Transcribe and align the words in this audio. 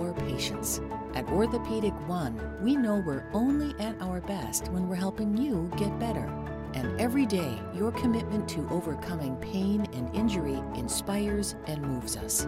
our 0.00 0.12
patients. 0.12 0.80
At 1.14 1.28
Orthopedic 1.28 1.92
One, 2.08 2.40
we 2.62 2.76
know 2.76 3.02
we're 3.04 3.28
only 3.32 3.74
at 3.78 4.00
our 4.00 4.20
best 4.20 4.68
when 4.68 4.88
we're 4.88 4.96
helping 4.96 5.36
you 5.36 5.70
get 5.76 5.98
better. 5.98 6.30
And 6.74 7.00
every 7.00 7.24
day, 7.24 7.58
your 7.74 7.92
commitment 7.92 8.48
to 8.50 8.68
overcoming 8.70 9.36
pain 9.36 9.86
and 9.92 10.14
injury 10.14 10.60
inspires 10.74 11.54
and 11.66 11.82
moves 11.82 12.16
us. 12.16 12.46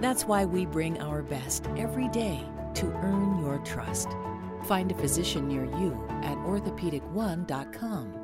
That's 0.00 0.24
why 0.24 0.44
we 0.44 0.66
bring 0.66 1.00
our 1.00 1.22
best 1.22 1.68
every 1.76 2.08
day 2.08 2.44
to 2.74 2.86
earn 2.86 3.38
your 3.38 3.58
trust. 3.58 4.08
Find 4.64 4.90
a 4.90 4.94
physician 4.94 5.46
near 5.46 5.64
you 5.64 6.04
at 6.22 6.36
orthopedic1.com. 6.38 8.14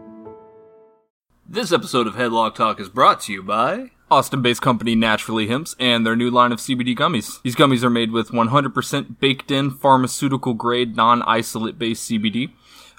This 1.47 1.73
episode 1.73 2.07
of 2.07 2.15
Headlock 2.15 2.55
Talk 2.55 2.81
is 2.81 2.89
brought 2.89 3.21
to 3.23 3.33
you 3.33 3.43
by 3.43 3.91
Austin 4.11 4.43
based 4.43 4.63
company 4.63 4.95
Naturally 4.95 5.47
Hemps 5.47 5.75
and 5.79 6.07
their 6.07 6.15
new 6.15 6.31
line 6.31 6.53
of 6.53 6.59
CBD 6.59 6.97
gummies. 6.97 7.41
These 7.43 7.57
gummies 7.57 7.83
are 7.83 7.91
made 7.91 8.13
with 8.13 8.31
100% 8.31 9.19
baked 9.19 9.51
in 9.51 9.71
pharmaceutical 9.71 10.55
grade 10.55 10.97
non 10.97 11.23
isolate 11.23 11.79
based 11.79 12.11
CBD. 12.11 12.53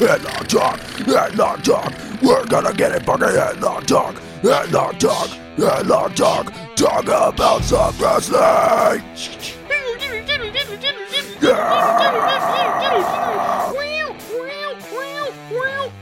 Headlock 0.00 0.46
talk, 0.46 0.80
headlock 1.04 1.62
talk. 1.62 1.92
We're 2.22 2.46
gonna 2.46 2.72
get 2.72 2.92
it 2.92 3.04
fucking 3.04 3.26
headlock 3.26 3.84
talk, 3.84 4.14
headlock 4.40 4.98
talk, 4.98 5.28
headlock 5.58 6.14
talk. 6.16 6.50
Talk 6.74 7.04
about 7.04 7.62
some 7.62 7.94
wrestling. 7.98 8.40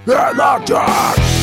Headlock 0.06 0.64
talk. 0.64 1.37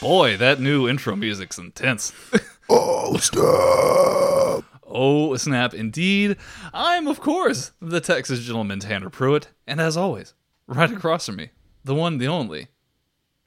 Boy, 0.00 0.36
that 0.36 0.60
new 0.60 0.88
intro 0.88 1.16
music's 1.16 1.58
intense. 1.58 2.12
Oh 2.68 3.16
stop. 3.18 4.64
oh, 4.84 5.36
snap, 5.36 5.72
indeed. 5.72 6.36
I'm, 6.74 7.06
of 7.06 7.20
course, 7.20 7.70
the 7.80 8.00
Texas 8.00 8.40
gentleman 8.40 8.80
Tanner 8.80 9.08
Pruitt, 9.08 9.50
and 9.68 9.80
as 9.80 9.96
always, 9.96 10.34
right 10.66 10.90
across 10.90 11.26
from 11.26 11.36
me, 11.36 11.50
the 11.84 11.94
one, 11.94 12.18
the 12.18 12.26
only, 12.26 12.66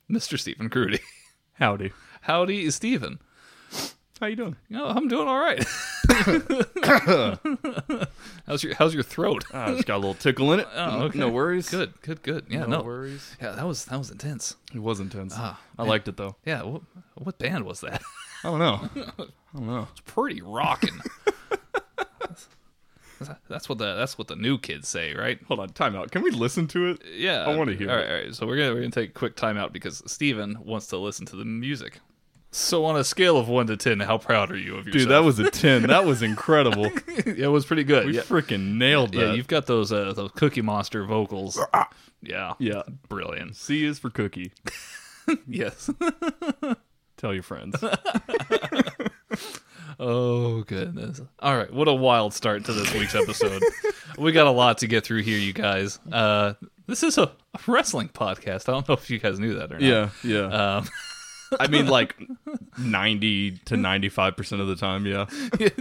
Mr. 0.10 0.40
Stephen 0.40 0.70
Crudy. 0.70 1.02
Howdy. 1.56 1.92
Howdy, 2.22 2.72
Stephen. 2.72 3.20
How 4.20 4.28
you 4.28 4.36
doing? 4.36 4.58
Oh, 4.76 4.90
I'm 4.90 5.08
doing 5.08 5.28
all 5.30 5.40
right. 5.40 5.66
how's 8.46 8.64
your 8.64 8.76
How's 8.76 8.94
your 8.94 9.04
throat? 9.04 9.46
I 9.54 9.72
just 9.74 9.86
got 9.88 9.96
a 9.96 10.00
little 10.00 10.14
tickle 10.14 10.52
in 10.52 10.60
it. 10.60 10.68
Oh, 10.76 11.04
okay. 11.04 11.18
No 11.20 11.30
worries. 11.30 11.70
Good, 11.70 11.94
good, 12.02 12.22
good. 12.22 12.46
Yeah, 12.50 12.62
No 12.62 12.80
no, 12.80 12.84
worries. 12.84 13.38
Yeah, 13.42 13.52
that 13.52 13.66
was 13.66 13.86
that 13.86 13.98
was 13.98 14.12
intense. 14.12 14.56
It 14.74 14.80
was 14.80 15.00
intense. 15.00 15.34
Ah, 15.38 15.60
I 15.78 15.84
man. 15.84 15.90
liked 15.90 16.08
it 16.10 16.18
though. 16.18 16.36
Yeah, 16.46 16.64
what, 16.64 16.82
what 17.16 17.38
band 17.38 17.64
was 17.64 17.80
that? 17.82 18.02
I 18.44 18.50
don't 18.50 18.60
know. 18.60 18.90
I 19.18 19.24
don't 19.58 19.68
know. 19.68 19.88
It's 19.92 20.02
pretty 20.02 20.42
rocking. 20.42 21.00
that's 23.48 23.70
what 23.70 23.78
the 23.78 23.96
that's 23.96 24.18
what 24.18 24.28
the 24.28 24.36
new 24.36 24.58
kids 24.58 24.90
say, 24.90 25.14
right? 25.14 25.40
Hold 25.48 25.62
on, 25.62 25.70
time 25.70 25.96
out. 25.96 26.12
Can 26.12 26.24
we 26.24 26.32
listen 26.32 26.68
to 26.68 26.88
it? 26.88 27.02
Yeah, 27.16 27.46
I 27.46 27.56
wanna 27.56 27.74
hear 27.74 27.90
All 27.90 27.96
it. 27.98 28.02
right, 28.02 28.10
all 28.10 28.16
right. 28.18 28.36
So 28.36 28.46
we're 28.46 28.58
gonna 28.58 28.74
we're 28.74 28.82
gonna 28.82 28.92
take 28.92 29.12
a 29.12 29.14
quick 29.14 29.38
timeout 29.38 29.72
because 29.72 30.04
Steven 30.12 30.58
wants 30.66 30.88
to 30.88 30.98
listen 30.98 31.26
to 31.28 31.38
the 31.38 31.46
music. 31.46 32.00
So 32.52 32.86
on 32.86 32.98
a 32.98 33.04
scale 33.04 33.38
of 33.38 33.48
one 33.48 33.68
to 33.68 33.78
ten, 33.78 34.00
how 34.00 34.18
proud 34.18 34.52
are 34.52 34.58
you 34.58 34.76
of 34.76 34.88
yourself? 34.88 34.94
Dude, 35.04 35.10
that 35.10 35.24
was 35.24 35.38
a 35.38 35.52
10. 35.52 35.84
That 35.84 36.06
was 36.06 36.24
incredible. 36.24 36.86
it 37.08 37.52
was 37.52 37.66
pretty 37.66 37.84
good. 37.84 38.08
We 38.08 38.16
yeah. 38.16 38.22
freaking 38.22 38.78
nailed 38.78 39.14
that. 39.14 39.20
yeah, 39.20 39.34
you've 39.34 39.48
got 39.48 39.68
those 39.68 39.92
uh, 39.92 40.14
those 40.14 40.32
Cookie 40.32 40.62
Monster 40.62 41.06
vocals. 41.06 41.60
Yeah, 42.22 42.56
yeah. 42.60 42.82
brilliant. 43.08 43.56
C 43.56 43.86
is 43.86 43.98
for 43.98 44.10
cookie. 44.10 44.52
Yes. 45.48 45.90
Tell 47.16 47.34
your 47.34 47.44
friends. 47.44 47.82
Oh 50.00 50.64
goodness! 50.64 51.22
All 51.40 51.56
right, 51.58 51.72
what 51.72 51.88
a 51.88 51.94
wild 51.94 52.34
start 52.34 52.66
to 52.66 52.74
this 52.74 52.94
week's 52.94 53.16
episode. 53.16 53.62
we 54.18 54.32
got 54.32 54.48
a 54.48 54.52
lot 54.52 54.78
to 54.80 54.88
get 54.88 55.04
through 55.04 55.24
here, 55.24 55.38
you 55.38 55.52
guys. 55.54 56.00
Uh, 56.12 56.54
this 56.88 57.04
is 57.04 57.18
a, 57.18 57.24
a 57.24 57.60
wrestling 57.68 58.08
podcast. 58.10 58.70
I 58.70 58.72
don't 58.72 58.88
know 58.88 58.96
if 58.96 59.10
you 59.10 59.20
guys 59.20 59.40
knew 59.40 59.56
that 59.56 59.72
or 59.72 59.80
not. 59.80 59.82
yeah, 59.82 60.10
yeah. 60.24 60.78
Um, 60.78 60.90
I 61.60 61.68
mean, 61.68 61.88
like 61.88 62.16
90 62.78 63.52
to 63.52 63.76
95% 63.76 64.62
of 64.62 64.68
the 64.68 64.76
time, 64.76 65.06
yeah. 65.06 65.28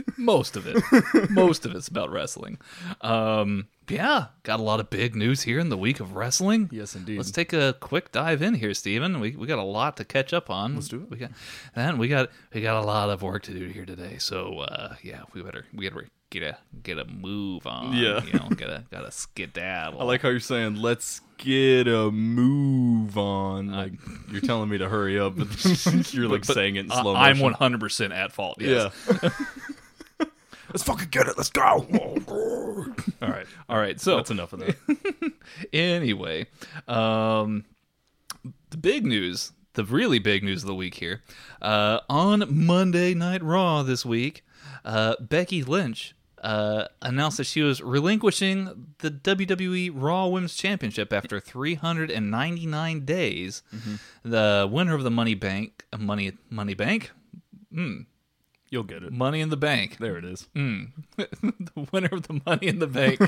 most 0.16 0.56
of 0.56 0.66
it, 0.66 1.30
most 1.30 1.66
of 1.66 1.74
it's 1.74 1.88
about 1.88 2.10
wrestling. 2.10 2.58
Um, 3.00 3.68
yeah, 3.88 4.26
got 4.42 4.60
a 4.60 4.62
lot 4.62 4.80
of 4.80 4.90
big 4.90 5.14
news 5.14 5.42
here 5.42 5.58
in 5.58 5.68
the 5.68 5.76
week 5.76 6.00
of 6.00 6.14
wrestling. 6.14 6.68
Yes, 6.72 6.94
indeed. 6.94 7.16
Let's 7.16 7.30
take 7.30 7.52
a 7.52 7.74
quick 7.80 8.12
dive 8.12 8.42
in 8.42 8.54
here, 8.54 8.74
Steven. 8.74 9.20
We 9.20 9.34
we 9.36 9.46
got 9.46 9.58
a 9.58 9.62
lot 9.62 9.96
to 9.96 10.04
catch 10.04 10.32
up 10.32 10.50
on. 10.50 10.74
Let's 10.74 10.88
do 10.88 11.02
it. 11.02 11.10
We 11.10 11.16
got 11.16 11.30
and 11.74 11.98
we 11.98 12.08
got 12.08 12.30
we 12.52 12.60
got 12.60 12.82
a 12.82 12.86
lot 12.86 13.10
of 13.10 13.22
work 13.22 13.44
to 13.44 13.52
do 13.52 13.66
here 13.66 13.86
today. 13.86 14.18
So 14.18 14.60
uh, 14.60 14.96
yeah, 15.02 15.22
we 15.32 15.42
better 15.42 15.64
we 15.72 15.88
gotta 15.88 16.04
get 16.30 16.42
a 16.42 16.58
get 16.82 16.98
a 16.98 17.04
move 17.04 17.66
on. 17.66 17.94
Yeah. 17.96 18.22
you 18.24 18.32
know, 18.34 18.48
gotta 18.50 18.84
gotta 18.90 19.10
skedaddle. 19.10 20.00
I 20.00 20.04
like 20.04 20.22
how 20.22 20.28
you're 20.28 20.40
saying, 20.40 20.76
let's 20.76 21.20
get 21.38 21.88
a 21.88 22.10
move 22.10 23.16
on. 23.16 23.68
Like, 23.72 23.92
you're 24.30 24.40
telling 24.40 24.68
me 24.68 24.78
to 24.78 24.88
hurry 24.88 25.18
up, 25.18 25.36
but 25.36 25.48
you're 26.14 26.28
like 26.28 26.46
But 26.46 26.54
saying 26.54 26.76
it 26.76 26.86
in 26.86 26.92
I- 26.92 27.00
slow 27.02 27.14
I'm 27.14 27.38
100 27.38 27.80
percent 27.80 28.12
at 28.12 28.32
fault. 28.32 28.60
Yes. 28.60 28.92
Yeah. 29.22 29.30
Let's 30.70 30.82
fucking 30.82 31.08
get 31.08 31.26
it. 31.26 31.38
Let's 31.38 31.48
go. 31.48 31.62
All 33.22 33.28
right. 33.28 33.46
All 33.70 33.78
right. 33.78 33.98
So 33.98 34.16
That's 34.16 34.30
enough 34.30 34.52
of 34.52 34.60
that. 34.60 35.32
anyway, 35.72 36.46
um, 36.86 37.64
the 38.68 38.76
big 38.76 39.06
news 39.06 39.52
the 39.74 39.84
really 39.84 40.18
big 40.18 40.42
news 40.42 40.64
of 40.64 40.66
the 40.66 40.74
week 40.74 40.94
here. 40.94 41.22
Uh, 41.62 42.00
on 42.10 42.44
Monday 42.50 43.14
Night 43.14 43.42
Raw 43.44 43.82
this 43.84 44.04
week, 44.04 44.44
uh, 44.84 45.14
Becky 45.20 45.62
Lynch 45.62 46.14
uh, 46.42 46.84
announced 47.02 47.38
that 47.38 47.44
she 47.44 47.62
was 47.62 47.80
relinquishing 47.80 48.94
the 48.98 49.10
WWE 49.10 49.90
Raw 49.94 50.26
Women's 50.28 50.54
Championship 50.54 51.12
after 51.12 51.40
399 51.40 53.04
days. 53.04 53.62
The 54.22 54.68
winner 54.70 54.94
of 54.94 55.04
the 55.04 55.10
Money 55.10 55.34
Bank, 55.34 55.84
Money 55.98 56.32
Money 56.50 56.74
Bank, 56.74 57.10
You'll 58.70 58.82
get 58.82 59.02
it. 59.02 59.12
Money 59.12 59.40
in 59.40 59.48
the 59.48 59.56
Bank, 59.56 59.96
There 59.98 60.18
it 60.18 60.24
is. 60.24 60.46
the 60.54 61.88
winner 61.90 62.10
of 62.12 62.28
the 62.28 62.40
Money 62.44 62.66
in 62.66 62.78
the 62.78 62.86
Bank 62.86 63.20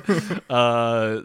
uh, 0.50 0.52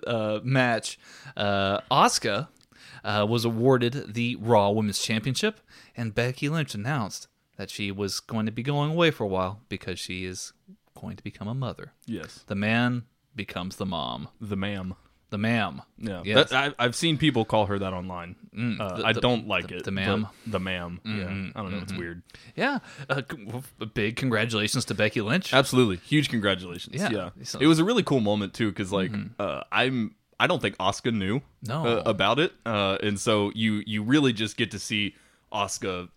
uh, 0.07 0.39
match, 0.43 0.97
uh, 1.35 1.81
uh, 1.91 3.25
was 3.27 3.45
awarded 3.45 4.13
the 4.13 4.35
Raw 4.39 4.69
Women's 4.71 4.99
Championship, 4.99 5.59
and 5.97 6.15
Becky 6.15 6.49
Lynch 6.49 6.73
announced 6.73 7.27
that 7.57 7.69
she 7.69 7.91
was 7.91 8.19
going 8.19 8.45
to 8.45 8.51
be 8.51 8.63
going 8.63 8.91
away 8.91 9.11
for 9.11 9.23
a 9.23 9.27
while 9.27 9.61
because 9.69 9.99
she 9.99 10.25
is 10.25 10.53
going 10.99 11.17
to 11.17 11.23
become 11.23 11.47
a 11.47 11.53
mother. 11.55 11.93
Yes. 12.05 12.43
The 12.47 12.55
man 12.55 13.03
becomes 13.35 13.75
the 13.75 13.85
mom. 13.85 14.29
The 14.41 14.55
ma'am. 14.55 14.95
The 15.31 15.37
ma'am. 15.39 15.81
Yeah. 15.97 16.21
Yes. 16.23 16.49
That, 16.51 16.75
I, 16.79 16.83
I've 16.85 16.95
seen 16.95 17.17
people 17.17 17.45
call 17.45 17.65
her 17.65 17.77
that 17.79 17.93
online. 17.93 18.35
uh, 18.79 18.97
the- 18.97 19.05
I 19.05 19.11
don't 19.11 19.47
like 19.47 19.67
the- 19.67 19.77
it. 19.77 19.83
the 19.83 19.91
ma'am? 19.91 20.27
The 20.47 20.59
ma'am. 20.59 21.01
Yeah. 21.03 21.51
I 21.59 21.61
don't 21.61 21.71
know. 21.71 21.79
It's 21.79 21.93
weird. 21.93 22.21
Yeah. 22.55 22.79
Uh, 23.09 23.21
c- 23.29 23.43
well, 23.45 23.63
a 23.81 23.85
big 23.85 24.15
congratulations 24.15 24.85
to 24.85 24.93
Becky 24.93 25.21
Lynch. 25.21 25.53
Absolutely. 25.53 25.97
Huge 25.97 26.29
congratulations. 26.29 26.95
Yeah. 27.01 27.09
Yeah. 27.09 27.29
So- 27.43 27.59
It 27.59 27.67
was 27.67 27.79
a 27.79 27.83
really 27.83 28.03
cool 28.03 28.21
moment 28.21 28.53
too 28.53 28.71
cuz 28.71 28.91
like 28.93 29.11
uh, 29.39 29.61
I'm 29.71 30.15
I 30.39 30.47
don't 30.47 30.61
think 30.61 30.77
Asuka 30.77 31.13
knew 31.13 31.41
No. 31.63 31.85
uh, 31.85 32.03
about 32.05 32.39
it. 32.39 32.53
Uh, 32.65 32.97
and 33.01 33.19
so 33.19 33.51
you 33.55 33.83
you 33.85 34.03
really 34.03 34.31
just 34.31 34.55
get 34.57 34.71
to 34.71 34.79
see 34.79 35.15
Asuka 35.51 36.09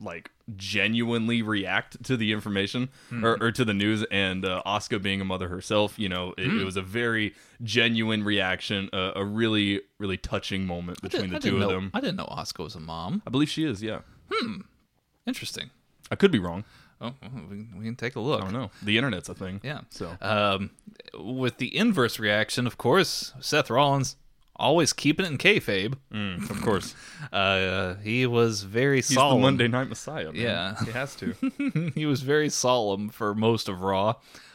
like 0.00 0.30
genuinely 0.56 1.42
react 1.42 2.02
to 2.04 2.16
the 2.16 2.32
information 2.32 2.88
or, 3.22 3.36
or 3.40 3.52
to 3.52 3.64
the 3.64 3.74
news 3.74 4.04
and 4.10 4.44
uh, 4.44 4.62
Asuka 4.66 5.00
being 5.00 5.20
a 5.20 5.24
mother 5.24 5.48
herself, 5.48 5.98
you 5.98 6.08
know, 6.08 6.34
it, 6.38 6.46
it 6.48 6.64
was 6.64 6.76
a 6.76 6.82
very 6.82 7.34
genuine 7.62 8.24
reaction, 8.24 8.88
uh, 8.92 9.12
a 9.14 9.24
really 9.24 9.82
really 9.98 10.16
touching 10.16 10.66
moment 10.66 11.00
between 11.02 11.34
I 11.34 11.38
the 11.38 11.40
two 11.40 11.54
of 11.56 11.60
know- 11.60 11.68
them. 11.68 11.90
I 11.94 12.00
didn't 12.00 12.16
know 12.16 12.26
Asuka 12.26 12.64
was 12.64 12.74
a 12.74 12.80
mom. 12.80 13.22
I 13.26 13.30
believe 13.30 13.48
she 13.50 13.64
is, 13.64 13.82
yeah. 13.82 14.00
Hmm 14.32 14.60
interesting. 15.26 15.70
I 16.10 16.16
could 16.16 16.32
be 16.32 16.38
wrong. 16.40 16.64
Oh, 17.00 17.14
well, 17.22 17.44
we, 17.48 17.66
we 17.78 17.84
can 17.84 17.94
take 17.96 18.16
a 18.16 18.20
look. 18.20 18.40
I 18.40 18.44
don't 18.44 18.52
know. 18.52 18.70
The 18.82 18.98
internet's 18.98 19.28
a 19.28 19.34
thing. 19.34 19.60
Yeah. 19.62 19.82
So 19.90 20.16
Um, 20.20 20.70
with 21.18 21.58
the 21.58 21.74
inverse 21.76 22.18
reaction, 22.18 22.66
of 22.66 22.76
course, 22.76 23.32
Seth 23.40 23.70
Rollins 23.70 24.16
always 24.60 24.92
keeping 24.92 25.26
it 25.26 25.30
in 25.32 25.38
kayfabe. 25.38 25.94
Mm, 26.12 26.48
of 26.50 26.60
course. 26.62 26.94
Uh, 27.32 27.94
he 27.96 28.26
was 28.26 28.62
very 28.64 28.96
He's 28.96 29.12
solemn. 29.14 29.36
the 29.40 29.42
Monday 29.42 29.68
Night 29.68 29.88
Messiah. 29.88 30.32
Man. 30.32 30.34
Yeah. 30.36 30.74
He 30.84 30.90
has 30.90 31.14
to. 31.16 31.34
he 31.94 32.06
was 32.06 32.22
very 32.22 32.48
solemn 32.48 33.08
for 33.10 33.34
most 33.34 33.68
of 33.68 33.82
Raw 33.82 34.14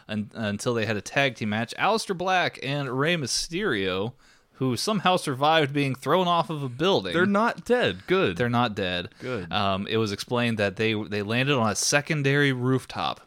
un- 0.10 0.32
until 0.34 0.74
they 0.74 0.86
had 0.86 0.98
a 0.98 1.02
tag 1.02 1.36
team 1.36 1.50
match. 1.50 1.74
Aleister 1.80 2.18
Black 2.18 2.60
and 2.64 2.90
Rey 3.00 3.16
Mysterio, 3.16 4.14
who 4.54 4.76
somehow 4.76 5.16
survived 5.16 5.72
being 5.74 5.96
thrown 5.96 6.28
off 6.28 6.50
of 6.50 6.64
a 6.64 6.70
building. 6.70 7.14
They're 7.14 7.26
not 7.26 7.64
dead. 7.64 8.06
Good. 8.08 8.36
They're 8.36 8.50
not 8.50 8.76
dead. 8.76 9.10
Good. 9.20 9.50
Um, 9.54 9.88
it 9.88 9.98
was 9.98 10.12
explained 10.12 10.58
that 10.58 10.76
they 10.76 10.94
they 10.96 11.22
landed 11.22 11.56
on 11.56 11.70
a 11.72 11.76
secondary 11.76 12.52
rooftop. 12.52 13.22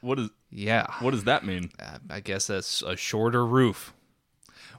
what 0.00 0.18
is 0.18 0.30
Yeah. 0.50 0.86
what 1.00 1.12
does 1.12 1.24
that 1.24 1.44
mean? 1.44 1.70
Uh, 1.78 1.98
I 2.10 2.20
guess 2.20 2.46
that's 2.48 2.82
a 2.82 2.96
shorter 2.96 3.44
roof, 3.46 3.92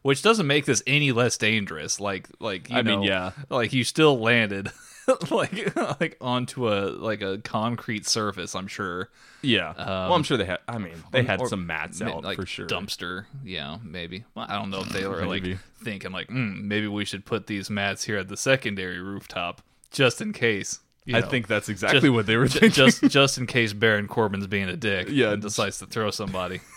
which 0.05 0.21
doesn't 0.21 0.45
make 0.45 0.65
this 0.65 0.83
any 0.85 1.11
less 1.11 1.35
dangerous. 1.35 1.99
Like, 1.99 2.29
like 2.39 2.69
you 2.69 2.77
I 2.77 2.83
mean, 2.83 2.99
know, 3.01 3.05
yeah. 3.07 3.31
like 3.49 3.73
you 3.73 3.83
still 3.83 4.19
landed 4.19 4.71
like 5.31 5.75
like 5.99 6.15
onto 6.21 6.69
a 6.69 6.91
like 6.91 7.23
a 7.23 7.39
concrete 7.39 8.05
surface. 8.05 8.53
I'm 8.55 8.67
sure. 8.67 9.09
Yeah. 9.41 9.73
well, 9.75 10.13
I'm 10.13 10.21
sure 10.21 10.37
they 10.37 10.45
had. 10.45 10.59
I 10.67 10.77
mean, 10.77 10.93
they 11.11 11.23
had 11.23 11.41
Or- 11.41 11.49
some 11.49 11.65
mats 11.65 12.03
out 12.03 12.23
like 12.23 12.37
for 12.37 12.45
sure. 12.45 12.67
Dumpster, 12.67 13.25
yeah, 13.43 13.77
maybe. 13.83 14.25
Well, 14.35 14.45
I 14.47 14.53
don't 14.59 14.69
know 14.69 14.81
if 14.81 14.89
they 14.89 15.07
were 15.07 15.25
like 15.25 15.43
thinking 15.83 16.11
like, 16.11 16.27
mm, 16.27 16.61
maybe 16.63 16.87
we 16.87 17.03
should 17.03 17.25
put 17.25 17.47
these 17.47 17.71
mats 17.71 18.03
here 18.03 18.17
at 18.17 18.27
the 18.27 18.37
secondary 18.37 18.99
rooftop 19.01 19.63
just 19.91 20.21
in 20.21 20.33
case. 20.33 20.81
you 21.05 21.15
I 21.17 21.21
know. 21.21 21.27
think 21.29 21.47
that's 21.47 21.67
exactly 21.69 22.01
Just- 22.01 22.13
what 22.13 22.25
they 22.27 22.37
were 22.37 22.47
thinking. 22.47 22.69
just 22.69 23.01
just 23.09 23.37
in 23.39 23.47
case 23.47 23.73
Baron 23.73 24.07
Corbin's 24.07 24.45
being 24.47 24.69
a 24.69 24.77
dick, 24.77 25.07
Yeah. 25.09 25.31
and 25.31 25.41
decides 25.41 25.79
to 25.79 25.87
throw 25.87 26.11
somebody. 26.11 26.61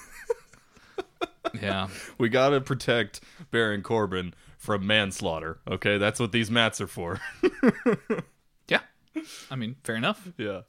yeah, 1.61 1.89
we 2.19 2.29
gotta 2.29 2.61
protect 2.61 3.21
Baron 3.51 3.83
Corbin 3.83 4.35
from 4.57 4.87
manslaughter. 4.87 5.59
Okay, 5.69 5.99
that's 5.99 6.21
what 6.21 6.33
these 6.33 6.51
mats 6.51 6.81
are 6.81 6.87
for. 6.87 7.21
yeah. 8.69 8.81
I 9.51 9.57
mean, 9.57 9.77
fair 9.85 9.97
enough. 9.97 10.29
yeah. 10.37 10.63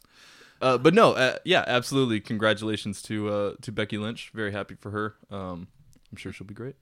Uh, 0.62 0.78
but 0.78 0.94
no, 0.94 1.14
uh, 1.14 1.38
yeah, 1.46 1.64
absolutely. 1.68 2.20
Congratulations 2.20 3.02
to 3.04 3.30
uh, 3.30 3.54
to 3.62 3.72
Becky 3.72 3.98
Lynch. 3.98 4.32
Very 4.34 4.52
happy 4.52 4.76
for 4.76 4.92
her. 4.92 5.16
Um, 5.32 5.68
I'm 6.12 6.18
sure 6.18 6.34
she'll 6.34 6.48
be 6.48 6.54
great. 6.54 6.76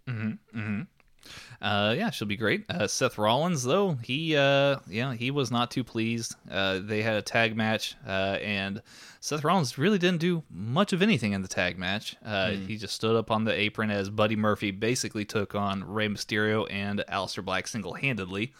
Uh, 1.61 1.95
yeah, 1.97 2.11
she'll 2.11 2.27
be 2.27 2.37
great. 2.37 2.65
Uh, 2.69 2.85
Seth 2.87 3.17
Rollins, 3.17 3.63
though, 3.63 3.93
he, 4.03 4.35
uh, 4.35 4.77
yeah, 4.87 5.13
he 5.15 5.31
was 5.31 5.49
not 5.49 5.71
too 5.71 5.83
pleased. 5.83 6.35
Uh, 6.51 6.79
they 6.83 7.01
had 7.01 7.15
a 7.15 7.21
tag 7.23 7.55
match, 7.55 7.95
uh, 8.07 8.37
and 8.41 8.81
Seth 9.21 9.43
Rollins 9.43 9.77
really 9.77 9.97
didn't 9.97 10.19
do 10.21 10.43
much 10.51 10.93
of 10.93 11.01
anything 11.01 11.33
in 11.33 11.41
the 11.41 11.47
tag 11.47 11.79
match. 11.79 12.15
Uh, 12.23 12.51
He 12.51 12.77
just 12.77 12.93
stood 12.93 13.15
up 13.15 13.31
on 13.31 13.43
the 13.43 13.53
apron 13.53 13.89
as 13.89 14.09
Buddy 14.11 14.35
Murphy 14.35 14.69
basically 14.69 15.25
took 15.25 15.55
on 15.55 15.83
Rey 15.83 16.07
Mysterio 16.07 16.67
and 16.69 17.03
Aleister 17.09 17.43
Black 17.43 17.67
single 17.67 17.93
handedly. 17.95 18.53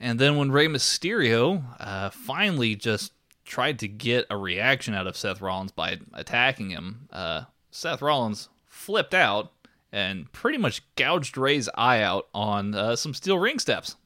And 0.00 0.18
then 0.18 0.36
when 0.36 0.50
Rey 0.50 0.66
Mysterio 0.68 1.62
uh, 1.78 2.10
finally 2.10 2.74
just 2.74 3.12
tried 3.44 3.78
to 3.80 3.88
get 3.88 4.24
a 4.30 4.36
reaction 4.36 4.94
out 4.94 5.06
of 5.06 5.16
Seth 5.16 5.40
Rollins 5.40 5.72
by 5.72 5.98
attacking 6.14 6.70
him, 6.70 7.08
uh, 7.12 7.42
Seth 7.70 8.00
Rollins 8.02 8.48
flipped 8.66 9.14
out 9.14 9.52
and 9.92 10.30
pretty 10.32 10.58
much 10.58 10.82
gouged 10.96 11.36
Rey's 11.36 11.68
eye 11.74 12.02
out 12.02 12.28
on 12.34 12.74
uh, 12.74 12.96
some 12.96 13.12
steel 13.14 13.38
ring 13.38 13.58
steps. 13.58 13.96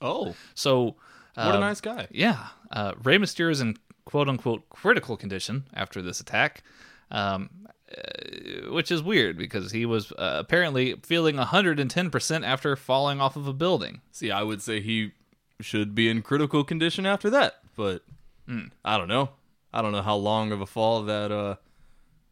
Oh, 0.00 0.34
So, 0.54 0.96
what 1.34 1.54
a 1.54 1.56
uh, 1.56 1.60
nice 1.60 1.80
guy. 1.80 2.08
yeah, 2.10 2.48
uh, 2.70 2.92
Rey 3.02 3.16
Mysterio 3.18 3.50
is 3.52 3.60
in 3.60 3.76
quote 4.04 4.28
unquote 4.28 4.68
critical 4.68 5.16
condition 5.16 5.64
after 5.72 6.02
this 6.02 6.20
attack, 6.20 6.62
um, 7.10 7.50
uh, 7.96 8.70
which 8.72 8.90
is 8.90 9.02
weird 9.02 9.38
because 9.38 9.70
he 9.72 9.86
was 9.86 10.12
uh, 10.12 10.36
apparently 10.40 10.94
feeling 11.04 11.36
110% 11.36 12.44
after 12.44 12.76
falling 12.76 13.20
off 13.20 13.36
of 13.36 13.46
a 13.46 13.52
building. 13.52 14.00
See, 14.10 14.30
I 14.30 14.42
would 14.42 14.60
say 14.60 14.80
he 14.80 15.12
should 15.60 15.94
be 15.94 16.08
in 16.08 16.22
critical 16.22 16.64
condition 16.64 17.06
after 17.06 17.30
that, 17.30 17.54
but 17.76 18.02
Hmm. 18.48 18.66
I 18.84 18.98
don't 18.98 19.06
know. 19.08 19.30
I 19.72 19.82
don't 19.82 19.92
know 19.92 20.02
how 20.02 20.16
long 20.16 20.50
of 20.50 20.60
a 20.60 20.66
fall 20.66 21.02
that 21.04 21.30
uh 21.30 21.54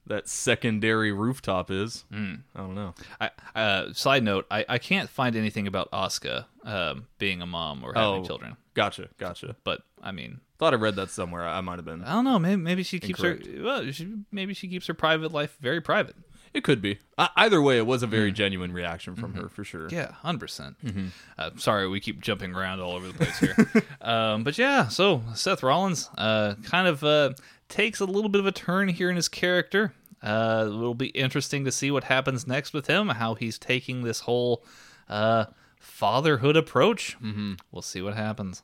that 0.06 0.28
secondary 0.28 1.12
rooftop 1.12 1.70
is. 1.70 2.04
Hmm. 2.12 2.34
I 2.54 2.60
don't 2.60 2.74
know. 2.74 2.94
I, 3.20 3.30
uh, 3.54 3.92
side 3.92 4.22
note: 4.24 4.46
I, 4.50 4.64
I 4.68 4.78
can't 4.78 5.08
find 5.08 5.36
anything 5.36 5.66
about 5.66 5.90
Asuka 5.92 6.46
um, 6.64 7.06
being 7.18 7.42
a 7.42 7.46
mom 7.46 7.82
or 7.84 7.92
having 7.94 8.22
Oh. 8.22 8.24
children. 8.24 8.56
Gotcha, 8.74 9.08
gotcha. 9.18 9.56
But 9.64 9.82
I 10.02 10.12
mean, 10.12 10.40
Thought 10.58 10.74
I 10.74 10.76
read 10.76 10.96
that 10.96 11.08
somewhere. 11.10 11.48
I 11.48 11.60
might 11.62 11.76
have 11.76 11.86
been. 11.86 12.04
I 12.04 12.12
don't 12.12 12.24
know. 12.24 12.38
Maybe, 12.38 12.60
maybe 12.60 12.82
she 12.82 13.00
keeps 13.00 13.18
Incorrect. 13.20 13.46
her. 13.46 13.62
Well, 13.62 13.90
she, 13.92 14.08
maybe 14.30 14.52
she 14.52 14.68
keeps 14.68 14.86
her 14.88 14.94
private 14.94 15.32
life 15.32 15.56
very 15.60 15.80
private. 15.80 16.16
It 16.52 16.64
could 16.64 16.82
be. 16.82 16.98
I, 17.16 17.28
either 17.36 17.62
way, 17.62 17.78
it 17.78 17.86
was 17.86 18.02
a 18.02 18.06
very 18.06 18.30
genuine 18.32 18.72
reaction 18.72 19.14
from 19.16 19.34
her 19.34 19.48
for 19.48 19.62
sure. 19.64 19.86
Mm-hmm. 19.86 19.94
Yeah, 19.94 20.06
100 20.06 20.38
percent. 20.40 20.76
Mm-hmm. 20.84 21.06
Uh, 21.38 21.50
sorry, 21.56 21.88
we 21.88 21.98
keep 22.00 22.20
jumping 22.20 22.54
around 22.54 22.80
all 22.80 22.92
over 22.92 23.06
the 23.08 23.14
place 23.14 23.38
here. 23.38 23.84
um, 24.02 24.42
but 24.44 24.58
yeah, 24.58 24.88
so 24.88 25.22
Seth 25.34 25.62
Rollins 25.62 26.10
uh, 26.18 26.56
kind 26.64 26.88
of 26.88 27.02
uh, 27.04 27.30
takes 27.70 28.00
a 28.00 28.04
little 28.04 28.28
bit 28.28 28.40
of 28.40 28.46
a 28.46 28.52
turn 28.52 28.88
here 28.88 29.08
in 29.08 29.16
his 29.16 29.28
character. 29.28 29.94
Uh, 30.22 30.64
it'll 30.66 30.94
be 30.94 31.08
interesting 31.08 31.64
to 31.64 31.72
see 31.72 31.90
what 31.90 32.04
happens 32.04 32.46
next 32.46 32.74
with 32.74 32.86
him, 32.86 33.08
how 33.08 33.34
he's 33.34 33.58
taking 33.58 34.02
this 34.02 34.20
whole 34.20 34.62
uh, 35.08 35.46
fatherhood 35.78 36.56
approach. 36.56 37.16
Mm-hmm. 37.22 37.54
We'll 37.72 37.82
see 37.82 38.02
what 38.02 38.14
happens. 38.14 38.62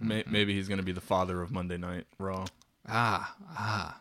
May, 0.00 0.24
maybe 0.26 0.54
he's 0.54 0.68
going 0.68 0.78
to 0.78 0.84
be 0.84 0.92
the 0.92 1.00
father 1.00 1.40
of 1.40 1.50
Monday 1.50 1.78
Night 1.78 2.04
Raw. 2.18 2.44
Ah, 2.86 3.34
ah. 3.56 4.00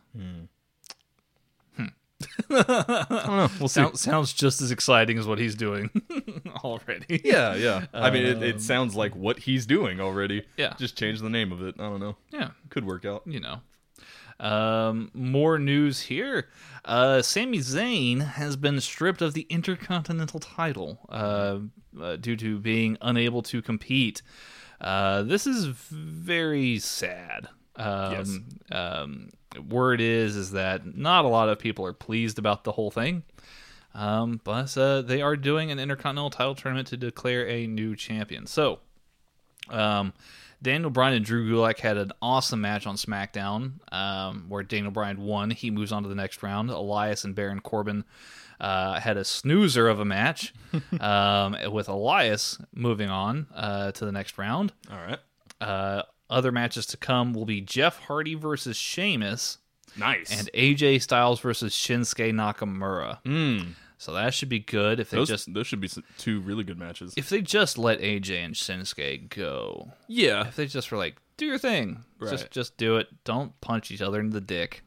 I 2.50 3.06
don't 3.10 3.28
know. 3.38 3.50
We'll 3.60 3.68
see. 3.70 3.82
Sounds 3.82 4.02
sounds 4.02 4.34
just 4.34 4.62
as 4.62 4.72
exciting 4.72 5.18
as 5.18 5.28
what 5.28 5.40
he's 5.40 5.56
doing 5.56 5.90
already. 6.64 7.22
yeah, 7.24 7.56
yeah. 7.56 7.86
I 7.94 8.10
mean, 8.10 8.26
it, 8.26 8.42
it 8.44 8.62
sounds 8.62 8.96
like 8.96 9.16
what 9.16 9.40
he's 9.40 9.66
doing 9.66 10.00
already. 10.00 10.44
Yeah. 10.58 10.74
Just 10.78 10.98
change 10.98 11.22
the 11.22 11.30
name 11.30 11.52
of 11.52 11.62
it. 11.62 11.76
I 11.80 11.84
don't 11.84 12.00
know. 12.00 12.18
yeah. 12.32 12.52
Could 12.70 12.86
work 12.86 13.06
out. 13.06 13.24
you 13.26 13.40
know. 13.40 13.62
Um, 14.40 15.12
more 15.14 15.60
news 15.60 16.02
here. 16.02 16.50
Uh, 16.84 17.22
Sami 17.22 17.60
Zayn 17.60 18.22
has 18.34 18.56
been 18.58 18.82
stripped 18.82 19.22
of 19.22 19.34
the 19.34 19.46
Intercontinental 19.50 20.40
title 20.40 21.00
uh, 21.10 21.60
uh, 22.02 22.16
due 22.18 22.36
to 22.38 22.60
being 22.60 22.98
unable 23.02 23.42
to 23.44 23.62
compete. 23.62 24.22
Uh, 24.82 25.22
this 25.24 25.48
is 25.48 25.66
very 25.68 26.78
sad. 26.80 27.48
Um, 27.76 28.12
Yes. 28.12 28.38
um, 28.72 29.30
word 29.68 30.02
is 30.02 30.36
is 30.36 30.52
that 30.52 30.98
not 30.98 31.26
a 31.26 31.28
lot 31.28 31.50
of 31.50 31.60
people 31.60 31.86
are 31.86 31.94
pleased 31.94 32.40
about 32.40 32.64
the 32.64 32.72
whole 32.72 32.92
thing. 32.92 33.24
Um, 33.96 34.42
but 34.44 34.76
uh, 34.78 35.02
they 35.02 35.22
are 35.22 35.36
doing 35.36 35.72
an 35.72 35.80
intercontinental 35.80 36.32
title 36.32 36.56
tournament 36.56 36.88
to 36.88 36.98
declare 36.98 37.48
a 37.48 37.68
new 37.68 37.96
champion. 37.96 38.48
So, 38.48 38.80
um, 39.70 40.14
Daniel 40.64 40.90
Bryan 40.90 41.16
and 41.16 41.26
Drew 41.26 41.48
Gulak 41.48 41.80
had 41.80 41.98
an 41.98 42.12
awesome 42.22 42.62
match 42.62 42.88
on 42.88 42.96
SmackDown, 42.96 43.74
um, 43.94 44.46
where 44.48 44.64
Daniel 44.64 44.92
Bryan 44.92 45.22
won. 45.22 45.52
He 45.52 45.70
moves 45.70 45.92
on 45.92 46.04
to 46.04 46.10
the 46.10 46.16
next 46.16 46.42
round. 46.42 46.70
Elias 46.70 47.26
and 47.26 47.36
Baron 47.36 47.60
Corbin 47.60 48.06
uh, 48.62 49.00
had 49.00 49.18
a 49.18 49.26
snoozer 49.26 49.90
of 49.90 50.00
a 50.00 50.06
match, 50.06 50.54
um, 51.00 51.56
with 51.72 51.90
Elias 51.90 52.58
moving 52.74 53.10
on 53.10 53.48
uh, 53.54 53.92
to 53.92 54.06
the 54.06 54.12
next 54.12 54.38
round. 54.38 54.72
All 54.90 54.98
right. 54.98 55.20
Uh, 55.60 56.04
other 56.34 56.52
matches 56.52 56.86
to 56.88 56.98
come 56.98 57.34
will 57.34 57.46
be 57.46 57.62
Jeff 57.62 58.00
Hardy 58.00 58.36
versus 58.36 58.76
Sheamus 58.78 59.60
Nice. 59.98 60.38
and 60.38 60.50
AJ 60.54 61.02
Styles 61.02 61.40
versus 61.40 61.74
Shinsuke 61.74 62.34
Nakamura. 62.34 63.20
Mm. 63.24 63.74
So 63.98 64.12
that 64.14 64.34
should 64.34 64.50
be 64.50 64.60
good 64.60 65.00
if 65.00 65.10
they 65.12 65.18
those 65.18 65.30
just 65.30 65.54
those 65.54 65.66
should 65.68 65.80
be 65.80 65.90
two 66.18 66.42
really 66.42 66.64
good 66.66 66.78
matches. 66.78 67.14
if 67.16 67.30
they 67.30 67.42
just 67.42 67.78
let 67.78 68.00
AJ 68.02 68.44
and 68.44 68.54
Shinsuke 68.56 69.30
go. 69.30 69.94
yeah. 70.08 70.48
If 70.48 70.56
they 70.58 70.66
just 70.66 70.92
were 70.92 70.98
like, 70.98 71.16
do 71.38 71.46
your 71.46 71.58
thing, 71.58 72.04
Right. 72.20 72.32
just 72.32 72.52
just 72.52 72.76
do 72.78 72.98
it. 72.98 73.08
Don't 73.24 73.60
punch 73.62 73.92
each 73.92 74.02
other 74.02 74.20
in 74.20 74.32
the 74.32 74.42
dick. 74.42 74.84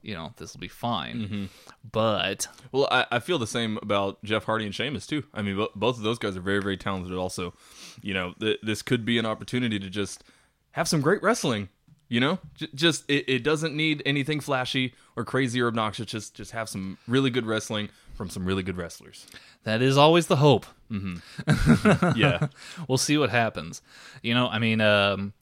You 0.00 0.14
know 0.14 0.32
this 0.36 0.52
will 0.52 0.60
be 0.60 0.68
fine. 0.68 1.48
But 1.90 2.46
Well, 2.72 2.88
I, 2.90 3.06
I 3.12 3.18
feel 3.20 3.38
the 3.38 3.46
same 3.46 3.78
about 3.82 4.22
Jeff 4.24 4.44
Hardy 4.44 4.64
and 4.66 4.74
Sheamus 4.74 5.06
too. 5.06 5.24
I 5.34 5.42
mean, 5.42 5.56
bo- 5.56 5.70
both 5.74 5.96
of 5.96 6.02
those 6.02 6.18
guys 6.18 6.36
are 6.36 6.40
very, 6.40 6.60
very 6.60 6.76
talented. 6.76 7.12
Also, 7.12 7.54
you 8.00 8.14
know, 8.14 8.34
th- 8.40 8.58
this 8.62 8.82
could 8.82 9.04
be 9.04 9.18
an 9.18 9.26
opportunity 9.26 9.78
to 9.78 9.88
just 9.90 10.24
have 10.72 10.88
some 10.88 11.00
great 11.00 11.22
wrestling. 11.22 11.68
You 12.08 12.20
know, 12.20 12.38
J- 12.56 12.68
just 12.74 13.04
it, 13.08 13.24
it 13.26 13.42
doesn't 13.42 13.74
need 13.74 14.02
anything 14.04 14.40
flashy 14.40 14.92
or 15.16 15.24
crazy 15.24 15.60
or 15.62 15.68
obnoxious. 15.68 16.06
Just 16.06 16.34
just 16.34 16.50
have 16.50 16.68
some 16.68 16.98
really 17.08 17.30
good 17.30 17.46
wrestling 17.46 17.88
from 18.14 18.28
some 18.28 18.44
really 18.44 18.62
good 18.62 18.76
wrestlers. 18.76 19.26
that 19.64 19.80
is 19.80 19.96
always 19.96 20.26
the 20.26 20.36
hope. 20.36 20.66
Yeah, 22.16 22.48
we'll 22.86 22.98
see 22.98 23.16
what 23.16 23.30
happens. 23.30 23.80
You 24.22 24.34
know, 24.34 24.46
I 24.48 24.58
mean, 24.58 24.82
um, 24.82 25.32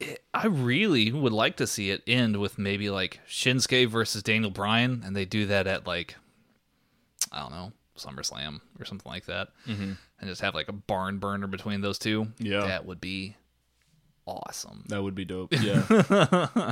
it, 0.00 0.24
I 0.32 0.46
really 0.46 1.12
would 1.12 1.32
like 1.34 1.56
to 1.58 1.66
see 1.66 1.90
it 1.90 2.02
end 2.06 2.38
with 2.38 2.58
maybe 2.58 2.88
like 2.88 3.20
Shinsuke 3.28 3.88
versus 3.88 4.22
Daniel 4.22 4.50
Bryan, 4.50 5.02
and 5.04 5.14
they 5.14 5.26
do 5.26 5.44
that 5.46 5.66
at 5.66 5.86
like, 5.86 6.16
I 7.30 7.40
don't 7.40 7.52
know, 7.52 7.72
SummerSlam 7.98 8.60
or 8.80 8.86
something 8.86 9.10
like 9.10 9.26
that, 9.26 9.48
mm-hmm. 9.66 9.92
and 10.20 10.28
just 10.30 10.40
have 10.40 10.54
like 10.54 10.68
a 10.68 10.72
barn 10.72 11.18
burner 11.18 11.46
between 11.48 11.82
those 11.82 11.98
two. 11.98 12.28
Yeah. 12.38 12.60
that 12.60 12.86
would 12.86 13.00
be 13.00 13.36
awesome. 14.28 14.84
that 14.88 15.02
would 15.02 15.14
be 15.14 15.24
dope. 15.24 15.52
Yeah, 15.60 15.82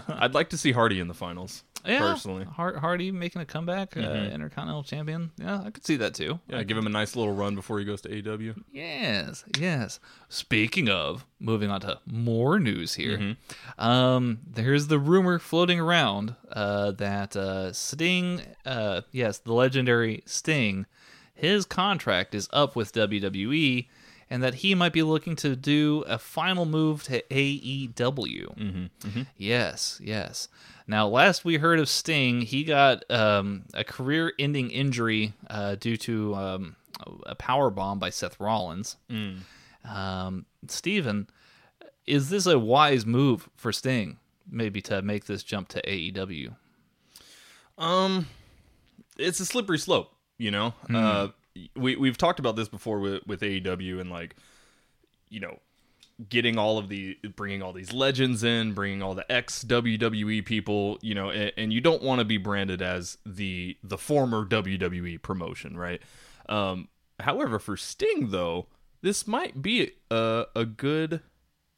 I'd 0.08 0.34
like 0.34 0.50
to 0.50 0.58
see 0.58 0.72
Hardy 0.72 1.00
in 1.00 1.08
the 1.08 1.14
finals. 1.14 1.64
Yeah, 1.84 2.00
personally. 2.00 2.44
Har- 2.44 2.78
Hardy 2.78 3.12
making 3.12 3.40
a 3.42 3.44
comeback, 3.46 3.96
uh, 3.96 4.00
Intercontinental 4.00 4.82
Champion. 4.82 5.30
Yeah, 5.38 5.62
I 5.64 5.70
could 5.70 5.86
see 5.86 5.94
that 5.96 6.14
too. 6.14 6.40
Yeah, 6.48 6.64
give 6.64 6.76
him 6.76 6.86
a 6.86 6.90
nice 6.90 7.14
little 7.14 7.32
run 7.32 7.54
before 7.54 7.78
he 7.78 7.84
goes 7.84 8.00
to 8.02 8.08
AW. 8.32 8.54
Yes, 8.72 9.44
yes. 9.56 10.00
Speaking 10.28 10.88
of, 10.88 11.24
moving 11.38 11.70
on 11.70 11.80
to 11.82 12.00
more 12.04 12.58
news 12.58 12.94
here. 12.94 13.36
Um, 13.78 14.38
there's 14.44 14.88
the 14.88 14.98
rumor 14.98 15.38
floating 15.38 15.78
around 15.78 16.34
uh, 16.50 16.90
that 16.92 17.36
uh, 17.36 17.72
Sting, 17.72 18.40
uh, 18.64 19.02
yes, 19.12 19.38
the 19.38 19.52
legendary 19.52 20.22
Sting, 20.26 20.86
his 21.34 21.64
contract 21.66 22.34
is 22.34 22.48
up 22.52 22.74
with 22.74 22.92
WWE, 22.94 23.86
and 24.30 24.42
that 24.42 24.54
he 24.56 24.74
might 24.74 24.92
be 24.92 25.02
looking 25.02 25.36
to 25.36 25.54
do 25.56 26.02
a 26.06 26.18
final 26.18 26.64
move 26.66 27.02
to 27.04 27.22
AEW. 27.30 28.90
Yes, 29.36 30.00
yes. 30.02 30.48
Now, 30.88 31.08
last 31.08 31.44
we 31.44 31.56
heard 31.56 31.78
of 31.80 31.88
Sting, 31.88 32.42
he 32.42 32.62
got 32.64 33.08
um, 33.10 33.64
a 33.74 33.82
career-ending 33.84 34.70
injury 34.70 35.32
uh, 35.50 35.74
due 35.76 35.96
to 35.98 36.34
um, 36.34 36.76
a 37.26 37.34
power 37.34 37.70
bomb 37.70 37.98
by 37.98 38.10
Seth 38.10 38.38
Rollins. 38.38 38.96
Um, 39.84 40.46
Steven, 40.68 41.28
is 42.06 42.30
this 42.30 42.46
a 42.46 42.58
wise 42.58 43.04
move 43.06 43.48
for 43.56 43.72
Sting? 43.72 44.18
Maybe 44.48 44.80
to 44.82 45.02
make 45.02 45.24
this 45.26 45.42
jump 45.42 45.68
to 45.70 45.82
AEW. 45.82 46.54
Um, 47.78 48.28
it's 49.18 49.40
a 49.40 49.46
slippery 49.46 49.78
slope, 49.78 50.12
you 50.38 50.50
know. 50.52 50.72
Uh, 50.92 51.28
we 51.74 51.96
we've 51.96 52.18
talked 52.18 52.38
about 52.38 52.56
this 52.56 52.68
before 52.68 52.98
with 53.00 53.26
with 53.26 53.40
AEW 53.40 54.00
and 54.00 54.10
like, 54.10 54.36
you 55.28 55.40
know, 55.40 55.58
getting 56.28 56.58
all 56.58 56.78
of 56.78 56.88
the 56.88 57.16
bringing 57.36 57.62
all 57.62 57.72
these 57.72 57.92
legends 57.92 58.42
in, 58.42 58.72
bringing 58.72 59.02
all 59.02 59.14
the 59.14 59.30
ex 59.30 59.64
WWE 59.64 60.44
people, 60.44 60.98
you 61.02 61.14
know, 61.14 61.30
and, 61.30 61.52
and 61.56 61.72
you 61.72 61.80
don't 61.80 62.02
want 62.02 62.20
to 62.20 62.24
be 62.24 62.38
branded 62.38 62.82
as 62.82 63.18
the 63.26 63.76
the 63.82 63.98
former 63.98 64.44
WWE 64.44 65.20
promotion, 65.22 65.76
right? 65.76 66.00
Um, 66.48 66.88
however, 67.20 67.58
for 67.58 67.76
Sting 67.76 68.30
though, 68.30 68.66
this 69.02 69.26
might 69.26 69.62
be 69.62 69.92
a 70.10 70.44
a 70.54 70.64
good 70.64 71.20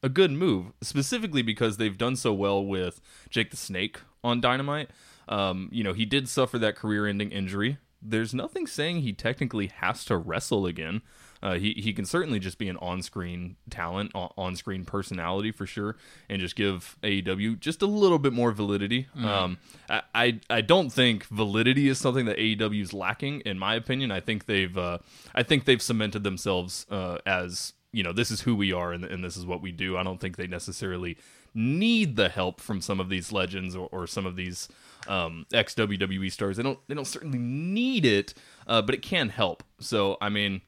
a 0.03 0.09
good 0.09 0.31
move, 0.31 0.73
specifically 0.81 1.43
because 1.43 1.77
they've 1.77 1.99
done 1.99 2.17
so 2.17 2.33
well 2.33 2.65
with 2.65 3.01
Jake 3.31 3.51
the 3.51 3.57
Snake 3.57 4.01
on 4.23 4.41
Dynamite. 4.41 4.91
Um, 5.29 5.69
you 5.73 5.85
know, 5.85 5.93
he 5.93 6.07
did 6.07 6.29
suffer 6.29 6.59
that 6.59 6.77
career-ending 6.77 7.31
injury. 7.33 7.79
There's 8.01 8.33
nothing 8.35 8.67
saying 8.67 9.01
he 9.01 9.13
technically 9.13 9.67
has 9.67 10.05
to 10.07 10.17
wrestle 10.17 10.67
again. 10.67 11.03
Uh, 11.41 11.55
he 11.55 11.73
he 11.75 11.93
can 11.93 12.05
certainly 12.05 12.41
just 12.41 12.59
be 12.59 12.69
an 12.69 12.77
on-screen 12.79 13.55
talent, 13.71 14.11
on- 14.15 14.33
on-screen 14.37 14.85
personality 14.85 15.53
for 15.53 15.67
sure, 15.67 15.97
and 16.29 16.41
just 16.41 16.57
give 16.57 16.97
AEW 17.05 17.61
just 17.61 17.81
a 17.81 17.87
little 17.87 18.19
bit 18.19 18.33
more 18.33 18.51
validity. 18.51 19.07
Um, 19.17 19.59
I, 19.89 20.03
I 20.15 20.41
I 20.51 20.61
don't 20.63 20.91
think 20.91 21.25
validity 21.27 21.89
is 21.89 21.99
something 21.99 22.27
that 22.27 22.39
AEW 22.39 22.83
is 22.83 22.93
lacking, 22.93 23.41
in 23.43 23.57
my 23.57 23.75
opinion. 23.77 24.11
I 24.11 24.19
think 24.19 24.47
they've 24.47 24.77
uh, 24.77 24.99
I 25.35 25.45
think 25.45 25.65
they've 25.65 25.81
cemented 25.83 26.25
themselves 26.25 26.87
uh, 26.91 27.19
as 27.25 27.73
you 27.93 28.03
know 28.03 28.13
this 28.13 28.31
is 28.33 28.41
who 28.41 28.57
we 28.57 28.73
are 28.73 28.93
and, 28.93 29.05
and 29.05 29.23
this 29.23 29.37
is 29.37 29.47
what 29.47 29.63
we 29.63 29.71
do. 29.71 29.97
I 29.97 30.03
don't 30.03 30.21
think 30.21 30.37
they 30.37 30.49
necessarily 30.49 31.19
need 31.55 32.17
the 32.17 32.29
help 32.29 32.61
from 32.61 32.81
some 32.81 33.01
of 33.01 33.09
these 33.09 33.33
legends 33.33 33.75
or, 33.75 33.89
or 33.91 34.07
some 34.07 34.27
of 34.27 34.37
these 34.37 34.69
um, 35.07 35.47
ex 35.53 35.75
WWE 35.75 36.31
stars. 36.31 36.57
They 36.57 36.63
don't 36.63 36.79
they 36.89 36.95
don't 36.95 37.07
certainly 37.07 37.39
need 37.39 38.05
it, 38.05 38.35
uh, 38.67 38.83
but 38.83 38.95
it 38.95 39.03
can 39.03 39.29
help. 39.29 39.63
So 39.81 40.17
I 40.21 40.29
mean. 40.29 40.63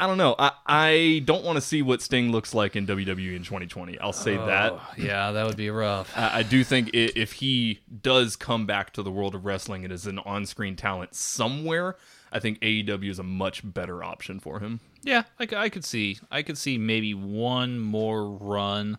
I 0.00 0.06
don't 0.06 0.16
know. 0.16 0.36
I, 0.38 0.52
I 0.64 1.22
don't 1.24 1.44
want 1.44 1.56
to 1.56 1.60
see 1.60 1.82
what 1.82 2.00
Sting 2.00 2.30
looks 2.30 2.54
like 2.54 2.76
in 2.76 2.86
WWE 2.86 3.34
in 3.34 3.42
2020. 3.42 3.98
I'll 3.98 4.12
say 4.12 4.36
that. 4.36 4.78
Yeah, 4.96 5.32
that 5.32 5.44
would 5.44 5.56
be 5.56 5.70
rough. 5.70 6.16
I, 6.16 6.38
I 6.38 6.42
do 6.44 6.62
think 6.62 6.90
if 6.92 7.32
he 7.32 7.80
does 8.00 8.36
come 8.36 8.64
back 8.64 8.92
to 8.92 9.02
the 9.02 9.10
world 9.10 9.34
of 9.34 9.44
wrestling 9.44 9.82
and 9.82 9.92
is 9.92 10.06
an 10.06 10.20
on-screen 10.20 10.76
talent 10.76 11.16
somewhere, 11.16 11.96
I 12.30 12.38
think 12.38 12.60
AEW 12.60 13.10
is 13.10 13.18
a 13.18 13.24
much 13.24 13.62
better 13.64 14.04
option 14.04 14.38
for 14.38 14.60
him. 14.60 14.78
Yeah, 15.02 15.24
I, 15.40 15.48
I 15.56 15.68
could 15.68 15.84
see. 15.84 16.18
I 16.30 16.42
could 16.42 16.58
see 16.58 16.78
maybe 16.78 17.12
one 17.14 17.80
more 17.80 18.30
run. 18.30 18.98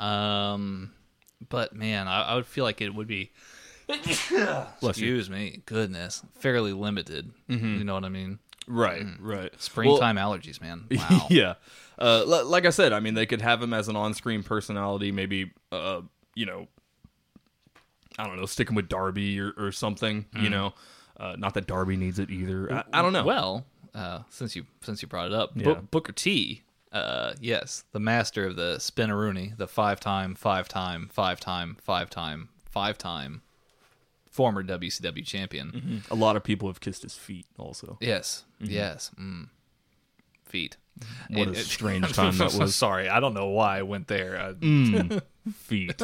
Um, 0.00 0.92
but 1.48 1.74
man, 1.74 2.08
I, 2.08 2.22
I 2.22 2.34
would 2.34 2.46
feel 2.46 2.64
like 2.64 2.80
it 2.80 2.94
would 2.94 3.06
be. 3.06 3.30
excuse 4.82 5.28
me, 5.28 5.62
goodness, 5.66 6.22
fairly 6.38 6.72
limited. 6.72 7.30
You 7.48 7.84
know 7.84 7.94
what 7.94 8.04
I 8.04 8.08
mean? 8.08 8.38
Right, 8.68 9.04
right. 9.18 9.52
Springtime 9.60 10.16
allergies, 10.16 10.60
man. 10.60 10.84
Wow. 10.90 11.26
yeah. 11.28 11.54
Uh, 11.98 12.22
li- 12.24 12.42
like 12.44 12.66
I 12.66 12.70
said, 12.70 12.92
I 12.92 13.00
mean, 13.00 13.14
they 13.14 13.26
could 13.26 13.42
have 13.42 13.60
him 13.62 13.74
as 13.74 13.88
an 13.88 13.96
on-screen 13.96 14.42
personality, 14.44 15.10
maybe, 15.12 15.50
uh, 15.72 16.02
you 16.36 16.46
know, 16.46 16.68
I 18.18 18.26
don't 18.26 18.36
know, 18.36 18.46
sticking 18.46 18.76
with 18.76 18.88
Darby 18.88 19.40
or, 19.40 19.52
or 19.56 19.72
something, 19.72 20.26
you 20.38 20.50
know. 20.50 20.72
Uh, 21.18 21.34
not 21.36 21.54
that 21.54 21.66
Darby 21.66 21.96
needs 21.96 22.18
it 22.18 22.30
either. 22.30 22.72
I, 22.72 22.84
I 23.00 23.02
don't 23.02 23.12
know. 23.12 23.24
Well, 23.24 23.66
uh, 23.94 24.20
since 24.30 24.54
you 24.56 24.64
since 24.82 25.02
you 25.02 25.08
brought 25.08 25.26
it 25.26 25.34
up, 25.34 25.50
Yeah. 25.54 25.64
Bo- 25.74 25.82
Booker 25.90 26.12
T. 26.12 26.62
Uh, 26.92 27.34
yes, 27.40 27.84
the 27.92 28.00
master 28.00 28.46
of 28.46 28.56
the 28.56 28.76
spinneroonie, 28.78 29.56
the 29.56 29.68
five-time, 29.68 30.34
five-time, 30.34 31.08
five-time, 31.12 31.76
five-time, 31.82 32.48
five-time 32.64 33.42
former 34.30 34.62
WCW 34.62 35.24
champion. 35.26 36.02
a 36.10 36.14
lot 36.14 36.36
of 36.36 36.42
people 36.44 36.68
have 36.68 36.80
kissed 36.80 37.02
his 37.02 37.14
feet 37.16 37.46
also. 37.58 37.96
Yes, 38.00 38.44
yes. 38.60 39.10
Mm. 39.20 39.48
Feet. 40.44 40.76
What 41.28 41.48
And 41.48 41.56
a 41.56 41.60
it- 41.60 41.64
strange 41.64 42.12
time 42.14 42.36
that 42.38 42.54
was. 42.58 42.74
Sorry, 42.74 43.08
I 43.08 43.20
don't 43.20 43.34
know 43.34 43.48
why 43.48 43.78
I 43.78 43.82
went 43.82 44.08
there. 44.08 44.36
Uh, 44.36 45.20
Feet. 45.54 46.00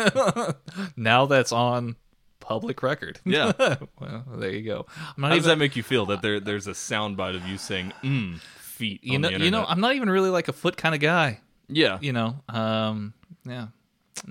Now 0.97 1.26
that's 1.26 1.52
on 1.52 1.97
public 2.40 2.83
record. 2.83 3.21
Yeah. 3.25 3.52
well, 4.00 4.25
there 4.37 4.50
you 4.50 4.62
go. 4.62 4.87
I'm 5.16 5.21
not 5.23 5.28
How 5.28 5.35
does 5.35 5.45
even, 5.47 5.49
that 5.50 5.59
make 5.59 5.76
you 5.76 5.83
feel 5.83 6.07
that 6.07 6.23
there 6.23 6.40
there's 6.40 6.66
a 6.66 6.73
soundbite 6.73 7.35
of 7.37 7.47
you 7.47 7.59
saying 7.59 7.93
mm, 8.02 8.40
feet? 8.76 9.02
you 9.02 9.18
know, 9.18 9.28
you 9.30 9.50
know. 9.50 9.64
I'm 9.66 9.80
not 9.80 9.95
even 9.95 10.09
really 10.11 10.30
like 10.30 10.49
a 10.49 10.52
foot 10.52 10.76
kind 10.76 10.95
of 10.95 11.00
guy. 11.00 11.40
yeah, 11.68 11.99
You 12.00 12.12
know, 12.12 12.37
um, 12.49 13.14
yeah, 13.45 13.68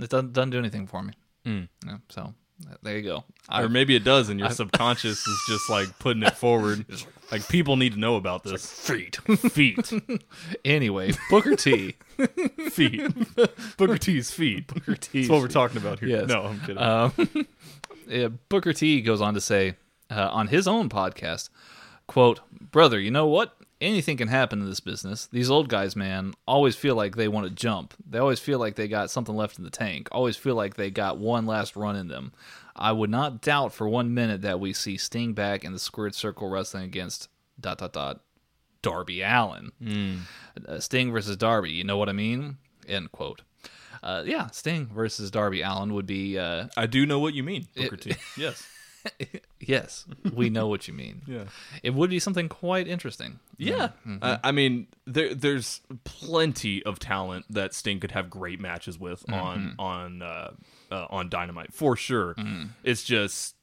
it 0.02 0.10
doesn't, 0.10 0.34
doesn't 0.34 0.52
do 0.52 0.60
anything 0.60 0.88
for 0.88 1.02
me. 1.04 1.14
Mm. 1.46 1.68
Yeah, 1.86 1.98
so 2.10 2.34
there 2.82 2.96
you 2.98 3.04
go. 3.04 3.24
I, 3.50 3.64
or 3.64 3.70
maybe 3.70 3.96
it 3.96 4.04
does, 4.04 4.30
and 4.30 4.40
your 4.40 4.50
subconscious 4.50 5.28
is 5.28 5.40
just 5.48 5.70
like 5.70 5.88
putting 6.00 6.24
it 6.24 6.36
forward. 6.38 6.86
Like 7.32 7.48
people 7.50 7.76
need 7.76 7.94
to 7.94 8.00
know 8.00 8.16
about 8.16 8.44
this. 8.44 8.66
feet. 8.66 9.16
feet, 9.52 9.92
anyway, 10.66 11.12
Booker 11.30 11.56
T. 11.56 11.96
feet. 12.70 13.02
Booker 13.78 13.98
T's 13.98 14.32
feet. 14.32 14.68
Booker 14.68 14.96
T. 14.96 15.22
That's 15.22 15.30
what 15.30 15.42
we're 15.42 15.48
talking 15.48 15.78
about 15.78 16.00
here. 16.00 16.10
Yes. 16.10 16.28
No, 16.30 16.44
I'm 16.44 16.60
kidding. 16.62 16.78
Um, 16.78 17.48
yeah, 18.08 18.28
Booker 18.50 18.74
T 18.74 19.02
goes 19.02 19.22
on 19.22 19.34
to 19.34 19.42
say 19.42 19.76
uh, 20.10 20.30
on 20.32 20.48
his 20.48 20.68
own 20.68 20.90
podcast, 20.90 21.50
Quote, 22.08 22.40
Brother, 22.72 23.00
you 23.00 23.12
know 23.12 23.26
what? 23.28 23.56
Anything 23.86 24.18
can 24.18 24.30
happen 24.30 24.62
in 24.62 24.66
this 24.68 24.80
business. 24.80 25.28
These 25.28 25.52
old 25.52 25.70
guys, 25.70 25.96
man, 25.96 26.34
always 26.48 26.76
feel 26.76 26.96
like 26.96 27.16
they 27.16 27.28
want 27.28 27.48
to 27.48 27.54
jump. 27.54 27.94
They 28.10 28.18
always 28.18 28.40
feel 28.40 28.58
like 28.58 28.74
they 28.76 28.88
got 28.88 29.12
something 29.12 29.36
left 29.36 29.60
in 29.60 29.64
the 29.64 29.70
tank. 29.70 30.08
Always 30.12 30.36
feel 30.36 30.56
like 30.56 30.76
they 30.76 30.90
got 30.90 31.20
one 31.20 31.46
last 31.46 31.76
run 31.76 31.96
in 31.96 32.08
them. 32.08 32.34
I 32.76 32.92
would 32.92 33.12
not 33.12 33.42
doubt 33.42 33.74
for 33.74 33.88
one 33.88 34.12
minute 34.14 34.42
that 34.42 34.60
we 34.60 34.74
see 34.74 34.98
Sting 34.98 35.34
back 35.34 35.64
in 35.64 35.72
the 35.72 35.78
squared 35.78 36.16
circle 36.16 36.50
wrestling 36.50 36.84
against 36.84 37.30
dot 37.60 37.78
dot 37.78 37.94
dot 37.94 38.22
Darby 38.82 39.22
Allin. 39.22 39.72
Uh, 40.68 40.80
Sting 40.80 41.12
versus 41.12 41.38
Darby. 41.38 41.70
You 41.72 41.84
know 41.84 41.98
what 41.98 42.10
I 42.10 42.14
mean? 42.14 42.58
End 42.88 43.12
quote. 43.12 43.44
Uh, 44.02 44.24
yeah, 44.26 44.48
Sting 44.48 44.88
versus 44.88 45.30
Darby 45.30 45.62
Allin 45.62 45.94
would 45.94 46.08
be. 46.08 46.40
Uh, 46.40 46.70
I 46.76 46.88
do 46.88 47.06
know 47.06 47.20
what 47.20 47.36
you 47.36 47.44
mean, 47.44 47.68
Booker 47.76 47.98
T. 47.98 48.16
Yes. 48.38 48.68
yes, 49.60 50.06
we 50.34 50.50
know 50.50 50.68
what 50.68 50.88
you 50.88 50.94
mean. 50.94 51.22
Yeah. 51.28 51.46
It 51.84 51.94
would 51.94 52.10
be 52.10 52.20
something 52.20 52.50
quite 52.50 52.88
interesting. 52.88 53.40
Yeah, 53.58 53.90
I, 54.22 54.40
I 54.46 54.52
mean, 54.52 54.88
there, 55.06 55.34
there's 55.34 55.82
plenty 56.04 56.84
of 56.84 57.00
talent 57.00 57.46
that 57.50 57.74
Sting 57.74 58.00
could 58.00 58.12
have 58.12 58.30
great 58.30 58.60
matches 58.60 59.00
with 59.00 59.24
on 59.32 59.76
on 59.80 60.22
uh, 60.22 60.52
uh, 60.92 61.08
on 61.10 61.30
Dynamite 61.30 61.74
for 61.74 61.96
sure. 61.96 62.36
It's 62.84 63.04
just, 63.04 63.56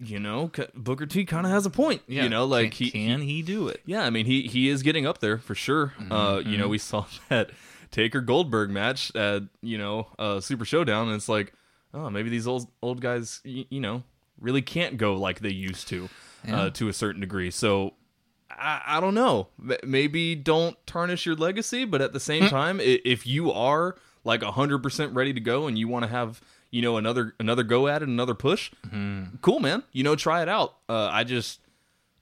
you 0.00 0.18
know, 0.18 0.50
Booker 0.74 1.06
T 1.06 1.24
kind 1.24 1.46
of 1.46 1.52
has 1.52 1.66
a 1.66 1.70
point. 1.70 2.02
you 2.06 2.28
know, 2.28 2.44
like 2.44 2.72
can, 2.72 2.84
he, 2.86 2.90
can 2.90 3.20
he 3.22 3.42
do 3.42 3.68
it? 3.68 3.80
yeah, 3.86 4.04
I 4.04 4.10
mean, 4.10 4.26
he 4.26 4.42
he 4.42 4.68
is 4.68 4.82
getting 4.82 5.06
up 5.06 5.18
there 5.18 5.38
for 5.38 5.54
sure. 5.54 5.94
Uh, 6.10 6.42
you 6.44 6.58
know, 6.58 6.68
we 6.68 6.78
saw 6.78 7.06
that 7.28 7.50
Taker 7.90 8.20
Goldberg 8.20 8.70
match 8.70 9.14
at 9.14 9.42
you 9.62 9.78
know 9.78 10.08
uh, 10.18 10.40
Super 10.40 10.64
Showdown, 10.64 11.08
and 11.08 11.16
it's 11.16 11.28
like, 11.28 11.52
oh, 11.92 12.10
maybe 12.10 12.30
these 12.30 12.46
old 12.48 12.68
old 12.82 13.00
guys, 13.00 13.40
y- 13.44 13.66
you 13.70 13.80
know, 13.80 14.02
really 14.40 14.62
can't 14.62 14.96
go 14.96 15.14
like 15.14 15.40
they 15.40 15.52
used 15.52 15.88
to, 15.88 16.08
uh, 16.48 16.70
to 16.70 16.88
a 16.88 16.92
certain 16.92 17.20
degree. 17.20 17.50
So 17.50 17.94
I, 18.50 18.82
I 18.86 19.00
don't 19.00 19.14
know. 19.14 19.48
Maybe 19.82 20.34
don't 20.34 20.76
tarnish 20.86 21.26
your 21.26 21.34
legacy, 21.36 21.84
but 21.84 22.00
at 22.02 22.12
the 22.12 22.20
same 22.20 22.48
time, 22.48 22.78
if 22.80 23.26
you 23.26 23.50
are 23.50 23.96
like 24.24 24.42
hundred 24.42 24.78
percent 24.82 25.12
ready 25.14 25.32
to 25.32 25.40
go 25.40 25.66
and 25.66 25.78
you 25.78 25.88
want 25.88 26.04
to 26.04 26.08
have 26.10 26.40
you 26.70 26.82
know 26.82 26.96
another 26.96 27.34
another 27.40 27.62
go 27.62 27.88
at 27.88 28.02
it, 28.02 28.08
another 28.08 28.34
push, 28.34 28.70
cool, 29.42 29.60
man. 29.60 29.82
You 29.92 30.02
know, 30.04 30.16
try 30.16 30.42
it 30.42 30.48
out. 30.48 30.76
Uh, 30.88 31.08
I 31.10 31.24
just 31.24 31.60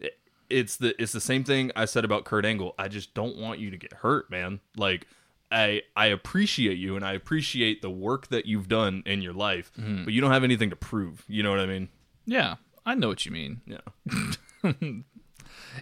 it- 0.00 0.18
it's 0.50 0.76
the 0.76 1.00
it's 1.02 1.12
the 1.12 1.20
same 1.20 1.44
thing 1.44 1.70
I 1.76 1.84
said 1.86 2.04
about 2.04 2.24
Kurt 2.24 2.44
Angle. 2.44 2.74
I 2.78 2.88
just 2.88 3.14
don't 3.14 3.36
want 3.38 3.58
you 3.60 3.70
to 3.70 3.76
get 3.76 3.92
hurt, 3.94 4.30
man. 4.30 4.60
Like 4.76 5.06
I 5.50 5.82
I 5.96 6.06
appreciate 6.06 6.76
you 6.78 6.96
and 6.96 7.04
I 7.04 7.12
appreciate 7.12 7.82
the 7.82 7.90
work 7.90 8.28
that 8.28 8.46
you've 8.46 8.68
done 8.68 9.02
in 9.06 9.20
your 9.22 9.32
life, 9.34 9.70
but 9.76 10.12
you 10.14 10.20
don't 10.20 10.32
have 10.32 10.44
anything 10.44 10.70
to 10.70 10.76
prove. 10.76 11.24
You 11.28 11.42
know 11.42 11.50
what 11.50 11.60
I 11.60 11.66
mean? 11.66 11.88
Yeah, 12.26 12.56
I 12.84 12.94
know 12.94 13.08
what 13.08 13.24
you 13.26 13.32
mean. 13.32 13.60
Yeah. 13.66 14.62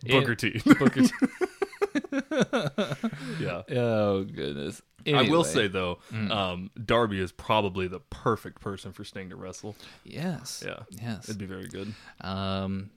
Booker 0.09 0.35
T. 0.35 0.61
Booker 0.65 1.03
T. 1.03 1.11
yeah. 3.41 3.63
oh 3.71 4.25
goodness. 4.25 4.83
I 5.07 5.23
will 5.23 5.45
say 5.45 5.69
though, 5.69 5.99
um, 6.13 6.71
Darby 6.85 7.21
is 7.21 7.33
probably 7.33 7.89
the 7.89 8.01
perfect 8.01 8.61
person 8.61 8.93
for 8.93 9.05
Sting 9.05 9.31
to 9.31 9.37
wrestle. 9.37 9.77
yes. 10.05 10.63
Yeah. 10.67 10.81
Yes. 10.91 11.29
It'd 11.29 11.39
be 11.39 11.47
very 11.47 11.69
good. 11.69 11.95
Um, 12.21 12.91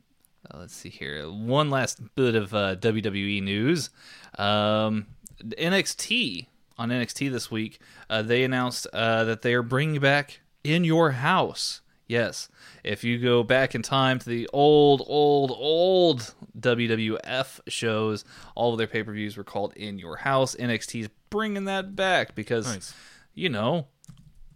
uh, 0.51 0.57
let's 0.59 0.75
see 0.75 0.89
here. 0.89 1.29
One 1.29 1.69
last 1.69 2.01
bit 2.15 2.35
of 2.35 2.53
uh, 2.53 2.75
WWE 2.75 3.41
news. 3.41 3.89
Um, 4.37 5.07
NXT 5.41 6.47
on 6.77 6.89
NXT 6.89 7.31
this 7.31 7.49
week, 7.49 7.79
uh, 8.09 8.21
they 8.21 8.43
announced 8.43 8.87
uh, 8.93 9.23
that 9.23 9.41
they 9.41 9.53
are 9.53 9.63
bringing 9.63 10.01
back 10.01 10.41
In 10.63 10.83
Your 10.83 11.11
House. 11.11 11.81
Yes, 12.07 12.49
if 12.83 13.03
you 13.03 13.17
go 13.17 13.43
back 13.43 13.73
in 13.75 13.81
time 13.81 14.19
to 14.19 14.29
the 14.29 14.49
old, 14.51 15.01
old, 15.07 15.51
old 15.51 16.33
WWF 16.59 17.61
shows, 17.67 18.25
all 18.55 18.73
of 18.73 18.77
their 18.77 18.87
pay 18.87 19.03
per 19.03 19.13
views 19.13 19.37
were 19.37 19.43
called 19.43 19.73
In 19.75 19.97
Your 19.97 20.17
House. 20.17 20.55
NXT 20.55 21.01
is 21.01 21.09
bringing 21.29 21.65
that 21.65 21.95
back 21.95 22.35
because, 22.35 22.65
Nice. 22.67 22.93
you 23.33 23.49
know, 23.49 23.87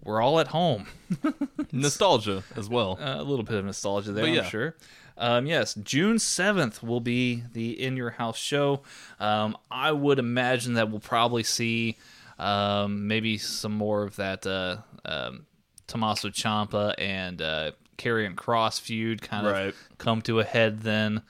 we're 0.03 0.21
all 0.21 0.39
at 0.39 0.47
home. 0.49 0.87
Nostalgia 1.71 2.43
as 2.55 2.69
well. 2.69 2.97
Uh, 3.01 3.15
a 3.17 3.23
little 3.23 3.43
bit 3.45 3.55
of 3.55 3.65
nostalgia 3.65 4.11
there, 4.11 4.25
But 4.25 4.31
yeah. 4.33 4.41
I'm 4.41 4.49
sure. 4.49 4.75
Um, 5.17 5.47
yes, 5.47 5.73
June 5.73 6.17
7th 6.17 6.83
will 6.83 6.99
be 6.99 7.43
the 7.53 7.81
In 7.81 7.97
Your 7.97 8.11
House 8.11 8.37
show. 8.37 8.83
Um, 9.19 9.57
I 9.71 9.91
would 9.91 10.19
imagine 10.19 10.75
that 10.75 10.91
we'll 10.91 10.99
probably 10.99 11.41
see 11.43 11.97
um, 12.37 13.07
maybe 13.07 13.39
some 13.39 13.71
more 13.73 14.03
of 14.03 14.15
that 14.17 14.45
uh, 14.45 14.77
um, 15.05 15.46
Tommaso 15.87 16.29
Ciampa 16.29 16.93
and 16.97 17.41
uh, 17.41 17.71
Karrion 17.97 18.35
Kross 18.35 18.79
feud 18.79 19.21
kind 19.21 19.47
of 19.47 19.53
Right. 19.53 19.75
come 19.97 20.21
to 20.23 20.39
a 20.39 20.43
head 20.43 20.81
then. 20.81 21.21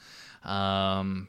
Um, 0.43 1.27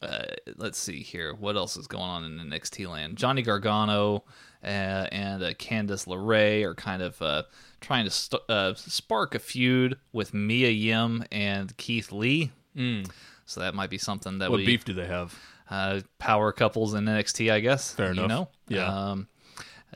uh, 0.00 0.24
let's 0.56 0.78
see 0.78 1.02
here. 1.02 1.32
What 1.34 1.56
else 1.56 1.76
is 1.76 1.86
going 1.86 2.02
on 2.02 2.24
in 2.24 2.38
NXT 2.50 2.88
land? 2.88 3.16
Johnny 3.16 3.42
Gargano 3.42 4.24
uh, 4.64 4.66
and 4.66 5.42
uh, 5.42 5.54
Candice 5.54 6.06
LeRae 6.06 6.64
are 6.64 6.74
kind 6.74 7.02
of 7.02 7.20
uh, 7.22 7.44
trying 7.80 8.04
to 8.04 8.10
st- 8.10 8.42
uh, 8.48 8.74
spark 8.74 9.34
a 9.34 9.38
feud 9.38 9.96
with 10.12 10.34
Mia 10.34 10.70
Yim 10.70 11.24
and 11.30 11.76
Keith 11.76 12.10
Lee. 12.10 12.50
Mm. 12.76 13.08
So 13.46 13.60
that 13.60 13.74
might 13.74 13.90
be 13.90 13.98
something 13.98 14.38
that 14.38 14.50
what 14.50 14.56
we 14.58 14.66
beef 14.66 14.84
do 14.84 14.92
they 14.92 15.06
have? 15.06 15.38
uh, 15.70 16.00
power 16.18 16.52
couples 16.52 16.94
in 16.94 17.04
NXT, 17.04 17.52
I 17.52 17.60
guess. 17.60 17.94
Fair 17.94 18.12
you 18.12 18.24
enough. 18.24 18.28
know? 18.28 18.48
Yeah. 18.68 18.86
Um, 19.10 19.28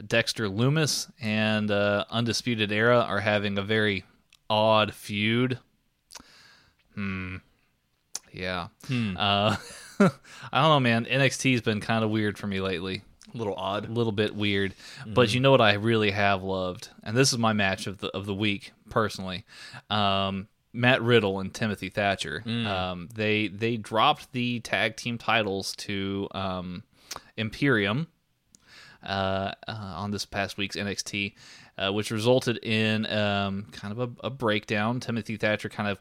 Dexter 0.07 0.49
Lumis 0.49 1.11
and 1.21 1.71
uh, 1.71 2.05
Undisputed 2.11 2.73
Era 2.73 3.01
are 3.01 3.21
having 3.21 3.59
a 3.59 3.63
very 3.63 4.05
odd 4.51 4.95
feud. 4.95 5.59
Hmm. 6.95 7.37
Yeah. 8.33 8.69
Uh, 9.17 9.57
I 10.01 10.61
don't 10.61 10.71
know, 10.71 10.81
man. 10.81 11.07
NXT's 11.07 11.63
been 11.63 11.81
kind 11.81 12.05
of 12.05 12.11
weird 12.11 12.37
for 12.39 12.47
me 12.47 12.61
lately. 12.61 13.03
A 13.35 13.37
little 13.37 13.55
odd. 13.55 13.89
A 13.89 13.93
little 13.93 14.13
bit 14.13 14.35
weird. 14.35 14.75
But 15.07 15.35
you 15.35 15.41
know 15.41 15.51
what 15.51 15.61
I 15.61 15.75
really 15.75 16.11
have 16.11 16.43
loved? 16.43 16.91
And 17.03 17.17
this 17.17 17.33
is 17.33 17.39
my 17.39 17.53
match 17.53 17.87
of 17.87 17.99
the 17.99 18.09
of 18.09 18.27
the 18.27 18.35
week, 18.35 18.73
personally. 18.91 19.45
Um, 19.91 20.49
Matt 20.73 21.03
Riddle 21.03 21.41
and 21.41 21.53
Timothy 21.53 21.89
Thatcher. 21.89 22.43
Um, 22.47 23.09
they 23.15 23.49
they 23.49 23.77
dropped 23.77 24.33
the 24.33 24.61
tag 24.61 24.97
team 24.97 25.19
titles 25.19 25.75
to 25.77 26.29
um, 26.33 26.83
Imperium 27.37 28.07
uh, 29.03 29.53
uh, 29.67 29.73
on 29.73 30.11
this 30.11 30.25
past 30.25 30.57
week's 30.59 30.77
NXT, 30.77 31.35
uh, 31.79 31.93
which 31.93 32.11
resulted 32.11 32.59
in 32.59 33.07
um, 33.07 33.67
kind 33.73 33.93
of 33.99 33.99
a, 34.23 34.27
a 34.27 34.31
breakdown. 34.31 35.01
Timothy 35.01 35.37
Thatcher 35.37 35.69
kind 35.69 35.89
of, 35.89 35.99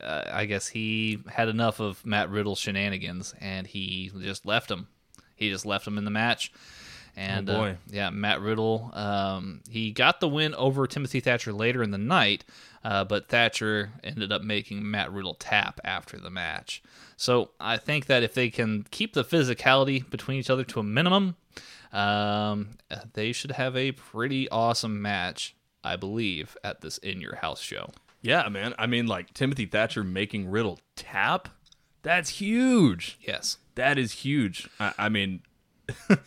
uh, 0.00 0.24
I 0.32 0.46
guess 0.46 0.68
he 0.68 1.18
had 1.28 1.48
enough 1.48 1.80
of 1.80 2.04
Matt 2.04 2.30
Riddle's 2.30 2.58
shenanigans 2.58 3.34
and 3.40 3.66
he 3.66 4.10
just 4.20 4.46
left 4.46 4.70
him. 4.70 4.88
He 5.36 5.50
just 5.50 5.64
left 5.66 5.86
him 5.86 5.98
in 5.98 6.04
the 6.04 6.10
match. 6.10 6.52
And 7.16 7.50
Oh, 7.50 7.62
uh, 7.62 7.74
yeah, 7.88 8.10
Matt 8.10 8.40
Riddle, 8.40 8.90
um, 8.94 9.62
he 9.68 9.90
got 9.90 10.20
the 10.20 10.28
win 10.28 10.54
over 10.54 10.86
Timothy 10.86 11.18
Thatcher 11.20 11.52
later 11.52 11.82
in 11.82 11.90
the 11.90 11.98
night, 11.98 12.44
uh, 12.84 13.04
but 13.04 13.28
Thatcher 13.28 13.90
ended 14.04 14.30
up 14.32 14.42
making 14.42 14.88
Matt 14.88 15.12
Riddle 15.12 15.34
tap 15.34 15.80
after 15.84 16.18
the 16.18 16.30
match. 16.30 16.82
So 17.16 17.50
I 17.58 17.78
think 17.78 18.06
that 18.06 18.22
if 18.22 18.32
they 18.32 18.48
can 18.48 18.86
keep 18.90 19.12
the 19.12 19.24
physicality 19.24 20.08
between 20.08 20.38
each 20.38 20.50
other 20.50 20.64
to 20.64 20.80
a 20.80 20.84
minimum, 20.84 21.36
um, 21.92 22.70
they 23.14 23.32
should 23.32 23.52
have 23.52 23.76
a 23.76 23.92
pretty 23.92 24.48
awesome 24.50 25.00
match, 25.02 25.54
I 25.84 25.96
believe, 25.96 26.56
at 26.64 26.80
this 26.80 26.98
In 26.98 27.20
Your 27.20 27.36
House 27.36 27.60
show. 27.60 27.90
Yeah, 28.22 28.48
man. 28.48 28.74
I 28.78 28.86
mean, 28.86 29.06
like 29.06 29.32
Timothy 29.34 29.66
Thatcher 29.66 30.04
making 30.04 30.50
Riddle 30.50 30.78
tap. 30.96 31.48
That's 32.02 32.30
huge. 32.30 33.18
Yes. 33.20 33.58
That 33.74 33.98
is 33.98 34.12
huge. 34.12 34.68
I, 34.78 34.92
I 34.98 35.08
mean, 35.08 35.42
it, 36.10 36.20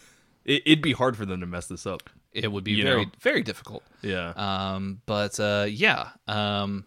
it'd 0.66 0.82
be 0.82 0.94
hard 0.94 1.16
for 1.18 1.26
them 1.26 1.40
to 1.42 1.46
mess 1.46 1.68
this 1.68 1.86
up. 1.86 2.10
It 2.32 2.52
would 2.52 2.64
be 2.64 2.72
You 2.74 2.84
very, 2.84 3.06
know? 3.06 3.12
very 3.22 3.44
difficult. 3.44 3.84
Yeah. 4.02 4.34
Um, 4.36 5.02
but 5.06 5.40
uh, 5.40 5.68
yeah, 5.70 6.10
um, 6.28 6.86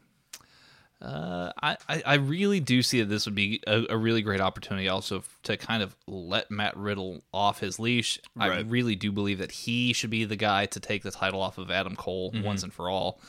uh, 1.06 1.52
I, 1.62 1.76
I 2.04 2.14
really 2.14 2.58
do 2.58 2.82
see 2.82 3.00
that 3.00 3.06
this 3.08 3.26
would 3.26 3.34
be 3.34 3.62
a, 3.66 3.84
a 3.90 3.96
really 3.96 4.22
great 4.22 4.40
opportunity 4.40 4.88
also 4.88 5.22
to 5.44 5.56
kind 5.56 5.82
of 5.82 5.94
let 6.08 6.50
Matt 6.50 6.76
Riddle 6.76 7.22
off 7.32 7.60
his 7.60 7.78
leash. 7.78 8.18
I 8.36 8.48
really 8.70 8.96
do 8.96 9.12
believe 9.12 9.38
that 9.38 9.52
he 9.52 9.92
should 9.92 10.10
be 10.10 10.24
the 10.24 10.34
guy 10.36 10.66
to 10.66 10.80
take 10.80 11.02
the 11.04 11.12
title 11.12 11.40
off 11.40 11.58
of 11.58 11.70
Adam 11.70 11.94
Cole 11.94 12.32
Mm-hmm. 12.32 12.44
once 12.44 12.62
and 12.64 12.72
for 12.72 12.90
all. 12.90 13.20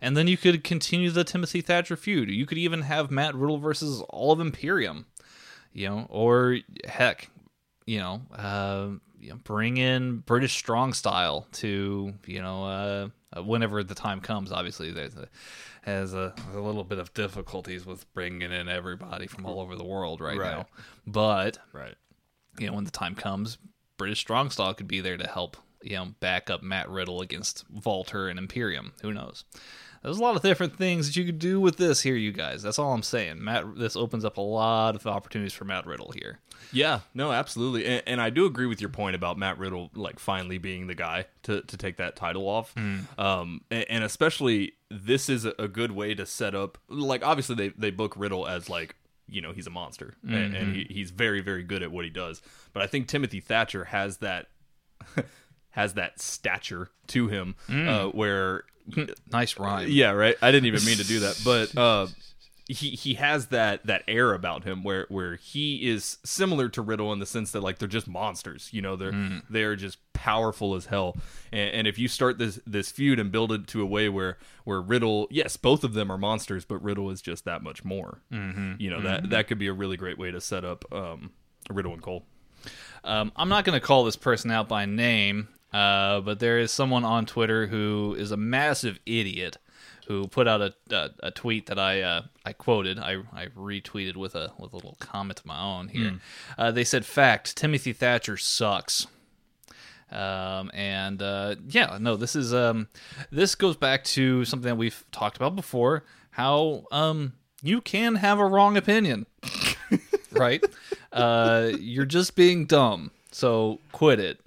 And 0.00 0.16
then 0.16 0.26
you 0.26 0.36
could 0.36 0.64
continue 0.64 1.10
the 1.10 1.24
Timothy 1.24 1.60
Thatcher 1.60 1.96
feud. 1.96 2.30
You 2.30 2.46
could 2.46 2.58
even 2.58 2.82
have 2.82 3.10
Matt 3.10 3.34
Riddle 3.34 3.58
versus 3.58 4.02
all 4.08 4.32
of 4.32 4.40
Imperium, 4.40 5.06
you 5.72 5.88
know, 5.88 6.06
or 6.08 6.58
heck, 6.86 7.28
you 7.86 7.98
know, 7.98 8.22
uh, 8.34 8.88
you 9.20 9.30
know, 9.30 9.36
bring 9.44 9.76
in 9.76 10.18
British 10.20 10.54
Strong 10.56 10.94
Style 10.94 11.46
to 11.52 12.14
you 12.26 12.40
know 12.40 13.10
uh, 13.36 13.42
whenever 13.42 13.84
the 13.84 13.94
time 13.94 14.20
comes. 14.20 14.50
Obviously, 14.50 14.90
there's 14.90 15.14
has 15.82 16.12
a, 16.14 16.34
a 16.54 16.58
little 16.60 16.84
bit 16.84 16.98
of 16.98 17.12
difficulties 17.14 17.86
with 17.86 18.12
bringing 18.14 18.52
in 18.52 18.68
everybody 18.68 19.26
from 19.26 19.46
all 19.46 19.60
over 19.60 19.76
the 19.76 19.84
world 19.84 20.20
right, 20.20 20.38
Right. 20.38 20.56
now, 20.58 20.66
but 21.06 21.58
right. 21.72 21.94
you 22.58 22.66
know 22.66 22.74
when 22.74 22.84
the 22.84 22.90
time 22.90 23.14
comes, 23.14 23.58
British 23.96 24.20
Strong 24.20 24.50
Style 24.50 24.74
could 24.74 24.88
be 24.88 25.00
there 25.00 25.16
to 25.16 25.26
help 25.26 25.56
you 25.82 25.96
know 25.96 26.06
back 26.20 26.50
up 26.50 26.62
Matt 26.62 26.88
Riddle 26.90 27.20
against 27.22 27.64
Walter 27.84 28.28
and 28.28 28.38
Imperium. 28.38 28.92
Who 29.02 29.12
knows? 29.12 29.44
There's 30.02 30.18
a 30.18 30.22
lot 30.22 30.36
of 30.36 30.42
different 30.42 30.76
things 30.76 31.06
that 31.06 31.16
you 31.16 31.26
could 31.26 31.38
do 31.38 31.60
with 31.60 31.76
this 31.76 32.00
here, 32.00 32.16
you 32.16 32.32
guys. 32.32 32.62
That's 32.62 32.78
all 32.78 32.92
I'm 32.92 33.02
saying. 33.02 33.42
Matt, 33.44 33.76
this 33.76 33.96
opens 33.96 34.24
up 34.24 34.38
a 34.38 34.42
lot 34.42 34.96
of 34.96 35.06
opportunities 35.06 35.52
for 35.52 35.64
Matt 35.64 35.86
Riddle 35.86 36.12
here. 36.12 36.40
Yeah, 36.72 37.00
no, 37.14 37.32
absolutely, 37.32 37.84
and, 37.86 38.02
and 38.06 38.20
I 38.20 38.30
do 38.30 38.46
agree 38.46 38.66
with 38.66 38.80
your 38.80 38.90
point 38.90 39.16
about 39.16 39.36
Matt 39.38 39.58
Riddle 39.58 39.90
like 39.94 40.18
finally 40.18 40.58
being 40.58 40.86
the 40.86 40.94
guy 40.94 41.26
to, 41.42 41.62
to 41.62 41.76
take 41.76 41.96
that 41.96 42.16
title 42.16 42.48
off, 42.48 42.74
um, 43.18 43.62
and, 43.70 43.84
and 43.88 44.04
especially 44.04 44.72
this 44.90 45.28
is 45.28 45.44
a, 45.44 45.68
good 45.68 45.92
way 45.92 46.14
to 46.14 46.26
set 46.26 46.54
up. 46.54 46.78
Like, 46.88 47.24
obviously, 47.24 47.54
they 47.54 47.68
they 47.70 47.90
book 47.90 48.14
Riddle 48.16 48.46
as 48.46 48.68
like 48.68 48.96
you 49.28 49.40
know 49.40 49.52
he's 49.52 49.66
a 49.66 49.70
monster, 49.70 50.14
and, 50.26 50.54
and 50.54 50.76
he, 50.76 50.86
he's 50.90 51.10
very 51.10 51.40
very 51.40 51.62
good 51.62 51.82
at 51.82 51.90
what 51.90 52.04
he 52.04 52.10
does. 52.10 52.42
But 52.72 52.82
I 52.82 52.86
think 52.86 53.08
Timothy 53.08 53.40
Thatcher 53.40 53.84
has 53.84 54.18
that 54.18 54.46
has 55.72 55.94
that 55.94 56.20
stature 56.20 56.90
to 57.08 57.28
him, 57.28 57.54
uh, 57.68 58.06
where 58.06 58.64
Nice 59.32 59.58
rhyme. 59.58 59.88
yeah, 59.88 60.10
right. 60.10 60.36
I 60.42 60.50
didn't 60.50 60.66
even 60.66 60.84
mean 60.84 60.96
to 60.98 61.04
do 61.06 61.20
that, 61.20 61.40
but 61.44 61.76
uh, 61.76 62.06
he 62.66 62.90
he 62.90 63.14
has 63.14 63.48
that 63.48 63.86
that 63.86 64.02
air 64.08 64.32
about 64.32 64.64
him 64.64 64.82
where 64.82 65.06
where 65.08 65.36
he 65.36 65.88
is 65.88 66.18
similar 66.24 66.68
to 66.70 66.82
Riddle 66.82 67.12
in 67.12 67.18
the 67.18 67.26
sense 67.26 67.50
that 67.52 67.62
like 67.62 67.78
they're 67.78 67.88
just 67.88 68.08
monsters. 68.08 68.68
You 68.72 68.82
know, 68.82 68.96
they're 68.96 69.40
they're 69.48 69.76
just 69.76 69.98
powerful 70.12 70.74
as 70.74 70.86
hell. 70.86 71.16
And, 71.52 71.70
and 71.74 71.86
if 71.86 71.98
you 71.98 72.08
start 72.08 72.38
this 72.38 72.60
this 72.66 72.90
feud 72.90 73.18
and 73.18 73.30
build 73.32 73.52
it 73.52 73.66
to 73.68 73.82
a 73.82 73.86
way 73.86 74.08
where 74.08 74.38
where 74.64 74.80
Riddle, 74.80 75.26
yes, 75.30 75.56
both 75.56 75.84
of 75.84 75.94
them 75.94 76.10
are 76.10 76.18
monsters, 76.18 76.64
but 76.64 76.82
Riddle 76.82 77.10
is 77.10 77.20
just 77.22 77.44
that 77.44 77.62
much 77.62 77.84
more. 77.84 78.22
Mm-hmm. 78.32 78.74
You 78.78 78.90
know 78.90 79.00
that 79.02 79.30
that 79.30 79.48
could 79.48 79.58
be 79.58 79.66
a 79.66 79.72
really 79.72 79.96
great 79.96 80.18
way 80.18 80.30
to 80.30 80.40
set 80.40 80.64
up 80.64 80.84
um, 80.92 81.32
Riddle 81.70 81.92
and 81.92 82.02
Cole. 82.02 82.24
Um, 83.02 83.32
I'm 83.34 83.48
not 83.48 83.64
going 83.64 83.78
to 83.78 83.84
call 83.84 84.04
this 84.04 84.16
person 84.16 84.50
out 84.50 84.68
by 84.68 84.84
name, 84.84 85.48
uh, 85.72 86.20
but 86.20 86.40
there 86.40 86.58
is 86.58 86.70
someone 86.70 87.04
on 87.04 87.26
Twitter 87.26 87.66
who 87.68 88.14
is 88.18 88.30
a 88.30 88.36
massive 88.36 88.98
idiot 89.06 89.58
who 90.06 90.26
put 90.26 90.48
out 90.48 90.60
a, 90.60 90.74
a, 90.90 91.10
a 91.20 91.30
tweet 91.30 91.66
that 91.66 91.78
I 91.78 92.00
uh, 92.02 92.22
I 92.44 92.52
quoted. 92.52 92.98
I, 92.98 93.22
I 93.32 93.46
retweeted 93.46 94.16
with 94.16 94.34
a 94.34 94.52
with 94.58 94.72
a 94.72 94.76
little 94.76 94.96
comment 94.98 95.38
of 95.38 95.46
my 95.46 95.60
own 95.60 95.88
here. 95.88 96.14
Uh, 96.58 96.70
they 96.72 96.82
said, 96.82 97.06
"Fact: 97.06 97.56
Timothy 97.56 97.92
Thatcher 97.92 98.36
sucks." 98.36 99.06
Um, 100.10 100.72
and 100.74 101.22
uh, 101.22 101.54
yeah, 101.68 101.98
no, 102.00 102.16
this 102.16 102.34
is 102.34 102.52
um, 102.52 102.88
this 103.30 103.54
goes 103.54 103.76
back 103.76 104.02
to 104.04 104.44
something 104.44 104.68
that 104.68 104.76
we've 104.76 105.04
talked 105.12 105.36
about 105.36 105.54
before. 105.54 106.04
How 106.32 106.86
um, 106.90 107.34
you 107.62 107.80
can 107.80 108.16
have 108.16 108.40
a 108.40 108.46
wrong 108.46 108.76
opinion, 108.76 109.26
right? 110.32 110.64
Uh, 111.12 111.70
you're 111.78 112.04
just 112.04 112.34
being 112.34 112.66
dumb, 112.66 113.12
so 113.30 113.78
quit 113.92 114.18
it. 114.18 114.40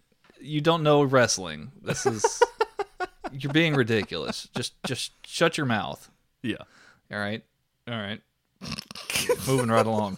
You 0.43 0.61
don't 0.61 0.83
know 0.83 1.03
wrestling. 1.03 1.71
This 1.81 2.05
is 2.05 2.41
you're 3.31 3.53
being 3.53 3.75
ridiculous. 3.75 4.49
Just 4.55 4.73
just 4.83 5.13
shut 5.25 5.57
your 5.57 5.65
mouth. 5.65 6.09
Yeah, 6.41 6.57
All 7.11 7.17
right, 7.19 7.43
all 7.87 7.95
right. 7.95 8.21
Moving 9.47 9.69
right 9.69 9.85
along. 9.85 10.17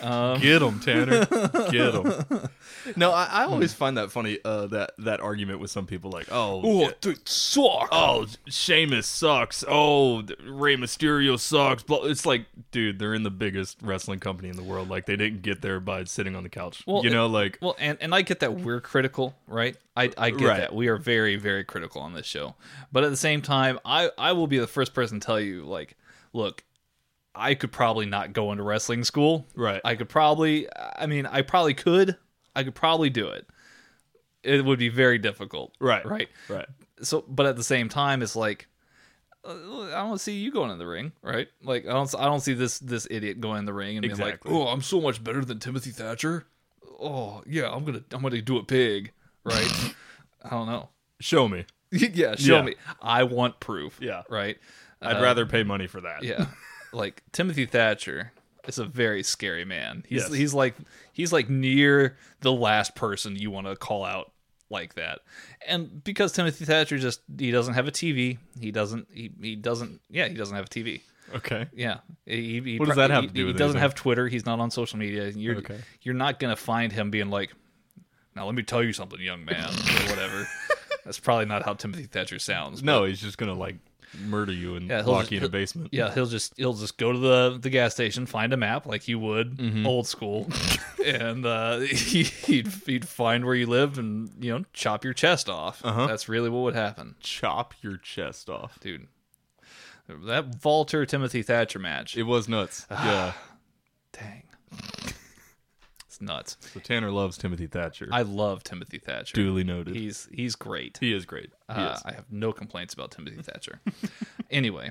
Get 0.00 0.58
them, 0.60 0.80
Tanner, 0.80 1.26
get 1.70 1.92
them. 1.92 2.48
No, 2.96 3.10
I, 3.12 3.24
I 3.30 3.44
always 3.44 3.74
find 3.74 3.98
that 3.98 4.10
funny. 4.10 4.38
Uh, 4.42 4.66
that 4.68 4.92
that 4.98 5.20
argument 5.20 5.60
with 5.60 5.70
some 5.70 5.86
people, 5.86 6.10
like, 6.10 6.28
oh, 6.30 6.80
yeah, 6.80 6.90
dude, 7.02 7.28
suck. 7.28 7.88
oh, 7.92 8.26
Sheamus 8.48 9.06
sucks. 9.06 9.62
Oh, 9.68 10.22
Rey 10.46 10.76
Mysterio 10.76 11.38
sucks. 11.38 11.82
Blah- 11.82 12.04
It's 12.06 12.24
like, 12.24 12.46
dude, 12.70 12.98
they're 12.98 13.12
in 13.12 13.22
the 13.22 13.30
biggest 13.30 13.76
wrestling 13.82 14.18
company 14.18 14.48
in 14.48 14.56
the 14.56 14.62
world. 14.62 14.88
Like, 14.88 15.04
they 15.04 15.14
didn't 15.16 15.42
get 15.42 15.60
there 15.60 15.78
by 15.78 16.04
sitting 16.04 16.34
on 16.34 16.42
the 16.42 16.48
couch. 16.48 16.82
Well, 16.86 17.04
you 17.04 17.10
know, 17.10 17.26
like, 17.26 17.58
Well, 17.60 17.76
and, 17.78 17.98
and 18.00 18.14
I 18.14 18.22
get 18.22 18.40
that 18.40 18.54
we're 18.54 18.80
critical, 18.80 19.34
right? 19.46 19.76
I, 19.94 20.10
I 20.16 20.30
get 20.30 20.48
Right. 20.48 20.60
that. 20.60 20.74
We 20.74 20.88
are 20.88 20.96
very, 20.96 21.36
very 21.36 21.64
critical 21.64 22.00
on 22.00 22.14
this 22.14 22.26
show. 22.26 22.54
But 22.90 23.04
at 23.04 23.10
the 23.10 23.16
same 23.16 23.42
time, 23.42 23.78
I, 23.84 24.10
I 24.16 24.32
will 24.32 24.46
be 24.46 24.58
the 24.58 24.66
first 24.66 24.94
person 24.94 25.20
to 25.20 25.26
tell 25.26 25.38
you, 25.40 25.64
like, 25.64 25.96
look, 26.32 26.64
I 27.34 27.54
could 27.54 27.72
probably 27.72 28.06
not 28.06 28.32
go 28.32 28.50
into 28.52 28.64
wrestling 28.64 29.04
school. 29.04 29.46
Right. 29.54 29.80
I 29.84 29.94
could 29.94 30.08
probably, 30.08 30.66
I 30.76 31.06
mean, 31.06 31.26
I 31.26 31.42
probably 31.42 31.74
could. 31.74 32.16
I 32.56 32.64
could 32.64 32.74
probably 32.74 33.10
do 33.10 33.28
it. 33.28 33.46
It 34.42 34.64
would 34.64 34.78
be 34.78 34.88
very 34.88 35.18
difficult. 35.18 35.74
right, 35.80 36.04
Right. 36.04 36.28
right. 36.48 36.66
So, 37.02 37.24
but 37.28 37.46
at 37.46 37.56
the 37.56 37.62
same 37.62 37.88
time, 37.88 38.22
it's 38.22 38.34
like, 38.36 38.66
uh, 39.44 39.52
I 39.84 40.02
don't 40.02 40.20
see 40.20 40.32
you 40.34 40.50
going 40.52 40.70
in 40.70 40.78
the 40.78 40.86
ring, 40.86 41.12
right? 41.22 41.48
Like, 41.62 41.86
I 41.86 41.92
don't, 41.92 42.14
I 42.18 42.24
don't 42.26 42.40
see 42.40 42.52
this 42.52 42.78
this 42.78 43.06
idiot 43.10 43.40
going 43.40 43.60
in 43.60 43.64
the 43.64 43.72
ring 43.72 43.96
and 43.96 44.04
Exactly. 44.04 44.50
being 44.50 44.60
like, 44.60 44.68
"Oh, 44.68 44.70
I'm 44.70 44.82
so 44.82 45.00
much 45.00 45.22
better 45.24 45.42
than 45.44 45.58
Timothy 45.60 45.90
Thatcher." 45.90 46.44
Oh, 47.00 47.42
yeah, 47.46 47.70
I'm 47.70 47.84
gonna, 47.84 48.02
I'm 48.12 48.20
gonna 48.20 48.42
do 48.42 48.58
it 48.58 48.66
big, 48.66 49.12
right? 49.44 49.94
I 50.44 50.50
don't 50.50 50.66
know. 50.66 50.90
Show 51.20 51.48
me. 51.48 51.64
yeah, 51.90 52.34
show 52.36 52.56
Yeah. 52.56 52.62
me. 52.62 52.74
I 53.00 53.22
want 53.22 53.60
proof. 53.60 53.98
Yeah. 54.02 54.22
right. 54.28 54.58
I'd 55.00 55.16
Uh, 55.16 55.22
rather 55.22 55.46
pay 55.46 55.62
money 55.62 55.86
for 55.86 56.02
that. 56.02 56.22
Yeah, 56.22 56.46
like 56.92 57.22
Timothy 57.32 57.66
Thatcher 57.66 58.32
is 58.66 58.78
a 58.78 58.84
very 58.84 59.22
scary 59.22 59.64
man. 59.64 60.04
He's 60.08 60.22
Yes. 60.22 60.32
he's 60.32 60.54
like 60.54 60.74
he's 61.12 61.32
like 61.32 61.48
near 61.48 62.16
the 62.40 62.52
last 62.52 62.94
person 62.94 63.36
you 63.36 63.50
want 63.50 63.66
to 63.66 63.76
call 63.76 64.04
out 64.04 64.32
like 64.68 64.94
that. 64.94 65.20
And 65.66 66.02
because 66.04 66.32
Timothy 66.32 66.64
Thatcher 66.64 66.98
just 66.98 67.20
he 67.38 67.50
doesn't 67.50 67.74
have 67.74 67.88
a 67.88 67.92
TV, 67.92 68.38
he 68.60 68.70
doesn't 68.70 69.08
he, 69.12 69.30
he 69.40 69.56
doesn't 69.56 70.00
yeah, 70.10 70.28
he 70.28 70.34
doesn't 70.34 70.54
have 70.56 70.66
a 70.66 70.68
TV. 70.68 71.00
Okay. 71.34 71.66
Yeah. 71.72 71.98
He, 72.26 72.60
he 72.60 72.78
What 72.78 72.86
does 72.88 72.96
that 72.96 73.10
have 73.10 73.22
he, 73.22 73.28
to 73.28 73.34
do 73.34 73.46
with 73.46 73.54
He 73.54 73.58
doesn't 73.58 73.76
anything? 73.76 73.82
have 73.82 73.94
Twitter. 73.94 74.26
He's 74.28 74.44
not 74.46 74.58
on 74.60 74.70
social 74.70 74.98
media. 74.98 75.28
You're 75.28 75.56
Okay. 75.58 75.78
you're 76.02 76.14
not 76.14 76.38
gonna 76.40 76.56
find 76.56 76.92
him 76.92 77.10
being 77.10 77.30
like, 77.30 77.52
now 78.36 78.46
let 78.46 78.54
me 78.54 78.62
tell 78.62 78.82
you 78.82 78.92
something, 78.92 79.20
young 79.20 79.44
man, 79.44 79.64
or 79.68 80.10
whatever. 80.10 80.48
That's 81.04 81.18
probably 81.18 81.46
not 81.46 81.64
how 81.64 81.74
Timothy 81.74 82.04
Thatcher 82.04 82.38
sounds. 82.38 82.82
No, 82.82 83.04
he's 83.04 83.20
just 83.20 83.38
gonna 83.38 83.54
like 83.54 83.76
murder 84.18 84.52
you 84.52 84.74
and 84.76 84.88
Yeah, 84.88 85.02
lock 85.02 85.20
just- 85.22 85.32
you 85.32 85.38
in 85.38 85.44
a 85.44 85.48
basement. 85.48 85.88
Yeah, 85.92 86.12
he'll 86.12 86.26
just 86.26 86.52
he'll 86.56 86.72
just 86.74 86.96
go 86.98 87.12
to 87.12 87.18
the 87.18 87.58
the 87.60 87.70
gas 87.70 87.94
station, 87.94 88.26
find 88.26 88.52
a 88.52 88.56
map 88.56 88.86
like 88.86 89.06
you 89.08 89.18
would 89.18 89.56
Mm-hmm. 89.58 89.86
old 89.86 90.06
school, 90.06 90.48
and 91.04 91.46
uh, 91.46 91.78
he, 91.80 92.24
he'd 92.24 92.68
he'd 92.86 93.06
find 93.08 93.44
where 93.44 93.54
you 93.54 93.66
lived 93.66 93.98
and 93.98 94.30
you 94.40 94.56
know 94.58 94.64
chop 94.72 95.04
your 95.04 95.14
chest 95.14 95.48
off. 95.48 95.80
Uh-huh. 95.84 96.06
That's 96.06 96.28
really 96.28 96.50
what 96.50 96.60
would 96.62 96.74
happen, 96.74 97.14
Chop 97.20 97.74
your 97.82 97.96
chest 97.96 98.50
off. 98.50 98.78
dude. 98.80 99.06
That 100.08 100.64
Walter 100.64 101.06
Timothy 101.06 101.42
Thatcher 101.42 101.78
match, 101.78 102.16
It 102.16 102.24
was 102.24 102.48
nuts. 102.48 102.84
yeah. 102.90 103.32
dang, 104.12 104.42
it's 106.20 106.28
nuts. 106.28 106.56
So 106.72 106.80
Tanner 106.80 107.10
loves 107.10 107.36
Timothy 107.38 107.66
Thatcher. 107.66 108.08
I 108.12 108.22
love 108.22 108.62
Timothy 108.62 108.98
Thatcher. 108.98 109.34
duly 109.34 109.64
noted. 109.64 109.94
He's 109.96 110.28
he's 110.32 110.54
great. 110.56 110.98
he 111.00 111.12
is 111.12 111.24
great. 111.24 111.50
He 111.74 111.74
Uh, 111.80 111.92
is. 111.94 112.02
I 112.04 112.12
have 112.12 112.24
no 112.30 112.52
complaints 112.52 112.94
about 112.94 113.10
Timothy 113.10 113.42
Thatcher. 113.42 113.80
anyway, 114.50 114.90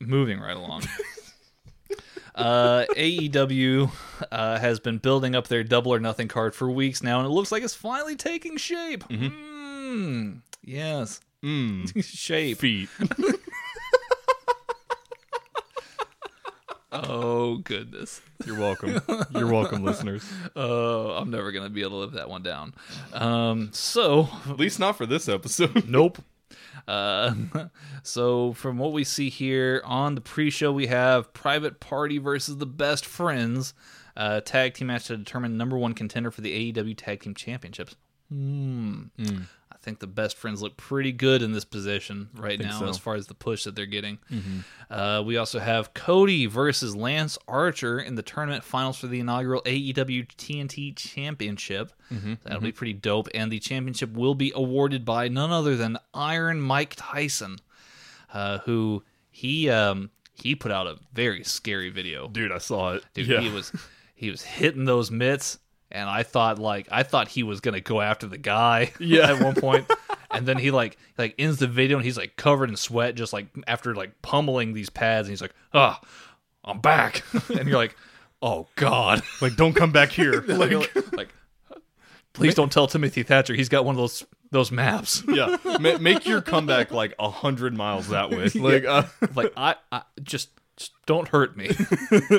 moving 0.00 0.40
right 0.40 0.56
along. 0.56 0.82
Uh, 2.34 2.84
AEW 2.94 3.90
uh, 4.30 4.58
has 4.58 4.78
been 4.78 4.98
building 4.98 5.34
up 5.34 5.48
their 5.48 5.64
Double 5.64 5.94
or 5.94 5.98
Nothing 5.98 6.28
card 6.28 6.54
for 6.54 6.70
weeks 6.70 7.02
now, 7.02 7.18
and 7.18 7.26
it 7.26 7.30
looks 7.30 7.50
like 7.50 7.62
it's 7.62 7.72
finally 7.74 8.14
taking 8.14 8.58
shape. 8.58 9.04
Mm, 9.08 10.42
yes, 10.62 11.20
Mm. 11.42 12.04
shape. 12.04 12.58
Feet. 12.58 12.90
Oh 16.92 17.56
goodness. 17.58 18.20
You're 18.44 18.58
welcome. 18.58 19.00
You're 19.30 19.50
welcome, 19.50 19.82
listeners. 19.84 20.24
Oh, 20.54 21.10
I'm 21.10 21.30
never 21.30 21.50
gonna 21.50 21.68
be 21.68 21.80
able 21.82 21.90
to 21.92 21.96
live 21.96 22.12
that 22.12 22.28
one 22.28 22.42
down. 22.42 22.74
Um, 23.12 23.70
so 23.72 24.28
At 24.48 24.58
least 24.58 24.78
not 24.78 24.96
for 24.96 25.06
this 25.06 25.28
episode. 25.28 25.88
Nope. 25.88 26.18
Uh, 26.86 27.34
so 28.02 28.52
from 28.52 28.78
what 28.78 28.92
we 28.92 29.02
see 29.02 29.30
here 29.30 29.82
on 29.84 30.14
the 30.14 30.20
pre-show, 30.20 30.72
we 30.72 30.86
have 30.86 31.32
Private 31.32 31.80
Party 31.80 32.18
versus 32.18 32.58
the 32.58 32.66
Best 32.66 33.04
Friends, 33.04 33.74
uh, 34.16 34.40
tag 34.42 34.74
team 34.74 34.86
match 34.86 35.06
to 35.06 35.16
determine 35.16 35.56
number 35.56 35.76
one 35.76 35.94
contender 35.94 36.30
for 36.30 36.42
the 36.42 36.72
AEW 36.72 36.96
Tag 36.96 37.20
Team 37.22 37.34
Championships. 37.34 37.96
Hmm. 38.30 39.04
I 39.18 39.65
think 39.86 40.00
the 40.00 40.06
Best 40.08 40.36
Friends 40.36 40.60
look 40.60 40.76
pretty 40.76 41.12
good 41.12 41.42
in 41.42 41.52
this 41.52 41.64
position 41.64 42.28
right 42.34 42.58
now, 42.58 42.72
so. 42.72 42.80
Mm-hmm. 42.80 42.88
as 42.88 42.98
far 42.98 43.14
as 43.14 43.28
the 43.28 43.34
push 43.34 43.64
that 43.64 43.76
they're 43.76 43.86
getting. 43.86 44.18
Uh, 44.90 45.22
we 45.24 45.36
also 45.36 45.60
have 45.60 45.94
Cody 45.94 46.46
versus 46.46 46.96
Lance 46.96 47.38
Archer 47.46 48.00
in 48.00 48.16
the 48.16 48.22
tournament 48.22 48.64
finals 48.64 48.98
for 48.98 49.06
the 49.06 49.20
inaugural 49.20 49.62
AEW 49.62 50.26
TNT 50.26 50.94
Championship. 50.96 51.92
Mm-hmm. 52.12 52.34
That'll 52.42 52.60
be 52.60 52.72
pretty 52.72 52.94
dope. 52.94 53.28
And 53.32 53.50
the 53.50 53.60
championship 53.60 54.12
will 54.12 54.34
be 54.34 54.52
awarded 54.54 55.04
by 55.04 55.28
none 55.28 55.52
other 55.52 55.76
than 55.76 55.98
Iron 56.12 56.60
Mike 56.60 56.94
Tyson, 56.96 57.58
uh, 58.34 58.58
who 58.58 59.04
he 59.30 59.70
um, 59.70 60.10
he 60.34 60.56
put 60.56 60.72
out 60.72 60.88
a 60.88 60.96
very 61.12 61.44
scary 61.44 61.90
video. 61.90 62.28
Dude, 62.28 62.50
I 62.50 62.58
saw 62.58 62.94
it. 62.94 63.04
Dude, 63.14 63.28
yeah. 63.28 63.40
he 63.40 63.50
was 63.50 63.72
he 64.16 64.30
was 64.30 64.42
hitting 64.42 64.84
those 64.84 65.12
mitts, 65.12 65.58
and 65.90 66.08
I 66.08 66.22
thought 66.22 66.58
like 66.58 66.88
I 66.90 67.02
thought 67.02 67.28
he 67.28 67.42
was 67.42 67.60
gonna 67.60 67.80
go 67.80 68.00
after 68.00 68.26
the 68.26 68.38
guy. 68.38 68.92
Yeah. 69.00 69.32
at 69.32 69.42
one 69.42 69.54
point, 69.54 69.90
and 70.30 70.46
then 70.46 70.58
he 70.58 70.70
like 70.70 70.98
like 71.18 71.34
ends 71.38 71.58
the 71.58 71.66
video 71.66 71.96
and 71.98 72.04
he's 72.04 72.16
like 72.18 72.36
covered 72.36 72.68
in 72.70 72.76
sweat, 72.76 73.14
just 73.14 73.32
like 73.32 73.46
after 73.66 73.94
like 73.94 74.20
pummeling 74.22 74.72
these 74.72 74.90
pads, 74.90 75.28
and 75.28 75.32
he's 75.32 75.42
like, 75.42 75.54
"Ah, 75.72 76.00
I'm 76.64 76.80
back," 76.80 77.22
and 77.48 77.68
you're 77.68 77.78
like, 77.78 77.96
"Oh 78.42 78.66
God!" 78.76 79.22
like, 79.40 79.56
don't 79.56 79.74
come 79.74 79.92
back 79.92 80.10
here. 80.10 80.42
like, 80.48 80.72
like, 81.16 81.28
please 82.32 82.54
don't 82.54 82.70
tell 82.72 82.86
Timothy 82.86 83.22
Thatcher 83.22 83.54
he's 83.54 83.68
got 83.68 83.84
one 83.84 83.94
of 83.94 83.98
those 83.98 84.24
those 84.50 84.70
maps. 84.70 85.22
yeah, 85.28 85.56
Ma- 85.80 85.98
make 85.98 86.26
your 86.26 86.40
comeback 86.40 86.90
like 86.92 87.14
a 87.18 87.30
hundred 87.30 87.74
miles 87.74 88.08
that 88.08 88.30
way. 88.30 88.48
Like, 88.54 88.84
uh, 88.84 89.02
like 89.34 89.52
I, 89.56 89.74
I 89.90 90.02
just, 90.22 90.50
just 90.76 90.92
don't 91.06 91.26
hurt 91.28 91.56
me. 91.56 91.70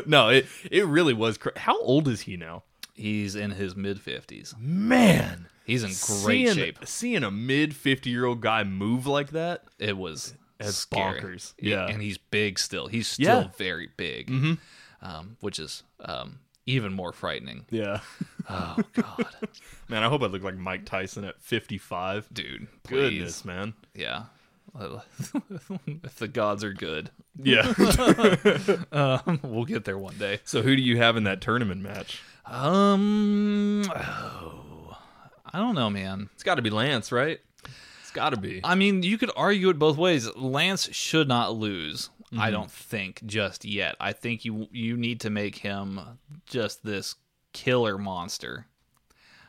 no, 0.06 0.30
it 0.30 0.46
it 0.72 0.86
really 0.86 1.14
was. 1.14 1.38
Cra- 1.38 1.58
How 1.60 1.80
old 1.82 2.08
is 2.08 2.22
he 2.22 2.38
now? 2.38 2.64
He's 2.98 3.36
in 3.36 3.52
his 3.52 3.76
mid 3.76 4.02
fifties. 4.02 4.54
Man, 4.60 5.48
He's 5.66 5.84
in 5.84 5.90
great 6.24 6.46
seeing, 6.48 6.56
shape. 6.56 6.80
Seeing 6.86 7.24
a 7.24 7.32
mid 7.32 7.76
fifty 7.76 8.10
year 8.10 8.26
old 8.26 8.42
guy 8.42 8.64
move 8.64 9.06
like 9.08 9.30
that, 9.32 9.64
It 9.80 9.96
was 9.98 10.34
That's 10.58 10.76
scary. 10.78 11.22
bonkers. 11.22 11.54
He- 11.58 11.70
Yeah. 11.72 11.88
and 11.88 12.02
he's 12.02 12.18
big 12.18 12.58
still. 12.60 12.88
He's 12.88 13.08
still 13.08 13.26
Yeah. 13.26 13.44
Mm-hmm. 13.44 13.58
very 13.58 13.90
big, 13.96 14.58
um, 15.02 15.38
which 15.42 15.60
is 15.60 15.84
um, 16.04 16.40
even 16.66 16.92
more 16.94 17.12
frightening. 17.14 17.66
yeah. 17.70 18.00
Oh 18.50 18.78
God, 18.94 19.26
Man, 19.90 20.04
I 20.04 20.08
hope 20.08 20.22
I 20.24 20.28
look 20.28 20.42
like 20.42 20.56
Mike 20.58 20.86
Tyson 20.86 21.26
at 21.26 21.42
fifty 21.42 21.78
five. 21.78 22.28
dude, 22.34 22.68
please. 22.84 23.10
Goodness, 23.12 23.46
man. 23.46 23.74
yeah. 23.94 24.24
if 24.80 26.16
the 26.18 26.28
gods 26.28 26.64
are 26.64 26.72
good, 26.74 27.10
Yeah. 27.42 27.74
um, 28.92 29.40
we'll 29.44 29.66
get 29.66 29.86
there 29.86 29.98
one 29.98 30.18
day. 30.18 30.40
so 30.46 30.62
who 30.62 30.76
do 30.76 30.82
you 30.82 30.98
have 30.98 31.18
in 31.18 31.24
that 31.26 31.42
tournament 31.42 31.82
match? 31.82 32.22
Um, 32.50 33.84
oh, 33.90 34.98
I 35.54 35.60
don't 35.60 35.76
know, 35.76 35.90
man. 35.90 36.30
It's 36.34 36.44
got 36.44 36.56
to 36.56 36.62
be 36.62 36.70
Lance, 36.70 37.12
right? 37.12 37.40
It's 38.02 38.12
got 38.12 38.30
to 38.30 38.38
be. 38.38 38.62
I 38.64 38.76
mean, 38.76 39.04
you 39.04 39.18
could 39.18 39.32
argue 39.36 39.70
it 39.70 39.80
both 39.80 39.98
ways. 39.98 40.34
Lance 40.36 40.90
should 40.94 41.28
not 41.28 41.56
lose. 41.56 42.10
I 42.38 42.52
don't 42.52 42.72
think 42.72 43.26
just 43.26 43.64
yet. 43.64 43.96
I 44.02 44.12
think 44.12 44.44
you 44.44 44.68
you 44.72 44.98
need 44.98 45.22
to 45.22 45.30
make 45.30 45.56
him 45.56 46.00
just 46.46 46.84
this 46.84 47.16
killer 47.54 47.98
monster. 47.98 48.68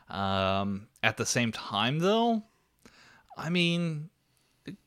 Um, 0.09 0.87
at 1.03 1.17
the 1.17 1.25
same 1.25 1.51
time, 1.51 1.99
though, 1.99 2.43
I 3.37 3.49
mean, 3.49 4.09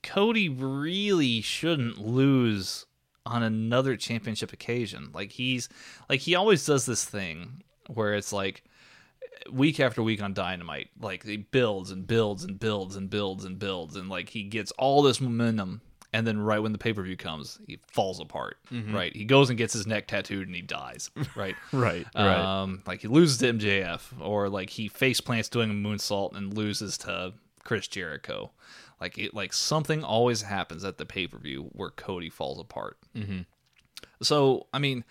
Cody 0.03 0.49
really 0.49 1.43
shouldn't 1.43 1.99
lose 1.99 2.87
on 3.27 3.43
another 3.43 3.97
championship 3.97 4.53
occasion. 4.53 5.11
Like 5.13 5.33
he's 5.33 5.69
like 6.09 6.21
he 6.21 6.35
always 6.35 6.65
does 6.65 6.87
this 6.87 7.05
thing 7.05 7.63
where 7.89 8.15
it's 8.15 8.33
like 8.33 8.65
week 9.51 9.81
after 9.81 10.03
week 10.03 10.23
on 10.23 10.35
Dynamite, 10.35 10.91
like 11.01 11.25
he 11.25 11.39
builds 11.39 11.91
and 11.91 12.07
builds 12.07 12.45
and 12.45 12.59
builds 12.59 12.97
and 12.97 13.11
builds 13.11 13.45
and 13.45 13.59
builds 13.59 13.97
and 13.97 14.09
like 14.09 14.29
he 14.29 14.45
gets 14.45 14.71
all 14.73 15.03
this 15.03 15.21
momentum 15.21 15.81
and 16.13 16.27
then 16.27 16.39
right 16.39 16.59
when 16.59 16.73
the 16.73 16.79
pay-per-view 16.79 17.17
comes, 17.17 17.59
he 17.67 17.79
falls 17.87 18.21
apart. 18.21 18.59
Right? 18.93 19.15
He 19.17 19.25
goes 19.25 19.49
and 19.49 19.57
gets 19.57 19.73
his 19.73 19.87
neck 19.87 20.07
tattooed 20.07 20.47
and 20.47 20.55
he 20.55 20.63
dies. 20.63 21.11
Right? 21.35 21.55
Right, 21.73 22.07
right. 22.15 22.63
Um, 22.63 22.83
like 22.87 23.01
he 23.01 23.09
loses 23.09 23.39
to 23.39 23.53
MJF, 23.55 24.21
or 24.21 24.51
like 24.51 24.69
he 24.69 24.89
face 24.89 25.21
plants 25.21 25.49
doing 25.49 25.71
a 25.71 25.75
moonsault 25.75 26.37
and 26.37 26.55
loses 26.55 26.99
to 26.99 27.33
Chris 27.65 27.89
Jericho. 27.89 28.51
Like 29.01 29.17
it, 29.17 29.33
like 29.33 29.55
something 29.55 30.05
always 30.05 30.43
happens 30.43 30.85
at 30.85 30.99
the 30.99 31.07
pay 31.07 31.27
per 31.27 31.39
view 31.39 31.71
where 31.73 31.91
Cody 31.91 32.29
falls 32.29 32.61
apart. 32.61 32.99
Mm-hmm. 33.17 33.41
So 34.23 34.67
I 34.75 34.79
mean, 34.79 35.05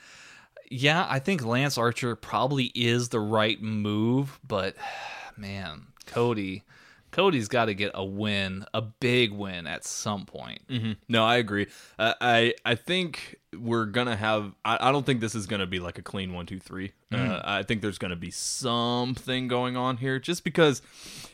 yeah, 0.71 1.05
I 1.09 1.19
think 1.19 1.45
Lance 1.45 1.77
Archer 1.77 2.15
probably 2.15 2.71
is 2.73 3.09
the 3.09 3.19
right 3.19 3.61
move, 3.61 4.39
but 4.47 4.75
man, 5.37 5.87
Cody, 6.05 6.63
Cody's 7.11 7.47
got 7.49 7.65
to 7.65 7.73
get 7.73 7.91
a 7.93 8.05
win, 8.05 8.65
a 8.73 8.81
big 8.81 9.31
win 9.33 9.67
at 9.67 9.83
some 9.83 10.25
point. 10.25 10.61
No, 11.09 11.25
I 11.25 11.35
agree. 11.37 11.67
Uh, 11.99 12.13
I 12.21 12.53
I 12.65 12.75
think 12.75 13.37
we're 13.57 13.85
gonna 13.85 14.15
have. 14.15 14.53
I, 14.63 14.77
I 14.89 14.91
don't 14.93 15.05
think 15.05 15.19
this 15.19 15.35
is 15.35 15.45
gonna 15.45 15.67
be 15.67 15.79
like 15.79 15.97
a 15.97 16.01
clean 16.01 16.33
one, 16.33 16.45
two, 16.45 16.59
three. 16.59 16.93
Uh, 17.11 17.41
I 17.43 17.63
think 17.63 17.81
there's 17.81 17.97
gonna 17.97 18.15
be 18.15 18.31
something 18.31 19.49
going 19.49 19.75
on 19.75 19.97
here, 19.97 20.19
just 20.19 20.43
because, 20.43 20.81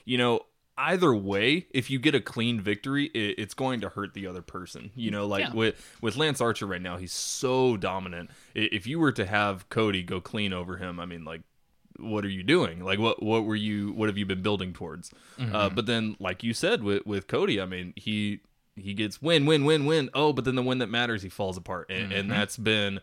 you 0.03 0.17
know. 0.17 0.41
Either 0.77 1.13
way, 1.15 1.65
if 1.71 1.89
you 1.89 1.97
get 1.99 2.13
a 2.13 2.19
clean 2.21 2.61
victory, 2.61 3.05
it, 3.07 3.35
it's 3.39 3.53
going 3.53 3.81
to 3.81 3.89
hurt 3.89 4.13
the 4.13 4.27
other 4.27 4.41
person. 4.41 4.91
You 4.95 5.09
know, 5.11 5.25
like 5.25 5.45
Yeah. 5.45 5.53
with 5.53 5.97
with 6.01 6.15
Lance 6.17 6.39
Archer 6.41 6.65
right 6.67 6.81
now, 6.81 6.97
he's 6.97 7.11
so 7.13 7.77
dominant. 7.77 8.29
If 8.53 8.85
you 8.87 8.99
were 8.99 9.11
to 9.13 9.25
have 9.25 9.69
Cody 9.69 10.03
go 10.03 10.21
clean 10.21 10.53
over 10.53 10.77
him, 10.77 10.99
I 10.99 11.05
mean, 11.05 11.25
like 11.25 11.41
what 11.99 12.23
are 12.23 12.29
you 12.29 12.43
doing? 12.43 12.83
Like 12.83 12.99
what 12.99 13.23
what 13.23 13.45
were 13.45 13.55
you 13.55 13.91
what 13.93 14.07
have 14.07 14.17
you 14.19 14.25
been 14.27 14.43
building 14.43 14.71
towards? 14.71 15.11
Uh, 15.39 15.69
but 15.69 15.87
then 15.87 16.15
like 16.19 16.43
you 16.43 16.53
said 16.53 16.83
with 16.83 17.05
with 17.07 17.25
Cody, 17.27 17.59
I 17.59 17.65
mean 17.65 17.93
he 17.95 18.41
he 18.75 18.93
gets 18.93 19.19
win 19.19 19.47
win 19.47 19.65
win 19.65 19.85
win. 19.87 20.11
Oh, 20.13 20.31
but 20.31 20.45
then 20.45 20.53
the 20.53 20.61
win 20.61 20.77
that 20.77 20.89
matters 20.89 21.23
he 21.23 21.29
falls 21.29 21.57
apart, 21.57 21.89
and, 21.89 22.11
and 22.11 22.29
that's 22.31 22.55
been 22.57 22.99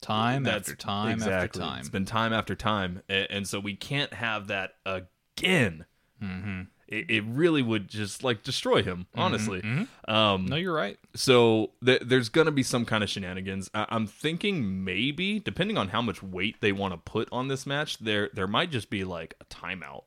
Time 0.00 0.42
that's 0.42 0.68
after 0.68 0.74
time 0.74 1.12
exactly. 1.12 1.34
after 1.34 1.58
time. 1.60 1.78
It's 1.80 1.88
been 1.88 2.04
time 2.06 2.32
after 2.32 2.54
time, 2.56 3.02
and, 3.08 3.26
and 3.30 3.46
so 3.46 3.60
we 3.60 3.76
can't 3.76 4.12
have 4.14 4.48
that 4.48 4.76
again. 4.84 5.84
Mm-hmm. 6.20 6.62
It, 6.88 7.08
it 7.10 7.24
really 7.26 7.62
would 7.62 7.88
just 7.88 8.22
like 8.22 8.42
destroy 8.42 8.82
him, 8.82 9.06
mm-hmm, 9.12 9.20
honestly. 9.20 9.62
Mm-hmm. 9.62 10.10
Um, 10.14 10.44
no, 10.46 10.56
you're 10.56 10.74
right. 10.74 10.98
so 11.14 11.70
th- 11.84 12.02
there's 12.04 12.28
going 12.28 12.44
to 12.46 12.50
be 12.50 12.62
some 12.62 12.84
kind 12.84 13.02
of 13.02 13.08
shenanigans. 13.08 13.70
I- 13.74 13.86
I'm 13.88 14.06
thinking 14.06 14.84
maybe, 14.84 15.38
depending 15.40 15.78
on 15.78 15.88
how 15.88 16.02
much 16.02 16.22
weight 16.22 16.56
they 16.60 16.72
want 16.72 16.92
to 16.92 16.98
put 16.98 17.28
on 17.32 17.48
this 17.48 17.66
match, 17.66 17.98
there 17.98 18.28
there 18.34 18.46
might 18.48 18.70
just 18.70 18.90
be 18.90 19.04
like 19.04 19.34
a 19.40 19.44
timeout. 19.46 20.02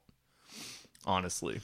Honestly, 1.06 1.62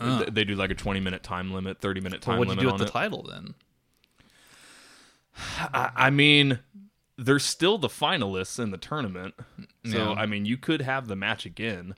Th- 0.00 0.28
they 0.30 0.44
do 0.44 0.54
like 0.54 0.70
a 0.70 0.74
20 0.74 1.00
minute 1.00 1.22
time 1.22 1.52
limit, 1.52 1.80
30 1.80 2.00
minute 2.00 2.20
time 2.22 2.38
Well, 2.38 2.48
what'd 2.48 2.62
you 2.62 2.68
limit 2.68 2.70
do 2.70 2.74
on 2.74 2.78
with 2.80 2.92
the 2.92 2.98
it. 2.98 3.02
title 3.02 3.22
then? 3.30 3.54
I, 5.72 5.90
I 5.96 6.10
mean, 6.10 6.58
they're 7.16 7.38
still 7.38 7.78
the 7.78 7.88
finalists 7.88 8.58
in 8.58 8.70
the 8.70 8.78
tournament, 8.78 9.34
mm, 9.60 9.66
so 9.92 9.98
Yeah. 10.12 10.20
I 10.20 10.26
mean, 10.26 10.44
you 10.46 10.56
could 10.56 10.82
have 10.82 11.08
the 11.08 11.16
match 11.16 11.46
again. 11.46 11.94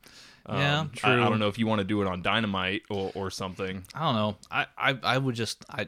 Yeah, 0.59 0.87
I- 1.05 1.13
I, 1.13 1.17
don't 1.17 1.39
know 1.39 1.49
if 1.49 1.59
you 1.59 1.67
want 1.67 1.81
to 1.81 1.85
do 1.85 2.03
it 2.03 2.09
on 2.09 2.23
Dynamite 2.23 2.83
or, 2.91 3.13
or 3.15 3.31
something. 3.31 3.85
I 3.95 4.01
don't 4.01 4.15
know. 4.15 4.37
I, 4.51 4.67
I, 4.77 4.99
I 5.03 5.19
would 5.19 5.35
just 5.35 5.65
I 5.71 5.83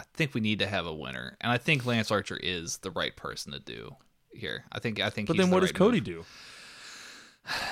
I 0.00 0.04
think 0.14 0.34
we 0.34 0.40
need 0.40 0.58
to 0.60 0.66
have 0.66 0.86
a 0.86 0.94
winner, 0.94 1.36
and 1.40 1.50
I 1.52 1.58
think 1.58 1.84
Lance 1.86 2.10
Archer 2.10 2.36
is 2.40 2.78
the 2.78 2.90
right 2.90 3.14
person 3.16 3.52
to 3.52 3.58
do 3.58 3.96
here. 4.32 4.64
I 4.70 4.78
think 4.80 5.00
I 5.00 5.10
think. 5.10 5.28
But 5.28 5.36
then 5.36 5.48
the 5.50 5.54
what 5.54 5.60
does 5.60 5.72
Cody 5.72 5.98
move. 5.98 6.04
do? 6.04 6.24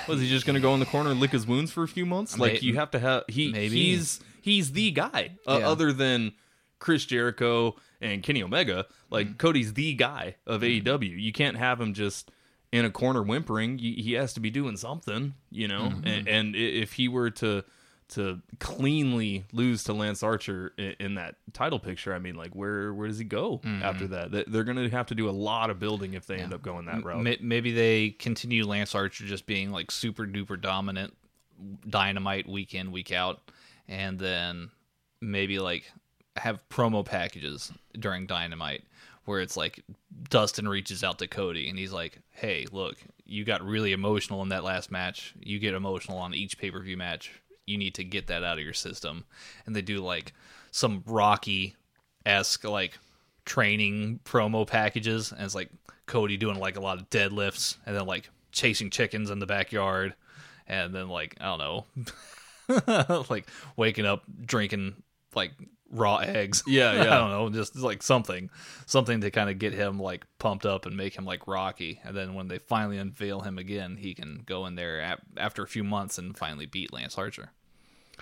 Was 0.07 0.19
he 0.21 0.27
just 0.27 0.45
going 0.45 0.55
to 0.55 0.59
go 0.61 0.73
in 0.73 0.79
the 0.79 0.85
corner 0.87 1.11
and 1.11 1.19
lick 1.19 1.31
his 1.31 1.45
wounds 1.45 1.71
for 1.71 1.83
a 1.83 1.87
few 1.87 2.05
months? 2.05 2.37
Like 2.37 2.63
you 2.63 2.75
have 2.75 2.91
to 2.91 2.99
have 2.99 3.23
he 3.27 3.51
maybe. 3.51 3.75
he's 3.75 4.19
he's 4.41 4.71
the 4.71 4.91
guy 4.91 5.37
uh, 5.47 5.57
Yeah. 5.59 5.69
other 5.69 5.93
than 5.93 6.33
Chris 6.79 7.05
Jericho 7.05 7.75
and 8.01 8.23
Kenny 8.23 8.41
Omega. 8.41 8.87
Like 9.09 9.27
Mm. 9.27 9.37
Cody's 9.37 9.73
the 9.73 9.93
guy 9.93 10.35
of 10.47 10.61
AEW. 10.61 11.21
You 11.21 11.31
can't 11.31 11.57
have 11.57 11.79
him 11.79 11.93
just 11.93 12.31
in 12.71 12.85
a 12.85 12.89
corner 12.91 13.23
whimpering. 13.23 13.77
He 13.77 14.13
has 14.13 14.33
to 14.33 14.39
be 14.39 14.49
doing 14.49 14.77
something, 14.77 15.33
you 15.51 15.67
know. 15.67 15.83
Mm-hmm. 15.89 16.07
And, 16.07 16.27
and 16.27 16.55
if 16.55 16.93
he 16.93 17.07
were 17.07 17.29
to 17.31 17.63
to 18.11 18.39
cleanly 18.59 19.43
lose 19.51 19.83
to 19.83 19.91
Lance 19.91 20.23
Archer 20.23 20.71
in, 20.77 20.95
in 20.99 21.15
that 21.15 21.35
title 21.51 21.77
picture, 21.77 22.13
I 22.13 22.19
mean, 22.19 22.35
like 22.35 22.55
where 22.55 22.93
where 22.93 23.07
does 23.09 23.17
he 23.17 23.25
go 23.25 23.57
Mm-hmm. 23.57 23.83
after 23.83 24.07
that? 24.07 24.31
They- 24.31 24.45
They're 24.47 24.63
going 24.63 24.77
to 24.77 24.89
have 24.89 25.07
to 25.07 25.15
do 25.15 25.29
a 25.29 25.31
lot 25.31 25.69
of 25.69 25.77
building 25.79 26.13
if 26.13 26.25
they 26.25 26.37
end 26.37 26.53
up 26.53 26.61
going 26.61 26.85
that 26.85 27.03
route. 27.03 27.21
Maybe 27.41 27.71
they 27.73 28.11
continue 28.11 28.65
Lance 28.65 28.95
Archer 28.95 29.25
just 29.25 29.45
being 29.45 29.71
like 29.71 29.91
super 29.91 30.25
duper 30.25 30.59
dominant, 30.61 31.13
dynamite 31.87 32.47
week 32.47 32.73
in 32.73 32.91
week 32.91 33.11
out, 33.11 33.41
and 33.87 34.17
then 34.19 34.69
maybe 35.21 35.59
like 35.59 35.91
have 36.35 36.61
promo 36.69 37.03
packages 37.03 37.71
during 37.97 38.27
Dynamite 38.27 38.83
where 39.27 39.41
it's 39.41 39.57
like 39.57 39.83
Dustin 40.29 40.67
reaches 40.67 41.03
out 41.03 41.19
to 41.19 41.27
Cody 41.27 41.69
and 41.69 41.77
he's 41.77 41.91
like, 41.91 42.19
"Hey, 42.29 42.65
look, 42.71 42.97
you 43.25 43.43
got 43.43 43.61
really 43.61 43.91
emotional 43.91 44.41
in 44.41 44.49
that 44.49 44.63
last 44.63 44.89
match. 44.89 45.35
You 45.39 45.59
get 45.59 45.73
emotional 45.73 46.17
on 46.17 46.33
each 46.33 46.57
pay 46.57 46.71
per 46.71 46.81
view 46.81 46.95
match. 46.95 47.31
You 47.65 47.77
need 47.77 47.95
to 47.95 48.05
get 48.05 48.27
that 48.27 48.43
out 48.43 48.57
of 48.57 48.63
your 48.63 48.73
system." 48.73 49.25
And 49.65 49.75
they 49.75 49.81
do 49.81 49.99
like 49.99 50.33
some 50.71 51.03
Rocky 51.05 51.75
esque 52.25 52.63
like 52.63 52.97
training 53.45 54.21
promo 54.23 54.65
packages, 54.65 55.31
and 55.31 55.41
it's 55.41 55.55
like 55.55 55.69
Cody 56.05 56.37
doing 56.37 56.57
like 56.57 56.77
a 56.77 56.81
lot 56.81 56.97
of 56.97 57.09
deadlifts 57.09 57.77
and 57.85 57.95
then 57.95 58.05
like 58.05 58.29
chasing 58.53 58.89
chickens 58.89 59.29
in 59.29 59.39
the 59.39 59.45
backyard, 59.45 60.15
and 60.67 60.95
then 60.95 61.09
like 61.09 61.35
I 61.41 61.57
don't 61.57 61.85
know, 62.87 63.25
like 63.29 63.47
waking 63.75 64.05
up 64.05 64.23
drinking 64.45 65.03
like 65.35 65.51
raw 65.89 66.17
eggs. 66.17 66.63
Yeah, 66.67 66.93
yeah. 66.95 67.01
I 67.03 67.17
don't 67.17 67.29
know, 67.29 67.49
just 67.49 67.75
like 67.75 68.03
something, 68.03 68.49
something 68.85 69.21
to 69.21 69.31
kind 69.31 69.49
of 69.49 69.59
get 69.59 69.73
him 69.73 69.99
like 69.99 70.25
pumped 70.39 70.65
up 70.65 70.85
and 70.85 70.95
make 70.97 71.15
him 71.17 71.25
like 71.25 71.47
Rocky. 71.47 71.99
And 72.03 72.15
then 72.15 72.33
when 72.33 72.47
they 72.47 72.57
finally 72.59 72.97
unveil 72.97 73.41
him 73.41 73.57
again, 73.57 73.97
he 73.97 74.13
can 74.13 74.43
go 74.45 74.65
in 74.65 74.75
there 74.75 75.01
ap- 75.01 75.21
after 75.37 75.63
a 75.63 75.67
few 75.67 75.83
months 75.83 76.17
and 76.17 76.37
finally 76.37 76.65
beat 76.65 76.93
Lance 76.93 77.17
Archer. 77.17 77.51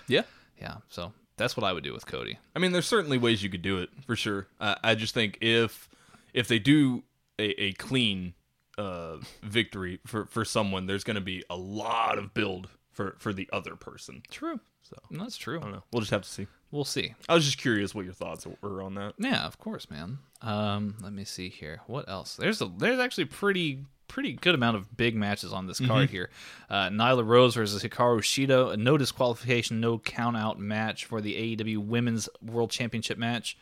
yeah. 0.08 0.24
Yeah, 0.62 0.78
so 0.88 1.12
that's 1.36 1.58
what 1.58 1.66
I 1.66 1.74
would 1.74 1.84
do 1.84 1.92
with 1.92 2.06
Cody. 2.06 2.40
I 2.56 2.60
mean, 2.60 2.72
there's 2.72 2.86
certainly 2.88 3.18
ways 3.18 3.44
you 3.44 3.50
could 3.50 3.62
do 3.62 3.80
it 3.80 3.90
for 4.06 4.16
sure. 4.16 4.48
Uh, 4.58 4.76
I 4.84 4.96
just 4.96 5.14
think 5.14 5.38
if 5.42 5.90
if 6.34 6.48
they 6.48 6.60
do 6.60 7.04
a, 7.38 7.62
a 7.62 7.74
clean 7.74 8.36
uh, 8.78 9.18
victory 9.44 10.00
for 10.08 10.28
for 10.28 10.46
someone, 10.46 10.86
there's 10.86 11.04
going 11.04 11.16
to 11.16 11.22
be 11.22 11.44
a 11.50 11.58
lot 11.58 12.18
of 12.18 12.34
build 12.34 12.70
for 12.94 13.18
for 13.20 13.34
the 13.34 13.50
other 13.52 13.76
person. 13.76 14.24
True. 14.32 14.62
So 14.90 14.98
that's 15.12 15.38
true. 15.38 15.58
I 15.60 15.64
don't 15.64 15.72
know. 15.72 15.84
We'll 15.92 16.02
just 16.02 16.12
have 16.12 16.22
to 16.22 16.30
see. 16.30 16.48
We'll 16.72 16.86
see. 16.86 17.16
I 17.28 17.34
was 17.34 17.46
just 17.46 17.58
curious 17.58 17.96
what 17.96 18.06
your 18.06 18.14
thoughts 18.14 18.46
were 18.62 18.84
on 18.84 18.96
that. 18.96 19.14
Yeah, 19.18 19.46
of 19.46 19.58
course, 19.58 19.90
man. 19.90 20.20
Um, 20.42 20.96
let 21.02 21.14
me 21.14 21.24
see 21.24 21.50
here. 21.50 21.82
What 21.88 22.08
else? 22.08 22.36
There's 22.36 22.62
a 22.62 22.72
there's 22.78 23.00
actually 23.00 23.26
pretty 23.26 23.86
pretty 24.08 24.34
good 24.34 24.54
amount 24.54 24.78
of 24.78 24.96
big 24.96 25.16
matches 25.16 25.52
on 25.52 25.66
this 25.66 25.80
card 25.80 26.10
here. 26.12 26.30
Uh, 26.70 26.90
Nyla 26.90 27.26
Rose 27.26 27.56
versus 27.56 27.84
Hikaru 27.84 28.20
Shida, 28.20 28.74
a 28.74 28.78
no 28.78 28.98
disqualification, 28.98 29.80
no 29.80 29.98
count 29.98 30.38
out 30.38 30.60
match 30.60 31.06
for 31.06 31.22
the 31.22 31.56
AEW 31.58 31.80
Women's 31.80 32.30
World 32.42 32.70
Championship 32.70 33.18
match. 33.18 33.58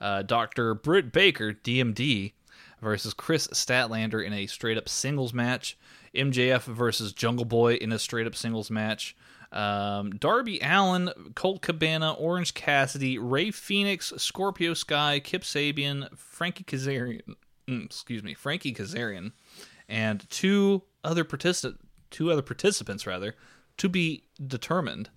Uh, 0.00 0.22
Dr. 0.22 0.74
Britt 0.74 1.12
Baker, 1.12 1.52
DMD, 1.52 2.32
versus 2.82 3.14
Kris 3.14 3.46
Statlander 3.48 4.24
in 4.24 4.32
a 4.32 4.46
straight 4.46 4.76
up 4.76 4.88
singles 4.88 5.32
match. 5.32 5.78
MJF 6.14 6.62
versus 6.62 7.12
Jungle 7.12 7.44
Boy 7.44 7.74
in 7.74 7.92
a 7.92 7.98
straight 7.98 8.26
up 8.26 8.34
singles 8.34 8.70
match. 8.70 9.16
Um, 9.54 10.10
Darby 10.10 10.60
Allin, 10.62 11.10
Colt 11.34 11.62
Cabana, 11.62 12.12
Orange 12.14 12.52
Cassidy, 12.54 13.18
Rey 13.18 13.50
Fenix, 13.52 14.12
Scorpio 14.16 14.74
Sky, 14.74 15.20
Kip 15.20 15.42
Sabian, 15.42 16.08
Frankie 16.18 16.64
Kazarian, 16.64 17.22
mm, 17.68 17.84
excuse 17.84 18.22
me, 18.22 18.34
Frankie 18.34 18.74
Kazarian, 18.74 19.30
and 19.88 20.28
two 20.28 20.82
other 21.04 21.24
particip- 21.24 21.78
two 22.10 22.30
other 22.32 22.42
participants 22.42 23.06
rather 23.06 23.36
to 23.76 23.88
be 23.88 24.24
determined 24.44 25.10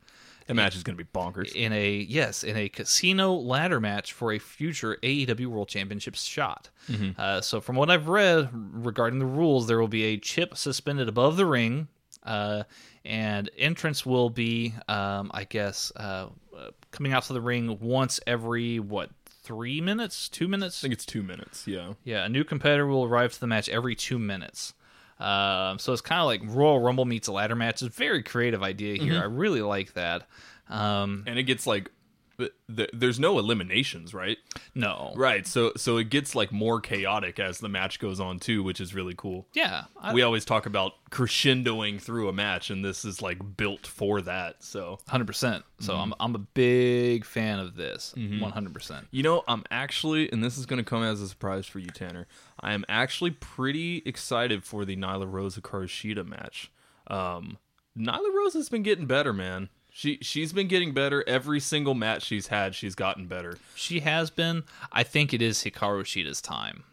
The 0.47 0.53
match 0.53 0.75
is 0.75 0.83
going 0.83 0.97
to 0.97 1.03
be 1.03 1.09
bonkers. 1.13 1.53
in 1.55 1.73
a 1.73 1.93
yes 2.07 2.43
in 2.43 2.55
a 2.57 2.69
casino 2.69 3.33
ladder 3.33 3.79
match 3.79 4.13
for 4.13 4.31
a 4.33 4.39
future 4.39 4.97
AEW 5.03 5.47
World 5.47 5.67
Championship 5.69 6.15
shot. 6.15 6.69
Uh, 7.17 7.41
so 7.41 7.59
from 7.59 7.75
what 7.75 7.89
I've 7.89 8.07
read 8.07 8.49
regarding 8.53 9.19
the 9.19 9.25
rules, 9.25 9.67
there 9.67 9.79
will 9.79 9.87
be 9.87 10.03
a 10.05 10.17
chip 10.17 10.55
suspended 10.57 11.07
above 11.09 11.37
the 11.37 11.45
ring, 11.45 11.87
uh, 12.27 12.63
and 13.05 13.49
entrance 13.57 14.05
will 14.05 14.29
be, 14.29 14.73
um, 14.87 15.31
I 15.33 15.45
guess, 15.45 15.91
uh, 15.95 16.27
uh, 16.55 16.71
coming 16.91 17.13
out 17.13 17.23
to 17.23 17.33
the 17.33 17.41
ring 17.41 17.79
once 17.79 18.19
every 18.27 18.79
what 18.79 19.09
three 19.43 19.79
minutes, 19.79 20.27
two 20.29 20.47
minutes. 20.47 20.79
I 20.79 20.81
think 20.83 20.93
it's 20.93 21.05
two 21.05 21.23
minutes. 21.23 21.65
Yeah. 21.65 21.93
Yeah, 22.03 22.25
a 22.25 22.29
new 22.29 22.43
competitor 22.43 22.85
will 22.85 23.05
arrive 23.05 23.33
to 23.33 23.39
the 23.39 23.47
match 23.47 23.69
every 23.69 23.95
two 23.95 24.19
minutes. 24.19 24.73
Um, 25.19 25.79
so 25.79 25.93
it's 25.93 26.01
kind 26.01 26.19
of 26.19 26.27
like 26.27 26.41
Royal 26.45 26.79
Rumble 26.79 27.05
meets 27.05 27.27
a 27.27 27.31
ladder 27.31 27.55
match. 27.55 27.81
It's 27.81 27.83
a 27.83 27.89
very 27.89 28.21
creative 28.21 28.61
idea 28.61 29.01
here. 29.01 29.19
I 29.19 29.25
really 29.25 29.61
like 29.61 29.93
that. 29.93 30.27
Um, 30.69 31.23
And 31.25 31.39
it 31.39 31.43
gets 31.43 31.65
like, 31.65 31.89
th- 32.37 32.51
th- 32.75 32.89
there's 32.93 33.19
no 33.19 33.39
eliminations, 33.39 34.13
right? 34.13 34.37
no, 34.75 35.13
Right. 35.15 35.45
So 35.47 35.71
so 35.75 35.97
it 35.97 36.09
gets 36.09 36.35
like 36.35 36.51
more 36.51 36.79
chaotic 36.81 37.39
as 37.39 37.59
the 37.59 37.69
match 37.69 37.99
goes 37.99 38.19
on 38.19 38.39
too, 38.39 38.63
which 38.63 38.79
is 38.79 38.93
really 38.93 39.13
cool. 39.15 39.47
yeah, 39.53 39.85
I, 40.01 40.13
we 40.13 40.21
always 40.21 40.45
talk 40.45 40.65
about 40.65 40.93
crescendoing 41.11 42.01
through 42.01 42.29
a 42.29 42.33
match, 42.33 42.69
and 42.69 42.83
this 42.83 43.03
is 43.05 43.21
like 43.21 43.57
built 43.57 43.85
for 43.87 44.21
that. 44.21 44.63
So 44.63 44.99
hundred 45.07 45.27
percent. 45.27 45.63
So 45.79 45.95
I'm 45.95 46.13
I'm 46.19 46.33
a 46.35 46.39
big 46.39 47.25
fan 47.25 47.59
of 47.59 47.75
this, 47.75 48.13
hundred 48.41 48.73
percent. 48.73 49.07
You 49.11 49.23
know, 49.23 49.43
I'm 49.47 49.63
actually, 49.71 50.31
and 50.31 50.43
this 50.43 50.57
is 50.57 50.65
going 50.65 50.83
to 50.83 50.89
come 50.89 51.03
as 51.03 51.21
a 51.21 51.27
surprise 51.27 51.65
for 51.65 51.79
you, 51.79 51.89
Tanner. 51.89 52.27
I 52.59 52.73
am 52.73 52.83
actually 52.89 53.31
pretty 53.31 54.01
excited 54.05 54.63
for 54.63 54.85
the 54.85 54.95
Nyla 54.95 55.31
Rose 55.31 55.57
Hikaru 55.57 56.27
match. 56.27 56.71
Um, 57.07 57.57
Nyla 57.97 58.33
Rose 58.35 58.53
has 58.53 58.69
been 58.69 58.83
getting 58.83 59.05
better, 59.05 59.33
man. 59.33 59.69
She 59.97 60.19
she's 60.21 60.53
been 60.53 60.67
getting 60.67 60.93
better 60.93 61.23
every 61.25 61.59
single 61.59 61.95
match 61.95 62.21
she's 62.21 62.45
had. 62.45 62.75
She's 62.75 62.93
gotten 62.93 63.25
better. 63.25 63.57
She 63.73 64.01
has 64.01 64.29
been. 64.29 64.63
I 64.91 65.01
think 65.01 65.33
it 65.33 65.41
is 65.41 65.63
Hikaru 65.63 66.03
Shida's 66.03 66.39
time. 66.39 66.83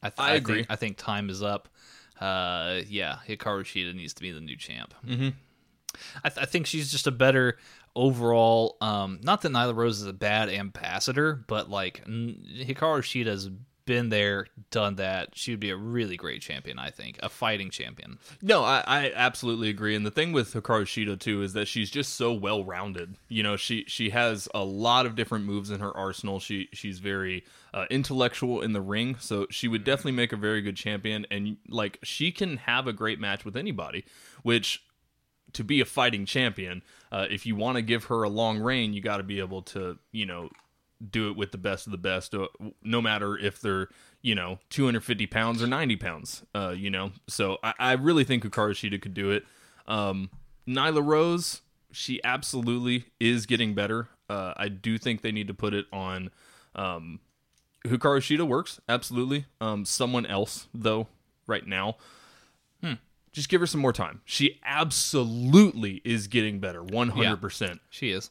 I, 0.00 0.10
th- 0.10 0.14
I 0.20 0.34
agree. 0.34 0.58
Think, 0.58 0.66
I 0.70 0.76
think 0.76 0.96
time 0.96 1.30
is 1.30 1.42
up. 1.42 1.68
Uh, 2.20 2.82
yeah, 2.86 3.16
Hikaru 3.26 3.64
Shida 3.64 3.92
needs 3.92 4.14
to 4.14 4.22
be 4.22 4.30
the 4.30 4.40
new 4.40 4.54
champ. 4.54 4.94
Mm-hmm. 5.04 5.30
I, 6.22 6.28
th- 6.28 6.46
I 6.46 6.48
think 6.48 6.66
she's 6.66 6.92
just 6.92 7.08
a 7.08 7.10
better 7.10 7.58
overall. 7.96 8.76
Um, 8.80 9.18
not 9.24 9.42
that 9.42 9.50
Nyla 9.50 9.74
Rose 9.74 10.00
is 10.00 10.06
a 10.06 10.12
bad 10.12 10.48
ambassador, 10.48 11.42
but 11.48 11.68
like 11.68 12.02
n- 12.06 12.46
Hikaru 12.56 13.02
Shida's 13.02 13.50
been 13.86 14.08
there, 14.08 14.46
done 14.70 14.96
that. 14.96 15.30
She 15.34 15.52
would 15.52 15.60
be 15.60 15.70
a 15.70 15.76
really 15.76 16.16
great 16.16 16.42
champion. 16.42 16.78
I 16.78 16.90
think 16.90 17.18
a 17.22 17.28
fighting 17.28 17.70
champion. 17.70 18.18
No, 18.40 18.62
I, 18.62 18.82
I 18.86 19.12
absolutely 19.14 19.68
agree. 19.68 19.94
And 19.94 20.06
the 20.06 20.10
thing 20.10 20.32
with 20.32 20.54
Hikaru 20.54 20.84
Shida 20.84 21.18
too 21.18 21.42
is 21.42 21.52
that 21.52 21.68
she's 21.68 21.90
just 21.90 22.14
so 22.14 22.32
well 22.32 22.64
rounded. 22.64 23.16
You 23.28 23.42
know, 23.42 23.56
she 23.56 23.84
she 23.86 24.10
has 24.10 24.48
a 24.54 24.64
lot 24.64 25.06
of 25.06 25.14
different 25.14 25.44
moves 25.44 25.70
in 25.70 25.80
her 25.80 25.94
arsenal. 25.96 26.40
She 26.40 26.68
she's 26.72 26.98
very 26.98 27.44
uh, 27.72 27.86
intellectual 27.90 28.62
in 28.62 28.72
the 28.72 28.80
ring, 28.80 29.16
so 29.18 29.46
she 29.50 29.68
would 29.68 29.84
definitely 29.84 30.12
make 30.12 30.32
a 30.32 30.36
very 30.36 30.62
good 30.62 30.76
champion. 30.76 31.26
And 31.30 31.56
like 31.68 31.98
she 32.02 32.32
can 32.32 32.58
have 32.58 32.86
a 32.86 32.92
great 32.92 33.20
match 33.20 33.44
with 33.44 33.56
anybody, 33.56 34.04
which 34.42 34.82
to 35.54 35.64
be 35.64 35.80
a 35.80 35.84
fighting 35.84 36.26
champion, 36.26 36.82
uh, 37.12 37.26
if 37.30 37.46
you 37.46 37.56
want 37.56 37.76
to 37.76 37.82
give 37.82 38.04
her 38.04 38.22
a 38.22 38.28
long 38.28 38.58
reign, 38.58 38.92
you 38.92 39.00
got 39.00 39.18
to 39.18 39.22
be 39.22 39.38
able 39.38 39.62
to, 39.62 39.98
you 40.12 40.26
know, 40.26 40.50
do 41.10 41.28
it 41.30 41.36
with 41.36 41.52
the 41.52 41.58
best 41.58 41.86
of 41.86 41.92
the 41.92 41.98
best, 41.98 42.34
uh, 42.34 42.48
no 42.82 43.02
matter 43.02 43.36
if 43.36 43.60
they're, 43.60 43.88
you 44.22 44.34
know, 44.34 44.58
250 44.70 45.26
pounds 45.26 45.62
or 45.62 45.66
90 45.66 45.96
pounds, 45.96 46.44
uh, 46.54 46.74
you 46.76 46.90
know. 46.90 47.12
So 47.28 47.58
I, 47.62 47.74
I 47.78 47.92
really 47.92 48.24
think 48.24 48.44
Hikaru 48.44 48.72
Shida 48.72 49.00
could 49.00 49.14
do 49.14 49.30
it. 49.30 49.44
Um, 49.86 50.30
Nyla 50.66 51.04
Rose, 51.04 51.62
she 51.92 52.22
absolutely 52.24 53.06
is 53.20 53.46
getting 53.46 53.74
better. 53.74 54.08
Uh, 54.28 54.54
I 54.56 54.68
do 54.68 54.98
think 54.98 55.22
they 55.22 55.32
need 55.32 55.48
to 55.48 55.54
put 55.54 55.74
it 55.74 55.86
on. 55.92 56.30
Um, 56.74 57.20
Hikaru 57.86 58.18
Shida 58.20 58.46
works 58.46 58.80
absolutely. 58.88 59.46
Um, 59.60 59.84
someone 59.84 60.26
else 60.26 60.68
though, 60.72 61.08
right 61.46 61.66
now, 61.66 61.96
Hmm 62.80 62.94
just 63.34 63.48
give 63.48 63.60
her 63.60 63.66
some 63.66 63.80
more 63.80 63.92
time. 63.92 64.22
She 64.24 64.60
absolutely 64.64 66.00
is 66.04 66.28
getting 66.28 66.60
better, 66.60 66.82
one 66.82 67.10
hundred 67.10 67.40
percent. 67.40 67.80
She 67.90 68.10
is. 68.10 68.30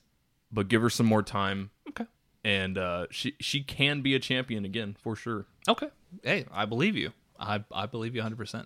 But 0.51 0.69
give 0.69 0.81
her 0.81 0.89
some 0.89 1.05
more 1.05 1.21
time. 1.21 1.71
And 2.43 2.77
uh, 2.77 3.07
she 3.09 3.35
she 3.39 3.61
can 3.61 4.01
be 4.01 4.15
a 4.15 4.19
champion 4.19 4.65
again 4.65 4.95
for 5.01 5.15
sure. 5.15 5.45
Okay. 5.67 5.87
Hey, 6.23 6.45
I 6.51 6.65
believe 6.65 6.95
you. 6.95 7.11
I 7.39 7.63
I 7.71 7.85
believe 7.85 8.15
you 8.15 8.21
100%. 8.21 8.65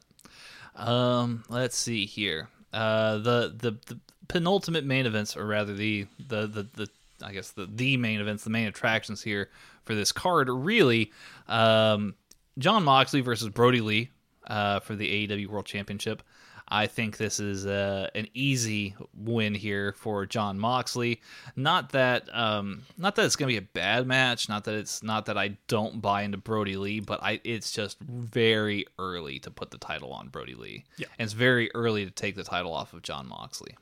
Um, 0.76 1.44
let's 1.50 1.78
see 1.78 2.06
here. 2.06 2.50
Uh, 2.74 3.18
the 3.18 3.56
the 3.58 3.72
the 3.86 4.00
penultimate 4.28 4.86
main 4.86 5.06
events, 5.06 5.38
or 5.38 5.46
rather 5.46 5.74
the 5.74 6.08
the 6.20 6.48
the, 6.48 6.68
the 6.76 6.90
I 7.24 7.34
guess 7.34 7.52
the 7.52 7.68
the 7.72 7.98
main 7.98 8.20
events, 8.20 8.44
the 8.44 8.50
main 8.50 8.68
attractions 8.68 9.24
here 9.24 9.50
for 9.84 9.96
this 9.96 10.12
card, 10.12 10.50
really 10.50 11.12
um, 11.48 12.16
Jon 12.58 12.84
Moxley 12.84 13.22
versus 13.22 13.50
Brodie 13.50 13.82
Lee 13.82 14.10
uh, 14.48 14.80
for 14.80 14.96
the 14.96 15.28
AEW 15.28 15.48
World 15.48 15.66
Championship. 15.66 16.24
I 16.69 16.88
think 16.88 17.17
this 17.17 17.39
is 17.39 17.65
uh, 17.65 18.10
an 18.13 18.27
easy 18.34 18.95
win 19.15 19.56
here 19.56 19.93
for 19.93 20.25
Jon 20.25 20.60
Moxley. 20.60 21.21
Not 21.56 21.91
that, 21.91 22.27
um, 22.36 22.84
not 22.97 23.15
that 23.15 23.25
it's 23.25 23.36
going 23.36 23.47
to 23.47 23.53
be 23.53 23.65
a 23.65 23.69
bad 23.73 24.06
match. 24.06 24.49
Not 24.49 24.65
that 24.65 24.75
it's 24.75 25.01
not 25.01 25.27
that 25.27 25.38
I 25.38 25.58
don't 25.67 26.01
buy 26.01 26.23
into 26.23 26.38
Brodie 26.38 26.75
Lee, 26.75 26.99
but 26.99 27.21
I 27.23 27.39
it's 27.43 27.71
just 27.71 27.99
very 28.01 28.86
early 28.99 29.39
to 29.39 29.51
put 29.51 29.71
the 29.71 29.77
title 29.77 30.12
on 30.12 30.27
Brodie 30.27 30.56
Lee. 30.56 30.84
Yeah. 30.97 31.08
and 31.17 31.25
it's 31.25 31.34
very 31.34 31.69
early 31.73 32.06
to 32.06 32.12
take 32.12 32.36
the 32.36 32.43
title 32.43 32.73
off 32.73 32.93
of 32.93 33.01
Jon 33.01 33.27
Moxley. 33.27 33.75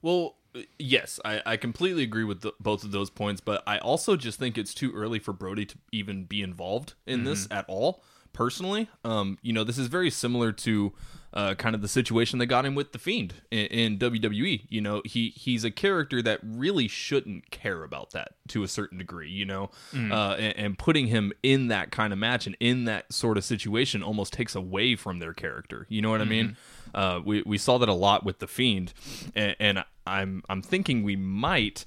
Well, 0.00 0.34
yes, 0.78 1.20
I, 1.24 1.42
I 1.46 1.56
completely 1.56 2.02
agree 2.02 2.24
with 2.24 2.40
the, 2.40 2.52
both 2.58 2.82
of 2.84 2.90
those 2.90 3.08
points, 3.08 3.40
but 3.40 3.62
I 3.66 3.78
also 3.78 4.16
just 4.16 4.38
think 4.38 4.58
it's 4.58 4.74
too 4.74 4.92
early 4.92 5.18
for 5.18 5.32
Brodie 5.32 5.66
to 5.66 5.76
even 5.92 6.24
be 6.24 6.42
involved 6.42 6.94
in 7.06 7.24
this 7.24 7.46
at 7.50 7.64
all. 7.68 8.02
Personally, 8.32 8.88
um, 9.04 9.38
you 9.42 9.52
know, 9.52 9.64
this 9.64 9.78
is 9.78 9.88
very 9.88 10.10
similar 10.10 10.52
to 10.52 10.92
uh, 11.34 11.54
kind 11.54 11.74
of 11.74 11.80
the 11.80 11.88
situation 11.88 12.38
they 12.38 12.46
got 12.46 12.66
him 12.66 12.74
with 12.74 12.92
the 12.92 12.98
Fiend 12.98 13.34
in, 13.50 13.66
in 13.66 13.98
WWE. 13.98 14.62
You 14.68 14.80
know, 14.80 15.02
he 15.04 15.30
he's 15.30 15.64
a 15.64 15.70
character 15.70 16.20
that 16.22 16.40
really 16.42 16.88
shouldn't 16.88 17.50
care 17.50 17.84
about 17.84 18.10
that 18.10 18.34
to 18.48 18.62
a 18.62 18.68
certain 18.68 18.98
degree. 18.98 19.30
You 19.30 19.46
know, 19.46 19.70
uh, 19.94 20.32
and, 20.38 20.56
and 20.56 20.78
putting 20.78 21.06
him 21.06 21.32
in 21.42 21.68
that 21.68 21.90
kind 21.90 22.12
of 22.12 22.18
match 22.18 22.46
and 22.46 22.56
in 22.60 22.84
that 22.84 23.12
sort 23.12 23.38
of 23.38 23.44
situation 23.44 24.02
almost 24.02 24.32
takes 24.32 24.54
away 24.54 24.96
from 24.96 25.18
their 25.18 25.32
character. 25.32 25.86
You 25.88 26.02
know 26.02 26.10
what 26.10 26.20
I 26.20 26.24
mean? 26.24 26.56
Uh, 26.94 27.20
we 27.24 27.42
we 27.46 27.56
saw 27.58 27.78
that 27.78 27.88
a 27.88 27.94
lot 27.94 28.24
with 28.24 28.38
the 28.38 28.46
Fiend, 28.46 28.92
and, 29.34 29.56
and 29.58 29.84
I'm 30.06 30.42
I'm 30.48 30.60
thinking 30.60 31.02
we 31.02 31.16
might 31.16 31.86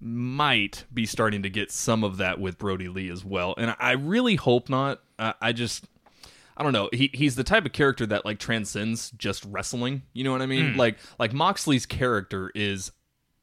might 0.00 0.84
be 0.92 1.04
starting 1.04 1.42
to 1.42 1.50
get 1.50 1.70
some 1.70 2.02
of 2.02 2.16
that 2.16 2.40
with 2.40 2.56
Brodie 2.56 2.88
Lee 2.88 3.10
as 3.10 3.22
well. 3.22 3.54
And 3.58 3.76
I 3.78 3.92
really 3.92 4.36
hope 4.36 4.70
not. 4.70 5.02
I, 5.20 5.34
I 5.40 5.52
just 5.52 5.84
I 6.56 6.62
don't 6.62 6.72
know. 6.72 6.88
He 6.92 7.10
he's 7.14 7.36
the 7.36 7.44
type 7.44 7.64
of 7.66 7.72
character 7.72 8.06
that 8.06 8.24
like 8.24 8.38
transcends 8.38 9.10
just 9.12 9.44
wrestling. 9.44 10.02
You 10.12 10.24
know 10.24 10.32
what 10.32 10.42
I 10.42 10.46
mean? 10.46 10.72
Hmm. 10.72 10.78
Like 10.78 10.98
like 11.18 11.32
Moxley's 11.32 11.86
character 11.86 12.50
is 12.54 12.90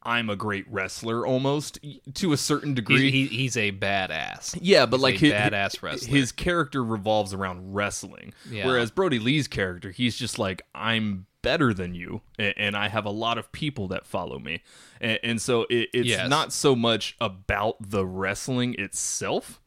I'm 0.03 0.29
a 0.29 0.35
great 0.37 0.65
wrestler 0.71 1.25
almost 1.25 1.79
to 2.13 2.31
a 2.31 2.37
certain 2.37 2.73
degree. 2.73 3.11
He, 3.11 3.25
he, 3.27 3.37
he's 3.39 3.57
a 3.57 3.71
badass. 3.73 4.57
Yeah, 4.61 4.85
but 4.85 4.97
He's 4.97 5.03
like 5.03 5.15
his, 5.15 5.33
badass 5.33 5.81
wrestler. 5.81 6.15
his 6.15 6.31
character 6.31 6.81
revolves 6.83 7.33
around 7.33 7.73
wrestling. 7.73 8.33
Yeah. 8.49 8.67
Whereas 8.67 8.89
Brodie 8.91 9.19
Lee's 9.19 9.47
character, 9.49 9.91
he's 9.91 10.15
just 10.15 10.39
like 10.39 10.61
I'm 10.73 11.25
better 11.41 11.73
than 11.73 11.93
you, 11.93 12.21
and, 12.39 12.53
and 12.57 12.77
I 12.77 12.87
have 12.89 13.05
a 13.05 13.09
lot 13.11 13.37
of 13.37 13.51
people 13.51 13.87
that 13.89 14.05
follow 14.05 14.37
me, 14.39 14.63
and, 15.01 15.19
and 15.23 15.41
so 15.41 15.63
it, 15.69 15.89
it's 15.93 16.07
Yes. 16.07 16.29
not 16.29 16.53
so 16.53 16.75
much 16.75 17.15
about 17.19 17.75
the 17.81 18.05
wrestling 18.05 18.75
itself. 18.79 19.59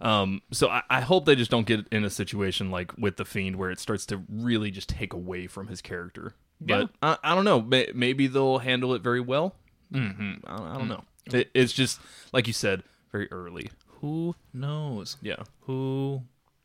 Um, 0.00 0.42
so 0.52 0.68
I, 0.68 0.82
I 0.88 1.00
hope 1.00 1.26
they 1.26 1.34
just 1.34 1.50
don't 1.50 1.66
get 1.66 1.86
in 1.90 2.04
a 2.04 2.10
situation 2.10 2.70
like 2.70 2.96
with 2.96 3.16
the 3.16 3.24
Fiend 3.24 3.56
where 3.56 3.70
it 3.70 3.80
starts 3.80 4.06
to 4.06 4.22
really 4.28 4.70
just 4.70 4.88
take 4.88 5.12
away 5.12 5.46
from 5.46 5.68
his 5.68 5.80
character. 5.80 6.34
But 6.60 6.90
I, 7.02 7.16
I 7.22 7.34
don't 7.34 7.44
know. 7.44 7.60
May, 7.60 7.90
maybe 7.94 8.26
they'll 8.26 8.58
handle 8.58 8.94
it 8.94 9.02
very 9.02 9.20
well. 9.20 9.54
Mm-hmm. 9.92 10.46
I, 10.46 10.74
I 10.74 10.78
don't 10.78 10.88
know. 10.88 11.04
It, 11.32 11.50
it's 11.54 11.72
just 11.72 12.00
like 12.32 12.46
you 12.46 12.52
said, 12.52 12.82
very 13.12 13.30
early. 13.30 13.70
Who 14.00 14.34
knows? 14.52 15.16
Yeah. 15.22 15.42
Who 15.62 16.22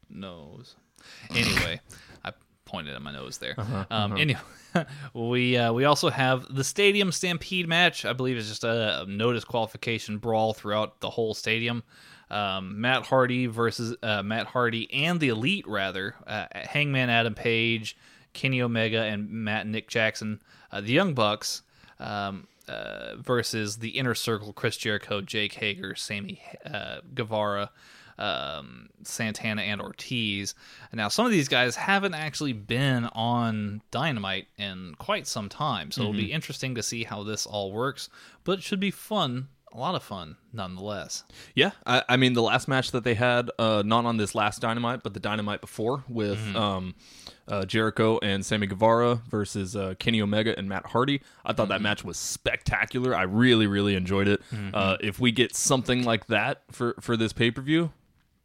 knows? 0.09 0.75
Anyway, 1.31 1.81
I 2.23 2.31
pointed 2.65 2.95
at 2.95 3.01
my 3.01 3.11
nose 3.11 3.37
there. 3.37 3.55
Uh-huh, 3.57 3.85
um, 3.89 4.17
Anyway, 4.17 4.39
we 5.13 5.57
uh, 5.57 5.73
we 5.73 5.85
also 5.85 6.09
have 6.09 6.53
the 6.53 6.63
Stadium 6.63 7.11
Stampede 7.11 7.67
match. 7.67 8.05
I 8.05 8.13
believe 8.13 8.37
is 8.37 8.49
just 8.49 8.63
a, 8.63 9.05
no 9.07 9.33
disqualification 9.33 10.17
brawl 10.17 10.53
throughout 10.53 10.99
the 11.01 11.09
whole 11.09 11.33
stadium. 11.33 11.83
Um, 12.33 12.81
Matt 12.81 13.05
Hardy 13.05 13.45
versus 13.45 13.95
uh, 14.01 14.23
Matt 14.23 14.47
Hardy 14.47 14.91
and 14.91 15.19
the 15.19 15.29
Elite, 15.29 15.67
rather 15.67 16.15
uh, 16.25 16.45
Hangman 16.53 17.09
Adam 17.09 17.35
Page, 17.35 17.95
Kenny 18.33 18.61
Omega, 18.61 19.03
and 19.03 19.29
Matt 19.29 19.67
Nick 19.67 19.87
Jackson, 19.87 20.41
uh, 20.71 20.81
the 20.81 20.91
Young 20.91 21.13
Bucks. 21.13 21.61
Um, 21.99 22.47
uh, 22.67 23.15
versus 23.17 23.77
the 23.77 23.89
Inner 23.89 24.15
Circle, 24.15 24.53
Chris 24.53 24.77
Jericho, 24.77 25.21
Jake 25.21 25.53
Hager, 25.53 25.95
Sammy 25.95 26.41
uh, 26.65 26.99
Guevara, 27.13 27.69
um, 28.17 28.89
Santana, 29.03 29.61
and 29.63 29.81
Ortiz. 29.81 30.55
Now, 30.93 31.07
some 31.07 31.25
of 31.25 31.31
these 31.31 31.47
guys 31.47 31.75
haven't 31.75 32.13
actually 32.13 32.53
been 32.53 33.05
on 33.05 33.81
Dynamite 33.91 34.47
in 34.57 34.95
quite 34.97 35.27
some 35.27 35.49
time, 35.49 35.91
so 35.91 36.01
it'll 36.03 36.13
be 36.13 36.31
interesting 36.31 36.75
to 36.75 36.83
see 36.83 37.03
how 37.03 37.23
this 37.23 37.45
all 37.45 37.71
works. 37.71 38.09
But 38.43 38.59
it 38.59 38.63
should 38.63 38.79
be 38.79 38.91
fun, 38.91 39.47
a 39.73 39.79
lot 39.79 39.95
of 39.95 40.03
fun, 40.03 40.37
nonetheless. 40.53 41.23
Yeah, 41.55 41.71
I, 41.85 42.03
I 42.07 42.17
mean 42.17 42.33
the 42.33 42.43
last 42.43 42.67
match 42.67 42.91
that 42.91 43.03
they 43.03 43.15
had, 43.15 43.49
uh, 43.57 43.81
not 43.85 44.05
on 44.05 44.17
this 44.17 44.35
last 44.35 44.61
Dynamite, 44.61 45.01
but 45.03 45.13
the 45.13 45.19
Dynamite 45.19 45.61
before 45.61 46.03
with 46.07 46.39
um, 46.55 46.93
uh, 47.47 47.65
Jericho 47.65 48.19
and 48.21 48.45
Sammy 48.45 48.67
Guevara 48.67 49.21
versus 49.29 49.75
uh, 49.75 49.95
Kenny 49.97 50.21
Omega 50.21 50.57
and 50.57 50.69
Matt 50.69 50.85
Hardy. 50.87 51.21
I 51.43 51.53
thought 51.53 51.69
that 51.69 51.81
match 51.81 52.03
was 52.03 52.17
spectacular. 52.17 53.15
I 53.15 53.23
really, 53.23 53.65
really 53.67 53.95
enjoyed 53.95 54.27
it. 54.27 54.41
Uh, 54.73 54.97
if 55.01 55.19
we 55.19 55.31
get 55.31 55.55
something 55.55 56.03
like 56.03 56.27
that 56.27 56.61
for 56.71 56.95
for 57.01 57.17
this 57.17 57.33
pay 57.33 57.49
per 57.51 57.61
view, 57.61 57.91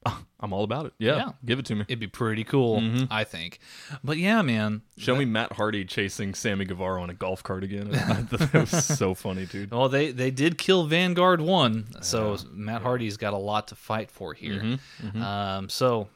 I'm 0.41 0.53
all 0.53 0.63
about 0.65 0.87
it. 0.87 0.93
Yeah, 0.99 1.17
Yeah. 1.17 1.29
give 1.45 1.59
it 1.59 1.67
to 1.67 1.75
me. 1.75 1.83
It'd 1.89 1.99
be 1.99 2.07
pretty 2.07 2.45
cool, 2.45 2.81
I 3.11 3.25
think. 3.25 3.59
But 4.05 4.19
yeah, 4.19 4.41
man. 4.43 4.83
Show 4.97 5.17
me 5.17 5.25
Matt 5.25 5.53
Hardy 5.53 5.85
chasing 5.85 6.35
Sammy 6.35 6.65
Guevara 6.65 7.03
on 7.03 7.11
a 7.11 7.15
golf 7.15 7.43
cart 7.43 7.65
again. 7.65 7.91
That 8.39 8.53
was 8.55 8.85
so 8.85 9.15
funny, 9.15 9.47
dude. 9.47 9.71
Well, 9.73 9.89
they 9.89 10.13
they 10.13 10.31
did 10.31 10.57
kill 10.59 10.85
Vanguard 10.87 11.41
one, 11.41 11.87
so 12.03 12.37
Matt 12.53 12.83
Hardy's 12.83 13.17
got 13.17 13.33
a 13.33 13.37
lot 13.39 13.69
to 13.69 13.75
fight 13.75 14.11
for 14.11 14.33
here. 14.35 14.79
Um, 15.21 15.69
so, 15.69 16.09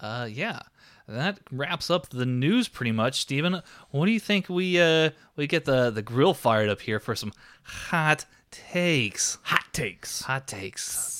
uh, 0.00 0.28
yeah, 0.30 0.60
that 1.08 1.40
wraps 1.50 1.90
up 1.90 2.08
the 2.10 2.26
news 2.26 2.68
pretty 2.68 2.92
much. 2.92 3.20
Steven, 3.20 3.62
what 3.90 4.06
do 4.06 4.12
you 4.12 4.20
think 4.20 4.48
we 4.48 4.78
uh 4.80 5.10
we 5.36 5.46
get 5.46 5.64
the 5.64 5.90
the 5.90 6.02
grill 6.02 6.34
fired 6.34 6.68
up 6.68 6.80
here 6.82 7.00
for 7.00 7.14
some 7.16 7.32
hot 7.62 8.26
takes? 8.50 9.38
Hot 9.44 9.64
takes. 9.72 10.22
Hot 10.22 10.46
takes. 10.46 11.16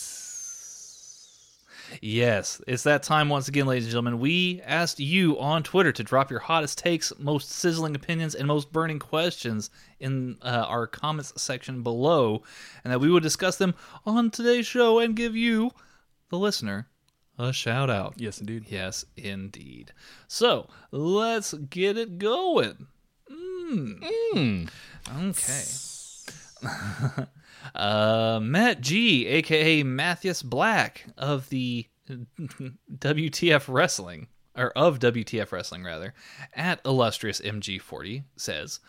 Yes, 2.00 2.60
it's 2.66 2.84
that 2.84 3.02
time 3.02 3.28
once 3.28 3.48
again, 3.48 3.66
ladies 3.66 3.84
and 3.84 3.90
gentlemen. 3.90 4.20
We 4.20 4.62
asked 4.64 5.00
you 5.00 5.38
on 5.38 5.62
Twitter 5.62 5.92
to 5.92 6.02
drop 6.02 6.30
your 6.30 6.40
hottest 6.40 6.78
takes, 6.78 7.12
most 7.18 7.50
sizzling 7.50 7.94
opinions, 7.94 8.34
and 8.34 8.46
most 8.46 8.72
burning 8.72 8.98
questions 8.98 9.70
in 9.98 10.38
uh, 10.42 10.64
our 10.68 10.86
comments 10.86 11.32
section 11.40 11.82
below, 11.82 12.42
and 12.84 12.92
that 12.92 13.00
we 13.00 13.10
would 13.10 13.22
discuss 13.22 13.56
them 13.56 13.74
on 14.06 14.30
today's 14.30 14.66
show 14.66 14.98
and 14.98 15.16
give 15.16 15.36
you, 15.36 15.70
the 16.28 16.38
listener, 16.38 16.88
a 17.38 17.52
shout 17.52 17.90
out. 17.90 18.14
Yes, 18.18 18.40
indeed. 18.40 18.64
Yes, 18.68 19.04
indeed. 19.16 19.92
So 20.28 20.68
let's 20.90 21.54
get 21.54 21.96
it 21.96 22.18
going. 22.18 22.86
Mm. 23.30 24.68
Okay. 25.18 25.64
Uh, 27.74 28.40
Matt 28.42 28.80
G, 28.80 29.26
aka 29.26 29.82
Matthias 29.82 30.42
Black 30.42 31.06
of 31.16 31.48
the 31.48 31.86
WTF 32.10 33.64
Wrestling, 33.68 34.28
or 34.56 34.70
of 34.70 34.98
WTF 34.98 35.52
Wrestling 35.52 35.84
rather, 35.84 36.14
at 36.54 36.80
illustrious 36.84 37.40
MG40 37.40 38.24
says, 38.36 38.80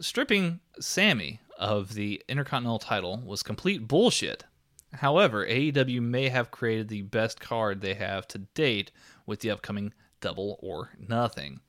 stripping 0.00 0.60
Sami 0.78 1.40
of 1.58 1.94
the 1.94 2.22
Intercontinental 2.28 2.78
title 2.78 3.22
was 3.24 3.42
complete 3.42 3.88
bullshit. 3.88 4.44
However, 4.92 5.46
AEW 5.46 6.00
may 6.00 6.28
have 6.28 6.50
created 6.50 6.88
the 6.88 7.02
best 7.02 7.40
card 7.40 7.80
they 7.80 7.94
have 7.94 8.26
to 8.28 8.38
date 8.38 8.90
with 9.26 9.40
the 9.40 9.50
upcoming 9.50 9.92
Double 10.20 10.58
or 10.62 10.90
Nothing. 10.98 11.60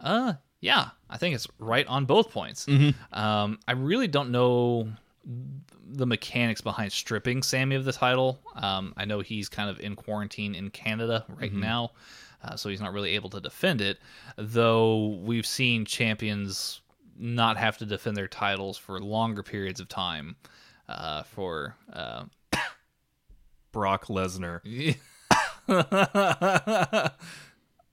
Uh, 0.00 0.34
yeah, 0.60 0.90
I 1.08 1.16
think 1.16 1.34
it's 1.34 1.46
right 1.58 1.86
on 1.86 2.04
both 2.04 2.30
points. 2.30 2.66
Um, 3.12 3.58
I 3.66 3.72
really 3.72 4.08
don't 4.08 4.30
know 4.30 4.90
the 5.24 6.06
mechanics 6.06 6.60
behind 6.60 6.92
stripping 6.92 7.42
Sami 7.42 7.76
of 7.76 7.84
the 7.84 7.92
title. 7.92 8.40
Um, 8.54 8.94
I 8.96 9.04
know 9.04 9.20
he's 9.20 9.48
kind 9.48 9.68
of 9.68 9.80
in 9.80 9.96
quarantine 9.96 10.54
in 10.54 10.70
Canada 10.70 11.24
right 11.28 11.52
now, 11.52 11.92
uh, 12.42 12.56
so 12.56 12.68
he's 12.68 12.80
not 12.80 12.92
really 12.92 13.14
able 13.14 13.30
to 13.30 13.40
defend 13.40 13.80
it. 13.80 13.98
Though 14.36 15.18
we've 15.22 15.46
seen 15.46 15.84
champions 15.84 16.80
not 17.18 17.56
have 17.58 17.76
to 17.78 17.86
defend 17.86 18.16
their 18.16 18.28
titles 18.28 18.78
for 18.78 19.00
longer 19.00 19.42
periods 19.42 19.80
of 19.80 19.88
time. 19.88 20.36
Uh, 20.90 21.22
for 21.22 21.76
uh, 21.92 22.24
Brock 23.72 24.06
Lesnar. 24.06 24.60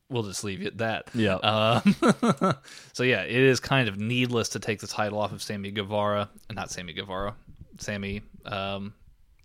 we'll 0.09 0.23
just 0.23 0.43
leave 0.43 0.61
it 0.61 0.67
at 0.67 0.77
that. 0.79 1.07
Yeah. 1.13 1.35
Um, 1.35 1.95
so 2.93 3.03
yeah, 3.03 3.23
it 3.23 3.31
is 3.35 3.59
kind 3.59 3.87
of 3.89 3.97
needless 3.97 4.49
to 4.49 4.59
take 4.59 4.79
the 4.79 4.87
title 4.87 5.19
off 5.19 5.31
of 5.31 5.41
Sammy 5.41 5.71
Guevara, 5.71 6.29
not 6.51 6.69
Sammy 6.71 6.93
Guevara, 6.93 7.35
Sami. 7.79 8.21
Um, 8.45 8.93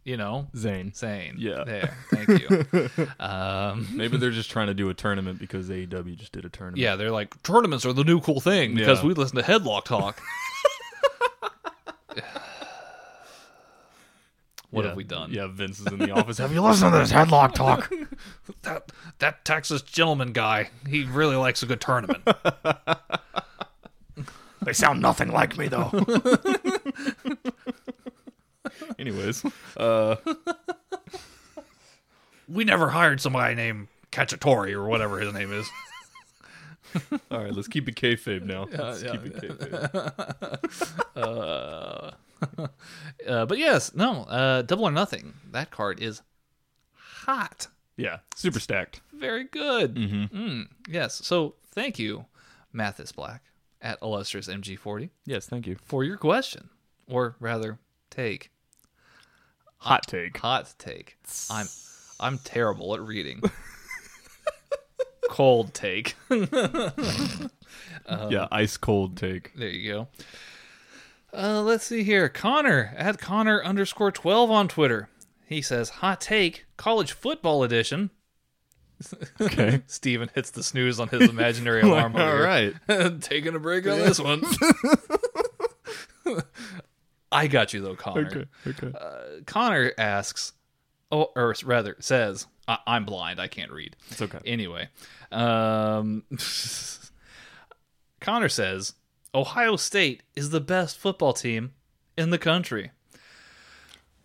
you 0.04 0.16
know, 0.16 0.48
Zayn. 0.56 0.92
Zayn. 0.98 1.34
Yeah. 1.38 1.62
There. 1.64 1.96
Thank 2.12 2.28
you. 2.40 3.06
um, 3.24 3.86
Maybe 3.94 4.16
they're 4.16 4.30
just 4.32 4.50
trying 4.50 4.66
to 4.66 4.74
do 4.74 4.88
a 4.88 4.94
tournament 4.94 5.38
because 5.38 5.68
AEW 5.68 6.16
just 6.16 6.32
did 6.32 6.44
a 6.44 6.48
tournament. 6.48 6.78
yeah, 6.78 6.96
they're 6.96 7.12
like 7.12 7.40
tournaments 7.44 7.86
are 7.86 7.92
the 7.92 8.02
new 8.02 8.20
cool 8.20 8.40
thing 8.40 8.74
because 8.74 9.00
Yeah. 9.00 9.06
we 9.08 9.14
listen 9.14 9.36
to 9.36 9.42
Headlock 9.44 9.84
Talk. 9.84 10.20
what 14.72 14.82
Yeah. 14.82 14.88
have 14.88 14.96
we 14.96 15.04
done? 15.04 15.30
Yeah, 15.32 15.46
Vince 15.46 15.78
is 15.78 15.86
in 15.86 15.98
the 15.98 16.10
office. 16.18 16.38
Have 16.38 16.52
you 16.52 16.60
Listen 16.60 16.90
to 16.90 16.98
this 16.98 17.12
headlock 17.12 17.54
talk. 17.54 17.90
That 18.62 18.90
that 19.20 19.44
Texas 19.44 19.82
gentleman 19.82 20.32
guy, 20.32 20.70
he 20.88 21.04
really 21.04 21.36
likes 21.36 21.62
a 21.62 21.66
good 21.66 21.80
tournament. 21.80 22.22
They 24.64 24.72
sound 24.72 25.00
nothing 25.02 25.32
like 25.32 25.58
me, 25.58 25.66
though. 25.66 25.90
Anyways, 28.98 29.44
uh, 29.76 30.16
we 32.48 32.62
never 32.64 32.88
hired 32.90 33.20
somebody 33.20 33.56
named 33.56 33.88
Cacciatore 34.12 34.72
or 34.72 34.86
whatever 34.88 35.18
his 35.18 35.32
name 35.34 35.52
is. 35.52 35.68
all 37.32 37.42
right, 37.42 37.52
let's 37.52 37.66
keep 37.68 37.88
it 37.88 37.96
kayfabe 37.96 38.42
now. 38.44 38.66
let's 38.70 39.02
keep 39.02 39.24
it 39.26 39.36
kayfabe. 39.36 40.92
Uh, 41.16 42.10
but 43.26 43.58
yes, 43.58 43.94
no, 43.94 44.22
uh, 44.24 44.62
double 44.62 44.84
or 44.84 44.92
nothing. 44.92 45.34
That 45.50 45.70
card 45.70 46.00
is 46.00 46.22
hot. 46.94 47.68
Yeah, 47.96 48.18
super 48.34 48.60
stacked. 48.60 49.00
Very 49.12 49.44
good. 49.44 49.94
mm-hmm 49.94 50.62
yes. 50.88 51.14
So 51.24 51.54
thank 51.72 51.98
you, 51.98 52.26
Mathis 52.72 53.12
Black 53.12 53.42
at 53.80 53.98
illustrious 54.02 54.48
MG40 54.48 55.10
Yes, 55.26 55.46
thank 55.46 55.66
you. 55.66 55.76
for 55.84 56.04
your 56.04 56.16
question, 56.16 56.68
or 57.08 57.36
rather, 57.40 57.78
take 58.10 58.50
Hot 59.78 60.06
take. 60.06 60.36
hot 60.38 60.72
take. 60.78 61.16
I'm 61.50 61.66
I'm 62.20 62.38
terrible 62.38 62.94
at 62.94 63.00
reading. 63.00 63.42
Cold 65.28 65.74
take. 65.74 66.14
yeah, 66.30 68.46
ice 68.52 68.76
cold 68.76 69.16
take. 69.16 69.52
There 69.56 69.68
you 69.68 69.92
go. 69.92 70.08
Uh, 71.34 71.62
let's 71.62 71.84
see 71.84 72.02
here. 72.02 72.28
Connor 72.28 72.92
at 72.96 73.18
Connor 73.18 73.62
underscore 73.62 74.12
twelve 74.12 74.50
on 74.50 74.68
Twitter. 74.68 75.08
He 75.46 75.62
says, 75.62 75.88
"Hot 75.88 76.20
take, 76.20 76.66
college 76.76 77.12
football 77.12 77.62
edition." 77.62 78.10
Okay. 79.40 79.82
Steven 79.88 80.30
hits 80.32 80.50
the 80.50 80.62
snooze 80.62 81.00
on 81.00 81.08
his 81.08 81.28
imaginary 81.28 81.80
alarm. 81.82 82.14
all 82.14 82.36
right. 82.36 82.72
taking 83.20 83.52
a 83.56 83.58
break 83.58 83.84
on 83.88 83.98
this 83.98 84.20
one. 84.20 84.42
I 87.32 87.46
got 87.48 87.72
you 87.72 87.80
though, 87.80 87.96
Connor. 87.96 88.26
Okay. 88.28 88.44
Okay. 88.86 88.92
Connor 89.46 89.92
asks, 89.98 90.52
oh, 91.10 91.30
or 91.34 91.54
rather 91.64 91.96
says, 91.98 92.46
I- 92.68 92.78
"I'm 92.86 93.04
blind. 93.04 93.40
I 93.40 93.48
can't 93.48 93.72
read." 93.72 93.96
It's 94.10 94.22
okay. 94.22 94.38
Anyway, 94.46 94.88
um, 95.32 96.22
Connor 98.20 98.48
says 98.50 98.94
Ohio 99.34 99.76
State 99.76 100.22
is 100.36 100.50
the 100.50 100.60
best 100.60 100.98
football 100.98 101.32
team 101.32 101.72
in 102.16 102.30
the 102.30 102.38
country. 102.38 102.90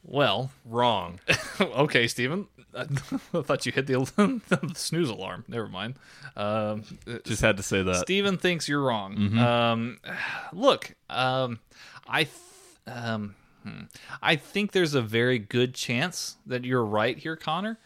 Well, 0.03 0.51
Wrong. 0.65 1.19
okay, 1.61 2.07
Stephen. 2.07 2.47
I 2.77 2.85
thought 3.41 3.65
you 3.65 3.71
hit 3.71 3.87
the, 3.87 3.93
the 4.49 4.71
snooze 4.75 5.09
alarm. 5.09 5.45
Never 5.47 5.67
mind. 5.67 5.95
Um, 6.35 6.83
Just 7.23 7.41
had 7.41 7.57
to 7.57 7.63
say 7.63 7.81
that. 7.83 7.95
Steven 7.97 8.37
thinks 8.37 8.67
you're 8.69 8.81
wrong. 8.83 9.37
Um, 9.37 9.97
look, 10.53 10.93
um, 11.09 11.59
I, 12.07 12.23
th- 12.25 12.35
um, 12.87 13.35
hmm. 13.63 13.83
I 14.21 14.35
think 14.35 14.71
there's 14.71 14.93
a 14.93 15.01
very 15.01 15.39
good 15.39 15.73
chance 15.73 16.37
that 16.45 16.65
you're 16.65 16.85
right 16.85 17.17
here, 17.17 17.35
Connor. 17.35 17.79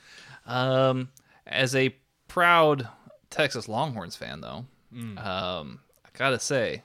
Um, 0.45 1.09
as 1.47 1.75
a 1.75 1.95
proud 2.27 2.87
Texas 3.29 3.67
Longhorns 3.69 4.15
fan, 4.15 4.41
though, 4.41 4.65
Um, 4.93 5.79
I 6.05 6.09
gotta 6.13 6.39
say, 6.39 6.83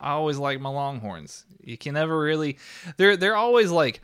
I 0.00 0.10
always 0.12 0.38
like 0.38 0.60
my 0.60 0.68
Longhorns. 0.68 1.44
You 1.60 1.78
can 1.78 1.94
never 1.94 2.18
really. 2.18 2.58
They're 2.96 3.16
they're 3.16 3.36
always 3.36 3.70
like. 3.70 4.00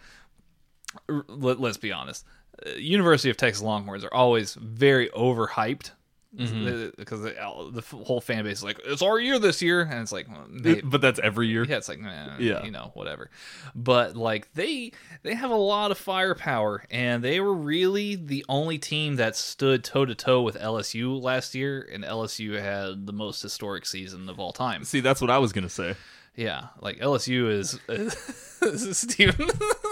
Let, 1.08 1.58
let's 1.58 1.78
be 1.78 1.92
honest. 1.92 2.24
uh, 2.66 2.70
University 2.70 3.30
of 3.30 3.36
Texas 3.36 3.62
Longhorns 3.62 4.04
are 4.04 4.12
always 4.12 4.54
very 4.54 5.08
overhyped. 5.10 5.92
Mm-hmm. 6.34 6.90
Because 6.96 7.20
the, 7.20 7.34
the 7.72 7.78
f- 7.82 7.90
whole 7.90 8.20
fan 8.22 8.44
base 8.44 8.58
is 8.58 8.64
like, 8.64 8.80
it's 8.86 9.02
our 9.02 9.18
year 9.20 9.38
this 9.38 9.60
year. 9.60 9.82
And 9.82 10.00
it's 10.00 10.12
like, 10.12 10.28
well, 10.28 10.46
may- 10.48 10.80
but 10.80 11.02
that's 11.02 11.20
every 11.22 11.48
year. 11.48 11.64
yeah, 11.64 11.76
it's 11.76 11.90
like, 11.90 12.00
nah, 12.00 12.36
Yeah. 12.38 12.64
you 12.64 12.70
know, 12.70 12.90
whatever. 12.94 13.30
But 13.74 14.16
like 14.16 14.50
they 14.54 14.92
they 15.22 15.34
have 15.34 15.50
a 15.50 15.54
lot 15.56 15.90
of 15.90 15.98
firepower, 15.98 16.84
and 16.90 17.22
they 17.22 17.38
were 17.40 17.52
really 17.52 18.14
the 18.14 18.44
only 18.48 18.78
team 18.78 19.16
that 19.16 19.36
stood 19.36 19.84
toe 19.84 20.06
to 20.06 20.14
toe 20.14 20.40
with 20.42 20.56
LSU 20.58 21.20
last 21.20 21.54
year, 21.54 21.86
and 21.92 22.02
LSU 22.02 22.58
had 22.60 23.06
the 23.06 23.12
most 23.12 23.42
historic 23.42 23.84
season 23.84 24.28
of 24.30 24.40
all 24.40 24.52
time. 24.52 24.84
See, 24.84 25.00
that's 25.00 25.20
what 25.20 25.30
I 25.30 25.36
was 25.38 25.52
gonna 25.52 25.68
say. 25.68 25.96
Yeah, 26.34 26.68
like 26.80 26.98
LSU 26.98 27.50
is, 27.50 27.78
is 28.62 28.96
Steven. 28.96 29.50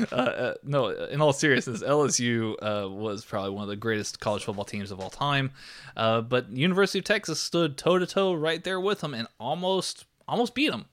uh, 0.12 0.14
uh, 0.14 0.54
no, 0.62 0.88
in 0.88 1.20
all 1.20 1.32
seriousness, 1.32 1.82
LSU 1.82 2.54
uh, 2.62 2.88
was 2.88 3.24
probably 3.24 3.50
one 3.50 3.62
of 3.62 3.68
the 3.68 3.76
greatest 3.76 4.20
college 4.20 4.44
football 4.44 4.64
teams 4.64 4.90
of 4.90 5.00
all 5.00 5.10
time. 5.10 5.50
Uh, 5.96 6.20
but 6.20 6.50
University 6.50 6.98
of 6.98 7.04
Texas 7.04 7.40
stood 7.40 7.76
toe 7.76 7.98
to 7.98 8.06
toe 8.06 8.34
right 8.34 8.62
there 8.62 8.80
with 8.80 9.00
them 9.00 9.14
and 9.14 9.28
almost 9.38 10.06
almost 10.28 10.54
beat 10.54 10.70
them. 10.70 10.86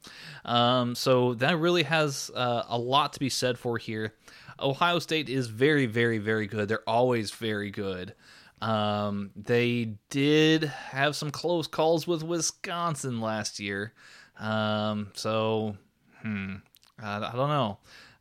Um, 0.43 0.95
so 0.95 1.35
that 1.35 1.57
really 1.57 1.83
has 1.83 2.31
uh, 2.35 2.63
a 2.67 2.77
lot 2.77 3.13
to 3.13 3.19
be 3.19 3.29
said 3.29 3.57
for 3.57 3.77
here. 3.77 4.13
Ohio 4.59 4.99
State 4.99 5.29
is 5.29 5.47
very, 5.47 5.85
very, 5.85 6.17
very 6.17 6.47
good. 6.47 6.67
They're 6.67 6.87
always 6.87 7.31
very 7.31 7.71
good. 7.71 8.13
Um, 8.61 9.31
they 9.35 9.95
did 10.09 10.63
have 10.63 11.15
some 11.15 11.31
close 11.31 11.67
calls 11.67 12.05
with 12.05 12.23
Wisconsin 12.23 13.21
last 13.21 13.59
year. 13.59 13.93
Um, 14.37 15.11
so, 15.13 15.77
hmm, 16.21 16.55
I, 17.01 17.17
I 17.17 17.31
don't 17.35 17.49
know. 17.49 17.77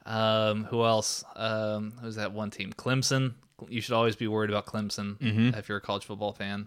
Um, 0.09 0.65
who 0.65 0.85
else? 0.85 1.23
Um, 1.37 1.93
who's 2.01 2.17
that 2.17 2.33
one 2.33 2.51
team? 2.51 2.73
Clemson. 2.73 3.35
You 3.69 3.81
should 3.81 3.95
always 3.95 4.17
be 4.17 4.27
worried 4.27 4.51
about 4.51 4.67
Clemson 4.67 5.17
if 5.57 5.69
you're 5.69 5.79
a 5.79 5.81
college 5.83 6.05
football 6.05 6.33
fan. 6.33 6.67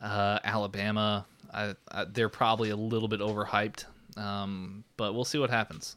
Uh, 0.00 0.38
Alabama. 0.44 1.26
I, 1.54 1.74
I, 1.90 2.04
they're 2.04 2.28
probably 2.28 2.70
a 2.70 2.76
little 2.76 3.08
bit 3.08 3.20
overhyped, 3.20 3.84
um, 4.16 4.84
but 4.96 5.12
we'll 5.14 5.24
see 5.24 5.38
what 5.38 5.50
happens. 5.50 5.96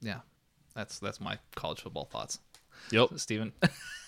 Yeah, 0.00 0.20
that's 0.74 0.98
that's 0.98 1.20
my 1.20 1.38
college 1.54 1.80
football 1.82 2.06
thoughts. 2.06 2.38
Yep. 2.92 3.10
Steven. 3.16 3.52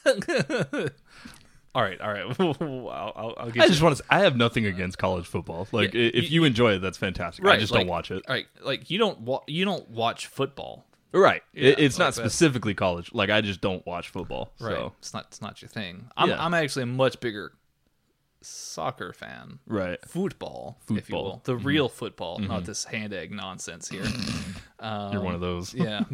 all 0.07 1.83
right, 1.83 2.01
all 2.01 2.11
right. 2.13 2.25
I'll, 2.41 2.89
I'll, 3.17 3.35
I'll 3.39 3.51
get 3.51 3.63
I 3.63 3.65
you- 3.67 3.71
just 3.71 3.83
want 3.83 3.97
to. 3.99 4.05
I 4.11 4.21
have 4.21 4.37
nothing 4.37 4.67
against 4.67 4.99
college 4.99 5.27
football. 5.27 5.69
Like, 5.73 5.95
Yeah, 5.95 6.11
if 6.15 6.25
you- 6.31 6.41
you 6.41 6.45
enjoy 6.45 6.73
it, 6.75 6.79
that's 6.81 6.99
fantastic. 6.99 7.45
I 7.47 7.59
just 7.59 7.73
like- 7.73 7.81
don't 7.83 7.89
watch 7.89 8.11
it. 8.11 8.25
All 8.29 8.35
right, 8.35 8.47
like 8.63 8.91
you 8.91 8.99
don't 8.99 9.21
wa- 9.21 9.43
you 9.47 9.65
don't 9.65 9.89
watch 9.91 10.27
football, 10.27 10.87
Right. 11.13 11.43
It- 11.55 11.79
Yeah, 11.79 11.85
it's 11.87 11.99
like 11.99 12.07
not 12.09 12.15
that. 12.15 12.21
specifically 12.23 12.75
college. 12.75 13.13
Like, 13.15 13.31
I 13.31 13.41
just 13.41 13.61
don't 13.61 13.85
watch 13.87 14.09
football. 14.11 14.53
right? 14.61 14.75
So. 14.77 14.93
It's 14.99 15.15
not 15.15 15.25
it's 15.29 15.41
not 15.43 15.63
your 15.63 15.69
thing. 15.69 16.11
I'm 16.17 16.29
Yeah. 16.31 16.45
I'm 16.45 16.55
actually 16.55 16.83
a 16.85 16.87
much 16.87 17.19
bigger 17.21 17.53
soccer 18.41 19.13
fan. 19.13 19.59
Right. 19.67 19.99
Football, 20.07 20.79
if 20.85 20.91
you 20.91 20.97
Football. 21.01 21.25
will, 21.25 21.41
the 21.45 21.57
real 21.57 21.89
football, 21.89 22.39
not 22.39 22.65
this 22.65 22.85
hand 22.85 23.13
egg 23.13 23.33
nonsense 23.33 23.89
here. 23.89 24.05
You're 24.83 25.23
one 25.23 25.35
of 25.35 25.41
those. 25.41 25.75
Yeah. 25.75 26.05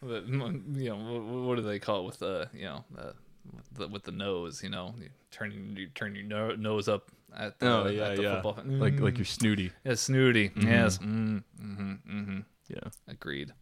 But, 0.00 0.30
mm, 0.30 0.80
you 0.80 0.90
know, 0.90 0.96
what, 0.96 1.22
what 1.44 1.56
do 1.56 1.62
they 1.62 1.80
call 1.80 2.02
it 2.02 2.06
with 2.06 2.18
the, 2.20 2.48
you 2.54 2.66
know, 2.66 2.84
the, 2.94 3.14
with 3.52 3.74
the, 3.78 3.88
with 3.88 4.02
the 4.04 4.12
nose, 4.12 4.62
you 4.62 4.70
know, 4.70 4.94
you 5.00 5.08
turn, 5.32 5.74
you 5.76 5.88
turn 5.88 6.14
your 6.14 6.24
no, 6.24 6.54
nose 6.54 6.88
up 6.88 7.10
at 7.36 7.58
the, 7.58 7.66
Oh 7.68 7.88
yeah, 7.88 8.10
at 8.10 8.16
the 8.16 8.22
yeah. 8.22 8.40
football. 8.40 8.62
Like 8.64 9.00
like 9.00 9.18
you're 9.18 9.24
snooty. 9.24 9.72
Yeah, 9.84 9.94
snooty. 9.94 10.52
Yes. 10.56 10.98
Mm, 10.98 11.42
hmm 11.60 11.92
hmm 12.08 12.38
Yeah. 12.68 12.90
Agreed. 13.06 13.52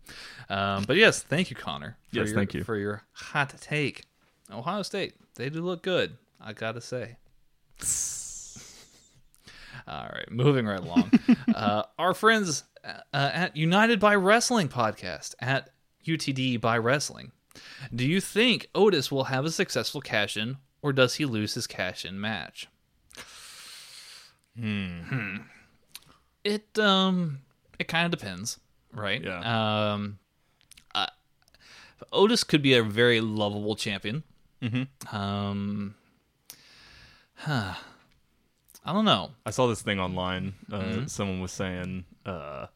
Um, 0.48 0.84
but 0.84 0.96
yes, 0.96 1.22
thank 1.22 1.50
you, 1.50 1.56
Connor. 1.56 1.96
Yes, 2.10 2.28
your, 2.28 2.36
thank 2.36 2.54
you. 2.54 2.64
for 2.64 2.76
your 2.76 3.02
hot 3.12 3.54
take. 3.60 4.04
Ohio 4.50 4.82
State, 4.82 5.14
they 5.36 5.48
do 5.48 5.60
look 5.60 5.82
good. 5.82 6.16
I 6.40 6.52
gotta 6.52 6.80
say. 6.80 7.16
All 9.88 10.08
right, 10.12 10.30
moving 10.30 10.66
right 10.66 10.80
along. 10.80 11.12
uh, 11.54 11.84
our 11.98 12.14
friends 12.14 12.64
uh, 12.84 13.00
at 13.12 13.56
United 13.56 14.00
by 14.00 14.14
Wrestling 14.16 14.68
podcast 14.68 15.34
at 15.40 15.70
UTD 16.06 16.60
by 16.60 16.78
Wrestling. 16.78 17.32
Do 17.94 18.04
you 18.06 18.20
think 18.20 18.68
Otis 18.74 19.10
will 19.10 19.24
have 19.24 19.44
a 19.44 19.50
successful 19.50 20.00
cash 20.00 20.36
in, 20.36 20.58
or 20.82 20.92
does 20.92 21.14
he 21.14 21.24
lose 21.24 21.54
his 21.54 21.66
cash 21.66 22.04
in 22.04 22.20
match? 22.20 22.68
Hmm. 24.58 25.36
It 26.44 26.78
um, 26.78 27.40
it 27.78 27.88
kind 27.88 28.12
of 28.12 28.18
depends, 28.18 28.58
right? 28.96 29.22
Yeah. 29.22 29.92
Um, 29.92 30.18
uh, 30.94 31.06
Otis 32.12 32.42
could 32.44 32.62
be 32.62 32.74
a 32.74 32.82
very 32.82 33.20
lovable 33.20 33.76
champion. 33.76 34.22
Mm-hmm. 34.62 35.16
Um, 35.16 35.94
huh. 37.34 37.74
I 38.84 38.92
don't 38.92 39.04
know. 39.04 39.30
I 39.44 39.50
saw 39.50 39.66
this 39.66 39.82
thing 39.82 39.98
online. 40.00 40.54
Uh, 40.72 40.78
Mm-hmm. 40.80 41.06
Someone 41.06 41.40
was 41.40 41.52
saying, 41.52 42.04
uh, 42.24 42.66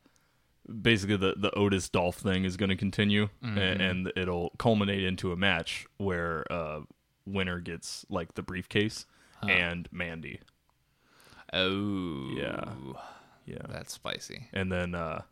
basically 0.82 1.16
the 1.16 1.34
the 1.36 1.50
Otis 1.56 1.88
Dolph 1.88 2.16
thing 2.16 2.44
is 2.44 2.56
going 2.56 2.70
to 2.70 2.76
continue, 2.76 3.28
Mm-hmm. 3.44 3.58
a- 3.58 3.84
and, 3.84 4.12
it'll 4.16 4.50
culminate 4.58 5.04
into 5.04 5.32
a 5.32 5.36
match 5.36 5.86
where 5.98 6.44
uh, 6.52 6.80
winner 7.26 7.60
gets 7.60 8.04
like 8.10 8.34
the 8.34 8.42
briefcase 8.42 9.06
and 9.48 9.88
Mandy. 9.92 10.40
Oh, 11.52 12.30
Yeah. 12.36 12.64
Yeah, 13.46 13.62
that's 13.68 13.92
spicy. 13.94 14.46
and 14.52 14.70
then 14.70 14.94
uh, 14.94 15.22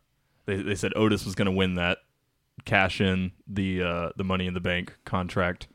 they 0.49 0.61
they 0.61 0.75
said 0.75 0.93
Otis 0.95 1.25
was 1.25 1.35
going 1.35 1.45
to 1.45 1.51
win 1.51 1.75
that, 1.75 1.99
cash 2.65 2.99
in 3.01 3.31
the 3.47 3.81
uh, 3.83 4.09
the 4.15 4.23
Money 4.23 4.47
in 4.47 4.53
the 4.53 4.59
Bank 4.59 4.97
contract, 5.05 5.67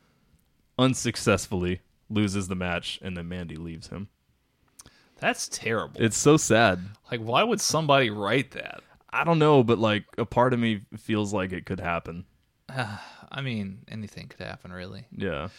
unsuccessfully 0.77 1.81
loses 2.09 2.47
the 2.47 2.55
match, 2.55 2.99
and 3.01 3.17
then 3.17 3.27
Mandy 3.27 3.55
leaves 3.55 3.87
him. 3.87 4.09
That's 5.17 5.47
terrible. 5.47 5.99
It's 6.01 6.17
so 6.17 6.37
sad. 6.37 6.79
like, 7.09 7.21
why 7.21 7.43
would 7.43 7.61
somebody 7.61 8.09
write 8.09 8.51
that? 8.51 8.81
I 9.11 9.23
don't 9.23 9.39
know, 9.39 9.63
but 9.63 9.79
like 9.79 10.03
a 10.17 10.25
part 10.25 10.53
of 10.53 10.59
me 10.59 10.81
feels 10.97 11.33
like 11.33 11.53
it 11.53 11.65
could 11.65 11.79
happen. 11.79 12.25
I 12.69 13.41
mean, 13.41 13.79
anything 13.87 14.27
could 14.27 14.45
happen, 14.45 14.71
really. 14.71 15.05
Yeah. 15.11 15.49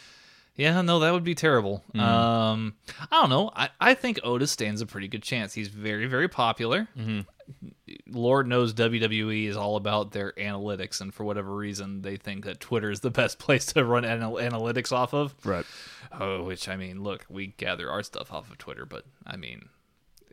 Yeah, 0.57 0.81
no, 0.81 1.01
that 1.01 1.13
would 1.13 1.25
be 1.25 1.35
terrible. 1.35 1.85
Mm-hmm. 1.95 2.01
Um, 2.01 2.75
I 3.11 3.21
don't 3.21 3.31
know. 3.31 3.51
I, 3.55 3.69
I 3.81 3.95
think 3.95 4.21
Otis 4.25 4.51
stands 4.51 4.81
a 4.81 4.87
pretty 4.87 5.09
good 5.09 5.23
chance. 5.23 5.53
He's 5.53 5.69
very, 5.69 6.07
very 6.07 6.29
popular. 6.29 6.89
Mm-hmm. 6.99 7.21
Lord 8.09 8.47
knows 8.47 8.75
WWE 8.75 9.47
is 9.47 9.57
all 9.57 9.77
about 9.77 10.13
their 10.13 10.33
analytics, 10.33 11.01
and 11.01 11.13
for 11.13 11.25
whatever 11.25 11.55
reason, 11.55 12.03
they 12.03 12.17
think 12.17 12.45
that 12.45 12.61
Twitter 12.61 12.91
is 12.91 13.01
the 13.01 13.11
best 13.23 13.39
place 13.39 13.67
to 13.67 13.85
run 13.85 14.05
anal- 14.05 14.35
analytics 14.35 14.93
off 14.93 15.15
of. 15.15 15.35
Right. 15.45 15.67
Oh, 16.13 16.45
which 16.45 16.69
I 16.69 16.77
mean, 16.77 17.03
look, 17.03 17.27
we 17.29 17.49
gather 17.49 17.91
our 17.91 18.03
stuff 18.03 18.33
off 18.33 18.51
of 18.51 18.59
Twitter, 18.59 18.87
but 18.87 19.05
I 19.27 19.37
mean, 19.37 19.69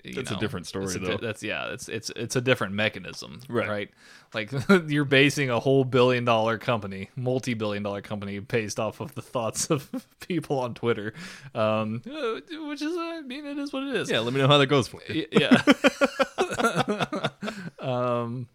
you 0.04 0.14
That's 0.14 0.32
a 0.32 0.36
different 0.36 0.68
story, 0.68 0.96
a 0.96 1.00
though. 1.00 1.18
that's 1.18 1.42
yeah, 1.42 1.68
it's 1.72 1.88
it's 1.88 2.10
it's 2.16 2.36
a 2.36 2.42
different 2.42 2.74
mechanism, 2.74 3.40
Right. 3.48 3.70
Right? 3.70 3.90
Like 4.34 4.52
you're 4.88 5.06
basing 5.06 5.50
a 5.50 5.60
whole 5.60 5.86
billion 5.86 6.26
dollar 6.26 6.58
company, 6.58 7.10
multi 7.16 7.54
billion 7.54 7.84
dollar 7.84 8.02
company, 8.02 8.40
based 8.40 8.80
off 8.80 9.00
of 9.00 9.16
the 9.16 9.22
thoughts 9.22 9.70
of 9.70 9.90
people 10.28 10.60
on 10.60 10.74
Twitter, 10.74 11.14
um, 11.56 12.02
uh, 12.06 12.40
which 12.68 12.82
is, 12.82 12.96
I 12.98 13.22
mean, 13.22 13.46
it 13.46 13.58
is 13.58 13.72
what 13.72 13.84
it 13.84 13.96
is. 13.96 14.12
Yeah, 14.12 14.20
let 14.20 14.34
me 14.34 14.42
know 14.42 14.48
how 14.48 14.58
that 14.58 14.68
goes 14.68 14.88
for 14.90 15.00
you. 15.08 15.26
Yeah. 15.32 15.62
um. 17.80 18.48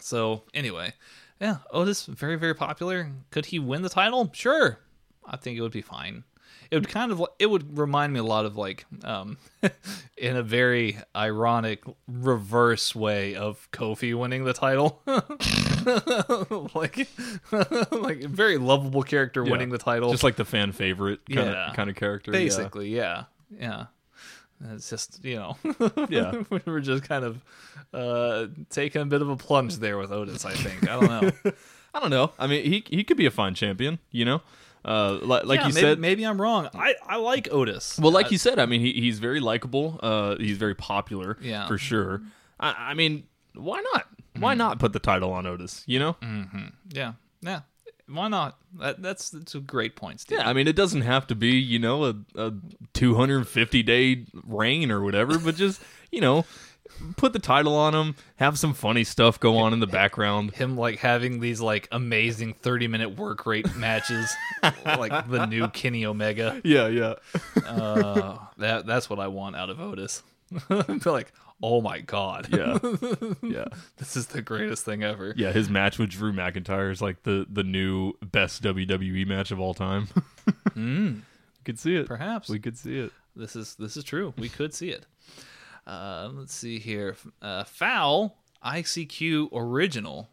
So 0.00 0.42
anyway, 0.54 0.92
yeah, 1.40 1.58
Otis 1.70 2.06
very 2.06 2.36
very 2.36 2.54
popular. 2.54 3.10
Could 3.30 3.46
he 3.46 3.58
win 3.58 3.82
the 3.82 3.88
title? 3.88 4.30
Sure, 4.34 4.78
I 5.24 5.36
think 5.36 5.58
it 5.58 5.62
would 5.62 5.72
be 5.72 5.82
fine. 5.82 6.24
It 6.70 6.74
would 6.76 6.88
kind 6.88 7.12
of 7.12 7.22
it 7.38 7.46
would 7.46 7.76
remind 7.78 8.12
me 8.12 8.20
a 8.20 8.24
lot 8.24 8.44
of 8.44 8.56
like 8.56 8.84
um 9.04 9.38
in 10.16 10.36
a 10.36 10.42
very 10.42 10.98
ironic 11.14 11.82
reverse 12.08 12.94
way 12.94 13.34
of 13.34 13.68
Kofi 13.72 14.14
winning 14.18 14.44
the 14.44 14.52
title. 14.52 15.02
like 16.74 17.08
like 17.92 18.22
a 18.22 18.28
very 18.28 18.58
lovable 18.58 19.02
character 19.02 19.42
winning 19.44 19.70
the 19.70 19.78
title. 19.78 20.10
Just 20.10 20.24
like 20.24 20.36
the 20.36 20.44
fan 20.44 20.72
favorite 20.72 21.20
kind 21.30 21.50
Yeah. 21.50 21.70
of 21.70 21.76
kind 21.76 21.90
of 21.90 21.96
character. 21.96 22.32
basically, 22.32 22.88
yeah. 22.94 23.24
Yeah. 23.58 23.86
It's 24.72 24.88
just, 24.88 25.22
you 25.24 25.36
know, 25.36 25.56
Yeah. 26.08 26.42
we 26.50 26.60
were 26.64 26.80
just 26.80 27.04
kind 27.04 27.24
of 27.24 27.44
uh, 27.92 28.46
taking 28.70 29.02
a 29.02 29.06
bit 29.06 29.20
of 29.22 29.28
a 29.28 29.36
plunge 29.36 29.76
there 29.76 29.98
with 29.98 30.10
Otis, 30.10 30.44
I 30.46 30.54
think. 30.54 30.88
I 30.88 30.98
don't 30.98 31.08
know. 31.44 31.52
I 31.94 32.00
don't 32.00 32.10
know. 32.10 32.32
I 32.38 32.46
mean, 32.46 32.64
he 32.64 32.82
he 32.88 33.04
could 33.04 33.16
be 33.18 33.26
a 33.26 33.30
fine 33.30 33.54
champion, 33.54 33.98
you 34.10 34.24
know? 34.24 34.40
Uh 34.86 35.18
like, 35.20 35.44
like 35.44 35.60
Yeah, 35.60 35.66
you 35.68 35.74
maybe, 35.74 35.80
said 35.86 35.98
maybe 35.98 36.24
I'm 36.24 36.40
wrong. 36.40 36.68
I, 36.74 36.94
I 37.06 37.16
like 37.16 37.48
Otis. 37.50 37.98
Well, 37.98 38.12
like 38.12 38.30
you 38.30 38.38
said, 38.38 38.58
I 38.60 38.66
mean, 38.66 38.80
he, 38.80 38.92
he's 38.92 39.18
very 39.18 39.40
likable. 39.40 39.98
Uh, 40.02 40.36
he's 40.38 40.58
very 40.58 40.76
popular, 40.76 41.36
Yeah. 41.40 41.66
for 41.66 41.76
sure. 41.76 42.22
I, 42.60 42.90
I 42.90 42.94
mean, 42.94 43.24
why 43.54 43.82
not? 43.92 44.06
Why 44.38 44.54
not 44.54 44.78
put 44.78 44.92
the 44.92 44.98
title 45.00 45.32
on 45.32 45.44
Otis? 45.46 45.82
You 45.86 45.98
know, 45.98 46.16
Yeah. 46.92 47.14
Yeah. 47.40 47.60
why 48.06 48.28
not? 48.28 48.58
That, 48.78 49.02
that's 49.02 49.30
that's 49.30 49.54
a 49.56 49.60
great 49.60 49.96
point, 49.96 50.20
Steve. 50.20 50.38
Yeah, 50.38 50.48
I 50.48 50.52
mean, 50.52 50.68
it 50.68 50.76
doesn't 50.76 51.00
have 51.02 51.26
to 51.28 51.34
be, 51.34 51.52
you 51.58 51.78
know, 51.80 52.04
a, 52.04 52.14
a 52.36 52.52
250 52.94 53.82
day 53.82 54.24
reign 54.44 54.90
or 54.92 55.02
whatever, 55.02 55.38
but 55.38 55.56
just, 55.56 55.80
you 56.12 56.20
know, 56.20 56.44
put 57.16 57.32
the 57.32 57.38
title 57.38 57.74
on 57.76 57.94
him, 57.94 58.14
have 58.36 58.58
some 58.58 58.74
funny 58.74 59.04
stuff 59.04 59.38
go 59.40 59.56
on 59.58 59.72
in 59.72 59.80
the 59.80 59.86
background. 59.86 60.54
him 60.54 60.76
like 60.76 60.98
having 60.98 61.40
these 61.40 61.60
like 61.60 61.88
amazing 61.92 62.54
30 62.54 62.88
minute 62.88 63.16
work 63.16 63.46
rate 63.46 63.74
matches 63.76 64.32
like 64.84 65.28
the 65.30 65.46
new 65.46 65.68
Kenny 65.68 66.04
Omega. 66.06 66.60
Yeah, 66.64 66.88
yeah. 66.88 67.14
Uh, 67.66 68.38
that 68.58 68.86
that's 68.86 69.08
what 69.10 69.18
I 69.18 69.28
want 69.28 69.56
out 69.56 69.70
of 69.70 69.80
Otis. 69.80 70.22
Like, 71.04 71.32
oh 71.62 71.80
my 71.80 72.00
god, 72.00 72.48
Yeah. 72.52 72.78
Yeah. 73.42 73.64
this 73.96 74.16
is 74.16 74.26
the 74.28 74.42
greatest 74.42 74.84
thing 74.84 75.02
ever. 75.02 75.34
Yeah, 75.36 75.52
his 75.52 75.68
match 75.70 75.98
with 75.98 76.10
Drew 76.10 76.32
McIntyre 76.32 76.90
is 76.92 77.00
like 77.02 77.22
the, 77.24 77.46
the 77.50 77.64
new 77.64 78.12
best 78.22 78.62
WWE 78.62 79.26
match 79.26 79.50
of 79.50 79.58
all 79.60 79.74
time. 79.74 80.08
Mm, 80.76 81.14
We 81.16 81.64
could 81.64 81.78
see 81.78 81.96
it. 81.96 82.06
perhaps 82.06 82.48
We 82.50 82.58
could 82.60 82.76
see 82.78 82.98
it. 82.98 83.10
this 83.34 83.56
is 83.56 83.74
this 83.76 83.96
is 83.96 84.04
true. 84.04 84.34
We 84.38 84.48
could 84.50 84.72
see 84.74 84.90
it. 84.90 85.06
Uh, 85.86 86.30
let's 86.32 86.54
see 86.54 86.78
here. 86.78 87.16
Uh, 87.40 87.64
foul 87.64 88.38
ICQ 88.64 89.48
original 89.52 90.28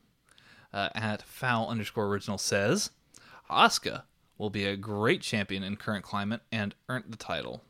uh, 0.74 0.89
at 0.95 1.22
foul 1.22 1.68
underscore 1.70 2.08
original 2.08 2.38
says 2.38 2.89
Asuka 3.49 4.04
will 4.38 4.49
be 4.49 4.66
a 4.66 4.76
great 4.76 5.22
champion 5.22 5.64
in 5.64 5.76
current 5.76 6.04
climate 6.04 6.41
and 6.51 6.74
earned 6.89 7.06
the 7.10 7.18
title. 7.18 7.62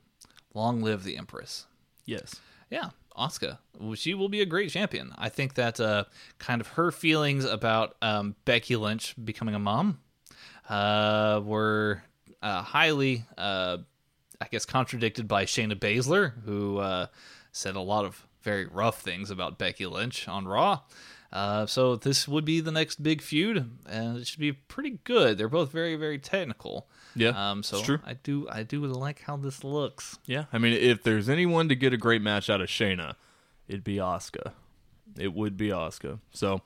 Long 0.54 0.82
live 0.82 1.04
the 1.04 1.18
Empress. 1.18 1.66
Yes. 2.06 2.40
Yeah, 2.70 2.92
Asuka. 3.18 3.60
She 3.96 4.14
will 4.14 4.30
be 4.30 4.42
a 4.42 4.46
great 4.46 4.70
champion. 4.70 5.14
I 5.18 5.30
think 5.30 5.56
that 5.56 5.80
uh, 5.80 6.06
kind 6.40 6.62
of 6.62 6.68
her 6.70 6.92
feelings 6.92 7.44
about 7.46 7.96
um, 8.02 8.36
Becky 8.46 8.76
Lynch 8.76 9.16
becoming 9.24 9.56
a 9.56 9.60
mom 9.60 10.00
uh, 10.70 11.42
were 11.44 12.04
uh, 12.42 12.62
highly, 12.62 13.26
uh, 13.38 13.78
I 14.40 14.48
guess, 14.50 14.66
contradicted 14.66 15.28
by 15.28 15.46
Shayna 15.46 15.76
Baszler, 15.76 16.34
who 16.46 16.78
uh, 16.78 17.08
said 17.54 17.78
a 17.78 17.80
lot 17.82 18.04
of 18.04 18.28
very 18.42 18.66
rough 18.66 19.00
things 19.02 19.30
about 19.32 19.58
Becky 19.58 19.86
Lynch 19.86 20.28
on 20.28 20.46
Raw. 20.46 20.82
Uh, 21.32 21.66
so 21.66 21.96
this 21.96 22.28
would 22.28 22.46
be 22.46 22.60
the 22.60 22.72
next 22.72 23.02
big 23.02 23.22
feud, 23.22 23.70
and 23.90 24.18
it 24.18 24.28
should 24.28 24.40
be 24.42 24.52
pretty 24.52 25.00
good. 25.06 25.38
They're 25.38 25.48
both 25.50 25.72
very, 25.72 25.96
very 25.96 26.20
technical. 26.20 26.88
Yeah, 27.16 27.30
Um, 27.52 27.64
so 27.64 27.82
true. 27.82 28.00
I 28.06 28.14
do, 28.14 28.48
I 28.52 28.62
do 28.64 28.86
like 28.86 29.22
how 29.22 29.38
this 29.38 29.64
looks. 29.64 30.20
Yeah, 30.26 30.46
I 30.54 30.58
mean, 30.60 30.74
if 30.74 31.02
there's 31.02 31.30
anyone 31.30 31.70
to 31.70 31.76
get 31.76 31.92
a 31.94 31.98
great 31.98 32.22
match 32.22 32.50
out 32.52 32.60
of 32.62 32.68
Shayna, 32.68 33.16
it'd 33.68 33.84
be 33.84 33.96
Asuka. 33.96 34.52
It 35.18 35.34
would 35.34 35.58
be 35.58 35.70
Asuka. 35.70 36.20
So 36.34 36.62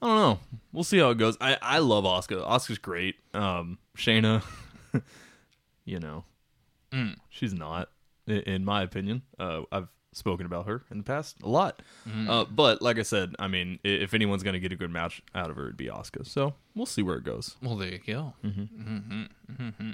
I 0.00 0.06
don't 0.06 0.16
know. 0.16 0.38
We'll 0.72 0.84
see 0.84 0.98
how 0.98 1.10
it 1.10 1.18
goes. 1.18 1.36
I 1.40 1.58
I 1.60 1.78
love 1.78 2.04
Asuka. 2.04 2.46
Asuka's 2.48 2.78
great. 2.78 3.16
Um, 3.34 3.78
Shayna, 3.96 4.42
you 5.84 5.98
know, 6.00 6.24
she's 7.28 7.52
not, 7.54 7.90
i- 8.28 8.32
in 8.32 8.64
my 8.64 8.82
opinion. 8.82 9.22
Uh, 9.38 9.62
I've 9.72 9.88
spoken 10.18 10.44
about 10.46 10.66
her 10.66 10.82
in 10.90 10.98
the 10.98 11.04
past 11.04 11.36
a 11.42 11.48
lot. 11.48 11.80
Uh, 12.28 12.44
but 12.44 12.82
like 12.82 12.98
I 12.98 13.02
said, 13.02 13.34
I 13.38 13.48
mean, 13.48 13.78
if 13.84 14.12
anyone's 14.14 14.42
gonna 14.42 14.58
get 14.58 14.72
a 14.72 14.76
good 14.76 14.90
match 14.90 15.22
out 15.34 15.50
of 15.50 15.56
her, 15.56 15.64
it'd 15.64 15.76
be 15.76 15.86
Asuka. 15.86 16.26
So 16.26 16.54
we'll 16.74 16.86
see 16.86 17.02
where 17.02 17.16
it 17.16 17.24
goes. 17.24 17.56
Well, 17.62 17.76
there 17.76 17.88
you 17.92 18.00
go. 18.06 18.34
Mm-hmm. 18.44 19.22
Mm-hmm. 19.52 19.90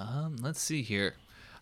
Um, 0.00 0.36
let's 0.40 0.60
see 0.60 0.82
here. 0.82 1.14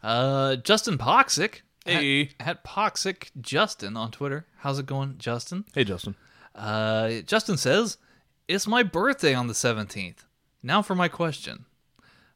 Uh, 0.03 0.57
Justin 0.57 0.99
Poxic. 0.99 1.63
Hey. 1.85 2.31
At, 2.39 2.49
at 2.49 2.65
Poxic 2.65 3.31
Justin 3.41 3.97
on 3.97 4.11
Twitter. 4.13 4.47
How's 4.59 4.79
it 4.79 4.87
going, 4.87 5.17
Justin? 5.19 5.65
Hey, 5.75 5.83
Justin. 5.85 6.15
Uh, 6.55 7.21
Justin 7.27 7.57
says, 7.57 7.99
It's 8.47 8.67
my 8.67 8.83
birthday 8.83 9.35
on 9.35 9.49
the 9.49 9.53
17th. 9.53 10.19
Now 10.63 10.81
for 10.83 10.95
my 10.95 11.09
question. 11.09 11.65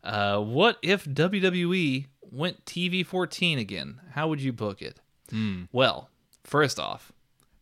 Uh, 0.02 0.40
what 0.40 0.78
if 0.82 1.04
WWE 1.04 2.06
went 2.20 2.64
TV 2.64 3.04
14 3.06 3.58
again? 3.58 4.00
How 4.12 4.28
would 4.28 4.40
you 4.40 4.52
book 4.52 4.82
it? 4.82 5.00
Well, 5.72 6.08
first 6.44 6.78
off, 6.78 7.12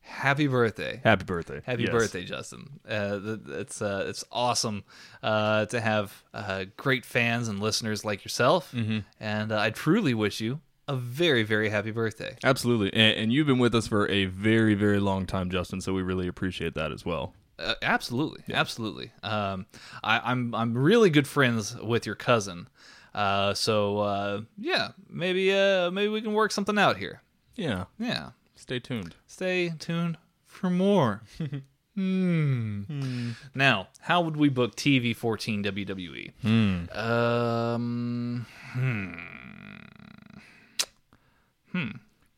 happy 0.00 0.46
birthday. 0.46 1.00
Happy 1.04 1.24
birthday. 1.24 1.60
Happy 1.64 1.82
Yes. 1.84 1.90
birthday, 1.92 2.24
Justin! 2.24 2.80
Uh, 2.88 3.36
it's 3.48 3.80
uh, 3.82 4.04
it's 4.08 4.24
awesome 4.30 4.84
uh, 5.22 5.66
to 5.66 5.80
have 5.80 6.22
uh, 6.32 6.64
great 6.76 7.04
fans 7.04 7.48
and 7.48 7.60
listeners 7.60 8.04
like 8.04 8.24
yourself, 8.24 8.72
Mm-hmm. 8.72 8.98
and 9.20 9.52
uh, 9.52 9.58
I 9.60 9.70
truly 9.70 10.14
wish 10.14 10.40
you 10.40 10.60
a 10.86 10.96
very 10.96 11.42
very 11.42 11.70
happy 11.70 11.90
birthday. 11.90 12.36
Absolutely. 12.44 12.92
And, 12.92 13.16
and 13.18 13.32
you've 13.32 13.46
been 13.46 13.58
with 13.58 13.74
us 13.74 13.86
for 13.88 14.06
a 14.10 14.26
very, 14.26 14.74
very 14.74 15.00
long 15.00 15.24
time, 15.26 15.48
Justin. 15.50 15.80
So 15.80 15.94
we 15.94 16.02
really 16.02 16.28
appreciate 16.28 16.74
that 16.74 16.92
as 16.92 17.04
well. 17.06 17.32
Uh, 17.58 17.74
absolutely, 17.82 18.42
absolutely. 18.52 19.12
Um, 19.22 19.64
I, 20.02 20.20
I'm 20.30 20.54
I'm 20.54 20.76
really 20.76 21.08
good 21.08 21.26
friends 21.28 21.74
with 21.80 22.04
your 22.04 22.16
cousin, 22.16 22.68
uh, 23.14 23.54
so 23.54 23.98
uh, 24.00 24.40
yeah, 24.58 24.88
maybe 25.08 25.52
uh, 25.54 25.90
maybe 25.92 26.08
we 26.08 26.20
can 26.20 26.34
work 26.34 26.50
something 26.52 26.76
out 26.78 26.96
here. 26.98 27.22
Yeah. 27.56 27.84
Yeah, 27.98 28.30
Stay 28.56 28.78
tuned. 28.80 29.14
stay 29.26 29.72
tuned 29.78 30.18
for 30.46 30.70
more. 30.70 31.22
hmm. 31.94 33.30
Now, 33.54 33.88
how 34.00 34.20
would 34.22 34.36
we 34.36 34.48
book 34.48 34.76
TV 34.76 35.14
14 35.14 35.62
WWE? 35.64 36.32
Hmm. 36.42 36.98
Um. 36.98 38.46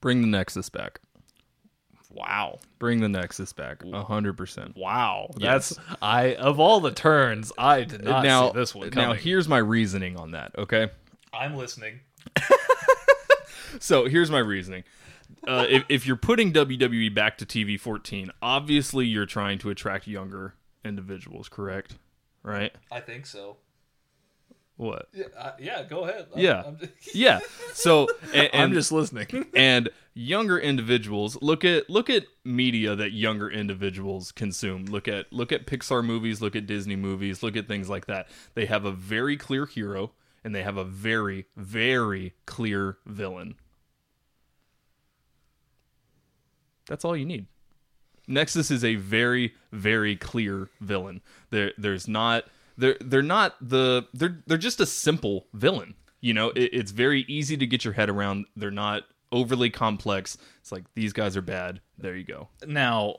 Bring 0.00 0.20
the 0.20 0.26
Nexus 0.26 0.68
back. 0.68 1.00
Wow. 2.10 2.60
Bring 2.78 3.00
the 3.00 3.08
Nexus 3.08 3.52
back. 3.52 3.82
A 3.84 4.02
hundred 4.04 4.36
percent. 4.38 4.76
Wow. 4.76 5.30
Yes. 5.36 5.70
That's 5.70 5.96
I 6.00 6.34
of 6.34 6.58
all 6.58 6.80
the 6.80 6.92
turns, 6.92 7.52
I 7.58 7.82
did 7.84 8.04
not 8.04 8.24
Now, 8.24 8.52
see 8.52 8.58
this 8.58 8.74
one 8.74 8.90
coming. 8.90 9.08
now 9.08 9.14
here's 9.14 9.48
my 9.48 9.58
reasoning 9.58 10.16
on 10.18 10.30
that. 10.30 10.52
Okay. 10.56 10.88
I'm 11.32 11.54
listening. 11.56 12.00
So 13.80 14.06
here's 14.06 14.30
my 14.30 14.38
reasoning. 14.38 14.84
Uh, 15.46 15.66
if, 15.68 15.84
if 15.88 16.06
you're 16.06 16.16
putting 16.16 16.52
WWE 16.52 17.14
back 17.14 17.38
to 17.38 17.46
TV 17.46 17.78
14, 17.78 18.30
obviously 18.42 19.06
you're 19.06 19.26
trying 19.26 19.58
to 19.58 19.70
attract 19.70 20.06
younger 20.06 20.54
individuals, 20.84 21.48
correct? 21.48 21.96
Right? 22.42 22.72
I 22.90 23.00
think 23.00 23.26
so. 23.26 23.56
What? 24.76 25.08
Yeah, 25.12 25.24
uh, 25.38 25.52
yeah 25.58 25.82
go 25.84 26.04
ahead. 26.04 26.26
I'm- 26.34 26.38
Yeah. 26.42 26.62
I'm 26.66 26.78
just, 26.78 26.92
Yeah. 27.14 27.40
So 27.72 28.08
and, 28.34 28.50
I'm 28.52 28.72
just 28.72 28.92
listening. 28.92 29.46
and 29.56 29.88
younger 30.14 30.58
individuals 30.58 31.36
look 31.42 31.62
at 31.64 31.88
look 31.90 32.08
at 32.08 32.24
media 32.44 32.96
that 32.96 33.12
younger 33.12 33.50
individuals 33.50 34.32
consume 34.32 34.86
look 34.86 35.06
at 35.06 35.30
look 35.30 35.52
at 35.52 35.66
pixar 35.66 36.02
movies 36.02 36.40
look 36.40 36.56
at 36.56 36.66
disney 36.66 36.96
movies 36.96 37.42
look 37.42 37.54
at 37.54 37.68
things 37.68 37.90
like 37.90 38.06
that 38.06 38.26
they 38.54 38.64
have 38.64 38.86
a 38.86 38.90
very 38.90 39.36
clear 39.36 39.66
hero 39.66 40.10
and 40.42 40.54
they 40.54 40.62
have 40.62 40.78
a 40.78 40.84
very 40.84 41.44
very 41.54 42.32
clear 42.46 42.96
villain 43.04 43.56
that's 46.86 47.04
all 47.04 47.16
you 47.16 47.24
need 47.24 47.46
nexus 48.28 48.70
is 48.70 48.84
a 48.84 48.96
very 48.96 49.54
very 49.72 50.16
clear 50.16 50.68
villain 50.80 51.20
there 51.50 51.72
there's 51.78 52.08
not 52.08 52.44
they're 52.76 52.96
they're 53.00 53.22
not 53.22 53.54
the 53.60 54.06
they're 54.12 54.42
they're 54.46 54.58
just 54.58 54.80
a 54.80 54.86
simple 54.86 55.46
villain 55.54 55.94
you 56.20 56.34
know 56.34 56.50
it, 56.50 56.70
it's 56.72 56.90
very 56.90 57.22
easy 57.28 57.56
to 57.56 57.66
get 57.66 57.84
your 57.84 57.94
head 57.94 58.10
around 58.10 58.46
they're 58.56 58.70
not 58.70 59.04
overly 59.32 59.70
complex 59.70 60.38
it's 60.60 60.72
like 60.72 60.84
these 60.94 61.12
guys 61.12 61.36
are 61.36 61.42
bad 61.42 61.80
there 61.98 62.16
you 62.16 62.24
go 62.24 62.48
now, 62.66 63.16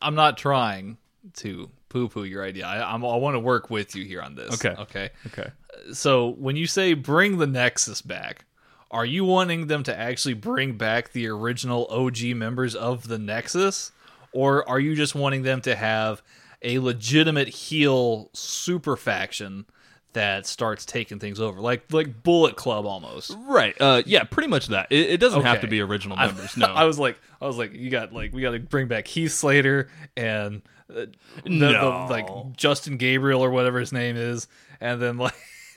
I'm 0.00 0.14
not 0.14 0.36
trying 0.36 0.98
to 1.34 1.70
poo-poo 1.88 2.24
your 2.24 2.44
idea. 2.44 2.66
I, 2.66 2.92
I'm, 2.92 3.04
I 3.04 3.16
want 3.16 3.34
to 3.34 3.40
work 3.40 3.70
with 3.70 3.94
you 3.94 4.04
here 4.04 4.22
on 4.22 4.34
this. 4.34 4.54
Okay. 4.54 4.80
Okay. 4.80 5.10
okay 5.26 5.50
So 5.92 6.30
when 6.30 6.56
you 6.56 6.66
say 6.66 6.94
bring 6.94 7.38
the 7.38 7.46
Nexus 7.46 8.02
back, 8.02 8.44
are 8.90 9.04
you 9.06 9.24
wanting 9.24 9.66
them 9.66 9.82
to 9.84 9.98
actually 9.98 10.34
bring 10.34 10.76
back 10.76 11.12
the 11.12 11.26
original 11.28 11.86
OG 11.90 12.22
members 12.36 12.74
of 12.74 13.08
the 13.08 13.18
Nexus, 13.18 13.92
or 14.32 14.68
are 14.68 14.78
you 14.80 14.94
just 14.94 15.14
wanting 15.14 15.42
them 15.42 15.60
to 15.62 15.74
have 15.74 16.22
a 16.62 16.78
legitimate 16.78 17.48
heel 17.48 18.30
super 18.32 18.96
faction 18.96 19.66
that 20.12 20.46
starts 20.46 20.86
taking 20.86 21.18
things 21.18 21.38
over, 21.40 21.60
like 21.60 21.92
like 21.92 22.22
Bullet 22.22 22.56
Club 22.56 22.86
almost? 22.86 23.36
right 23.46 23.74
uh 23.80 24.02
yeah 24.06 24.24
pretty 24.24 24.48
much 24.48 24.68
that. 24.68 24.86
It, 24.90 25.10
it 25.10 25.20
doesn't 25.20 25.42
have 25.42 25.60
to 25.60 25.66
be 25.66 25.80
original 25.80 26.16
I- 26.18 26.26
members 26.28 26.56
no. 26.56 26.66
I 26.66 26.84
was 26.84 26.98
like, 26.98 27.18
I 27.40 27.46
was 27.46 27.58
like, 27.58 27.74
you 27.74 27.90
got 27.90 28.12
like, 28.14 28.32
we 28.32 28.40
got 28.40 28.52
to 28.52 28.60
bring 28.60 28.86
back 28.88 29.06
Heath 29.06 29.32
Slater 29.32 29.88
and 30.16 30.62
uh, 30.88 30.94
the, 30.94 31.10
the- 31.44 31.50
No. 31.50 32.06
like 32.08 32.56
Justin 32.56 32.96
Gabriel 32.96 33.42
or 33.42 33.50
whatever 33.50 33.78
his 33.78 33.92
name 33.92 34.16
is, 34.16 34.48
and 34.80 35.02
then 35.02 35.18
like 35.18 35.34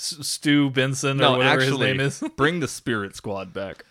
Stu 0.00 0.70
Benson 0.70 1.18
or 1.18 1.22
no 1.22 1.36
whatever 1.38 1.60
actually 1.62 1.88
his 1.88 1.96
name 1.96 2.00
is. 2.00 2.22
bring 2.36 2.60
the 2.60 2.68
spirit 2.68 3.14
squad 3.16 3.52
back 3.52 3.84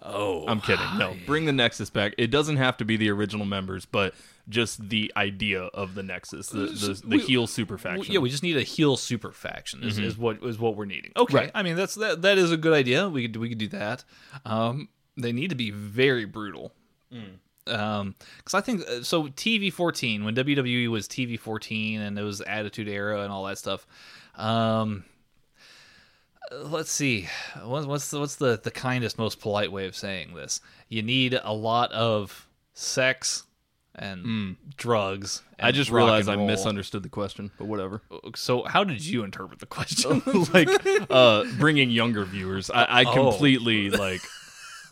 Oh, 0.00 0.46
i'm 0.46 0.60
kidding 0.60 0.86
no 0.96 1.16
bring 1.26 1.44
the 1.46 1.52
nexus 1.52 1.90
back 1.90 2.14
it 2.18 2.28
doesn't 2.28 2.56
have 2.56 2.76
to 2.76 2.84
be 2.84 2.96
the 2.96 3.10
original 3.10 3.44
members 3.44 3.84
but 3.84 4.14
just 4.48 4.88
the 4.90 5.12
idea 5.16 5.62
of 5.62 5.96
the 5.96 6.04
nexus 6.04 6.50
the 6.50 6.66
the, 6.66 7.00
the 7.04 7.16
We- 7.16 7.22
heel 7.22 7.46
super 7.48 7.76
faction 7.78 8.14
yeah, 8.14 8.20
we 8.20 8.30
just 8.30 8.44
need 8.44 8.56
a 8.56 8.62
heel 8.62 8.96
super 8.96 9.32
faction 9.32 9.82
is, 9.82 9.98
is 9.98 10.16
what 10.16 10.38
is 10.44 10.56
what 10.58 10.76
we're 10.76 10.84
needing. 10.84 11.10
Okay, 11.16 11.34
Right. 11.36 11.50
I 11.52 11.64
mean 11.64 11.74
that's 11.74 11.96
that 11.96 12.22
that 12.22 12.38
is 12.38 12.52
a 12.52 12.56
good 12.56 12.72
idea. 12.72 13.08
We 13.08 13.22
could 13.22 13.36
we 13.36 13.48
could 13.48 13.58
do 13.58 13.68
that. 13.68 14.04
Um, 14.46 14.88
they 15.16 15.32
need 15.32 15.50
to 15.50 15.56
be 15.56 15.72
very 15.72 16.24
brutal. 16.24 16.72
because 17.64 18.54
I 18.54 18.60
think 18.60 18.82
uh, 18.88 19.02
so. 19.02 19.24
TV 19.24 19.72
fourteen 19.72 20.24
when 20.24 20.34
WWE 20.34 20.88
was 20.88 21.08
TV 21.08 21.38
fourteen 21.38 22.00
and 22.00 22.18
it 22.18 22.22
was 22.22 22.40
Attitude 22.42 22.88
Era 22.88 23.22
and 23.22 23.32
all 23.32 23.44
that 23.44 23.58
stuff. 23.58 23.86
Um, 24.36 25.04
let's 26.52 26.90
see, 26.90 27.28
what's 27.64 27.86
what's 27.86 28.10
the, 28.10 28.20
what's 28.20 28.36
the 28.36 28.60
the 28.62 28.70
kindest, 28.70 29.18
most 29.18 29.40
polite 29.40 29.70
way 29.72 29.86
of 29.86 29.96
saying 29.96 30.34
this? 30.34 30.60
You 30.88 31.02
need 31.02 31.38
a 31.42 31.52
lot 31.52 31.92
of 31.92 32.46
sex 32.74 33.44
and 33.94 34.56
drugs. 34.76 35.42
Hmm. 35.58 35.66
I 35.66 35.72
just 35.72 35.90
realized 35.90 36.28
I 36.28 36.36
misunderstood 36.36 37.02
the 37.02 37.08
question, 37.08 37.50
but 37.58 37.66
whatever. 37.66 38.00
So 38.36 38.62
how 38.64 38.84
did 38.84 39.04
you 39.04 39.24
interpret 39.24 39.58
the 39.58 39.66
question? 39.66 40.22
like 40.54 40.68
uh 41.10 41.44
bringing 41.58 41.90
younger 41.90 42.24
viewers. 42.24 42.70
I, 42.70 42.84
I 42.84 43.04
Oh. 43.04 43.12
completely 43.12 43.90
like 43.90 44.20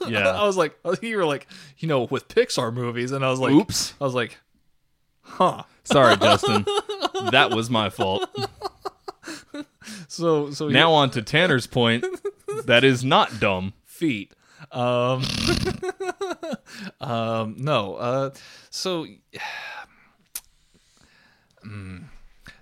Yeah. 0.07 0.29
I 0.41 0.45
was 0.45 0.57
like, 0.57 0.77
you 1.03 1.17
were 1.17 1.25
like, 1.25 1.47
you 1.79 1.87
know, 1.89 2.03
with 2.11 2.27
Pixar 2.29 2.73
movies, 2.75 3.13
and 3.13 3.25
I 3.25 3.31
was 3.31 3.39
like, 3.39 3.53
Oops. 3.53 3.95
I 4.01 4.05
was 4.05 4.15
like, 4.15 4.39
huh. 5.23 5.63
Sorry, 5.85 6.17
Justin. 6.17 6.65
That 7.31 7.51
was 7.55 7.71
my 7.71 7.91
fault. 7.91 8.29
So 10.09 10.51
so 10.51 10.69
Now 10.69 10.93
on 10.93 11.11
to 11.11 11.23
Tanner's 11.23 11.67
point. 11.67 12.05
That 12.65 12.85
is 12.85 13.05
not 13.05 13.39
dumb. 13.41 13.73
feet. 13.85 14.33
Um, 14.73 15.23
um, 17.01 17.57
no. 17.59 17.95
Uh, 17.97 18.31
so, 18.71 19.07
Mm. 21.67 22.05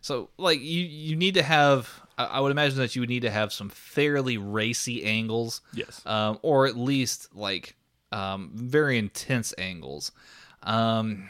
so 0.01 0.31
like 0.39 0.61
you 0.61 0.81
you 0.85 1.17
need 1.17 1.35
to 1.35 1.43
have. 1.43 2.01
I 2.17 2.39
would 2.41 2.53
imagine 2.53 2.79
that 2.79 2.95
you 2.95 3.03
would 3.03 3.09
need 3.09 3.23
to 3.23 3.31
have 3.31 3.53
some 3.53 3.69
fairly 3.69 4.39
racy 4.39 5.05
angles. 5.05 5.61
Yes. 5.73 6.01
Um, 6.07 6.39
or 6.43 6.67
at 6.67 6.77
least 6.77 7.35
like 7.35 7.75
um, 8.13 8.51
very 8.55 8.97
intense 8.99 9.53
angles. 9.59 10.13
Um, 10.63 11.29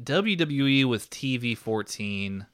WWE 0.00 0.84
with 0.84 1.10
TV 1.10 1.58
14, 1.58 2.46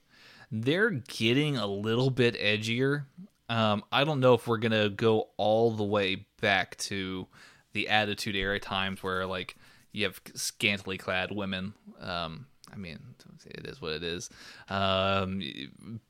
they're 0.51 0.91
getting 0.91 1.57
a 1.57 1.67
little 1.67 2.11
bit 2.11 2.39
edgier. 2.41 3.05
Um, 3.49 3.83
I 3.91 4.05
don't 4.05 4.21
know 4.21 4.35
if 4.35 4.47
we're 4.47 4.59
gonna 4.59 4.89
go 4.89 5.29
all 5.37 5.71
the 5.73 5.85
way 5.85 6.27
back 6.41 6.77
to 6.79 7.27
the 7.73 7.89
Attitude 7.89 8.37
Era 8.37 8.59
times 8.59 9.03
where 9.03 9.27
like 9.27 9.57
you 9.93 10.05
have 10.05 10.21
scantily 10.35 10.99
clad 10.99 11.31
women. 11.33 11.75
Um, 12.01 12.47
I 12.73 12.77
mean, 12.77 12.99
it 13.47 13.67
is 13.67 13.81
what 13.81 13.93
it 13.93 14.03
is. 14.03 14.31
Um, 14.69 15.43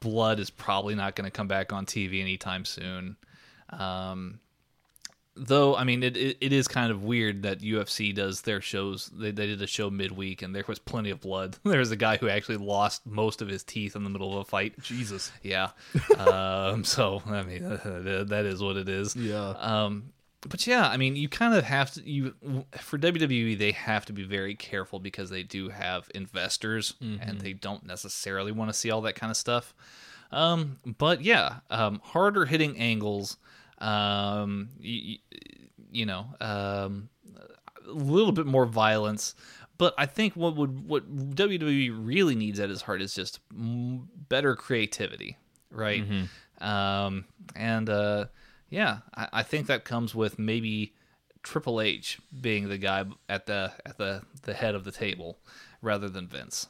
blood 0.01 0.39
is 0.39 0.51
probably 0.51 0.95
not 0.95 1.17
going 1.17 1.25
to 1.25 1.31
come 1.31 1.49
back 1.49 1.73
on 1.73 1.87
TV 1.87 2.21
anytime 2.21 2.65
soon. 2.65 3.17
Um, 3.71 4.41
though 5.37 5.77
I 5.77 5.85
mean 5.85 6.03
it, 6.03 6.17
it, 6.17 6.37
it 6.41 6.53
is 6.53 6.67
kind 6.69 6.91
of 6.91 7.03
weird 7.05 7.43
that 7.45 7.61
UFC 7.61 8.15
does 8.15 8.43
their 8.43 8.61
shows 8.61 9.11
they, 9.15 9.31
they 9.31 9.47
did 9.47 9.63
a 9.63 9.67
show 9.67 9.89
midweek 9.91 10.43
and 10.43 10.55
there 10.55 10.65
was 10.67 10.79
plenty 10.79 11.11
of 11.11 11.21
blood 11.21 11.57
there 11.65 11.79
was 11.79 11.91
a 11.93 11.97
guy 11.97 12.17
who 12.17 12.29
actually 12.29 12.57
lost 12.59 13.07
most 13.07 13.41
of 13.41 13.49
his 13.49 13.63
teeth 13.63 13.95
in 13.97 14.05
the 14.05 14.11
middle 14.11 14.33
of 14.33 14.39
a 14.41 14.45
fight 14.45 14.75
Jesus. 14.83 15.31
yeah 15.43 15.71
um 16.19 16.85
so 16.85 17.23
I 17.27 17.43
mean 17.43 17.63
that 17.69 18.43
is 18.47 18.61
what 18.63 18.77
it 18.77 18.89
is 18.89 19.15
Yeah. 19.17 19.51
um 19.59 20.13
but 20.49 20.67
yeah 20.67 20.89
I 20.89 20.97
mean 20.97 21.17
you 21.17 21.29
kind 21.29 21.55
of 21.55 21.65
have 21.65 21.93
to 21.95 22.03
you 22.11 22.35
for 22.79 22.99
WWE 22.99 23.59
they 23.59 23.73
have 23.73 24.07
to 24.07 24.13
be 24.13 24.25
very 24.25 24.55
careful 24.55 24.99
because 24.99 25.31
they 25.31 25.43
do 25.43 25.69
have 25.69 26.11
investors 26.15 26.95
and 27.01 27.41
they 27.41 27.53
don't 27.53 27.87
necessarily 27.87 28.51
want 28.53 28.71
to 28.71 28.75
see 28.77 28.91
all 28.91 29.03
that 29.03 29.15
kind 29.15 29.31
of 29.31 29.37
stuff 29.37 29.75
um, 30.33 30.79
but 30.99 31.23
yeah, 31.23 31.57
um, 31.71 32.01
harder 32.05 32.45
hitting 32.45 32.79
angles. 32.79 33.37
Um, 33.81 34.69
you, 34.79 35.19
you 35.91 36.07
know, 36.07 36.27
um, 36.41 37.09
a 37.87 37.93
little 37.93 38.33
bit 38.33 38.47
more 38.47 38.67
violence. 38.67 39.35
But 39.79 39.95
I 39.97 40.05
think 40.07 40.35
what 40.37 40.57
would 40.57 40.87
what 40.87 41.35
WWE 41.35 41.91
really 41.95 42.35
needs 42.35 42.61
at 42.61 42.71
its 42.71 42.83
heart 42.83 43.01
is 43.01 43.15
just 43.15 43.41
m- 43.51 44.09
better 44.29 44.55
creativity, 44.55 45.39
right? 45.71 46.05
Um, 46.61 47.25
and 47.57 47.89
uh, 47.89 48.27
yeah, 48.69 48.99
I, 49.15 49.29
I 49.33 49.43
think 49.43 49.69
that 49.69 49.85
comes 49.85 50.15
with 50.15 50.39
maybe 50.39 50.95
Triple 51.43 51.81
H 51.81 52.19
being 52.39 52.69
the 52.69 52.77
guy 52.77 53.05
at 53.29 53.47
the 53.47 53.73
at 53.87 53.97
the 53.97 54.23
the 54.43 54.53
head 54.53 54.75
of 54.75 54.85
the 54.85 54.93
table 54.93 55.39
rather 55.81 56.09
than 56.09 56.29
Vince. 56.29 56.67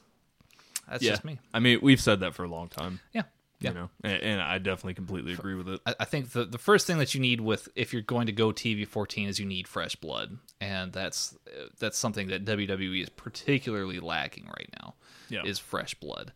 That's 0.88 1.02
yeah. 1.02 1.11
just 1.11 1.24
me. 1.24 1.38
I 1.52 1.61
mean, 1.61 1.80
we've 1.82 2.00
said 2.00 2.20
that 2.20 2.34
for 2.34 2.44
a 2.44 2.48
long 2.48 2.68
time. 2.68 3.00
Yeah. 3.12 3.22
Yeah. 3.61 3.70
You 3.70 3.74
know, 3.74 3.90
and, 4.02 4.22
and 4.22 4.40
I 4.40 4.58
definitely 4.58 4.94
completely 4.94 5.34
agree 5.34 5.54
with 5.54 5.68
it. 5.68 5.80
I, 5.84 6.04
think 6.06 6.30
the 6.30 6.46
the 6.46 6.58
first 6.58 6.86
thing 6.86 6.98
that 6.98 7.14
you 7.14 7.20
need 7.20 7.42
with 7.42 7.68
if 7.74 7.92
you're 7.92 8.00
going 8.02 8.26
to 8.26 8.32
go 8.32 8.52
TV 8.52 8.86
14 8.86 9.28
is 9.28 9.38
you 9.38 9.44
need 9.44 9.68
fresh 9.68 9.96
blood, 9.96 10.38
and 10.61 10.92
that's 10.92 11.36
that's 11.78 11.98
something 11.98 12.28
that 12.28 12.44
WWE 12.46 13.02
is 13.02 13.11
particularly 13.11 14.00
lacking 14.00 14.46
right 14.46 14.70
now. 14.82 14.94
Yeah. 15.28 15.42
is 15.44 15.58
fresh 15.58 15.94
blood. 15.94 16.32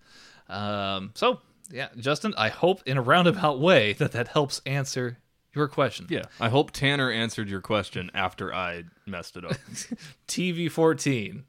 Um, 0.49 1.13
so 1.15 1.41
yeah, 1.71 1.89
Justin, 1.97 2.35
I 2.37 2.49
hope 2.49 2.83
in 2.87 2.97
a 2.97 3.03
roundabout 3.03 3.59
way 3.59 3.95
that 3.95 4.13
that 4.13 4.29
helps 4.29 4.61
answer 4.67 5.19
your 5.55 5.69
question. 5.69 6.07
Yeah. 6.11 6.25
I 6.41 6.49
hope 6.49 6.71
Tanner 6.73 7.11
answered 7.11 7.49
your 7.49 7.61
question 7.61 8.11
after 8.15 8.53
I 8.53 8.85
messed 9.07 9.37
it 9.37 9.45
up. 9.45 9.53
TV 10.29 10.71
14, 10.71 11.45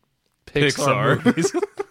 Pixar, 0.45 1.17
Pixar. 1.17 1.25
movies. 1.25 1.51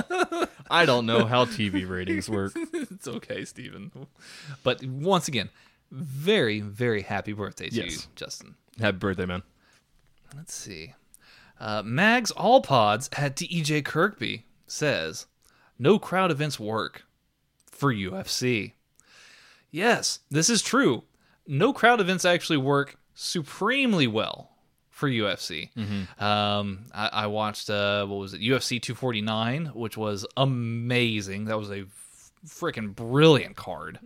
I 0.70 0.84
don't 0.86 1.06
know 1.06 1.24
how 1.24 1.44
TV 1.44 1.88
ratings 1.88 2.28
work. 2.28 2.52
it's 2.56 3.06
okay, 3.08 3.44
Steven. 3.44 3.90
But 4.62 4.82
once 4.84 5.28
again, 5.28 5.50
very 5.90 6.60
very 6.60 7.02
happy 7.02 7.32
birthday 7.32 7.68
to 7.68 7.74
you, 7.76 7.82
Yes. 7.84 8.08
Justin. 8.16 8.54
Happy 8.80 8.96
birthday, 8.98 9.26
man. 9.26 9.42
Let's 10.36 10.54
see. 10.54 10.94
Uh, 11.60 11.82
Mags 11.84 12.30
All 12.30 12.62
Pods 12.62 13.10
at 13.16 13.36
DEJ 13.36 13.84
Kirkby 13.84 14.46
says, 14.66 15.26
"No 15.78 15.98
crowd 15.98 16.30
events 16.30 16.58
work 16.58 17.04
for 17.66 17.92
UFC." 17.92 18.72
Yes, 19.70 20.20
this 20.30 20.48
is 20.50 20.62
true. 20.62 21.04
No 21.46 21.72
crowd 21.72 22.00
events 22.00 22.24
actually 22.24 22.56
work 22.58 22.96
supremely 23.14 24.06
well 24.06 24.51
for 25.02 25.08
UFC. 25.10 25.68
Um, 26.24 26.84
I, 26.94 27.08
I 27.24 27.26
watched 27.26 27.68
uh, 27.68 28.06
what 28.06 28.16
was 28.20 28.34
it, 28.34 28.40
UFC 28.40 28.80
249, 28.80 29.66
which 29.74 29.96
was 29.96 30.24
amazing. 30.36 31.46
That 31.46 31.58
was 31.58 31.70
a 31.70 31.84
freaking 32.46 32.94
brilliant 32.94 33.56
card. 33.56 33.98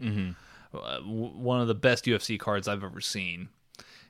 Uh, 0.74 0.96
w- 0.98 1.32
one 1.36 1.60
of 1.60 1.68
the 1.68 1.74
best 1.74 2.06
UFC 2.06 2.38
cards 2.38 2.66
I've 2.68 2.82
ever 2.84 3.00
seen 3.00 3.48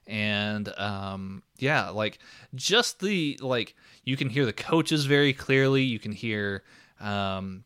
and 0.09 0.69
um 0.79 1.43
yeah 1.59 1.89
like 1.89 2.21
just 2.55 3.01
the 3.01 3.37
like 3.43 3.75
you 4.05 4.17
can 4.17 4.29
hear 4.29 4.47
the 4.47 4.53
coaches 4.53 5.05
very 5.05 5.33
clearly 5.33 5.83
you 5.83 5.99
can 5.99 6.13
hear 6.13 6.63
um 7.01 7.65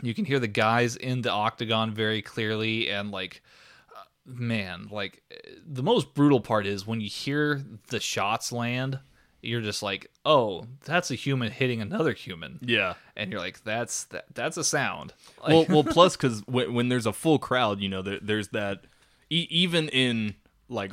you 0.00 0.14
can 0.14 0.24
hear 0.24 0.38
the 0.38 0.46
guys 0.46 0.94
in 0.94 1.22
the 1.22 1.30
octagon 1.32 1.92
very 1.92 2.22
clearly 2.22 2.88
and 2.88 3.10
like 3.10 3.42
man 4.38 4.88
like 4.90 5.22
the 5.66 5.82
most 5.82 6.14
brutal 6.14 6.40
part 6.40 6.66
is 6.66 6.86
when 6.86 7.00
you 7.00 7.08
hear 7.08 7.62
the 7.88 8.00
shots 8.00 8.52
land 8.52 8.98
you're 9.42 9.60
just 9.62 9.82
like 9.82 10.10
oh 10.26 10.64
that's 10.84 11.10
a 11.10 11.14
human 11.14 11.50
hitting 11.50 11.80
another 11.80 12.12
human 12.12 12.58
Yeah. 12.62 12.94
and 13.16 13.30
you're 13.32 13.40
like 13.40 13.64
that's 13.64 14.04
that, 14.04 14.26
that's 14.34 14.56
a 14.56 14.64
sound 14.64 15.14
well, 15.46 15.64
well. 15.68 15.84
Plus, 15.90 16.16
because 16.16 16.40
when, 16.46 16.74
when 16.74 16.88
there's 16.90 17.06
a 17.06 17.12
full 17.14 17.38
crowd, 17.38 17.80
you 17.80 17.88
know, 17.88 18.02
there, 18.02 18.18
there's 18.20 18.48
that. 18.48 18.84
E- 19.30 19.46
even 19.50 19.88
in 19.88 20.34
like 20.68 20.92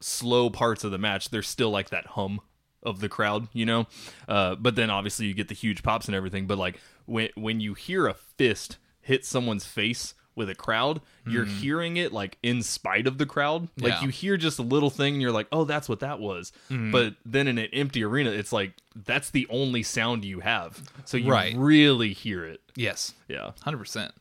slow 0.00 0.48
parts 0.50 0.84
of 0.84 0.90
the 0.90 0.98
match, 0.98 1.28
there's 1.30 1.48
still 1.48 1.70
like 1.70 1.90
that 1.90 2.06
hum 2.06 2.40
of 2.82 3.00
the 3.00 3.08
crowd, 3.10 3.48
you 3.52 3.66
know. 3.66 3.86
Uh, 4.26 4.54
but 4.54 4.76
then 4.76 4.88
obviously 4.90 5.26
you 5.26 5.34
get 5.34 5.48
the 5.48 5.54
huge 5.54 5.82
pops 5.82 6.06
and 6.06 6.14
everything. 6.14 6.46
But 6.46 6.56
like 6.58 6.80
when 7.06 7.28
when 7.34 7.60
you 7.60 7.74
hear 7.74 8.06
a 8.06 8.14
fist 8.14 8.78
hit 9.02 9.24
someone's 9.26 9.66
face 9.66 10.14
with 10.40 10.50
a 10.50 10.54
crowd, 10.56 11.00
you're 11.26 11.44
hearing 11.44 11.96
it 11.96 12.12
like 12.12 12.36
in 12.42 12.62
spite 12.62 13.06
of 13.06 13.18
the 13.18 13.26
crowd. 13.26 13.68
Like 13.78 13.92
Yeah. 13.92 14.02
you 14.02 14.08
hear 14.08 14.36
just 14.36 14.58
a 14.58 14.62
little 14.62 14.90
thing, 14.90 15.14
and 15.14 15.22
you're 15.22 15.30
like, 15.30 15.46
oh, 15.52 15.64
that's 15.64 15.88
what 15.88 16.00
that 16.00 16.18
was. 16.18 16.50
But 16.68 17.14
then 17.24 17.46
in 17.46 17.58
an 17.58 17.68
empty 17.72 18.02
arena, 18.02 18.30
it's 18.30 18.52
like 18.52 18.72
that's 18.96 19.30
the 19.30 19.46
only 19.50 19.82
sound 19.84 20.24
you 20.24 20.40
have, 20.40 20.82
so 21.04 21.16
you 21.16 21.30
Right. 21.30 21.54
really 21.56 22.12
hear 22.12 22.44
it. 22.44 22.60
yes 22.74 23.14
Yeah. 23.28 23.52
Hundred 23.62 23.78
percent. 23.78 24.12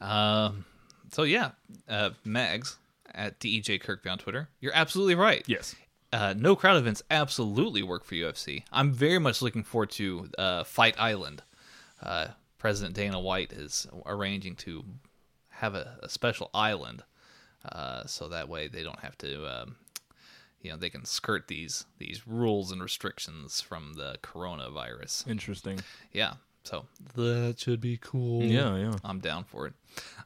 Um, 0.00 0.64
so 1.10 1.22
yeah, 1.22 1.52
uh, 1.88 2.10
Mags 2.24 2.76
at 3.14 3.38
Dej 3.40 3.80
Kirkby 3.80 4.10
on 4.10 4.18
Twitter. 4.18 4.48
You're 4.60 4.74
absolutely 4.74 5.14
right. 5.14 5.42
Yes. 5.46 5.74
Uh, 6.12 6.34
no 6.36 6.54
crowd 6.56 6.76
events 6.76 7.02
absolutely 7.10 7.82
work 7.82 8.04
for 8.04 8.14
UFC. 8.14 8.64
I'm 8.70 8.92
very 8.92 9.18
much 9.18 9.40
looking 9.40 9.62
forward 9.62 9.90
to 9.92 10.28
uh, 10.36 10.64
Fight 10.64 10.94
Island. 10.98 11.42
Uh, 12.02 12.28
President 12.58 12.94
Dana 12.94 13.18
White 13.18 13.52
is 13.52 13.86
arranging 14.06 14.54
to 14.56 14.84
have 15.62 15.74
a, 15.76 15.98
a 16.02 16.08
special 16.08 16.50
island, 16.52 17.04
uh, 17.64 18.04
so 18.04 18.28
that 18.28 18.48
way 18.48 18.66
they 18.66 18.82
don't 18.82 18.98
have 18.98 19.16
to, 19.18 19.46
um, 19.46 19.76
you 20.60 20.70
know, 20.70 20.76
they 20.76 20.90
can 20.90 21.04
skirt 21.04 21.46
these 21.46 21.86
these 21.98 22.26
rules 22.26 22.72
and 22.72 22.82
restrictions 22.82 23.60
from 23.60 23.94
the 23.94 24.16
coronavirus. 24.22 25.28
Interesting. 25.28 25.80
Yeah, 26.12 26.34
so 26.64 26.86
that 27.14 27.54
should 27.58 27.80
be 27.80 27.96
cool. 27.96 28.42
Yeah, 28.42 28.76
yeah. 28.76 28.94
I'm 29.04 29.20
down 29.20 29.44
for 29.44 29.68
it. 29.68 29.74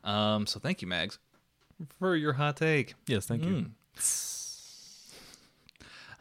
Um, 0.03 0.47
so 0.47 0.59
thank 0.59 0.81
you, 0.81 0.89
Mags, 0.89 1.19
for 1.99 2.17
your 2.17 2.33
hot 2.33 2.57
take. 2.57 2.95
Yes, 3.07 3.27
thank 3.27 3.45
you. 3.45 3.67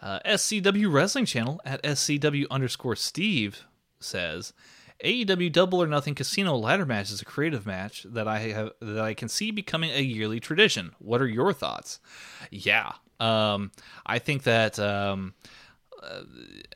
Uh, 0.02 0.20
SCW 0.26 0.92
Wrestling 0.92 1.26
Channel 1.26 1.60
at 1.66 1.82
SCW 1.84 2.46
underscore 2.52 2.96
Steve 2.98 3.64
says 4.00 4.54
AEW 5.04 5.52
Double 5.52 5.82
or 5.82 5.88
Nothing 5.88 6.16
Casino 6.16 6.56
ladder 6.56 6.86
match 6.86 7.12
is 7.12 7.22
a 7.22 7.26
creative 7.26 7.66
match 7.66 8.06
that 8.10 8.28
I 8.28 8.40
have 8.40 8.72
that 8.82 9.02
I 9.02 9.14
can 9.14 9.30
see 9.30 9.52
becoming 9.52 9.92
a 9.92 10.02
yearly 10.02 10.40
tradition. 10.40 10.92
What 11.00 11.22
are 11.22 11.28
your 11.28 11.54
thoughts? 11.54 12.00
Yeah, 12.50 12.94
um, 13.20 13.72
I 14.06 14.20
think 14.20 14.44
that 14.44 14.80
um, 14.80 15.34
uh, 16.02 16.22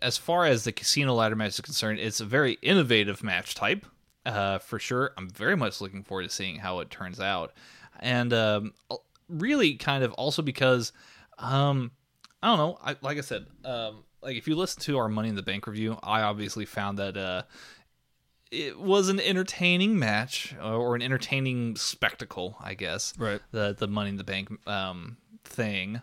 as 0.01 0.17
far 0.17 0.45
as 0.45 0.63
the 0.63 0.71
casino 0.71 1.13
ladder 1.13 1.35
match 1.35 1.53
is 1.53 1.61
concerned, 1.61 1.99
it's 1.99 2.19
a 2.19 2.25
very 2.25 2.57
innovative 2.61 3.23
match 3.23 3.55
type 3.55 3.85
uh, 4.25 4.59
for 4.59 4.79
sure. 4.79 5.11
I'm 5.17 5.29
very 5.29 5.55
much 5.55 5.81
looking 5.81 6.03
forward 6.03 6.23
to 6.23 6.29
seeing 6.29 6.57
how 6.57 6.79
it 6.79 6.89
turns 6.89 7.19
out, 7.19 7.53
and 7.99 8.33
um, 8.33 8.73
really 9.27 9.75
kind 9.75 10.03
of 10.03 10.13
also 10.13 10.41
because 10.41 10.91
um, 11.37 11.91
I 12.41 12.47
don't 12.47 12.57
know. 12.57 12.77
I, 12.83 12.95
like 13.01 13.17
I 13.17 13.21
said, 13.21 13.45
um, 13.65 14.03
like 14.21 14.37
if 14.37 14.47
you 14.47 14.55
listen 14.55 14.81
to 14.83 14.97
our 14.97 15.09
Money 15.09 15.29
in 15.29 15.35
the 15.35 15.43
Bank 15.43 15.67
review, 15.67 15.97
I 16.03 16.21
obviously 16.21 16.65
found 16.65 16.99
that 16.99 17.17
uh, 17.17 17.43
it 18.51 18.79
was 18.79 19.09
an 19.09 19.19
entertaining 19.19 19.97
match 19.99 20.55
uh, 20.61 20.75
or 20.77 20.95
an 20.95 21.01
entertaining 21.01 21.75
spectacle, 21.75 22.57
I 22.61 22.73
guess. 22.73 23.13
Right. 23.17 23.41
The 23.51 23.75
the 23.77 23.87
Money 23.87 24.09
in 24.09 24.17
the 24.17 24.23
Bank 24.23 24.49
um, 24.67 25.17
thing. 25.43 26.01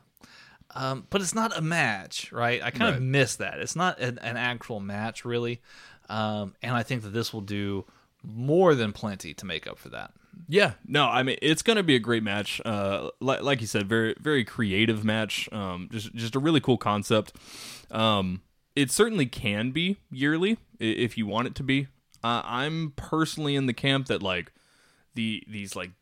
Um, 0.75 1.07
but 1.11 1.21
it's 1.23 1.35
not 1.35 1.57
a 1.57 1.63
match, 1.63 2.33
right? 2.33 2.63
I 2.63 2.71
kind 2.71 2.91
Right. 2.91 2.97
of 2.97 3.03
miss 3.03 3.37
that. 3.37 3.61
It's 3.61 3.77
not 3.77 3.99
an, 4.01 4.19
an 4.19 4.37
actual 4.37 4.81
match, 4.81 5.25
really. 5.25 5.63
Um, 6.11 6.55
and 6.63 6.75
I 6.75 6.83
think 6.83 7.03
that 7.03 7.11
this 7.11 7.33
will 7.33 7.41
do 7.41 7.85
more 8.23 8.75
than 8.75 8.93
plenty 8.93 9.33
to 9.35 9.47
make 9.47 9.67
up 9.67 9.79
for 9.79 9.89
that. 9.91 10.13
Yeah, 10.49 10.73
no, 10.87 11.07
I 11.07 11.23
mean 11.23 11.39
it's 11.41 11.63
going 11.63 11.79
to 11.79 11.83
be 11.83 11.97
a 11.97 11.99
great 11.99 12.23
match. 12.23 12.61
Uh, 12.65 13.11
like, 13.21 13.43
like 13.43 13.61
you 13.63 13.67
said, 13.67 13.89
very 13.89 14.15
very 14.21 14.45
creative 14.45 15.03
match. 15.03 15.49
Um, 15.51 15.89
just 15.91 16.15
just 16.15 16.37
a 16.37 16.39
really 16.39 16.61
cool 16.61 16.77
concept. 16.77 17.33
Um, 17.91 18.43
it 18.75 18.91
certainly 18.91 19.25
can 19.27 19.71
be 19.71 19.97
yearly 20.11 20.59
if 20.79 21.17
you 21.17 21.27
want 21.27 21.47
it 21.49 21.55
to 21.57 21.63
be. 21.63 21.87
Uh, 22.27 22.43
I'm 22.45 22.93
personally 22.97 23.55
in 23.55 23.67
the 23.67 23.73
camp 23.73 24.09
that 24.09 24.21
like 24.21 24.53
the 25.15 25.45
these 25.47 25.77
like 25.77 25.93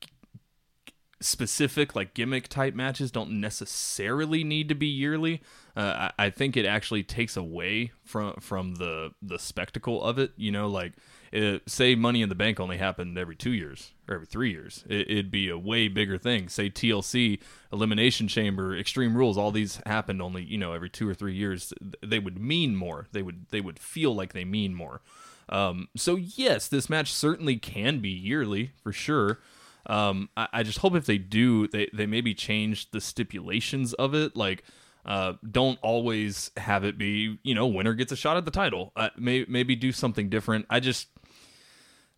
specific 1.21 1.95
like 1.95 2.15
gimmick 2.15 2.49
type 2.49 2.75
matches 2.75 3.11
don't 3.11 3.41
necessarily 3.43 4.43
need 4.43 4.71
to 4.71 4.75
be 4.75 4.87
yearly. 4.87 5.43
Uh, 5.77 6.11
I, 6.19 6.27
I 6.27 6.31
think 6.31 6.57
it 6.57 6.65
actually 6.65 7.03
takes 7.03 7.37
away 7.37 7.93
from 8.05 8.37
from 8.41 8.77
the 8.77 9.11
the 9.21 9.39
spectacle 9.39 10.03
of 10.03 10.19
it. 10.19 10.33
You 10.39 10.51
know, 10.51 10.67
like 10.67 10.95
uh 11.35 11.59
say 11.67 11.95
Money 11.95 12.23
in 12.23 12.31
the 12.31 12.35
Bank 12.35 12.59
only 12.59 12.79
happened 12.79 13.19
every 13.19 13.37
two 13.37 13.53
years 13.53 13.93
or 14.09 14.15
every 14.15 14.27
three 14.27 14.51
years. 14.51 14.83
It, 14.89 15.11
it'd 15.11 15.31
be 15.31 15.51
a 15.51 15.59
way 15.59 15.89
bigger 15.89 16.17
thing. 16.17 16.49
Say 16.49 16.71
TLC, 16.71 17.39
Elimination 17.71 18.29
Chamber, 18.29 18.75
Extreme 18.75 19.15
Rules, 19.15 19.37
all 19.37 19.51
these 19.51 19.79
happened 19.85 20.23
only 20.23 20.43
you 20.43 20.57
know 20.57 20.73
every 20.73 20.89
two 20.89 21.07
or 21.07 21.13
three 21.13 21.35
years. 21.35 21.75
They 22.03 22.19
would 22.19 22.39
mean 22.39 22.77
more. 22.77 23.09
They 23.13 23.21
would 23.21 23.45
they 23.51 23.61
would 23.61 23.79
feel 23.79 24.15
like 24.15 24.33
they 24.33 24.47
mean 24.47 24.75
more. 24.75 25.03
Um, 25.49 25.89
so 25.97 26.17
yes, 26.17 26.69
this 26.69 26.89
match 26.89 27.13
certainly 27.13 27.57
can 27.57 28.01
be 28.01 28.11
yearly 28.11 28.73
for 28.83 28.93
sure. 28.93 29.41
Um, 29.87 30.31
I, 30.37 30.49
I 30.53 30.63
just 30.63 30.79
hope 30.79 30.95
if 30.95 31.07
they 31.07 31.19
do, 31.19 31.69
they 31.69 31.89
they 31.93 32.07
maybe 32.07 32.35
change 32.35 32.91
the 32.91 33.01
stipulations 33.01 33.93
of 33.95 34.15
it. 34.15 34.37
Like, 34.37 34.65
uh, 35.05 35.35
don't 35.49 35.79
always 35.83 36.51
have 36.57 36.85
it 36.85 36.97
be 36.97 37.39
you 37.43 37.55
know 37.55 37.67
winner 37.67 37.95
gets 37.95 38.13
a 38.13 38.17
shot 38.17 38.37
at 38.37 38.45
the 38.45 38.51
title. 38.51 38.93
Uh, 38.97 39.11
may, 39.17 39.45
maybe 39.49 39.77
do 39.77 39.93
something 39.93 40.29
different. 40.29 40.67
I 40.71 40.81
just 40.81 41.09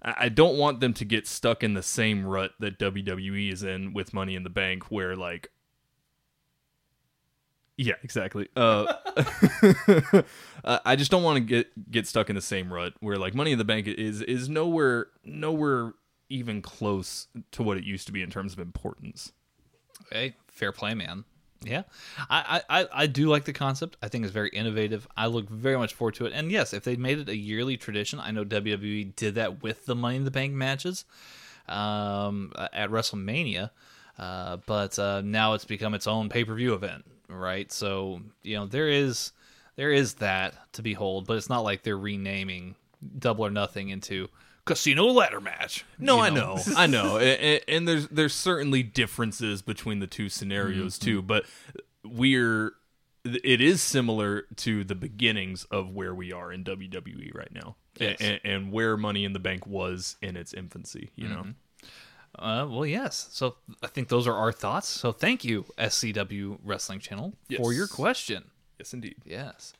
I 0.02 0.14
I 0.18 0.28
don't 0.28 0.58
want 0.58 0.80
them 0.80 0.94
to 0.94 1.04
get 1.04 1.26
stuck 1.26 1.62
in 1.62 1.74
the 1.74 1.82
same 1.82 2.24
rut 2.24 2.52
that 2.60 2.78
WWE 2.78 3.52
is 3.52 3.62
in 3.62 3.92
with 3.92 4.14
Money 4.14 4.34
in 4.34 4.44
the 4.44 4.50
Bank, 4.50 4.90
where 4.90 5.16
like. 5.16 5.50
Yeah, 7.76 7.94
exactly. 8.02 8.48
Uh, 8.56 8.92
I 10.64 10.96
just 10.96 11.10
don't 11.10 11.22
want 11.22 11.36
to 11.36 11.40
get 11.40 11.90
get 11.90 12.06
stuck 12.06 12.28
in 12.30 12.36
the 12.36 12.42
same 12.42 12.72
rut 12.72 12.94
where 13.00 13.16
like 13.16 13.34
Money 13.34 13.52
in 13.52 13.58
the 13.58 13.64
Bank 13.64 13.86
is 13.86 14.22
is 14.22 14.48
nowhere 14.48 15.08
nowhere 15.24 15.92
even 16.28 16.62
close 16.62 17.28
to 17.52 17.62
what 17.62 17.76
it 17.76 17.84
used 17.84 18.06
to 18.06 18.12
be 18.12 18.22
in 18.22 18.30
terms 18.30 18.52
of 18.52 18.58
importance. 18.58 19.32
Hey, 20.10 20.36
fair 20.48 20.72
play, 20.72 20.94
man. 20.94 21.24
Yeah, 21.64 21.82
I, 22.28 22.62
I, 22.68 22.80
I- 22.82 22.88
I 22.92 23.06
do 23.06 23.28
like 23.28 23.44
the 23.44 23.52
concept. 23.52 23.96
I 24.02 24.08
think 24.08 24.24
it's 24.24 24.32
very 24.32 24.50
innovative. 24.50 25.06
I 25.16 25.26
look 25.26 25.48
very 25.48 25.76
much 25.78 25.94
forward 25.94 26.14
to 26.16 26.26
it. 26.26 26.32
And 26.34 26.50
yes, 26.52 26.72
if 26.74 26.84
they 26.84 26.96
made 26.96 27.18
it 27.18 27.28
a 27.28 27.36
yearly 27.36 27.76
tradition, 27.76 28.20
I 28.20 28.30
know 28.30 28.44
WWE 28.44 29.16
did 29.16 29.34
that 29.36 29.62
with 29.62 29.86
the 29.86 29.94
Money 29.94 30.16
in 30.16 30.24
the 30.24 30.30
Bank 30.30 30.52
matches 30.52 31.04
um, 31.68 32.52
at 32.72 32.90
WrestleMania, 32.90 33.70
uh, 34.18 34.58
but 34.66 34.98
uh, 34.98 35.22
now 35.22 35.54
it's 35.54 35.64
become 35.64 35.94
its 35.94 36.06
own 36.06 36.28
pay 36.28 36.44
per 36.44 36.54
view 36.54 36.74
event, 36.74 37.04
right? 37.28 37.70
So 37.72 38.20
you 38.42 38.56
know 38.56 38.66
there 38.66 38.88
is 38.88 39.32
there 39.76 39.92
is 39.92 40.14
that 40.14 40.72
to 40.72 40.82
behold, 40.82 41.26
but 41.26 41.36
it's 41.36 41.48
not 41.48 41.60
like 41.60 41.82
they're 41.82 41.98
renaming 41.98 42.74
Double 43.18 43.46
or 43.46 43.50
Nothing 43.50 43.90
into 43.90 44.28
Casino 44.64 45.06
Ladder 45.06 45.40
Match. 45.40 45.84
No, 45.98 46.16
you 46.16 46.22
I 46.22 46.30
know, 46.30 46.58
I 46.76 46.86
know, 46.86 47.18
and, 47.18 47.60
and 47.68 47.88
there's 47.88 48.08
there's 48.08 48.34
certainly 48.34 48.82
differences 48.82 49.62
between 49.62 50.00
the 50.00 50.06
two 50.06 50.28
scenarios 50.28 50.98
mm-hmm. 50.98 51.04
too, 51.04 51.22
but 51.22 51.44
we're 52.04 52.72
it 53.24 53.60
is 53.60 53.82
similar 53.82 54.44
to 54.56 54.84
the 54.84 54.94
beginnings 54.94 55.64
of 55.64 55.90
where 55.90 56.14
we 56.14 56.32
are 56.32 56.52
in 56.52 56.64
WWE 56.64 57.34
right 57.34 57.52
now, 57.52 57.76
Yes. 57.98 58.18
and, 58.20 58.40
and 58.44 58.72
where 58.72 58.96
Money 58.96 59.24
in 59.24 59.32
the 59.32 59.38
Bank 59.38 59.66
was 59.66 60.16
in 60.22 60.36
its 60.36 60.52
infancy. 60.52 61.10
You 61.16 61.28
know, 61.28 61.36
mm-hmm. 61.36 61.50
Uh, 62.38 62.66
well, 62.68 62.86
yes. 62.86 63.28
So 63.32 63.56
I 63.82 63.86
think 63.86 64.08
those 64.08 64.26
are 64.26 64.34
our 64.34 64.52
thoughts. 64.52 64.88
So 64.88 65.12
thank 65.12 65.44
you, 65.44 65.64
SCW 65.78 66.58
Wrestling 66.64 67.00
Channel, 67.00 67.34
for 67.56 67.72
your 67.72 67.86
question. 67.86 68.50
yes, 68.78 68.92
indeed. 68.92 69.16
Yes. 69.24 69.72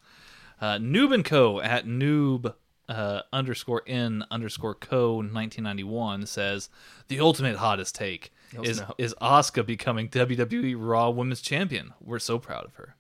Uh, 0.61 0.76
Noob 0.78 1.12
and 1.12 1.24
Co. 1.24 1.61
at 1.61 1.84
noob 1.86 2.54
uh, 2.88 3.20
underscore 3.32 3.82
in 3.84 4.24
underscore 4.30 4.74
co 4.74 5.16
1991 5.16 6.24
says 6.26 6.70
the 7.09 7.20
ultimate 7.20 7.57
hottest 7.57 7.94
take 7.94 8.32
is 8.62 8.78
snap. 8.78 8.94
is 8.96 9.14
Asuka 9.20 9.66
becoming 9.66 10.09
WWE 10.09 10.76
Raw 10.78 11.11
Women's 11.11 11.42
Champion. 11.42 11.92
We're 12.00 12.18
so 12.20 12.38
proud 12.38 12.64
of 12.64 12.74
her. 12.76 12.96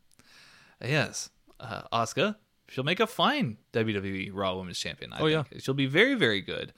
Yes, 0.82 1.30
uh, 1.60 1.82
Asuka. 1.92 2.36
She'll 2.68 2.84
make 2.84 2.98
a 3.00 3.06
fine 3.06 3.58
WWE 3.72 4.30
Raw 4.34 4.56
Women's 4.56 4.78
Champion. 4.80 5.12
I 5.12 5.20
Oh, 5.20 5.26
yeah. 5.26 5.44
she'll 5.58 5.72
be 5.72 5.86
very 5.86 6.14
very 6.14 6.40
good. 6.42 6.72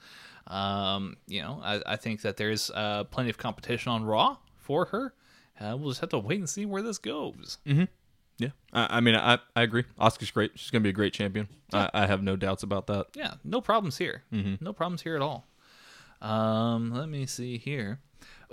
Um, 0.49 1.17
you 1.27 1.41
know, 1.41 1.61
I, 1.63 1.81
I 1.85 1.95
think 1.95 2.21
that 2.23 2.37
there's 2.37 2.69
uh, 2.71 3.03
plenty 3.05 3.29
of 3.29 3.37
competition 3.37 3.91
on 3.91 4.03
Raw 4.03 4.37
for 4.57 4.85
her. 4.85 5.13
Uh, 5.59 5.75
we'll 5.77 5.89
just 5.91 6.01
have 6.01 6.09
to 6.09 6.17
wait 6.19 6.39
and 6.39 6.49
see 6.49 6.65
where 6.65 6.81
this 6.81 6.97
goes. 6.97 7.57
Yeah, 7.65 8.49
I, 8.71 8.97
I 8.97 8.99
mean, 9.01 9.15
I 9.15 9.39
I 9.55 9.63
agree. 9.63 9.83
Asuka's 9.99 10.31
great. 10.31 10.51
She's 10.55 10.71
gonna 10.71 10.81
be 10.83 10.89
a 10.89 10.93
great 10.93 11.13
champion. 11.13 11.49
I, 11.73 11.89
I 11.93 12.05
have 12.07 12.23
no 12.23 12.35
doubts 12.37 12.63
about 12.63 12.87
that. 12.87 13.07
yeah, 13.13 13.33
no 13.43 13.59
problems 13.61 13.97
here. 13.97 14.23
No 14.31 14.71
problems 14.73 15.01
here 15.01 15.15
at 15.15 15.21
all. 15.21 15.45
Um, 16.21 16.91
let 16.93 17.09
me 17.09 17.25
see 17.25 17.57
here. 17.57 17.99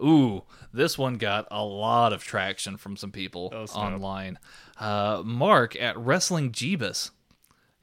Ooh, 0.03 0.43
this 0.73 0.99
one 0.99 1.15
got 1.19 1.47
a 1.51 1.63
lot 1.65 2.13
of 2.13 2.23
traction 2.23 2.77
from 2.77 2.97
some 2.97 3.11
people 3.13 3.51
Oh, 3.55 3.65
online. 3.79 4.39
Uh, 4.79 5.23
Mark 5.25 5.75
at 5.77 5.97
Wrestling 5.97 6.53
Jeebus. 6.53 7.11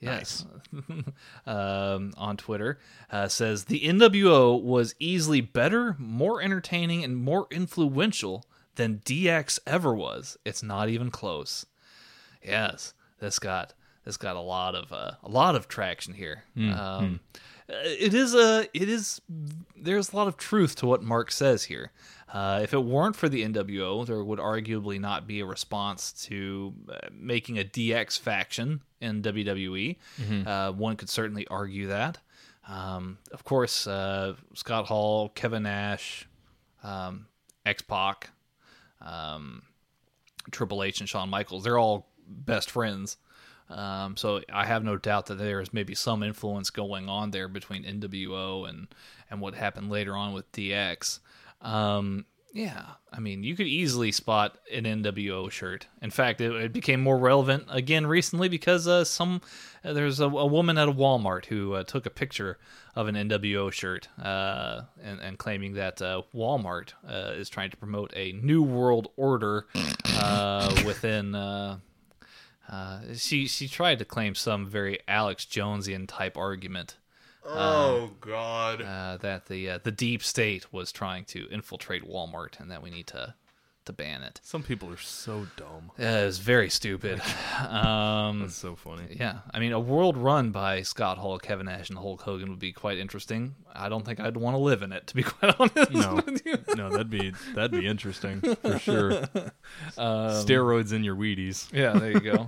Yes. 0.03 0.45
um, 1.45 2.13
on 2.17 2.37
Twitter 2.37 2.79
uh, 3.11 3.27
says 3.27 3.65
the 3.65 3.81
NWO 3.81 4.61
was 4.61 4.95
easily 4.99 5.41
better, 5.41 5.95
more 5.99 6.41
entertaining, 6.41 7.03
and 7.03 7.15
more 7.15 7.47
influential 7.51 8.45
than 8.75 9.01
DX 9.05 9.59
ever 9.67 9.93
was. 9.93 10.37
It's 10.45 10.63
not 10.63 10.89
even 10.89 11.11
close. 11.11 11.65
Yes, 12.43 12.93
this 13.19 13.39
got 13.39 13.73
this 14.05 14.17
got 14.17 14.35
a 14.35 14.41
lot 14.41 14.75
of 14.75 14.91
uh, 14.91 15.11
a 15.23 15.29
lot 15.29 15.55
of 15.55 15.67
traction 15.67 16.13
here. 16.13 16.43
Um, 16.57 17.19
uh, 17.69 17.73
It 17.85 18.13
is 18.13 18.35
a 18.35 18.67
it 18.73 18.89
is 18.89 19.21
there's 19.75 20.11
a 20.11 20.15
lot 20.15 20.27
of 20.27 20.37
truth 20.37 20.75
to 20.77 20.85
what 20.85 21.01
Mark 21.03 21.31
says 21.31 21.63
here. 21.65 21.91
Uh, 22.33 22.61
if 22.63 22.73
it 22.73 22.83
weren't 22.83 23.15
for 23.15 23.29
the 23.29 23.43
NWO, 23.43 24.05
there 24.07 24.23
would 24.23 24.39
arguably 24.39 24.99
not 24.99 25.27
be 25.27 25.39
a 25.39 25.45
response 25.45 26.11
to 26.25 26.73
uh, 26.89 26.97
making 27.13 27.59
a 27.59 27.63
DX 27.63 28.19
faction 28.19 28.81
in 29.03 29.21
WWE. 29.21 29.97
Uh, 30.47 30.71
one 30.71 30.95
could 30.95 31.09
certainly 31.09 31.45
argue 31.47 31.87
that. 31.87 32.17
Um, 32.67 33.17
of 33.31 33.43
course, 33.43 33.85
uh, 33.87 34.35
Scott 34.53 34.85
Hall, 34.85 35.29
Kevin 35.29 35.63
Nash, 35.63 36.27
um, 36.83 37.27
X 37.65 37.81
Pac, 37.81 38.29
um, 39.01 39.63
Triple 40.51 40.83
H 40.83 40.99
and 40.99 41.09
Shawn 41.09 41.29
Michaels. 41.29 41.63
They're 41.63 41.77
all 41.77 42.07
best 42.27 42.71
friends. 42.71 43.17
Um, 43.69 44.17
so 44.17 44.41
I 44.51 44.65
have 44.65 44.83
no 44.83 44.97
doubt 44.97 45.25
that 45.27 45.35
there 45.35 45.59
is 45.61 45.73
maybe 45.73 45.95
some 45.95 46.21
influence 46.23 46.69
going 46.69 47.09
on 47.09 47.31
there 47.31 47.47
between 47.47 47.83
NWO 47.83 48.67
and 48.69 48.87
and 49.29 49.41
what 49.41 49.55
happened 49.55 49.89
later 49.89 50.15
on 50.15 50.33
with 50.33 50.51
DX. 50.51 51.19
Um, 51.61 52.25
yeah, 52.53 52.83
I 53.11 53.19
mean, 53.19 53.43
you 53.43 53.55
could 53.55 53.65
easily 53.65 54.11
spot 54.11 54.59
an 54.71 54.83
NWO 54.83 55.49
shirt. 55.49 55.87
In 56.03 56.11
fact, 56.11 56.39
it, 56.39 56.53
it 56.53 56.71
became 56.71 57.01
more 57.01 57.17
relevant 57.17 57.65
again 57.67 58.05
recently 58.05 58.47
because 58.47 58.87
uh, 58.87 59.03
some 59.05 59.41
uh, 59.83 59.93
there's 59.93 60.19
a, 60.19 60.25
a 60.25 60.45
woman 60.45 60.77
at 60.77 60.87
a 60.87 60.91
Walmart 60.91 61.45
who 61.47 61.73
uh, 61.73 61.83
took 61.83 62.05
a 62.05 62.11
picture 62.11 62.59
of 62.95 63.07
an 63.07 63.15
NWO 63.15 63.71
shirt 63.71 64.07
uh, 64.21 64.81
and, 65.01 65.19
and 65.19 65.39
claiming 65.39 65.73
that 65.73 65.99
uh, 65.99 66.21
Walmart 66.33 66.93
uh, 67.09 67.31
is 67.33 67.49
trying 67.49 67.71
to 67.71 67.77
promote 67.77 68.13
a 68.15 68.33
new 68.33 68.61
world 68.61 69.07
order 69.17 69.65
within. 70.85 71.79
She 73.15 73.47
she 73.47 73.67
tried 73.67 73.97
to 73.97 74.05
claim 74.05 74.35
some 74.35 74.67
very 74.67 74.99
Alex 75.07 75.43
Jonesian 75.45 76.07
type 76.07 76.37
argument 76.37 76.97
Oh 77.45 78.11
God. 78.21 78.81
uh, 78.81 79.17
that 79.17 79.47
the 79.47 79.69
uh, 79.71 79.79
the 79.83 79.91
deep 79.91 80.23
state 80.23 80.71
was 80.73 80.91
trying 80.91 81.25
to 81.25 81.47
infiltrate 81.49 82.03
Walmart 82.07 82.59
and 82.59 82.71
that 82.71 82.81
we 82.81 82.89
need 82.89 83.07
to 83.07 83.35
to 83.85 83.91
ban 83.91 84.23
it. 84.23 84.39
Some 84.43 84.63
people 84.63 84.89
are 84.93 84.97
so 84.97 85.45
dumb. 85.57 85.91
Uh, 85.99 86.03
it 86.05 86.25
was 86.25 86.39
very 86.39 86.69
stupid. 86.69 87.21
um, 87.67 88.39
That's 88.39 88.55
so 88.55 88.77
funny. 88.77 89.03
yeah, 89.19 89.39
I 89.53 89.59
mean, 89.59 89.73
a 89.73 89.79
world 89.79 90.15
run 90.15 90.51
by 90.51 90.83
Scott 90.83 91.17
Hall, 91.17 91.37
Kevin 91.37 91.65
Nash, 91.65 91.89
and 91.89 91.99
Hulk 91.99 92.21
Hogan 92.21 92.49
would 92.49 92.59
be 92.59 92.71
quite 92.71 92.97
interesting. 92.97 93.55
I 93.73 93.89
don't 93.89 94.05
think 94.05 94.21
I'd 94.21 94.37
want 94.37 94.53
to 94.53 94.57
live 94.59 94.83
in 94.83 94.93
it, 94.93 95.07
to 95.07 95.15
be 95.15 95.23
quite 95.23 95.55
honest. 95.59 95.91
No, 95.91 96.15
with 96.25 96.45
you. 96.45 96.57
no, 96.77 96.91
that'd 96.91 97.09
be 97.09 97.33
that'd 97.55 97.71
be 97.71 97.85
interesting 97.85 98.39
for 98.39 98.79
sure. 98.79 99.11
Steroids 99.97 100.93
in 100.93 101.03
your 101.03 101.17
Wheaties. 101.17 101.71
Yeah, 101.73 101.91
there 101.93 102.11
you 102.11 102.19
go. 102.21 102.47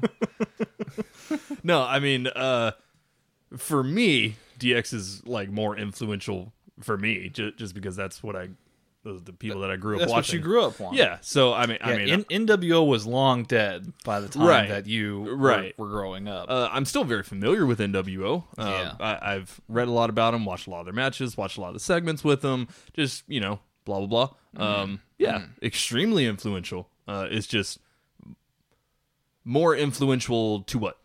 No, 1.64 1.82
I 1.84 2.00
mean, 2.00 2.28
uh, 2.28 2.72
for 3.58 3.84
me, 3.84 4.36
DX 4.74 4.94
is 4.94 5.26
like 5.26 5.50
more 5.50 5.78
influential 5.78 6.54
for 6.82 6.98
me, 6.98 7.30
just, 7.30 7.58
just 7.58 7.74
because 7.76 7.96
that's 7.96 8.22
what 8.24 8.36
I, 8.36 8.50
those 9.04 9.24
the 9.24 9.34
people 9.34 9.62
that 9.62 9.70
I 9.72 9.76
grew 9.76 9.96
up 9.96 10.00
That's 10.00 10.10
what 10.12 10.18
watching. 10.18 10.40
you 10.40 10.44
grew 10.44 10.64
up 10.66 10.82
on. 10.82 10.94
Yeah, 10.96 11.20
so 11.22 11.54
I 11.54 11.68
mean, 11.68 11.78
I 11.82 11.96
mean, 11.96 12.26
N- 12.30 12.48
NWO 12.48 12.88
was 12.88 13.06
long 13.06 13.44
dead 13.44 13.94
by 14.04 14.20
the 14.20 14.28
time 14.28 14.48
Right. 14.48 14.70
that 14.70 14.88
you 14.88 15.22
were- 15.22 15.36
Right. 15.38 15.78
were, 15.78 15.88
growing 15.88 16.28
up. 16.28 16.50
uh, 16.50 16.70
I'm 16.72 16.86
still 16.86 17.04
very 17.04 17.22
familiar 17.24 17.66
with 17.68 17.80
NWO. 17.80 18.44
Uh, 18.58 18.64
Yeah. 18.66 18.94
I, 19.00 19.36
I've 19.36 19.62
read 19.70 19.88
a 19.88 19.92
lot 19.92 20.10
about 20.10 20.32
them, 20.32 20.44
watched 20.44 20.66
a 20.68 20.72
lot 20.72 20.80
of 20.80 20.86
their 20.86 20.94
matches, 20.94 21.38
watched 21.38 21.58
a 21.58 21.62
lot 21.62 21.68
of 21.68 21.74
the 21.76 21.80
segments 21.80 22.24
with 22.24 22.42
them. 22.42 22.68
Just 22.94 23.24
you 23.28 23.40
know, 23.40 23.60
blah 23.86 24.00
blah 24.00 24.08
blah. 24.08 24.28
Mm-hmm. 24.58 24.62
Um, 24.82 25.02
yeah, 25.20 25.46
extremely 25.62 26.26
influential. 26.26 26.90
Uh, 27.08 27.28
it's 27.30 27.46
just 27.48 27.78
more 29.44 29.76
influential 29.76 30.62
to 30.64 30.80
what? 30.80 30.98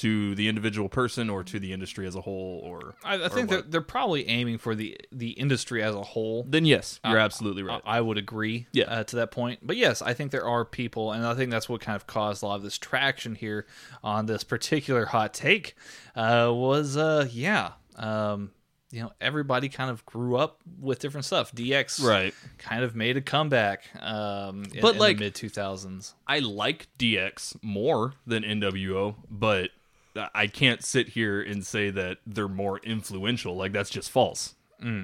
To 0.00 0.34
the 0.34 0.48
individual 0.48 0.88
person, 0.88 1.28
or 1.28 1.42
to 1.44 1.58
the 1.58 1.72
industry 1.72 2.06
as 2.06 2.14
a 2.14 2.20
whole, 2.20 2.60
or 2.64 2.94
I, 3.04 3.14
I 3.16 3.26
or 3.26 3.28
think 3.28 3.48
they're, 3.50 3.62
they're 3.62 3.80
probably 3.80 4.28
aiming 4.28 4.58
for 4.58 4.74
the 4.74 4.96
the 5.12 5.30
industry 5.30 5.82
as 5.82 5.94
a 5.94 6.02
whole. 6.02 6.44
Then 6.48 6.64
yes, 6.64 7.00
you're 7.04 7.18
Uh, 7.18 7.24
absolutely 7.24 7.62
right. 7.62 7.82
I 7.84 7.98
I 7.98 8.00
would 8.00 8.16
agree 8.18 8.66
Yeah. 8.72 8.84
uh, 8.84 9.04
to 9.04 9.16
that 9.16 9.30
point. 9.30 9.60
But 9.62 9.76
yes, 9.76 10.00
I 10.02 10.14
think 10.14 10.30
there 10.30 10.46
are 10.46 10.64
people, 10.64 11.12
and 11.12 11.26
I 11.26 11.34
think 11.34 11.50
that's 11.50 11.68
what 11.68 11.80
kind 11.80 11.96
of 11.96 12.06
caused 12.06 12.42
a 12.42 12.46
lot 12.46 12.56
of 12.56 12.62
this 12.62 12.78
traction 12.78 13.34
here 13.34 13.66
on 14.02 14.26
this 14.26 14.44
particular 14.44 15.06
hot 15.06 15.34
take. 15.34 15.74
Uh, 16.16 16.50
was 16.52 16.96
uh, 16.96 17.28
yeah, 17.30 17.72
um, 17.96 18.52
you 18.92 19.02
know, 19.02 19.12
everybody 19.20 19.68
kind 19.68 19.90
of 19.90 20.04
grew 20.06 20.36
up 20.36 20.60
with 20.80 20.98
different 20.98 21.24
stuff. 21.24 21.52
DX 21.54 22.02
Right. 22.02 22.34
kind 22.58 22.82
of 22.82 22.96
made 22.96 23.16
a 23.16 23.20
comeback, 23.20 23.84
um, 24.02 24.64
in, 24.74 24.80
But, 24.80 24.94
in 24.94 24.98
like- 24.98 25.18
the 25.18 25.24
mid 25.24 25.34
two 25.34 25.48
thousands. 25.48 26.14
I 26.26 26.38
like 26.40 26.88
DX 26.98 27.56
more 27.62 28.14
than 28.26 28.42
NWO, 28.44 29.16
but 29.30 29.70
I 30.16 30.46
can't 30.46 30.82
sit 30.84 31.08
here 31.10 31.40
and 31.40 31.64
say 31.64 31.90
that 31.90 32.18
they're 32.26 32.48
more 32.48 32.78
influential. 32.78 33.56
Like 33.56 33.72
that's 33.72 33.90
just 33.90 34.10
false. 34.10 34.54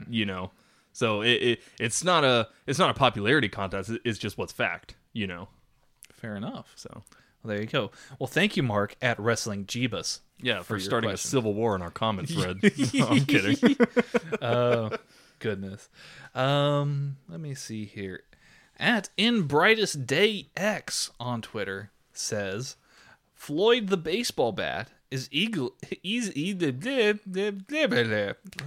You 0.08 0.24
know. 0.26 0.50
So 0.92 1.20
it, 1.20 1.42
it 1.42 1.62
it's 1.78 2.02
not 2.02 2.24
a 2.24 2.48
it's 2.66 2.78
not 2.78 2.90
a 2.90 2.94
popularity 2.94 3.48
contest. 3.48 3.90
It's 4.04 4.18
just 4.18 4.38
what's 4.38 4.52
fact. 4.52 4.94
You 5.12 5.26
know. 5.26 5.48
Fair 6.12 6.34
enough. 6.36 6.72
So 6.74 6.90
Well, 7.42 7.54
there 7.54 7.60
you 7.60 7.66
go. 7.66 7.90
Well, 8.18 8.26
thank 8.26 8.56
you, 8.56 8.62
Mark 8.62 8.96
at 9.02 9.18
Wrestling 9.20 9.66
Jeebus. 9.66 10.20
yeah, 10.40 10.62
for, 10.62 10.74
your 10.74 10.80
starting 10.80 11.10
question. 11.10 11.28
a 11.28 11.30
civil 11.30 11.52
war 11.54 11.76
in 11.76 11.82
our 11.82 11.90
comment 11.90 12.28
thread. 12.30 12.58
No, 12.94 13.08
I'm 13.08 13.24
kidding. 13.26 13.76
Goodness. 15.38 15.90
Um, 16.34 17.18
let 17.28 17.40
me 17.40 17.54
see 17.54 17.84
here. 17.84 18.22
At 18.78 19.10
In 19.16 19.42
Brightest 19.42 20.06
Day 20.06 20.48
X 20.56 21.10
on 21.20 21.42
Twitter 21.42 21.90
says 22.14 22.76
Floyd 23.34 23.88
the 23.88 23.96
baseball 23.98 24.52
bat 24.52 24.88
is 25.10 25.28
eagle 25.30 25.74
is 26.02 26.34
e- 26.36 26.54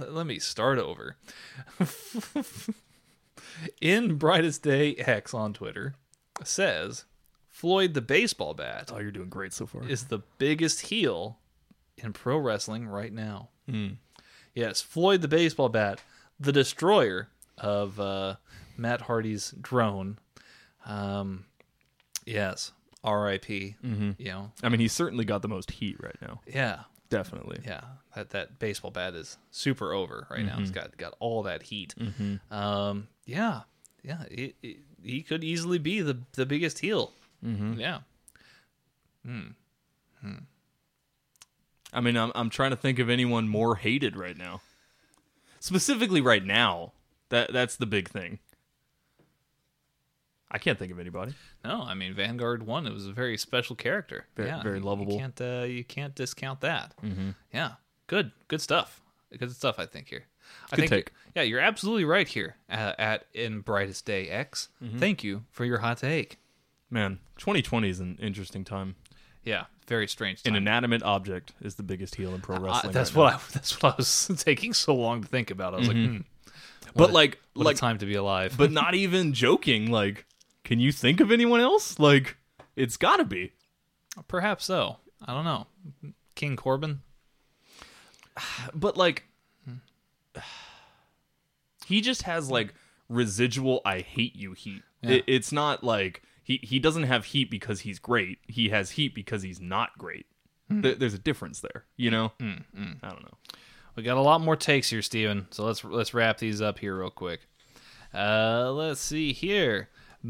let 0.08 0.26
me 0.26 0.38
start 0.38 0.78
over. 0.78 1.16
In 3.80 4.16
Brightest 4.16 4.62
Day 4.62 4.94
X 4.96 5.34
on 5.34 5.52
Twitter 5.52 5.94
says 6.44 7.04
Floyd 7.48 7.94
the 7.94 8.00
baseball 8.00 8.54
bat 8.54 8.90
Oh, 8.94 8.98
you're 8.98 9.10
doing 9.10 9.28
great 9.28 9.52
so 9.52 9.66
far. 9.66 9.86
is 9.88 10.04
the 10.04 10.20
biggest 10.38 10.82
heel 10.86 11.38
in 11.98 12.12
pro 12.12 12.38
wrestling 12.38 12.86
right 12.88 13.12
now. 13.12 13.48
Yes, 14.54 14.80
Floyd 14.82 15.20
the 15.22 15.28
baseball 15.28 15.68
bat, 15.68 16.00
the 16.40 16.50
destroyer 16.52 17.28
of 17.58 18.00
uh, 18.00 18.36
Matt 18.76 19.02
Hardy's 19.02 19.52
drone. 19.60 20.18
Um, 20.86 21.44
yes, 22.26 22.72
R.I.P. 23.04 23.76
Mm-hmm. 23.84 24.10
You 24.18 24.28
know, 24.28 24.52
I 24.62 24.68
mean, 24.68 24.80
he's 24.80 24.92
certainly 24.92 25.24
got 25.24 25.42
the 25.42 25.48
most 25.48 25.70
heat 25.70 25.96
right 26.00 26.16
now. 26.20 26.40
yeah, 26.46 26.80
Definitely. 27.08 27.60
yeah. 27.66 27.80
That 28.14 28.30
that 28.30 28.58
baseball 28.58 28.90
bat 28.90 29.14
is 29.14 29.38
super 29.50 29.92
over 29.92 30.26
right 30.30 30.44
now. 30.44 30.58
It's 30.58 30.70
got 30.70 30.96
got 30.96 31.14
all 31.20 31.42
that 31.44 31.62
heat. 31.62 31.94
Um, 32.50 33.08
yeah, 33.26 33.62
yeah. 34.02 34.22
It, 34.30 34.56
it, 34.62 34.76
he 35.02 35.22
could 35.22 35.42
easily 35.44 35.78
be 35.78 36.00
the 36.02 36.18
the 36.32 36.44
biggest 36.46 36.78
heel. 36.80 37.12
Mm-hmm. 37.44 37.80
Yeah. 37.80 37.98
I 41.92 42.00
mean, 42.00 42.16
I'm 42.16 42.32
I'm 42.34 42.50
trying 42.50 42.70
to 42.70 42.76
think 42.76 42.98
of 42.98 43.08
anyone 43.10 43.48
more 43.48 43.76
hated 43.76 44.16
right 44.16 44.36
now. 44.36 44.60
Specifically, 45.58 46.20
right 46.20 46.44
now. 46.44 46.92
That 47.30 47.52
that's 47.52 47.76
the 47.76 47.86
big 47.86 48.08
thing. 48.08 48.38
I 50.50 50.58
can't 50.58 50.78
think 50.78 50.90
of 50.92 50.98
anybody. 50.98 51.34
No, 51.64 51.82
I 51.82 51.94
mean 51.94 52.12
Vanguard 52.14 52.64
One. 52.66 52.86
It 52.86 52.92
was 52.92 53.06
a 53.06 53.12
very 53.12 53.36
special 53.36 53.76
character. 53.76 54.26
Very- 54.36 54.48
yeah, 54.48 54.62
very 54.62 54.80
lovable. 54.80 55.12
You 55.14 55.18
can't 55.20 55.40
uh, 55.40 55.64
you 55.66 55.84
can't 55.84 56.14
discount 56.14 56.60
that. 56.62 56.94
Mm-hmm. 57.04 57.30
Yeah, 57.52 57.72
good, 58.08 58.32
good 58.48 58.60
stuff. 58.60 59.00
Good 59.38 59.52
stuff. 59.52 59.76
I 59.78 59.86
think 59.86 60.08
here. 60.08 60.24
I 60.72 60.76
Good 60.76 60.88
think 60.88 60.90
take. 60.90 61.12
yeah, 61.36 61.42
you're 61.42 61.60
absolutely 61.60 62.04
right 62.04 62.26
here 62.26 62.56
uh, 62.68 62.94
at 62.98 63.26
in 63.32 63.60
brightest 63.60 64.04
day 64.04 64.28
X. 64.28 64.68
Mm-hmm. 64.82 64.98
Thank 64.98 65.22
you 65.22 65.44
for 65.52 65.64
your 65.64 65.78
hot 65.78 65.98
take. 65.98 66.38
Man, 66.90 67.20
2020 67.38 67.88
is 67.88 68.00
an 68.00 68.18
interesting 68.20 68.64
time. 68.64 68.96
Yeah, 69.44 69.66
very 69.86 70.08
strange. 70.08 70.42
An 70.44 70.56
inanimate 70.56 71.04
object 71.04 71.52
is 71.60 71.76
the 71.76 71.84
biggest 71.84 72.16
heel 72.16 72.34
in 72.34 72.40
pro 72.40 72.56
Uh, 72.56 72.60
wrestling. 72.60 72.92
that's 72.92 73.14
right 73.14 73.22
what 73.22 73.30
now. 73.30 73.36
I 73.36 73.40
that's 73.52 73.80
what 73.82 73.92
I 73.92 73.96
was 73.96 74.30
taking 74.38 74.72
so 74.74 74.96
long 74.96 75.22
to 75.22 75.28
think 75.28 75.52
about. 75.52 75.74
I 75.74 75.76
was 75.78 75.86
like, 75.88 75.96
hmm, 75.96 76.16
But 76.96 77.10
a- 77.10 77.12
like, 77.12 77.38
what 77.54 77.66
like, 77.66 77.76
a 77.76 77.78
time 77.78 77.98
to 77.98 78.06
be 78.06 78.16
alive. 78.16 78.56
but 78.58 78.72
not 78.82 78.96
even 78.96 79.32
joking. 79.32 79.92
Like, 79.92 80.26
can 80.70 80.78
you 80.80 80.92
think 80.92 81.20
of 81.20 81.30
anyone 81.30 81.60
else? 81.60 81.98
Like, 81.98 82.36
it's 82.76 82.96
got 82.96 83.16
to 83.16 83.24
be. 83.24 83.52
perhaps 84.28 84.64
so. 84.64 84.96
I 85.26 85.34
don't 85.34 85.44
know. 85.44 85.66
King 86.34 86.56
Corbin. 86.56 87.00
But 88.74 88.96
like, 88.96 89.24
he 91.86 92.00
just 92.00 92.22
has 92.22 92.50
like 92.50 92.74
residual 93.08 93.80
"I 93.84 94.00
hate 94.00 94.36
you" 94.36 94.52
heat. 94.52 94.82
It, 95.02 95.24
it's 95.26 95.50
not 95.52 95.82
like 95.82 96.22
he 96.42 96.60
he 96.62 96.78
doesn't 96.78 97.04
have 97.04 97.26
heat 97.26 97.50
because 97.50 97.80
he's 97.80 97.98
great. 97.98 98.38
He 98.46 98.68
has 98.68 98.92
heat 98.92 99.14
because 99.14 99.42
he's 99.42 99.60
not 99.60 99.96
great. 99.98 100.26
Hmm. 100.68 100.82
There- 100.82 100.94
There's 100.94 101.14
a 101.14 101.18
difference 101.18 101.60
there, 101.60 101.84
you 101.96 102.10
know. 102.10 102.32
Hmm, 102.38 102.58
hmm. 102.74 102.92
I 103.02 103.08
don't 103.10 103.22
know. 103.24 103.36
We 103.96 104.02
got 104.04 104.16
a 104.16 104.20
lot 104.22 104.40
more 104.40 104.56
takes 104.56 104.88
here, 104.90 105.02
Steven. 105.02 105.48
So 105.50 105.64
let's 105.64 105.82
let's 105.84 106.14
wrap 106.14 106.38
these 106.38 106.62
up 106.62 106.78
here 106.78 106.98
real 106.98 107.10
quick. 107.10 107.40
Uh, 108.14 108.70
let's 108.72 109.00
see 109.00 109.32
here. 109.32 109.88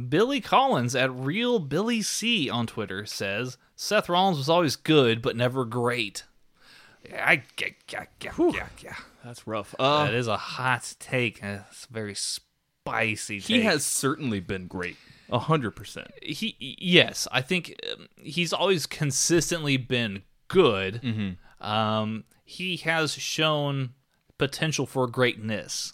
Billy 0.08 0.40
Collins 0.40 0.94
at 0.94 1.10
Real 1.12 1.58
Billy 1.58 2.02
C 2.02 2.48
on 2.48 2.66
Twitter 2.66 3.04
says 3.06 3.58
Seth 3.76 4.08
Rollins 4.08 4.38
was 4.38 4.48
always 4.48 4.76
good 4.76 5.20
but 5.22 5.36
never 5.36 5.64
great. 5.64 6.24
Yeah, 7.08 7.24
I, 7.26 7.42
yeah, 7.58 7.68
yeah, 7.90 8.04
yeah, 8.22 8.32
yeah, 8.38 8.66
yeah. 8.82 8.94
That's 9.24 9.46
rough. 9.46 9.74
Uh, 9.78 10.04
That 10.04 10.14
is 10.14 10.28
a 10.28 10.36
hot 10.36 10.94
take. 11.00 11.40
It's 11.42 11.86
very 11.86 12.14
spicy. 12.14 13.38
he 13.38 13.54
take. 13.54 13.62
has 13.62 13.84
certainly 13.84 14.40
been 14.40 14.66
great, 14.66 14.96
a 15.30 15.38
hundred 15.38 15.72
percent. 15.72 16.08
he 16.22 16.56
yes 16.80 17.26
i 17.30 17.40
think 17.40 17.74
um, 17.92 18.08
he's 18.16 18.52
always 18.52 18.86
consistently 18.86 19.76
been 19.76 20.22
good 20.48 21.36
um 21.60 22.24
he 22.44 22.76
has 22.78 23.12
shown 23.12 23.90
potential 24.38 24.86
for 24.86 25.06
greatness 25.06 25.92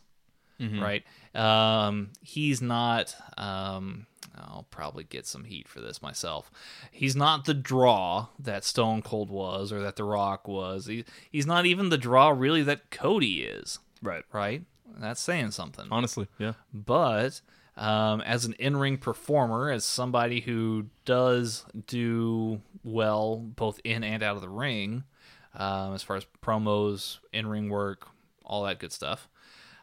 right 0.58 1.04
um 1.36 2.10
he's 2.22 2.60
not 2.62 3.14
um 3.38 4.06
I'll 4.38 4.66
probably 4.70 5.04
get 5.04 5.26
some 5.26 5.44
heat 5.44 5.66
for 5.66 5.80
this 5.80 6.02
myself. 6.02 6.50
He's 6.90 7.16
not 7.16 7.46
the 7.46 7.54
draw 7.54 8.26
that 8.38 8.64
Stone 8.64 9.00
Cold 9.02 9.30
was 9.30 9.72
or 9.72 9.80
that 9.80 9.96
The 9.96 10.04
Rock 10.04 10.46
was. 10.46 10.84
He, 10.86 11.06
he's 11.30 11.46
not 11.46 11.64
even 11.64 11.88
the 11.88 11.96
draw 11.96 12.28
really 12.28 12.62
that 12.64 12.90
Cody 12.90 13.44
is, 13.44 13.78
Right. 14.02 14.24
right? 14.34 14.62
That's 14.98 15.22
saying 15.22 15.52
something 15.52 15.86
Honestly, 15.90 16.26
yeah. 16.38 16.52
but 16.72 17.40
um, 17.78 18.20
as 18.22 18.44
an 18.44 18.52
in-ring 18.58 18.98
performer, 18.98 19.70
as 19.70 19.86
somebody 19.86 20.40
who 20.40 20.86
does 21.06 21.64
do 21.86 22.60
well 22.84 23.36
both 23.36 23.80
in 23.84 24.04
and 24.04 24.22
out 24.22 24.36
of 24.36 24.42
the 24.42 24.48
ring, 24.50 25.04
um, 25.54 25.94
as 25.94 26.02
far 26.02 26.16
as 26.16 26.26
promos, 26.42 27.18
in-ring 27.32 27.70
work, 27.70 28.06
all 28.44 28.64
that 28.64 28.78
good 28.78 28.92
stuff. 28.92 29.28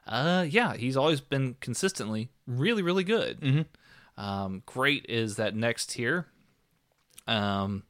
Uh, 0.08 0.46
yeah, 0.48 0.76
he's 0.76 0.98
always 0.98 1.22
been 1.22 1.56
consistently 1.60 2.30
really, 2.46 2.82
really 2.82 3.04
good. 3.04 3.66
Um, 4.18 4.64
great 4.66 5.06
is 5.08 5.38
that 5.38 5.56
next 5.56 5.92
tier. 5.92 6.28
Um, 7.28 7.84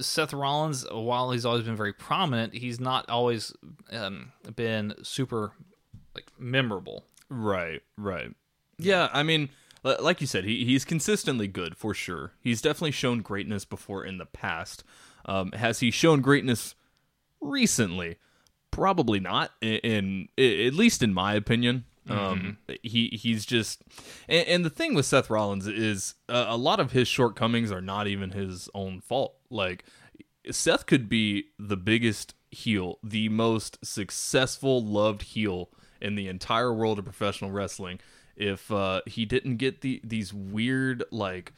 Seth 0.00 0.32
Rollins, 0.32 0.86
while 0.90 1.30
he's 1.30 1.44
always 1.44 1.64
been 1.64 1.76
very 1.76 1.92
prominent, 1.92 2.54
he's 2.54 2.80
not 2.80 3.08
always 3.08 3.52
um, 3.92 4.32
been 4.56 4.94
super 5.02 5.52
like 6.14 6.26
memorable. 6.38 7.04
Right, 7.28 7.82
right. 7.96 8.34
Yeah, 8.78 9.08
I 9.12 9.22
mean, 9.22 9.50
like 9.82 10.20
you 10.20 10.26
said, 10.26 10.44
he, 10.44 10.64
he's 10.64 10.84
consistently 10.84 11.46
good 11.46 11.76
for 11.76 11.92
sure. 11.94 12.32
He's 12.40 12.62
definitely 12.62 12.92
shown 12.92 13.20
greatness 13.20 13.64
before 13.64 14.04
in 14.04 14.18
the 14.18 14.26
past. 14.26 14.84
Um, 15.26 15.52
has 15.52 15.80
he 15.80 15.90
shown 15.90 16.20
greatness 16.22 16.74
recently? 17.40 18.16
Probably 18.78 19.20
not. 19.20 19.52
In, 19.60 20.28
in 20.38 20.66
at 20.66 20.74
least 20.74 21.02
in 21.02 21.12
my 21.12 21.34
opinion, 21.34 21.84
um, 22.08 22.58
he 22.82 23.08
he's 23.20 23.44
just. 23.44 23.82
And, 24.28 24.46
and 24.48 24.64
the 24.64 24.70
thing 24.70 24.94
with 24.94 25.06
Seth 25.06 25.30
Rollins 25.30 25.66
is 25.66 26.14
uh, 26.28 26.46
a 26.48 26.56
lot 26.56 26.80
of 26.80 26.92
his 26.92 27.08
shortcomings 27.08 27.70
are 27.70 27.82
not 27.82 28.06
even 28.06 28.30
his 28.30 28.68
own 28.74 29.00
fault. 29.00 29.34
Like 29.50 29.84
Seth 30.50 30.86
could 30.86 31.08
be 31.08 31.46
the 31.58 31.76
biggest 31.76 32.34
heel, 32.50 32.98
the 33.02 33.28
most 33.28 33.78
successful, 33.84 34.82
loved 34.82 35.22
heel 35.22 35.70
in 36.00 36.14
the 36.14 36.28
entire 36.28 36.72
world 36.72 36.98
of 36.98 37.04
professional 37.04 37.50
wrestling 37.50 37.98
if 38.38 38.70
uh, 38.70 39.02
he 39.04 39.24
didn't 39.26 39.56
get 39.56 39.80
the 39.82 40.00
these 40.04 40.32
weird 40.32 41.04
like 41.10 41.52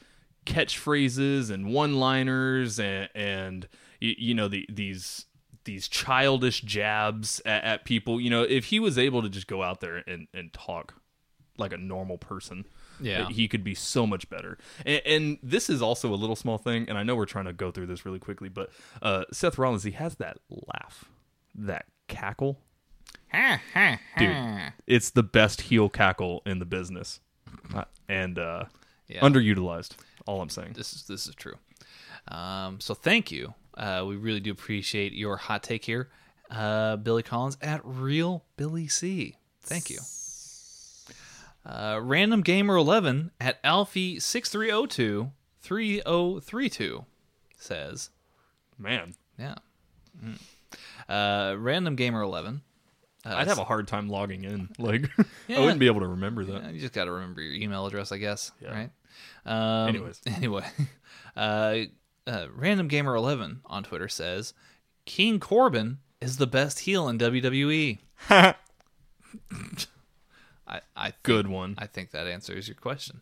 catchphrases 0.45 1.51
and 1.51 1.71
one-liners 1.71 2.79
and 2.79 3.07
and 3.13 3.67
you, 3.99 4.15
you 4.17 4.33
know 4.33 4.47
the 4.47 4.65
these 4.69 5.27
these 5.63 5.87
childish 5.87 6.61
jabs 6.61 7.41
at, 7.45 7.63
at 7.63 7.85
people 7.85 8.19
you 8.19 8.29
know 8.29 8.41
if 8.43 8.65
he 8.65 8.79
was 8.79 8.97
able 8.97 9.21
to 9.21 9.29
just 9.29 9.47
go 9.47 9.61
out 9.63 9.79
there 9.81 9.97
and, 10.07 10.27
and 10.33 10.51
talk 10.53 10.95
like 11.57 11.71
a 11.73 11.77
normal 11.77 12.17
person 12.17 12.65
Yeah. 12.99 13.27
he 13.29 13.47
could 13.47 13.63
be 13.63 13.75
so 13.75 14.07
much 14.07 14.29
better 14.29 14.57
and, 14.85 15.01
and 15.05 15.37
this 15.43 15.69
is 15.69 15.81
also 15.81 16.13
a 16.13 16.15
little 16.15 16.35
small 16.35 16.57
thing 16.57 16.87
and 16.89 16.97
i 16.97 17.03
know 17.03 17.15
we're 17.15 17.25
trying 17.25 17.45
to 17.45 17.53
go 17.53 17.69
through 17.71 17.87
this 17.87 18.05
really 18.05 18.19
quickly 18.19 18.49
but 18.49 18.69
uh, 19.01 19.25
seth 19.31 19.57
rollins 19.57 19.83
he 19.83 19.91
has 19.91 20.15
that 20.15 20.37
laugh 20.49 21.05
that 21.53 21.85
cackle 22.07 22.59
dude 24.17 24.35
it's 24.87 25.09
the 25.11 25.23
best 25.23 25.61
heel 25.61 25.89
cackle 25.89 26.41
in 26.45 26.59
the 26.59 26.65
business 26.65 27.19
Uh, 27.75 27.83
and 28.09 28.39
uh, 28.39 28.65
Yeah. 29.07 29.21
underutilized 29.21 29.91
all 30.25 30.41
i'm 30.41 30.49
saying 30.49 30.73
This 30.73 30.93
is 30.93 31.03
this 31.03 31.27
is 31.27 31.35
true. 31.35 31.55
Um, 32.27 32.79
so 32.79 32.93
thank 32.93 33.31
you. 33.31 33.53
Uh, 33.75 34.03
we 34.07 34.15
really 34.15 34.39
do 34.39 34.51
appreciate 34.51 35.13
your 35.13 35.37
hot 35.37 35.63
take 35.63 35.85
here, 35.85 36.09
uh, 36.49 36.97
Billy 36.97 37.23
Collins 37.23 37.57
at 37.61 37.81
Real 37.83 38.43
Billy 38.57 38.87
C. 38.87 39.35
Thank 39.61 39.89
you. 39.89 39.99
Uh, 41.65 41.99
Random 42.01 42.41
Gamer 42.41 42.75
Eleven 42.75 43.31
at 43.39 43.59
Alfie 43.63 44.19
six 44.19 44.49
three 44.49 44.67
zero 44.67 44.85
two 44.85 45.31
three 45.61 46.01
zero 46.01 46.39
three 46.39 46.69
two 46.69 47.05
says, 47.57 48.09
man 48.77 49.13
yeah. 49.37 49.55
Mm. 50.23 50.39
Uh, 51.07 51.55
Random 51.57 51.95
Gamer 51.95 52.21
Eleven. 52.21 52.61
Uh, 53.23 53.35
i'd 53.35 53.47
have 53.47 53.59
a 53.59 53.63
hard 53.63 53.87
time 53.87 54.09
logging 54.09 54.43
in 54.45 54.67
like 54.79 55.07
Yeah. 55.47 55.57
i 55.57 55.59
wouldn't 55.59 55.79
be 55.79 55.85
able 55.85 55.99
to 55.99 56.07
remember 56.07 56.43
that 56.45 56.63
Yeah, 56.63 56.69
you 56.71 56.79
just 56.79 56.93
got 56.93 57.05
to 57.05 57.11
remember 57.11 57.39
your 57.41 57.53
email 57.53 57.85
address, 57.85 58.11
I 58.11 58.17
guess. 58.17 58.51
Yeah. 58.59 58.71
Right. 58.71 58.89
Um, 59.45 59.89
Anyways. 59.89 60.19
Anyway, 60.27 60.65
uh, 61.37 61.75
uh, 62.27 62.47
Random 62.55 62.87
Gamer 62.87 63.15
Eleven 63.15 63.61
on 63.65 63.83
Twitter 63.83 64.07
says 64.07 64.53
King 65.05 65.39
Corbin 65.39 65.99
is 66.19 66.37
the 66.37 66.47
best 66.47 66.79
heel 66.79 67.09
in 67.09 67.17
WWE. 67.17 67.99
I, 68.29 68.55
I 70.67 71.05
think, 71.05 71.23
good 71.23 71.47
one 71.47 71.75
I 71.77 71.87
think 71.87 72.11
that 72.11 72.27
answers 72.27 72.67
your 72.67 72.75
question. 72.75 73.21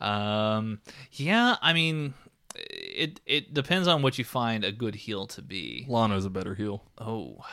Um, 0.00 0.80
yeah, 1.12 1.56
I 1.60 1.72
mean, 1.72 2.14
it 2.54 3.20
it 3.26 3.52
depends 3.54 3.88
on 3.88 4.02
what 4.02 4.18
you 4.18 4.24
find 4.24 4.64
a 4.64 4.72
good 4.72 4.94
heel 4.94 5.26
to 5.28 5.42
be. 5.42 5.84
lana's 5.88 6.24
a 6.24 6.30
better 6.30 6.54
heel 6.54 6.84
Oh. 6.98 7.44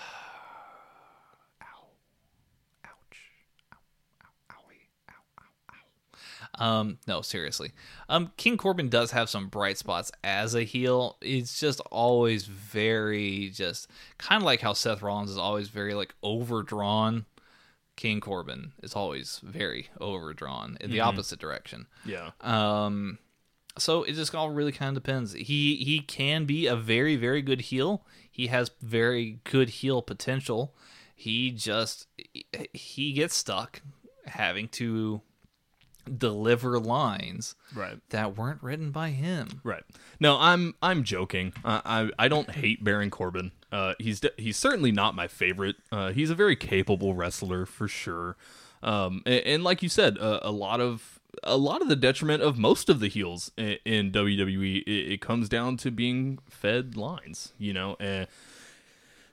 Um, 6.57 6.99
no, 7.07 7.21
seriously. 7.21 7.71
Um, 8.09 8.31
King 8.37 8.57
Corbin 8.57 8.89
does 8.89 9.11
have 9.11 9.29
some 9.29 9.47
bright 9.47 9.77
spots 9.77 10.11
as 10.23 10.55
a 10.55 10.63
heel. 10.63 11.17
It's 11.21 11.59
just 11.59 11.79
always 11.91 12.45
very 12.45 13.49
just 13.49 13.89
kind 14.17 14.41
of 14.41 14.45
like 14.45 14.61
how 14.61 14.73
Seth 14.73 15.01
Rollins 15.01 15.31
is 15.31 15.37
always 15.37 15.69
very 15.69 15.93
like 15.93 16.13
overdrawn. 16.23 17.25
King 17.95 18.19
Corbin 18.19 18.73
is 18.83 18.93
always 18.93 19.39
very 19.43 19.89
overdrawn 20.01 20.77
in 20.81 20.91
the 20.91 20.99
opposite 20.99 21.39
direction. 21.39 21.87
yeah 22.05 22.31
Um, 22.41 23.19
so 23.77 24.03
it 24.03 24.13
just 24.13 24.35
all 24.35 24.49
really 24.49 24.71
kind 24.71 24.95
of 24.95 25.03
depends. 25.03 25.33
He 25.33 25.75
he 25.77 25.99
can 25.99 26.45
be 26.45 26.67
a 26.67 26.75
very 26.75 27.15
very 27.15 27.41
good 27.41 27.61
heel. 27.61 28.05
He 28.29 28.47
has 28.47 28.71
very 28.81 29.39
good 29.45 29.69
heel 29.69 30.01
potential. 30.01 30.75
He 31.15 31.51
just 31.51 32.07
he 32.73 33.13
gets 33.13 33.35
stuck 33.35 33.81
having 34.25 34.67
to 34.69 35.21
deliver 36.17 36.79
lines 36.79 37.55
right 37.73 37.97
that 38.09 38.37
weren't 38.37 38.61
written 38.61 38.91
by 38.91 39.09
him. 39.09 39.61
Right. 39.63 39.83
No, 40.19 40.37
I'm 40.39 40.75
I'm 40.81 41.03
joking. 41.03 41.53
Uh, 41.63 41.81
I 41.85 42.09
I 42.17 42.27
don't 42.27 42.49
hate 42.51 42.83
Baron 42.83 43.09
Corbin. 43.09 43.51
Uh, 43.71 43.93
he's 43.99 44.19
de- 44.19 44.31
he's 44.37 44.57
certainly 44.57 44.91
not 44.91 45.15
my 45.15 45.27
favorite. 45.27 45.75
Uh, 45.91 46.11
he's 46.11 46.29
a 46.29 46.35
very 46.35 46.55
capable 46.55 47.13
wrestler 47.13 47.65
for 47.65 47.87
sure. 47.87 48.37
Um, 48.81 49.21
and, 49.25 49.41
and 49.45 49.63
like 49.63 49.83
you 49.83 49.89
said, 49.89 50.17
uh, 50.17 50.39
a 50.41 50.51
lot 50.51 50.79
of 50.79 51.19
a 51.43 51.57
lot 51.57 51.81
of 51.81 51.89
the 51.89 51.95
detriment 51.95 52.41
of 52.41 52.57
most 52.57 52.89
of 52.89 52.99
the 52.99 53.07
heels 53.07 53.51
in, 53.57 53.77
in 53.83 54.11
WWE, 54.11 54.83
it, 54.83 54.89
it 55.13 55.21
comes 55.21 55.49
down 55.49 55.77
to 55.77 55.91
being 55.91 56.39
fed 56.49 56.95
lines. 56.95 57.53
You 57.57 57.73
know, 57.73 57.97
and 57.99 58.27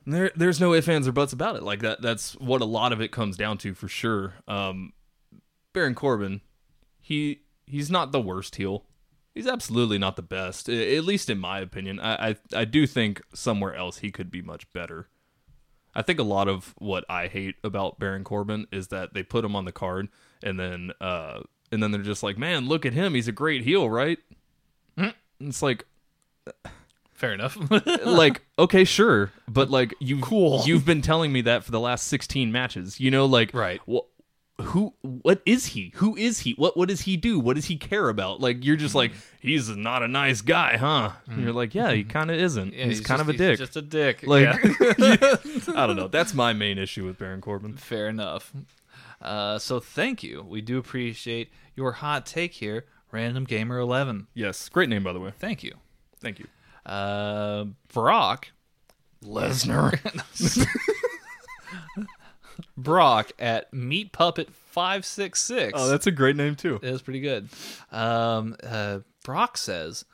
there 0.07 0.31
there's 0.35 0.61
no 0.61 0.75
ifs 0.75 0.89
ands 0.89 1.07
or 1.07 1.13
buts 1.13 1.33
about 1.33 1.57
it. 1.57 1.63
Like 1.63 1.81
that 1.81 2.03
that's 2.03 2.33
what 2.37 2.61
a 2.61 2.67
lot 2.67 2.93
of 2.93 3.01
it 3.01 3.13
comes 3.13 3.37
down 3.37 3.59
to 3.59 3.75
for 3.75 3.89
sure. 3.89 4.35
Um, 4.49 4.93
Baron 5.73 5.95
Corbin, 5.95 6.41
he 7.13 7.43
he's 7.67 7.91
not 7.91 8.11
the 8.13 8.21
worst 8.21 8.57
heel. 8.57 8.85
He's 9.35 9.47
absolutely 9.47 9.99
not 9.99 10.17
the 10.17 10.23
best, 10.23 10.69
at 10.69 11.05
least 11.05 11.31
in 11.31 11.39
my 11.39 11.61
opinion. 11.61 12.01
I, 12.01 12.31
I 12.31 12.37
I 12.55 12.65
do 12.65 12.87
think 12.87 13.21
somewhere 13.35 13.75
else 13.75 13.99
he 13.99 14.11
could 14.11 14.31
be 14.31 14.43
much 14.43 14.71
better. 14.73 15.09
I 15.95 16.01
think 16.03 16.19
a 16.19 16.23
lot 16.23 16.49
of 16.49 16.75
what 16.79 17.05
I 17.09 17.27
hate 17.29 17.57
about 17.63 17.99
Baron 17.99 18.25
Corbin 18.25 18.67
is 18.73 18.89
that 18.89 19.13
they 19.15 19.23
put 19.23 19.45
him 19.45 19.55
on 19.55 19.65
the 19.67 19.73
card 19.73 20.09
and 20.43 20.59
then 20.59 20.93
uh 21.01 21.41
and 21.71 21.83
then 21.83 21.91
they're 21.93 22.03
just 22.03 22.23
like, 22.23 22.37
man, 22.39 22.67
look 22.69 22.85
at 22.87 22.93
him, 22.95 23.15
he's 23.15 23.29
a 23.29 23.33
great 23.33 23.63
heel, 23.63 23.89
right? 23.91 24.19
It's 25.41 25.63
like 25.63 25.85
Fair 27.15 27.33
enough. 27.35 27.57
like 28.05 28.43
okay 28.59 28.85
sure 28.85 29.31
but 29.49 29.71
like 29.71 29.95
you 30.01 30.19
cool 30.21 30.63
you've 30.67 30.85
been 30.85 31.03
telling 31.03 31.33
me 31.33 31.41
that 31.43 31.63
for 31.65 31.71
the 31.71 31.79
last 31.81 32.09
16 32.09 32.51
matches 32.51 32.99
you 32.99 33.11
know 33.13 33.27
like 33.27 33.55
Right. 33.55 33.81
wh- 33.89 34.07
who 34.61 34.95
what 35.01 35.41
is 35.47 35.67
he? 35.67 35.93
Who 35.97 36.15
is 36.17 36.41
he? 36.41 36.53
What 36.53 36.77
what 36.77 36.89
does 36.89 37.03
he 37.03 37.17
do? 37.17 37.41
What 37.41 37.57
does 37.57 37.65
he 37.67 37.77
care 37.77 38.09
about? 38.09 38.41
Like 38.41 38.65
you're 38.65 38.77
just 38.77 38.95
like 38.95 39.13
he's 39.41 39.69
not 39.71 40.03
a 40.03 40.09
nice 40.09 40.41
guy 40.41 40.77
huh? 40.77 41.13
And 41.27 41.43
you're 41.43 41.53
like 41.53 41.75
yeah 41.75 41.91
he 41.93 42.05
kind 42.05 42.31
of 42.31 42.37
isn't. 42.39 42.73
Yeah, 42.75 42.85
he's, 42.85 43.01
kind 43.01 43.19
just- 43.19 43.29
of 43.29 43.35
a 43.35 43.39
dick. 43.39 43.59
Just 43.59 43.77
a 43.77 43.83
dick. 43.83 44.25
like 44.27 44.43
Yeah. 44.45 44.57
i 45.75 45.87
don't 45.87 45.97
know. 45.97 46.09
That's 46.09 46.35
my 46.35 46.53
main 46.53 46.79
issue 46.79 47.05
with 47.05 47.19
baron 47.19 47.41
corbin. 47.41 47.77
Fair 47.77 48.09
enough. 48.09 48.53
Uh, 49.21 49.59
so 49.59 49.81
thank 49.81 50.23
you. 50.23 50.43
We 50.43 50.61
do 50.61 50.79
appreciate 50.79 51.51
your 51.75 51.93
hot 51.93 52.27
take 52.27 52.55
here, 52.55 52.85
Random 53.11 53.45
Gamer 53.45 53.79
Eleven. 53.79 54.27
yes. 54.35 54.69
Great 54.69 54.89
name 54.89 55.03
by 55.03 55.13
the 55.13 55.21
way. 55.21 55.33
Thank 55.39 55.63
you. 55.65 55.75
thank 56.21 56.39
you. 56.39 56.47
Uh, 56.85 57.65
Brock 57.93 58.49
lesnar 59.25 59.99
Brock 62.77 63.33
at 63.39 63.73
Meat 63.73 64.13
Puppet 64.13 64.51
five 64.53 65.05
six 65.05 65.41
six. 65.43 65.73
oh 65.77 65.89
that's 65.89 66.07
a 66.07 66.11
great 66.11 66.37
name 66.37 66.55
too 66.57 66.79
It 66.83 66.91
was 66.91 67.03
pretty 67.03 67.21
good. 67.21 67.49
Um, 67.91 68.57
uh, 68.63 69.01
Brock 69.25 69.57
says, 69.59 70.05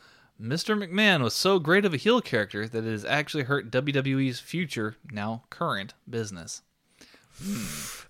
Mr. 0.41 0.77
McMahon 0.77 1.23
was 1.23 1.35
so 1.35 1.59
great 1.59 1.85
of 1.85 1.95
a 1.95 1.97
heel 1.97 2.21
character 2.21 2.69
that 2.69 2.85
it 2.85 2.91
has 2.91 3.05
actually 3.05 3.45
hurt 3.45 3.71
WWE's 3.71 4.39
future, 4.41 4.97
now 5.11 5.43
current, 5.51 5.95
business. 6.09 6.63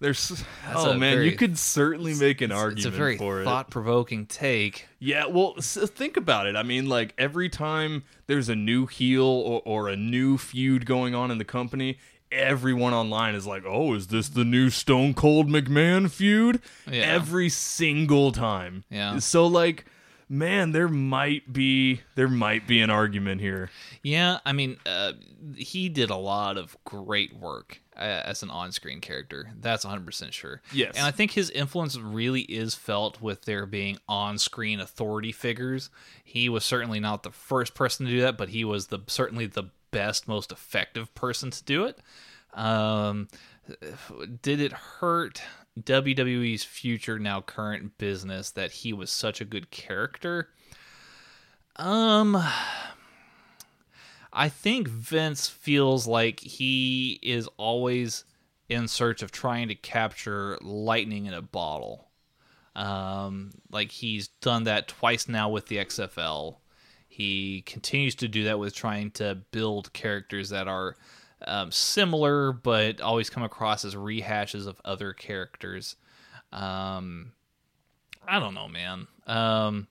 there's 0.00 0.42
oh 0.74 0.94
man 0.94 1.16
very- 1.16 1.30
you 1.30 1.36
could 1.36 1.58
certainly 1.58 2.14
make 2.14 2.40
an 2.40 2.50
argument 2.50 2.78
It's 2.78 2.86
a 2.86 2.90
very 2.90 3.18
for 3.18 3.42
it 3.42 3.44
thought 3.44 3.70
provoking 3.70 4.24
take. 4.26 4.88
Yeah, 4.98 5.26
well, 5.26 5.54
s 5.58 5.76
think 5.94 6.16
about 6.16 6.46
it. 6.46 6.56
I 6.56 6.62
mean, 6.62 6.88
like 6.88 7.12
every 7.18 7.48
time 7.50 8.04
there's 8.26 8.48
a 8.48 8.56
new 8.56 8.86
heel 8.86 9.24
or, 9.24 9.60
or 9.66 9.88
a 9.88 9.96
new 9.96 10.38
feud 10.38 10.86
going 10.86 11.14
on 11.14 11.30
in 11.30 11.36
the 11.38 11.44
company, 11.44 11.98
everyone 12.30 12.94
online 12.94 13.34
is 13.34 13.46
like, 13.46 13.64
"Oh, 13.66 13.94
is 13.94 14.08
this 14.08 14.28
the 14.28 14.44
new 14.44 14.70
Stone 14.70 15.14
Cold 15.14 15.48
McMahon 15.48 16.10
feud?" 16.10 16.60
Yeah. 16.90 17.02
Every 17.02 17.48
single 17.48 18.32
time. 18.32 18.84
Yeah. 18.90 19.18
So 19.18 19.46
like, 19.46 19.84
man, 20.28 20.72
there 20.72 20.88
might 20.88 21.52
be 21.52 22.00
there 22.14 22.28
might 22.28 22.66
be 22.66 22.80
an 22.80 22.90
argument 22.90 23.40
here. 23.40 23.70
Yeah, 24.02 24.38
I 24.44 24.52
mean, 24.52 24.76
uh, 24.86 25.12
he 25.56 25.88
did 25.88 26.10
a 26.10 26.16
lot 26.16 26.56
of 26.56 26.76
great 26.84 27.34
work 27.36 27.80
uh, 27.96 28.22
as 28.24 28.42
an 28.42 28.50
on-screen 28.50 29.00
character. 29.00 29.50
That's 29.60 29.84
100% 29.84 30.32
sure. 30.32 30.62
Yes. 30.72 30.96
And 30.96 31.06
I 31.06 31.10
think 31.10 31.32
his 31.32 31.50
influence 31.50 31.96
really 31.98 32.42
is 32.42 32.74
felt 32.74 33.20
with 33.20 33.42
there 33.42 33.66
being 33.66 33.98
on-screen 34.08 34.80
authority 34.80 35.32
figures. 35.32 35.90
He 36.22 36.48
was 36.48 36.64
certainly 36.64 37.00
not 37.00 37.22
the 37.22 37.30
first 37.30 37.74
person 37.74 38.06
to 38.06 38.12
do 38.12 38.20
that, 38.20 38.36
but 38.38 38.50
he 38.50 38.64
was 38.64 38.88
the 38.88 39.00
certainly 39.06 39.46
the 39.46 39.64
best, 39.98 40.28
most 40.28 40.52
effective 40.52 41.12
person 41.16 41.50
to 41.50 41.64
do 41.64 41.84
it. 41.84 41.98
Um, 42.54 43.26
did 44.42 44.60
it 44.60 44.72
hurt 44.72 45.42
WWE's 45.78 46.62
future, 46.62 47.18
now 47.18 47.40
current 47.40 47.98
business, 47.98 48.52
that 48.52 48.70
he 48.70 48.92
was 48.92 49.10
such 49.10 49.40
a 49.40 49.44
good 49.44 49.72
character? 49.72 50.50
Um, 51.74 52.40
I 54.32 54.48
think 54.48 54.86
Vince 54.86 55.48
feels 55.48 56.06
like 56.06 56.38
he 56.38 57.18
is 57.20 57.48
always 57.56 58.24
in 58.68 58.86
search 58.86 59.20
of 59.22 59.32
trying 59.32 59.66
to 59.66 59.74
capture 59.74 60.58
lightning 60.60 61.26
in 61.26 61.34
a 61.34 61.42
bottle. 61.42 62.06
Um, 62.76 63.50
like 63.72 63.90
he's 63.90 64.28
done 64.28 64.62
that 64.64 64.86
twice 64.86 65.26
now 65.26 65.48
with 65.48 65.66
the 65.66 65.78
XFL. 65.78 66.58
He 67.18 67.62
continues 67.62 68.14
to 68.14 68.28
do 68.28 68.44
that 68.44 68.60
with 68.60 68.76
trying 68.76 69.10
to 69.12 69.38
build 69.50 69.92
characters 69.92 70.50
that 70.50 70.68
are 70.68 70.94
um, 71.44 71.72
similar, 71.72 72.52
but 72.52 73.00
always 73.00 73.28
come 73.28 73.42
across 73.42 73.84
as 73.84 73.96
rehashes 73.96 74.68
of 74.68 74.80
other 74.84 75.12
characters. 75.12 75.96
Um, 76.52 77.32
I 78.26 78.38
don't 78.38 78.54
know, 78.54 78.68
man. 78.68 79.08
Um, 79.26 79.88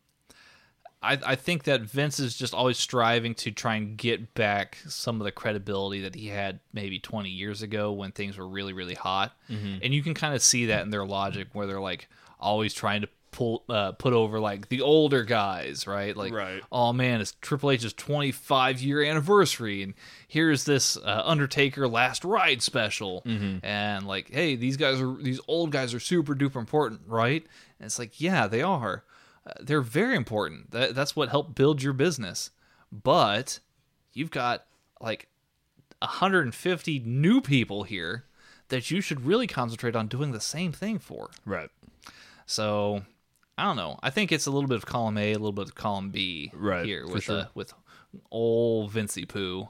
I, 1.03 1.19
I 1.25 1.35
think 1.35 1.65
that 1.65 1.81
Vince 1.81 2.17
is 2.17 2.33
just 2.33 2.53
always 2.53 2.77
striving 2.77 3.35
to 3.35 3.51
try 3.51 3.75
and 3.75 3.97
get 3.97 4.33
back 4.33 4.77
some 4.87 5.19
of 5.19 5.25
the 5.25 5.31
credibility 5.33 5.99
that 6.03 6.15
he 6.15 6.27
had 6.29 6.61
maybe 6.71 6.97
20 6.97 7.29
years 7.29 7.61
ago 7.61 7.91
when 7.91 8.13
things 8.13 8.37
were 8.37 8.47
really, 8.47 8.71
really 8.71 8.95
hot. 8.95 9.33
And 9.83 9.93
you 9.93 10.01
can 10.01 10.13
kind 10.13 10.33
of 10.33 10.41
see 10.41 10.67
that 10.67 10.83
in 10.83 10.91
their 10.91 11.05
logic 11.05 11.49
where 11.51 11.67
they're 11.67 11.81
like 11.81 12.07
always 12.39 12.73
trying 12.73 13.01
to 13.01 13.09
pull 13.38 13.64
uh, 13.69 13.91
put 13.91 14.14
over 14.14 14.39
like 14.39 14.68
the 14.69 14.81
older 14.81 15.23
guys, 15.23 15.85
right? 15.85 16.18
Like, 16.18 16.34
Right. 16.34 16.61
oh 16.72 16.91
man, 16.91 17.22
it's 17.22 17.34
Triple 17.39 17.69
H's 17.72 17.93
25 17.93 18.81
year 18.81 19.03
anniversary, 19.03 19.84
and 19.84 19.93
here's 20.27 20.64
this 20.65 20.97
uh, 20.97 21.22
Undertaker 21.23 21.88
Last 21.88 22.26
Ride 22.26 22.61
special, 22.64 23.22
and 23.26 24.07
like, 24.07 24.31
hey, 24.31 24.55
these 24.55 24.76
guys 24.76 24.99
are 24.99 25.15
these 25.22 25.39
old 25.47 25.72
guys 25.72 25.93
are 25.93 25.99
super 25.99 26.34
duper 26.34 26.55
important, 26.55 27.01
right? 27.07 27.45
And 27.80 27.85
it's 27.85 27.99
like, 27.99 28.19
yeah, 28.19 28.47
they 28.47 28.64
are. 28.64 29.03
Uh, 29.45 29.51
they're 29.61 29.81
very 29.81 30.15
important. 30.15 30.72
That, 30.72 30.95
that's 30.95 31.15
what 31.15 31.30
helped 31.30 31.53
build 31.55 31.84
your 31.84 31.93
business. 31.93 32.49
But 32.91 33.59
you've 34.14 34.31
got 34.31 34.65
like 34.99 35.27
150 35.99 36.99
new 37.05 37.41
people 37.41 37.84
here 37.84 38.26
that 38.69 38.89
you 38.91 38.99
should 39.01 39.26
really 39.26 39.47
concentrate 39.47 39.95
on 39.95 40.07
doing 40.07 40.31
the 40.31 40.39
same 40.41 40.72
thing 40.72 40.99
for. 40.99 41.30
Right. 41.45 41.69
So 42.45 43.03
I 43.57 43.63
don't 43.63 43.75
know. 43.75 43.97
I 44.03 44.09
think 44.09 44.31
it's 44.31 44.45
a 44.45 44.51
little 44.51 44.67
bit 44.67 44.75
of 44.77 44.85
column 44.85 45.17
A, 45.17 45.31
a 45.31 45.34
little 45.34 45.51
bit 45.51 45.65
of 45.69 45.75
column 45.75 46.09
B 46.11 46.51
Right, 46.53 46.85
here 46.85 47.07
with 47.07 47.23
sure. 47.23 47.39
uh, 47.39 47.45
with 47.55 47.73
old 48.31 48.91
Vincey 48.91 49.25
Poo. 49.27 49.69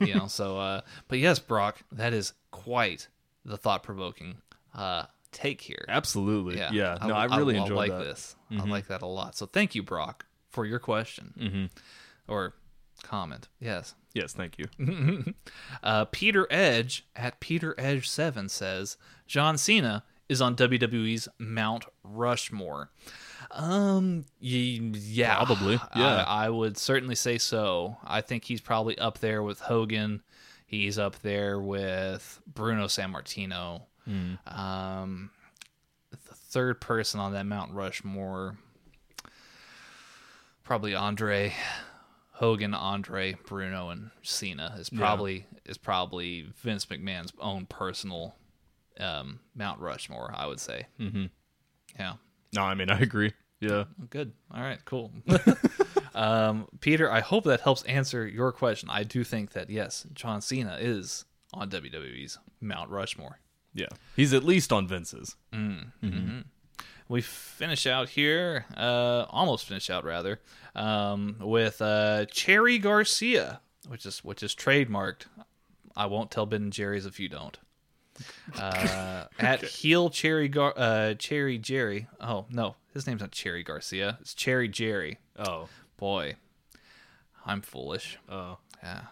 you 0.00 0.14
know, 0.14 0.26
so 0.26 0.58
uh 0.58 0.80
but 1.08 1.18
yes, 1.18 1.38
Brock, 1.38 1.78
that 1.92 2.12
is 2.12 2.32
quite 2.50 3.08
the 3.44 3.56
thought 3.56 3.82
provoking 3.82 4.36
uh 4.74 5.04
take 5.32 5.60
here. 5.60 5.84
Absolutely. 5.88 6.56
Yeah. 6.56 6.96
no, 7.04 7.14
I, 7.14 7.26
I 7.26 7.36
really 7.36 7.56
I 7.58 7.62
enjoyed 7.62 7.76
like 7.76 7.90
that. 7.90 7.98
Mm-hmm. 8.00 8.04
this. 8.08 8.36
I 8.62 8.64
like 8.66 8.86
that 8.88 9.02
a 9.02 9.06
lot. 9.06 9.36
So 9.36 9.46
thank 9.46 9.74
you, 9.74 9.82
Brock, 9.82 10.24
for 10.50 10.64
your 10.64 10.78
question 10.78 11.34
Mm-hmm. 11.38 12.32
or 12.32 12.54
comment. 13.02 13.48
Yes. 13.60 13.94
Yes, 14.14 14.32
thank 14.32 14.56
you. 14.58 14.66
Uh, 15.82 16.04
Peter 16.06 16.46
Edge 16.50 17.06
at 17.14 17.38
Peter 17.40 17.74
Edge 17.76 18.08
Seven 18.08 18.48
says 18.48 18.96
John 19.26 19.58
Cena 19.58 20.04
is 20.28 20.40
on 20.40 20.56
WWE's 20.56 21.28
Mount 21.38 21.84
Rushmore. 22.02 22.90
Um, 23.50 24.24
yeah, 24.40 25.36
Probably, 25.36 25.78
yeah. 25.94 26.24
I, 26.26 26.50
would 26.50 26.76
certainly 26.76 27.14
say 27.14 27.38
so. 27.38 27.96
I 28.04 28.20
think 28.20 28.44
he's 28.44 28.60
probably 28.60 28.98
up 28.98 29.18
there 29.18 29.42
with 29.42 29.60
Hogan. 29.60 30.22
He's 30.66 30.98
up 30.98 31.20
there 31.22 31.60
with 31.60 32.40
Bruno 32.46 32.86
Sammartino. 32.86 33.82
Hmm. 34.04 34.34
Um, 34.46 35.30
the 36.10 36.16
third 36.16 36.80
person 36.80 37.20
on 37.20 37.32
that 37.34 37.46
Mount 37.46 37.72
Rushmore, 37.72 38.56
probably 40.64 40.94
Andre. 40.94 41.54
Hogan, 42.32 42.74
Andre, 42.74 43.34
Bruno, 43.46 43.88
and 43.88 44.10
Cena 44.22 44.76
is 44.78 44.90
probably 44.90 45.46
is 45.64 45.78
probably 45.78 46.46
Vince 46.56 46.84
McMahon's 46.84 47.32
own 47.40 47.64
personal 47.64 48.34
um, 49.00 49.40
Mount 49.54 49.80
Rushmore. 49.80 50.32
I 50.34 50.46
would 50.46 50.60
say. 50.60 50.86
Mm-hmm. 51.00 51.26
Yeah. 51.98 52.14
No, 52.54 52.62
I 52.62 52.74
mean 52.74 52.90
I 52.90 52.98
agree. 53.00 53.32
Yeah. 53.60 53.84
Good. 54.10 54.32
All 54.54 54.62
right. 54.62 54.78
Cool. 54.84 55.12
um, 56.14 56.68
Peter, 56.80 57.10
I 57.10 57.20
hope 57.20 57.44
that 57.44 57.60
helps 57.60 57.82
answer 57.84 58.26
your 58.26 58.52
question. 58.52 58.90
I 58.90 59.02
do 59.02 59.24
think 59.24 59.52
that 59.52 59.70
yes, 59.70 60.06
John 60.12 60.40
Cena 60.40 60.76
is 60.80 61.24
on 61.54 61.70
WWE's 61.70 62.38
Mount 62.60 62.90
Rushmore. 62.90 63.40
Yeah. 63.72 63.86
He's 64.14 64.32
at 64.32 64.44
least 64.44 64.72
on 64.72 64.86
Vince's. 64.88 65.36
we 67.08 67.20
finish 67.20 67.86
out 67.86 68.08
here, 68.10 68.64
uh, 68.76 69.26
almost 69.30 69.66
finish 69.66 69.90
out 69.90 70.04
rather, 70.04 70.40
um, 70.74 71.36
with 71.40 71.80
uh, 71.80 72.26
Cherry 72.26 72.78
Garcia, 72.78 73.60
which 73.88 74.06
is 74.06 74.24
which 74.24 74.42
is 74.42 74.54
trademarked. 74.54 75.26
I 75.96 76.06
won't 76.06 76.30
tell 76.30 76.46
Ben 76.46 76.64
and 76.64 76.72
Jerry's 76.72 77.06
if 77.06 77.20
you 77.20 77.28
don't. 77.28 77.58
Uh, 78.58 79.24
at 79.38 79.62
heel 79.62 80.10
Cherry 80.10 80.48
Gar- 80.48 80.74
uh, 80.76 81.14
Cherry 81.14 81.58
Jerry. 81.58 82.06
Oh 82.20 82.46
no, 82.50 82.76
his 82.94 83.06
name's 83.06 83.20
not 83.20 83.32
Cherry 83.32 83.62
Garcia. 83.62 84.18
It's 84.20 84.34
Cherry 84.34 84.68
Jerry. 84.68 85.18
Oh. 85.38 85.68
Boy, 85.96 86.36
I'm 87.44 87.62
foolish. 87.62 88.18
Oh. 88.28 88.58
Yeah. 88.82 89.02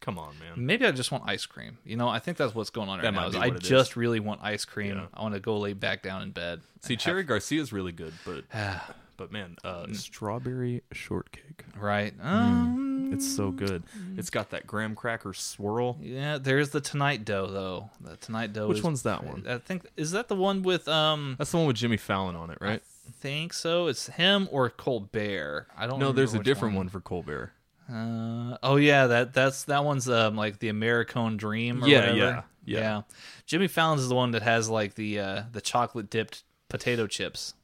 Come 0.00 0.18
on, 0.18 0.34
man. 0.38 0.64
Maybe 0.66 0.86
I 0.86 0.92
just 0.92 1.10
want 1.10 1.24
ice 1.26 1.46
cream. 1.46 1.78
You 1.84 1.96
know, 1.96 2.08
I 2.08 2.18
think 2.20 2.36
that's 2.36 2.54
what's 2.54 2.70
going 2.70 2.88
on 2.88 2.98
right 2.98 3.02
That 3.04 3.14
now. 3.14 3.26
is 3.26 3.34
I 3.34 3.48
what 3.48 3.56
it 3.56 3.62
is. 3.64 3.68
just 3.68 3.96
really 3.96 4.20
want 4.20 4.40
ice 4.42 4.64
cream. 4.64 4.96
Yeah. 4.96 5.06
I 5.14 5.22
want 5.22 5.34
to 5.34 5.40
go 5.40 5.56
lay 5.58 5.72
back 5.72 6.02
down 6.02 6.22
in 6.22 6.30
bed. 6.30 6.60
See, 6.80 6.94
Cherry 6.96 7.24
Garcia's 7.24 7.72
really 7.72 7.90
good, 7.92 8.12
but 8.24 8.44
but 9.16 9.32
man, 9.32 9.56
uh, 9.64 9.86
strawberry 9.92 10.82
shortcake. 10.92 11.64
Right. 11.76 12.14
Um, 12.22 12.95
It's 13.12 13.26
so 13.36 13.50
good. 13.50 13.82
It's 14.16 14.30
got 14.30 14.50
that 14.50 14.66
graham 14.66 14.94
cracker 14.94 15.32
swirl. 15.32 15.96
Yeah, 16.00 16.38
there's 16.38 16.70
the 16.70 16.80
Tonight 16.80 17.24
Dough 17.24 17.46
though. 17.46 17.90
The 18.00 18.16
Tonight 18.16 18.52
Dough. 18.52 18.68
Which 18.68 18.78
is- 18.78 18.84
one's 18.84 19.02
that 19.02 19.24
one? 19.24 19.44
I 19.48 19.58
think 19.58 19.86
is 19.96 20.10
that 20.12 20.28
the 20.28 20.36
one 20.36 20.62
with 20.62 20.86
um. 20.88 21.36
That's 21.38 21.50
the 21.52 21.58
one 21.58 21.66
with 21.66 21.76
Jimmy 21.76 21.96
Fallon 21.96 22.36
on 22.36 22.50
it, 22.50 22.58
right? 22.60 22.82
I 23.08 23.10
think 23.20 23.52
so. 23.52 23.86
It's 23.86 24.06
him 24.08 24.48
or 24.50 24.68
Colbert. 24.70 25.68
I 25.76 25.86
don't. 25.86 25.98
Know. 25.98 26.06
No, 26.06 26.12
there's 26.12 26.34
a 26.34 26.38
different 26.42 26.74
one. 26.74 26.88
for 26.88 27.00
Colbert. 27.00 27.52
Uh, 27.88 28.56
oh 28.64 28.76
yeah, 28.76 29.06
that 29.06 29.32
that's 29.32 29.64
that 29.64 29.84
one's 29.84 30.08
um 30.08 30.34
like 30.36 30.58
the 30.58 30.68
Americone 30.68 31.36
Dream. 31.36 31.84
Or 31.84 31.88
Yeah, 31.88 32.00
whatever. 32.00 32.16
yeah, 32.18 32.42
yeah. 32.64 33.02
Jimmy 33.46 33.68
Fallon's 33.68 34.02
is 34.02 34.08
the 34.08 34.14
one 34.16 34.32
that 34.32 34.42
has 34.42 34.68
like 34.68 34.94
the 34.96 35.20
uh 35.20 35.42
the 35.52 35.60
chocolate 35.60 36.10
dipped 36.10 36.42
potato 36.68 37.06
chips. 37.06 37.54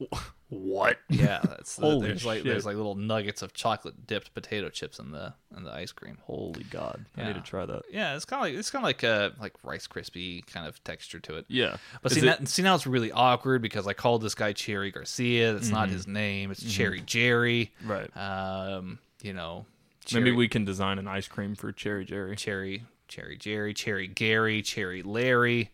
What? 0.54 0.98
Yeah, 1.08 1.40
that's 1.44 1.76
the, 1.76 1.86
Holy 1.86 2.08
there's 2.08 2.26
like 2.26 2.38
shit. 2.40 2.44
there's 2.46 2.66
like 2.66 2.76
little 2.76 2.94
nuggets 2.94 3.40
of 3.40 3.54
chocolate 3.54 4.06
dipped 4.06 4.34
potato 4.34 4.68
chips 4.68 4.98
in 4.98 5.10
the 5.10 5.32
in 5.56 5.64
the 5.64 5.72
ice 5.72 5.92
cream. 5.92 6.18
Holy 6.24 6.64
God! 6.64 7.06
I 7.16 7.24
need 7.28 7.36
to 7.36 7.40
try 7.40 7.64
that. 7.64 7.82
Yeah, 7.90 8.16
it's 8.16 8.26
kind 8.26 8.40
of 8.40 8.44
like 8.44 8.58
it's 8.58 8.70
kind 8.70 8.82
of 8.82 8.86
like 8.86 9.02
a 9.02 9.32
like 9.40 9.54
Rice 9.64 9.86
crispy 9.86 10.42
kind 10.42 10.66
of 10.66 10.82
texture 10.84 11.20
to 11.20 11.36
it. 11.36 11.46
Yeah, 11.48 11.76
But 12.02 12.12
Is 12.12 12.18
see, 12.20 12.26
it- 12.28 12.38
that, 12.40 12.48
see 12.48 12.62
now 12.62 12.74
it's 12.74 12.86
really 12.86 13.10
awkward 13.12 13.62
because 13.62 13.86
I 13.86 13.94
called 13.94 14.20
this 14.20 14.34
guy 14.34 14.52
Cherry 14.52 14.90
Garcia. 14.90 15.54
That's 15.54 15.70
not 15.70 15.88
his 15.88 16.06
name. 16.06 16.50
It's 16.50 16.62
Cherry 16.62 17.00
Jerry. 17.00 17.72
Mm-hmm. 17.82 17.90
Right. 17.90 18.16
Um, 18.16 18.98
you 19.22 19.32
know, 19.32 19.64
maybe 20.12 20.32
we 20.32 20.48
can 20.48 20.66
design 20.66 20.98
an 20.98 21.08
ice 21.08 21.28
cream 21.28 21.54
for 21.54 21.72
Cherry 21.72 22.04
Jerry, 22.04 22.36
Cherry 22.36 22.84
Cherry 23.08 23.36
Jerry, 23.38 23.72
Cherry 23.72 24.06
Gary, 24.06 24.60
Cherry 24.60 25.02
Larry, 25.02 25.70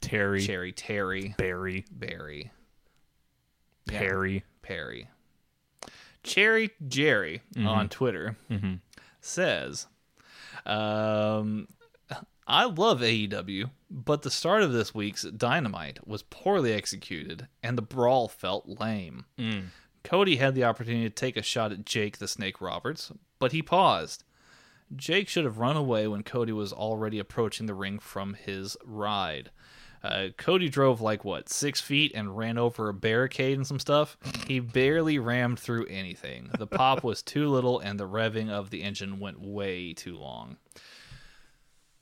Terry, 0.00 0.40
Cherry 0.40 0.72
Terry, 0.72 1.34
Barry, 1.38 1.84
Barry. 1.92 2.50
Perry. 3.86 4.44
Perry. 4.62 5.08
Cherry 6.22 6.70
Jerry 6.86 7.42
Mm-hmm. 7.54 7.68
on 7.68 7.88
Twitter 7.88 8.36
says, 9.20 9.86
um, 10.64 11.68
I 12.46 12.64
love 12.64 13.00
AEW, 13.00 13.70
but 13.90 14.22
the 14.22 14.30
start 14.30 14.62
of 14.62 14.72
this 14.72 14.94
week's 14.94 15.22
Dynamite 15.22 16.06
was 16.06 16.22
poorly 16.22 16.72
executed 16.72 17.46
and 17.62 17.76
the 17.78 17.82
brawl 17.82 18.28
felt 18.28 18.68
lame. 18.80 19.24
Mm. 19.38 19.64
Cody 20.04 20.36
had 20.36 20.54
the 20.54 20.64
opportunity 20.64 21.04
to 21.04 21.14
take 21.14 21.36
a 21.36 21.42
shot 21.42 21.72
at 21.72 21.84
Jake 21.84 22.18
the 22.18 22.28
Snake 22.28 22.60
Roberts, 22.60 23.10
but 23.38 23.52
he 23.52 23.62
paused. 23.62 24.22
Jake 24.94 25.28
should 25.28 25.44
have 25.44 25.58
run 25.58 25.76
away 25.76 26.06
when 26.06 26.22
Cody 26.22 26.52
was 26.52 26.72
already 26.72 27.18
approaching 27.18 27.66
the 27.66 27.74
ring 27.74 27.98
from 27.98 28.34
his 28.34 28.76
ride. 28.84 29.50
Uh, 30.06 30.28
Cody 30.36 30.68
drove 30.68 31.00
like 31.00 31.24
what 31.24 31.48
six 31.48 31.80
feet 31.80 32.12
and 32.14 32.36
ran 32.36 32.58
over 32.58 32.88
a 32.88 32.94
barricade 32.94 33.56
and 33.56 33.66
some 33.66 33.78
stuff. 33.80 34.16
He 34.46 34.60
barely 34.60 35.18
rammed 35.18 35.58
through 35.58 35.86
anything. 35.86 36.50
The 36.58 36.66
pop 36.66 37.02
was 37.02 37.22
too 37.22 37.48
little, 37.48 37.80
and 37.80 37.98
the 37.98 38.06
revving 38.08 38.50
of 38.50 38.70
the 38.70 38.82
engine 38.82 39.18
went 39.20 39.40
way 39.40 39.92
too 39.94 40.16
long. 40.16 40.56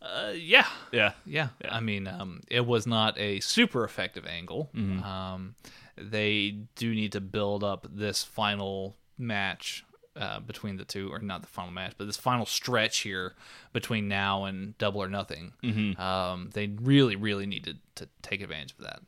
Uh, 0.02 0.32
yeah, 0.36 0.66
Yeah. 0.92 1.12
yeah. 1.24 1.48
I 1.66 1.80
mean, 1.80 2.06
um, 2.06 2.42
it 2.48 2.66
was 2.66 2.86
not 2.86 3.18
a 3.18 3.40
super 3.40 3.84
effective 3.84 4.26
angle. 4.26 4.68
Um, 4.76 5.54
they 5.96 6.50
do 6.74 6.94
need 6.94 7.12
to 7.12 7.20
build 7.20 7.64
up 7.64 7.86
this 7.90 8.22
final 8.22 8.96
match 9.16 9.83
uh, 10.16 10.40
between 10.40 10.76
the 10.76 10.84
two, 10.84 11.12
or 11.12 11.18
not 11.18 11.42
the 11.42 11.48
final 11.48 11.70
match, 11.72 11.94
but 11.98 12.06
this 12.06 12.16
final 12.16 12.46
stretch 12.46 12.98
here 12.98 13.34
between 13.72 14.08
now 14.08 14.44
and 14.44 14.76
Double 14.78 15.02
or 15.02 15.08
Nothing. 15.08 15.52
Um, 15.98 16.50
they 16.54 16.68
really, 16.80 17.16
really 17.16 17.46
needed 17.46 17.78
to 17.96 18.08
take 18.22 18.40
advantage 18.40 18.72
of 18.78 18.84
that. 18.84 19.00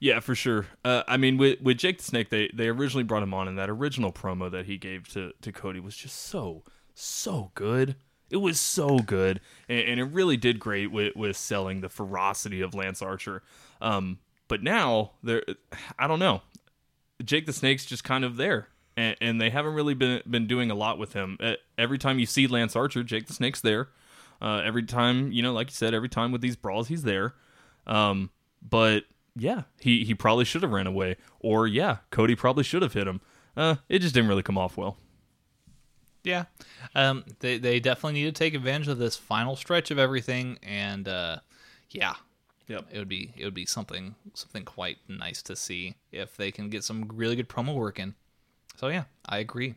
Yeah, 0.00 0.20
for 0.20 0.34
sure. 0.34 0.66
Uh, 0.84 1.02
I 1.08 1.16
mean, 1.16 1.36
with 1.36 1.60
with 1.60 1.78
Jake 1.78 1.98
the 1.98 2.04
Snake, 2.04 2.30
they 2.30 2.50
they 2.54 2.68
originally 2.68 3.04
brought 3.04 3.22
him 3.22 3.34
on, 3.34 3.48
and 3.48 3.58
that 3.58 3.68
original 3.68 4.12
promo 4.12 4.50
that 4.50 4.66
he 4.66 4.78
gave 4.78 5.08
to 5.14 5.32
to 5.40 5.52
Cody 5.52 5.80
was 5.80 5.96
just 5.96 6.16
so 6.16 6.62
so 6.94 7.50
good. 7.54 7.96
It 8.30 8.38
was 8.38 8.58
so 8.58 8.98
good, 9.00 9.40
and, 9.68 9.80
and 9.80 10.00
it 10.00 10.04
really 10.04 10.36
did 10.36 10.58
great 10.58 10.90
with 10.90 11.14
with 11.16 11.36
selling 11.36 11.80
the 11.80 11.88
ferocity 11.88 12.60
of 12.60 12.74
Lance 12.74 13.02
Archer. 13.02 13.42
Um, 13.80 14.18
but 14.48 14.62
now 14.62 15.12
there, 15.22 15.42
I 15.98 16.06
don't 16.06 16.18
know. 16.20 16.42
Jake 17.24 17.46
the 17.46 17.52
Snake's 17.52 17.84
just 17.84 18.04
kind 18.04 18.24
of 18.24 18.36
there, 18.36 18.68
and, 18.96 19.16
and 19.20 19.40
they 19.40 19.50
haven't 19.50 19.74
really 19.74 19.94
been 19.94 20.22
been 20.28 20.46
doing 20.46 20.70
a 20.70 20.74
lot 20.74 20.98
with 20.98 21.12
him. 21.12 21.38
Every 21.78 21.98
time 21.98 22.18
you 22.18 22.26
see 22.26 22.46
Lance 22.46 22.76
Archer, 22.76 23.02
Jake 23.02 23.26
the 23.26 23.32
Snake's 23.32 23.60
there. 23.60 23.88
Uh, 24.42 24.60
every 24.64 24.82
time, 24.82 25.32
you 25.32 25.42
know, 25.42 25.52
like 25.52 25.68
you 25.68 25.74
said, 25.74 25.94
every 25.94 26.08
time 26.08 26.30
with 26.32 26.40
these 26.40 26.56
brawls, 26.56 26.88
he's 26.88 27.02
there. 27.04 27.34
Um, 27.86 28.30
but 28.62 29.04
yeah, 29.36 29.62
he 29.80 30.04
he 30.04 30.14
probably 30.14 30.44
should 30.44 30.62
have 30.62 30.72
ran 30.72 30.86
away, 30.86 31.16
or 31.40 31.66
yeah, 31.66 31.98
Cody 32.10 32.34
probably 32.34 32.64
should 32.64 32.82
have 32.82 32.92
hit 32.92 33.06
him. 33.06 33.20
Uh, 33.56 33.76
it 33.88 34.00
just 34.00 34.14
didn't 34.14 34.28
really 34.28 34.42
come 34.42 34.58
off 34.58 34.76
well. 34.76 34.96
Yeah, 36.22 36.44
um, 36.94 37.24
they 37.40 37.58
they 37.58 37.80
definitely 37.80 38.14
need 38.14 38.34
to 38.34 38.38
take 38.38 38.54
advantage 38.54 38.88
of 38.88 38.98
this 38.98 39.16
final 39.16 39.56
stretch 39.56 39.90
of 39.90 39.98
everything, 39.98 40.58
and 40.62 41.06
uh, 41.06 41.38
yeah, 41.90 42.14
Yep. 42.66 42.86
it 42.92 42.98
would 42.98 43.08
be 43.08 43.32
it 43.36 43.44
would 43.44 43.54
be 43.54 43.66
something 43.66 44.14
something 44.32 44.64
quite 44.64 44.96
nice 45.06 45.42
to 45.42 45.54
see 45.56 45.96
if 46.12 46.36
they 46.36 46.50
can 46.50 46.70
get 46.70 46.82
some 46.82 47.10
really 47.12 47.36
good 47.36 47.48
promo 47.48 47.74
work 47.74 47.98
in. 48.00 48.14
So 48.76 48.88
yeah, 48.88 49.04
I 49.26 49.38
agree. 49.38 49.74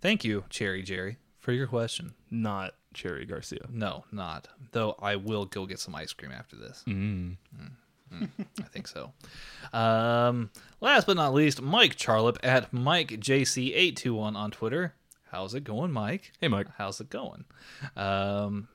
Thank 0.00 0.24
you, 0.24 0.44
Cherry 0.50 0.82
Jerry, 0.82 1.18
for 1.38 1.52
your 1.52 1.66
question. 1.66 2.14
Not 2.30 2.74
Cherry 2.94 3.24
Garcia. 3.24 3.66
No, 3.70 4.04
not 4.10 4.48
though. 4.72 4.96
I 5.00 5.16
will 5.16 5.44
go 5.44 5.66
get 5.66 5.78
some 5.78 5.94
ice 5.94 6.12
cream 6.12 6.32
after 6.32 6.56
this. 6.56 6.82
Mm. 6.86 7.36
Mm, 8.12 8.28
I 8.60 8.64
think 8.64 8.88
so. 8.88 9.12
Um, 9.72 10.50
last 10.80 11.06
but 11.06 11.16
not 11.16 11.34
least, 11.34 11.62
Mike 11.62 11.96
Charlip 11.96 12.36
at 12.42 12.70
MikeJC821 12.72 14.36
on 14.36 14.50
Twitter. 14.50 14.94
How's 15.30 15.54
it 15.54 15.64
going, 15.64 15.92
Mike? 15.92 16.32
Hey, 16.40 16.48
Mike. 16.48 16.66
How's 16.76 17.00
it 17.00 17.08
going? 17.08 17.44
Um, 17.96 18.68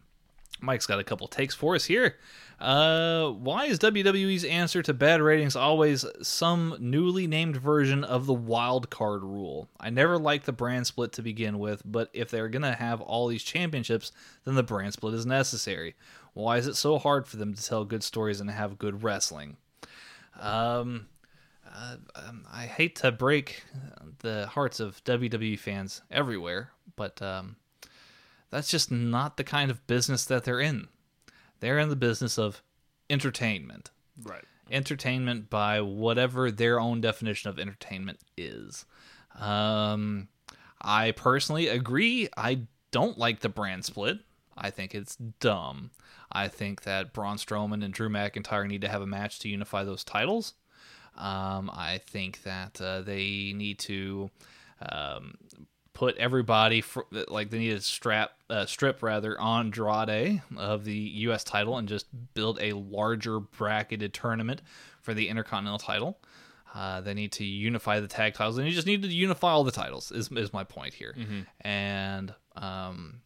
Mike's 0.59 0.87
got 0.87 0.99
a 0.99 1.03
couple 1.03 1.27
takes 1.27 1.53
for 1.53 1.75
us 1.75 1.85
here. 1.85 2.15
Uh, 2.59 3.29
why 3.29 3.65
is 3.65 3.77
WWE's 3.77 4.43
answer 4.43 4.81
to 4.81 4.93
bad 4.93 5.21
ratings 5.21 5.55
always 5.55 6.05
some 6.23 6.75
newly 6.79 7.27
named 7.27 7.55
version 7.55 8.03
of 8.03 8.25
the 8.25 8.33
wild 8.33 8.89
card 8.89 9.23
rule? 9.23 9.69
I 9.79 9.91
never 9.91 10.17
liked 10.17 10.47
the 10.47 10.51
brand 10.51 10.87
split 10.87 11.11
to 11.13 11.21
begin 11.21 11.59
with, 11.59 11.83
but 11.85 12.09
if 12.13 12.31
they're 12.31 12.49
gonna 12.49 12.73
have 12.73 12.99
all 12.99 13.27
these 13.27 13.43
championships, 13.43 14.11
then 14.43 14.55
the 14.55 14.63
brand 14.63 14.93
split 14.93 15.13
is 15.13 15.25
necessary. 15.25 15.95
Why 16.33 16.57
is 16.57 16.65
it 16.65 16.75
so 16.75 16.97
hard 16.97 17.27
for 17.27 17.37
them 17.37 17.53
to 17.53 17.63
tell 17.63 17.85
good 17.85 18.03
stories 18.03 18.41
and 18.41 18.49
have 18.49 18.79
good 18.79 19.03
wrestling? 19.03 19.57
Um, 20.39 21.07
uh, 21.71 21.97
um, 22.15 22.47
I 22.51 22.63
hate 22.63 22.95
to 22.97 23.11
break 23.11 23.65
the 24.19 24.47
hearts 24.47 24.79
of 24.79 25.03
WWE 25.03 25.59
fans 25.59 26.01
everywhere, 26.09 26.71
but 26.95 27.21
um, 27.21 27.57
that's 28.49 28.69
just 28.69 28.91
not 28.91 29.37
the 29.37 29.43
kind 29.43 29.69
of 29.69 29.85
business 29.85 30.25
that 30.25 30.43
they're 30.43 30.59
in. 30.59 30.87
They're 31.59 31.79
in 31.79 31.89
the 31.89 31.95
business 31.95 32.37
of 32.37 32.61
entertainment. 33.09 33.91
Right. 34.23 34.43
Entertainment 34.69 35.49
by 35.49 35.81
whatever 35.81 36.51
their 36.51 36.79
own 36.79 37.01
definition 37.01 37.49
of 37.49 37.59
entertainment 37.59 38.19
is. 38.35 38.85
Um, 39.39 40.27
I 40.81 41.11
personally 41.11 41.67
agree. 41.67 42.27
I 42.35 42.61
don't 42.91 43.17
like 43.17 43.39
the 43.39 43.49
brand 43.49 43.85
split. 43.85 44.19
I 44.57 44.69
think 44.71 44.95
it's 44.95 45.15
dumb. 45.15 45.91
I 46.31 46.47
think 46.47 46.83
that 46.83 47.13
Braun 47.13 47.37
Strowman 47.37 47.83
and 47.83 47.93
Drew 47.93 48.09
McIntyre 48.09 48.67
need 48.67 48.81
to 48.81 48.89
have 48.89 49.01
a 49.01 49.07
match 49.07 49.39
to 49.39 49.49
unify 49.49 49.83
those 49.83 50.03
titles. 50.03 50.53
Um, 51.15 51.69
I 51.73 52.01
think 52.05 52.43
that 52.43 52.79
uh, 52.81 53.01
they 53.01 53.53
need 53.55 53.79
to 53.79 54.29
um, 54.81 55.35
put 55.97 56.15
everybody 56.17 56.79
fr- 56.79 56.99
like 57.27 57.49
they 57.49 57.57
need 57.57 57.71
to 57.71 57.81
strap 57.81 58.33
uh, 58.51 58.67
strip 58.67 59.01
rather 59.01 59.35
Andrade 59.41 60.43
of 60.55 60.83
the 60.85 60.93
U.S. 60.93 61.43
title 61.43 61.75
and 61.75 61.87
just 61.87 62.05
build 62.35 62.59
a 62.61 62.73
larger 62.73 63.39
bracketed 63.39 64.13
tournament 64.13 64.61
for 65.01 65.15
the 65.15 65.27
Intercontinental 65.27 65.79
title. 65.79 66.19
Uh, 66.75 67.01
they 67.01 67.15
need 67.15 67.31
to 67.31 67.43
unify 67.43 67.99
the 67.99 68.07
tag 68.07 68.35
titles, 68.35 68.59
and 68.59 68.67
you 68.67 68.73
just 68.73 68.85
need 68.85 69.01
to 69.01 69.07
unify 69.07 69.49
all 69.49 69.63
the 69.63 69.71
titles. 69.71 70.11
Is 70.11 70.31
is 70.33 70.53
my 70.53 70.63
point 70.63 70.93
here? 70.93 71.15
And 71.61 72.31
um, 72.55 73.21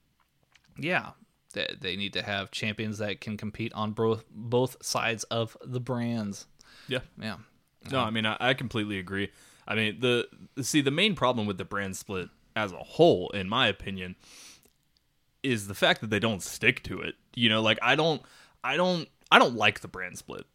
yeah, 0.78 1.10
they, 1.54 1.76
they 1.78 1.96
need 1.98 2.14
to 2.14 2.22
have 2.22 2.52
champions 2.52 3.00
that 3.00 3.20
can 3.20 3.36
compete 3.36 3.74
on 3.74 3.92
both 3.92 4.24
both 4.32 4.78
sides 4.82 5.26
of 5.26 5.58
the 5.62 5.82
brands. 5.82 6.48
Yeah. 6.88 7.00
Yeah, 7.22 7.36
No, 7.92 8.00
I 8.00 8.12
mean 8.12 8.26
I, 8.26 8.38
I 8.40 8.54
completely 8.54 8.98
agree. 8.98 9.30
I 9.68 9.76
mean 9.76 10.00
the 10.00 10.30
see 10.62 10.80
the 10.80 10.90
main 10.90 11.16
problem 11.16 11.48
with 11.48 11.58
the 11.58 11.66
brand 11.66 11.98
split 11.98 12.30
as 12.56 12.72
a 12.72 12.78
whole, 12.78 13.30
in 13.30 13.50
my 13.50 13.68
opinion, 13.68 14.16
is 15.44 15.68
the 15.68 15.74
fact 15.74 16.02
that 16.02 16.10
they 16.10 16.20
don't 16.20 16.42
stick 16.42 16.84
to 16.84 17.00
it. 17.02 17.16
You 17.36 17.50
know, 17.50 17.62
like 17.62 17.80
I 17.82 17.96
don't, 17.96 18.22
I 18.64 18.78
don't, 18.78 19.08
I 19.32 19.40
don't 19.40 19.56
like 19.56 19.80
the 19.80 19.88
brand 19.88 20.18
split. 20.18 20.46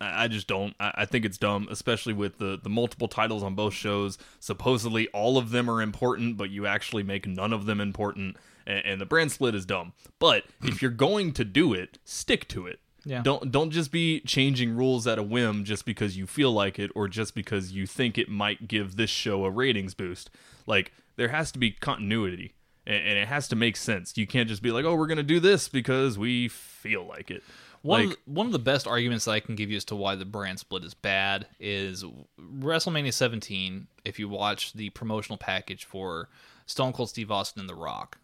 I 0.00 0.24
I 0.24 0.28
just 0.28 0.46
don't. 0.46 0.74
I 0.80 0.92
I 0.98 1.04
think 1.04 1.24
it's 1.24 1.38
dumb, 1.38 1.68
especially 1.70 2.12
with 2.12 2.38
the 2.38 2.58
the 2.62 2.70
multiple 2.70 3.08
titles 3.08 3.42
on 3.42 3.54
both 3.54 3.74
shows. 3.74 4.18
Supposedly, 4.40 5.08
all 5.08 5.38
of 5.38 5.50
them 5.50 5.70
are 5.70 5.80
important, 5.82 6.36
but 6.36 6.50
you 6.50 6.66
actually 6.66 7.02
make 7.02 7.26
none 7.26 7.52
of 7.52 7.66
them 7.66 7.80
important, 7.80 8.36
and, 8.66 8.84
and 8.84 9.00
the 9.00 9.06
brand 9.06 9.32
split 9.32 9.54
is 9.54 9.66
dumb. 9.66 9.92
But 10.18 10.44
if 10.62 10.82
you're 10.82 10.90
going 10.90 11.32
to 11.34 11.44
do 11.44 11.72
it, 11.72 11.98
stick 12.04 12.48
to 12.48 12.66
it. 12.66 12.80
Yeah. 13.06 13.22
Don't 13.22 13.50
don't 13.50 13.70
just 13.70 13.92
be 13.92 14.20
changing 14.20 14.74
rules 14.74 15.06
at 15.06 15.18
a 15.18 15.22
whim 15.22 15.64
just 15.64 15.84
because 15.84 16.16
you 16.16 16.26
feel 16.26 16.52
like 16.52 16.78
it 16.78 16.90
or 16.94 17.06
just 17.06 17.34
because 17.34 17.72
you 17.72 17.86
think 17.86 18.16
it 18.16 18.28
might 18.28 18.66
give 18.66 18.96
this 18.96 19.10
show 19.10 19.44
a 19.44 19.50
ratings 19.50 19.94
boost. 19.94 20.30
Like 20.66 20.92
there 21.16 21.28
has 21.28 21.52
to 21.52 21.58
be 21.58 21.70
continuity 21.70 22.54
and, 22.86 22.96
and 22.96 23.18
it 23.18 23.28
has 23.28 23.48
to 23.48 23.56
make 23.56 23.76
sense. 23.76 24.16
You 24.16 24.26
can't 24.26 24.48
just 24.48 24.62
be 24.62 24.70
like, 24.70 24.84
"Oh, 24.84 24.94
we're 24.94 25.06
going 25.06 25.16
to 25.18 25.22
do 25.22 25.40
this 25.40 25.68
because 25.68 26.18
we 26.18 26.48
feel 26.48 27.04
like 27.04 27.30
it." 27.30 27.42
One, 27.82 28.00
like 28.00 28.18
of 28.18 28.24
the, 28.24 28.32
one 28.32 28.46
of 28.46 28.52
the 28.52 28.58
best 28.58 28.86
arguments 28.86 29.26
that 29.26 29.32
I 29.32 29.40
can 29.40 29.56
give 29.56 29.70
you 29.70 29.76
as 29.76 29.84
to 29.86 29.96
why 29.96 30.14
the 30.14 30.24
brand 30.24 30.58
split 30.58 30.84
is 30.84 30.94
bad 30.94 31.46
is 31.60 32.02
WrestleMania 32.40 33.12
17. 33.12 33.88
If 34.06 34.18
you 34.18 34.28
watch 34.28 34.72
the 34.72 34.88
promotional 34.90 35.36
package 35.36 35.84
for 35.84 36.30
Stone 36.64 36.94
Cold 36.94 37.10
Steve 37.10 37.30
Austin 37.30 37.60
and 37.60 37.68
The 37.68 37.74
Rock, 37.74 38.18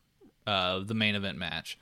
uh, 0.47 0.81
the 0.81 0.95
main 0.95 1.15
event 1.15 1.37
match, 1.37 1.79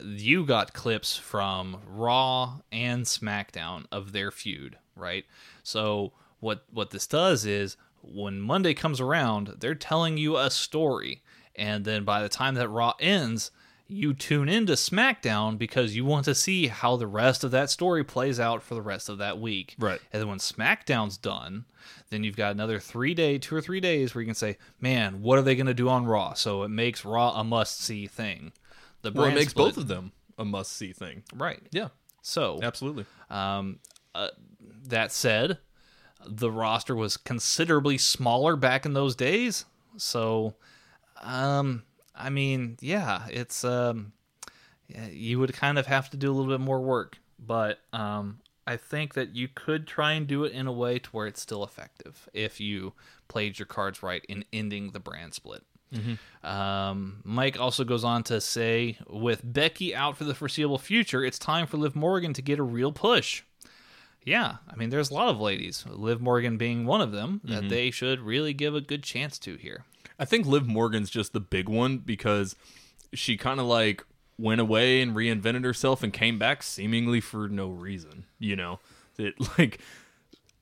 you 0.00 0.46
got 0.46 0.72
clips 0.72 1.16
from 1.16 1.78
Raw 1.86 2.60
and 2.70 3.04
SmackDown 3.04 3.86
of 3.90 4.12
their 4.12 4.30
feud, 4.30 4.78
right? 4.94 5.24
So 5.64 6.12
what 6.38 6.64
what 6.70 6.90
this 6.90 7.08
does 7.08 7.44
is 7.44 7.76
when 8.06 8.40
Monday 8.40 8.74
comes 8.74 9.00
around, 9.00 9.54
they're 9.58 9.74
telling 9.74 10.16
you 10.18 10.36
a 10.36 10.50
story, 10.50 11.22
and 11.54 11.84
then 11.84 12.04
by 12.04 12.22
the 12.22 12.28
time 12.28 12.54
that 12.54 12.68
Raw 12.68 12.94
ends, 13.00 13.50
you 13.88 14.12
tune 14.14 14.48
into 14.48 14.72
SmackDown 14.72 15.56
because 15.56 15.94
you 15.94 16.04
want 16.04 16.24
to 16.24 16.34
see 16.34 16.66
how 16.66 16.96
the 16.96 17.06
rest 17.06 17.44
of 17.44 17.52
that 17.52 17.70
story 17.70 18.02
plays 18.02 18.40
out 18.40 18.62
for 18.62 18.74
the 18.74 18.82
rest 18.82 19.08
of 19.08 19.18
that 19.18 19.38
week. 19.38 19.76
Right. 19.78 20.00
And 20.12 20.20
then 20.20 20.28
when 20.28 20.38
SmackDown's 20.38 21.16
done, 21.16 21.66
then 22.10 22.24
you've 22.24 22.36
got 22.36 22.50
another 22.52 22.80
three 22.80 23.14
day, 23.14 23.38
two 23.38 23.54
or 23.54 23.60
three 23.60 23.78
days 23.78 24.12
where 24.14 24.22
you 24.22 24.26
can 24.26 24.34
say, 24.34 24.58
man, 24.80 25.22
what 25.22 25.38
are 25.38 25.42
they 25.42 25.54
going 25.54 25.68
to 25.68 25.74
do 25.74 25.88
on 25.88 26.04
Raw? 26.04 26.34
So 26.34 26.64
it 26.64 26.68
makes 26.68 27.04
Raw 27.04 27.38
a 27.38 27.44
must 27.44 27.80
see 27.80 28.08
thing. 28.08 28.52
The 29.02 29.12
well, 29.12 29.26
it 29.26 29.34
makes 29.34 29.50
split- 29.52 29.66
both 29.74 29.76
of 29.76 29.86
them 29.86 30.10
a 30.36 30.44
must 30.44 30.72
see 30.72 30.92
thing. 30.92 31.22
Right. 31.32 31.62
Yeah, 31.70 31.88
So 32.22 32.58
absolutely. 32.62 33.04
um, 33.30 33.78
uh, 34.16 34.28
that 34.88 35.12
said, 35.12 35.58
the 36.26 36.50
roster 36.50 36.94
was 36.94 37.16
considerably 37.16 37.98
smaller 37.98 38.56
back 38.56 38.84
in 38.84 38.92
those 38.92 39.14
days. 39.16 39.64
So, 39.96 40.54
um, 41.22 41.84
I 42.14 42.30
mean, 42.30 42.76
yeah, 42.80 43.26
it's 43.30 43.64
um, 43.64 44.12
you 45.10 45.38
would 45.38 45.52
kind 45.54 45.78
of 45.78 45.86
have 45.86 46.10
to 46.10 46.16
do 46.16 46.30
a 46.30 46.34
little 46.34 46.52
bit 46.52 46.60
more 46.60 46.80
work, 46.80 47.18
but 47.38 47.80
um, 47.92 48.40
I 48.66 48.76
think 48.76 49.14
that 49.14 49.34
you 49.34 49.48
could 49.48 49.86
try 49.86 50.12
and 50.12 50.26
do 50.26 50.44
it 50.44 50.52
in 50.52 50.66
a 50.66 50.72
way 50.72 50.98
to 50.98 51.10
where 51.10 51.26
it's 51.26 51.40
still 51.40 51.62
effective 51.64 52.28
if 52.32 52.60
you 52.60 52.92
played 53.28 53.58
your 53.58 53.66
cards 53.66 54.02
right 54.02 54.24
in 54.28 54.44
ending 54.52 54.90
the 54.92 55.00
brand 55.00 55.34
split. 55.34 55.62
Um, 56.42 57.22
Mike 57.24 57.60
also 57.60 57.84
goes 57.84 58.02
on 58.04 58.22
to 58.24 58.40
say, 58.40 58.98
with 59.08 59.40
Becky 59.44 59.94
out 59.94 60.16
for 60.16 60.24
the 60.24 60.34
foreseeable 60.34 60.78
future, 60.78 61.24
it's 61.24 61.38
time 61.38 61.66
for 61.66 61.76
Liv 61.76 61.94
Morgan 61.94 62.32
to 62.34 62.42
get 62.42 62.58
a 62.58 62.62
real 62.64 62.92
push. 62.92 63.42
Yeah, 64.26 64.56
I 64.68 64.74
mean, 64.74 64.90
there's 64.90 65.10
a 65.10 65.14
lot 65.14 65.28
of 65.28 65.40
ladies, 65.40 65.84
Liv 65.88 66.20
Morgan 66.20 66.58
being 66.58 66.84
one 66.84 67.00
of 67.00 67.12
them, 67.12 67.40
that 67.44 67.60
mm-hmm. 67.60 67.68
they 67.68 67.92
should 67.92 68.20
really 68.20 68.52
give 68.52 68.74
a 68.74 68.80
good 68.80 69.04
chance 69.04 69.38
to 69.38 69.54
here. 69.54 69.84
I 70.18 70.24
think 70.24 70.46
Liv 70.46 70.66
Morgan's 70.66 71.10
just 71.10 71.32
the 71.32 71.38
big 71.38 71.68
one 71.68 71.98
because 71.98 72.56
she 73.14 73.36
kind 73.36 73.60
of 73.60 73.66
like 73.66 74.04
went 74.36 74.60
away 74.60 75.00
and 75.00 75.14
reinvented 75.14 75.62
herself 75.62 76.02
and 76.02 76.12
came 76.12 76.40
back 76.40 76.64
seemingly 76.64 77.20
for 77.20 77.48
no 77.48 77.68
reason. 77.68 78.24
You 78.40 78.56
know, 78.56 78.80
it 79.16 79.34
like 79.58 79.78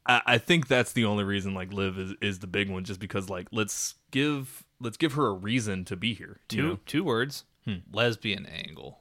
I, 0.04 0.20
I 0.26 0.38
think 0.38 0.68
that's 0.68 0.92
the 0.92 1.06
only 1.06 1.24
reason 1.24 1.54
like 1.54 1.72
Liv 1.72 1.98
is 1.98 2.12
is 2.20 2.38
the 2.40 2.46
big 2.46 2.68
one, 2.68 2.84
just 2.84 3.00
because 3.00 3.30
like 3.30 3.48
let's 3.50 3.94
give 4.10 4.62
let's 4.78 4.98
give 4.98 5.14
her 5.14 5.26
a 5.26 5.32
reason 5.32 5.86
to 5.86 5.96
be 5.96 6.12
here. 6.12 6.40
Two 6.48 6.62
know? 6.62 6.78
two 6.84 7.02
words. 7.02 7.44
Hmm. 7.64 7.76
Lesbian 7.90 8.44
angle. 8.44 8.98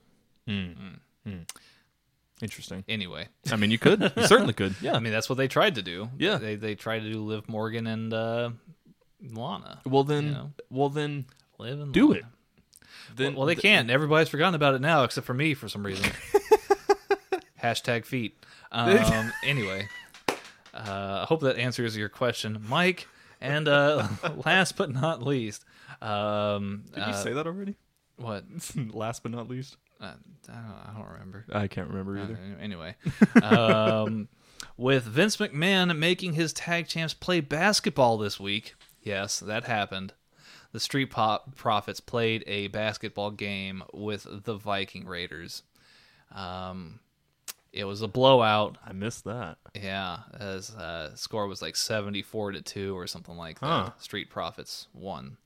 Hmm. 0.47 0.71
Hmm. 1.25 1.39
Interesting. 2.41 2.83
Anyway, 2.89 3.27
I 3.51 3.55
mean, 3.55 3.71
you 3.71 3.77
could, 3.77 4.11
you 4.17 4.23
certainly 4.27 4.53
could. 4.53 4.75
Yeah. 4.81 4.95
I 4.95 4.99
mean 4.99 5.13
that's 5.13 5.29
what 5.29 5.37
they 5.37 5.47
tried 5.47 5.75
to 5.75 5.81
do. 5.81 6.09
Yeah. 6.17 6.37
They 6.37 6.55
they 6.55 6.75
tried 6.75 6.99
to 7.03 7.11
do 7.11 7.21
Liv 7.23 7.47
Morgan 7.47 7.87
and 7.87 8.13
uh, 8.13 8.49
Lana. 9.31 9.79
well 9.85 10.03
then, 10.03 10.25
you 10.25 10.31
know. 10.31 10.51
well 10.69 10.89
then, 10.89 11.25
Liv 11.59 11.79
and 11.79 11.93
do 11.93 12.07
Lana. 12.09 12.19
it. 12.19 12.25
Then 13.15 13.35
Well, 13.35 13.45
they 13.45 13.55
can't. 13.55 13.89
Everybody's 13.89 14.29
forgotten 14.29 14.55
about 14.55 14.73
it 14.75 14.81
now, 14.81 15.03
except 15.03 15.25
for 15.27 15.33
me 15.33 15.53
for 15.53 15.67
some 15.69 15.85
reason. 15.85 16.09
Hashtag 17.61 18.05
feet. 18.05 18.37
Um, 18.75 19.31
anyway, 19.45 19.87
uh, 20.73 21.19
I 21.21 21.25
hope 21.29 21.41
that 21.41 21.57
answers 21.57 21.95
your 21.95 22.09
question, 22.09 22.65
Mike. 22.67 23.07
And 23.39 23.67
uh, 23.67 24.07
last 24.43 24.77
but 24.77 24.89
not 24.91 25.21
least, 25.21 25.63
um, 26.01 26.85
Did 26.87 26.97
you 26.97 27.03
uh, 27.03 27.13
say 27.13 27.33
that 27.33 27.45
already? 27.45 27.75
what? 28.15 28.45
Last 28.75 29.21
but 29.21 29.31
not 29.31 29.47
least, 29.47 29.77
Uh, 30.03 30.13
I, 30.49 30.53
don't, 30.53 30.89
I 30.89 30.93
don't 30.97 31.11
remember. 31.11 31.45
I 31.53 31.67
can't 31.67 31.87
remember 31.87 32.17
either. 32.17 32.33
Uh, 32.33 32.61
anyway, 32.61 32.95
um, 33.41 34.27
with 34.77 35.03
Vince 35.03 35.37
McMahon 35.37 35.97
making 35.97 36.33
his 36.33 36.51
tag 36.51 36.87
champs 36.87 37.13
play 37.13 37.39
basketball 37.39 38.17
this 38.17 38.39
week, 38.39 38.75
yes, 39.01 39.39
that 39.39 39.63
happened. 39.63 40.13
The 40.73 40.79
Street 40.79 41.11
Pop 41.11 41.55
Profits 41.55 41.99
played 41.99 42.43
a 42.47 42.67
basketball 42.67 43.31
game 43.31 43.83
with 43.93 44.25
the 44.43 44.55
Viking 44.55 45.05
Raiders. 45.05 45.61
Um, 46.31 46.99
it 47.71 47.85
was 47.85 48.01
a 48.01 48.07
blowout. 48.07 48.77
I 48.85 48.91
missed 48.91 49.23
that. 49.23 49.57
Yeah, 49.75 50.19
as 50.37 50.71
uh, 50.71 51.15
score 51.15 51.47
was 51.47 51.61
like 51.61 51.75
seventy-four 51.75 52.51
to 52.53 52.61
two 52.61 52.97
or 52.97 53.07
something 53.07 53.37
like 53.37 53.59
that. 53.59 53.67
Huh. 53.67 53.89
Street 53.99 54.29
Profits 54.29 54.87
won 54.93 55.37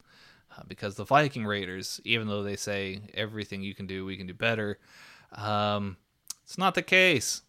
uh, 0.57 0.61
because 0.67 0.95
the 0.95 1.05
Viking 1.05 1.45
Raiders, 1.45 2.01
even 2.03 2.27
though 2.27 2.43
they 2.43 2.55
say 2.55 3.01
everything 3.13 3.61
you 3.61 3.75
can 3.75 3.87
do, 3.87 4.05
we 4.05 4.17
can 4.17 4.27
do 4.27 4.33
better, 4.33 4.79
um, 5.33 5.97
it's 6.43 6.57
not 6.57 6.75
the 6.75 6.81
case. 6.81 7.41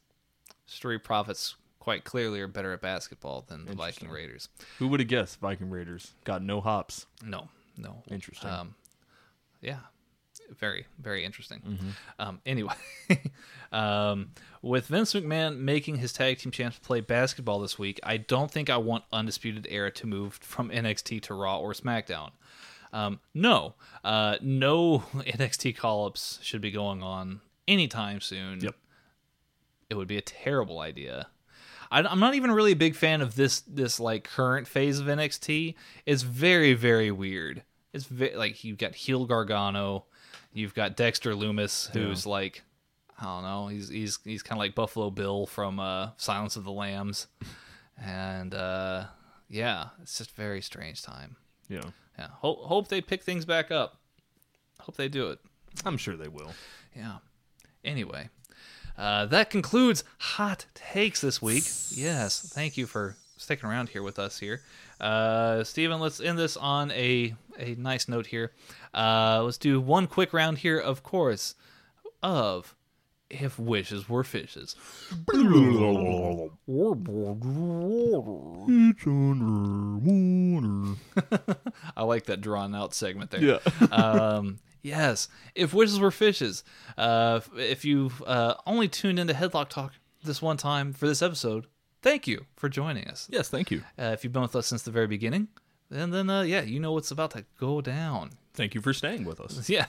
Street 0.67 1.03
Profits 1.03 1.55
quite 1.79 2.05
clearly 2.05 2.41
are 2.41 2.49
better 2.49 2.73
at 2.73 2.83
basketball 2.83 3.45
than 3.49 3.65
the 3.65 3.73
Viking 3.75 4.09
Raiders. 4.09 4.49
Who 4.79 4.89
would 4.89 5.01
have 5.01 5.09
guessed 5.09 5.41
Viking 5.41 5.71
Raiders 5.71 6.13
got 6.25 6.43
no 6.43 6.61
hops? 6.61 7.07
No, 7.25 7.49
no, 7.77 8.03
Interesting. 8.11 8.51
Um, 8.51 8.75
yeah, 9.63 9.79
very, 10.57 10.87
very 10.99 11.25
interesting. 11.25 11.61
Mm-hmm. 11.61 11.89
Um, 12.19 12.41
anyway, 12.45 12.75
um, 13.73 14.31
with 14.63 14.87
Vince 14.87 15.15
McMahon 15.15 15.59
making 15.59 15.97
his 15.97 16.13
tag 16.13 16.39
team 16.39 16.53
champs 16.53 16.79
play 16.79 17.01
basketball 17.01 17.61
this 17.61 17.79
week, 17.79 18.01
I 18.03 18.17
don't 18.17 18.51
think 18.51 18.71
I 18.71 18.77
want 18.77 19.05
Undisputed 19.13 19.67
Era 19.71 19.91
to 19.93 20.07
move 20.07 20.35
from 20.35 20.71
NXT 20.71 21.23
to 21.23 21.35
Raw 21.35 21.59
or 21.59 21.73
SmackDown. 21.73 22.31
Um, 22.93 23.21
no, 23.35 23.75
uh, 24.05 24.37
no 24.41 24.99
NXT 25.15 25.77
call 25.77 26.07
ups 26.07 26.39
should 26.43 26.61
be 26.61 26.71
going 26.71 27.03
on 27.03 27.41
anytime 27.67 28.21
soon. 28.21 28.61
Yep. 28.61 28.75
It 29.91 29.95
would 29.95 30.09
be 30.09 30.19
a 30.19 30.23
terrible 30.23 30.81
idea. 30.81 31.29
I, 31.91 32.03
I'm 32.03 32.21
not 32.21 32.35
even 32.35 32.51
really 32.51 32.73
a 32.73 32.77
big 32.77 32.95
fan 32.95 33.21
of 33.23 33.35
this 33.35 33.61
this 33.61 33.99
like 33.99 34.25
current 34.25 34.67
phase 34.67 34.99
of 34.99 35.07
NXT. 35.07 35.75
It's 36.07 36.23
very 36.23 36.75
very 36.75 37.11
weird. 37.11 37.63
It's 37.93 38.05
ve- 38.05 38.37
like 38.37 38.65
you've 38.65 38.79
got 38.79 38.95
heel 38.95 39.25
Gargano, 39.25 40.05
you've 40.53 40.75
got 40.75 40.97
Dexter 40.97 41.33
Lumis, 41.33 41.89
who's 41.91 42.27
like 42.27 42.63
I 43.19 43.25
don't 43.25 43.43
know, 43.43 43.69
he's 43.69 43.89
he's 43.89 44.19
he's 44.25 44.43
kind 44.43 44.59
of 44.59 44.61
like 44.61 44.75
Buffalo 44.75 45.11
Bill 45.11 45.47
from 45.47 45.81
uh, 45.81 46.11
Silence 46.17 46.57
of 46.57 46.65
the 46.65 46.73
Lambs, 46.73 47.27
and 47.97 48.55
uh, 48.55 49.05
yeah, 49.49 49.89
it's 50.03 50.19
just 50.19 50.31
a 50.31 50.35
very 50.35 50.61
strange 50.61 51.03
time. 51.03 51.37
Yeah, 51.69 51.81
Yeah, 52.19 52.29
hope 52.33 52.61
hope 52.61 52.89
they 52.89 53.01
pick 53.01 53.23
things 53.23 53.45
back 53.45 53.71
up. 53.71 53.99
Hope 54.81 54.97
they 54.97 55.09
do 55.09 55.29
it. 55.29 55.39
I'm 55.85 55.97
sure 55.97 56.17
they 56.17 56.29
will. 56.29 56.53
Yeah. 56.97 57.19
Anyway, 57.85 58.29
uh, 58.97 59.27
that 59.27 59.51
concludes 59.51 60.03
hot 60.19 60.67
takes 60.75 61.21
this 61.21 61.41
week. 61.41 61.65
Yes, 61.91 62.41
thank 62.41 62.77
you 62.77 62.87
for 62.87 63.17
sticking 63.37 63.69
around 63.69 63.91
here 63.91 64.03
with 64.03 64.19
us 64.19 64.39
here, 64.39 64.63
uh, 65.01 65.63
Steven, 65.65 66.01
Let's 66.01 66.21
end 66.21 66.39
this 66.39 66.57
on 66.57 66.91
a 66.91 67.35
a 67.59 67.75
nice 67.77 68.09
note 68.09 68.27
here. 68.27 68.53
Uh, 68.95 69.43
let's 69.45 69.59
do 69.59 69.81
one 69.81 70.07
quick 70.07 70.33
round 70.33 70.59
here, 70.59 70.79
of 70.79 71.03
course, 71.03 71.55
of 72.23 72.75
if 73.31 73.59
wishes 73.59 74.09
were 74.09 74.25
fishes. 74.25 74.75
I 81.97 82.03
like 82.05 82.25
that 82.27 82.41
drawn 82.41 82.75
out 82.75 82.95
segment 82.95 83.31
there. 83.31 83.43
Yeah. 83.43 83.59
um, 83.93 84.59
yes, 84.83 85.29
if 85.55 85.75
wishes 85.75 86.01
were 86.01 86.11
fishes. 86.11 86.65
Uh, 86.97 87.41
if 87.57 87.85
you've 87.85 88.23
uh, 88.27 88.55
only 88.67 88.89
tuned 88.89 89.19
into 89.19 89.35
Headlock 89.35 89.69
Talk 89.69 89.93
this 90.23 90.41
one 90.43 90.57
time 90.57 90.93
for 90.93 91.07
this 91.07 91.23
episode, 91.23 91.67
thank 92.03 92.27
you 92.27 92.47
for 92.57 92.69
joining 92.69 93.07
us. 93.09 93.29
Yes, 93.31 93.49
thank 93.49 93.71
you. 93.71 93.83
Uh, 93.99 94.11
if 94.15 94.25
you've 94.25 94.33
been 94.33 94.43
with 94.43 94.57
us 94.57 94.67
since 94.67 94.83
the 94.83 94.91
very 94.91 95.07
beginning, 95.07 95.49
and 95.91 96.13
then 96.13 96.29
uh, 96.31 96.43
yeah, 96.43 96.63
you 96.63 96.81
know 96.81 96.93
what's 96.93 97.11
about 97.11 97.33
to 97.33 97.45
go 97.59 97.81
down. 97.81 98.31
Thank 98.55 98.75
you 98.75 98.81
for 98.81 98.93
staying 98.93 99.25
with 99.25 99.41
us. 99.41 99.69
Yeah. 99.75 99.87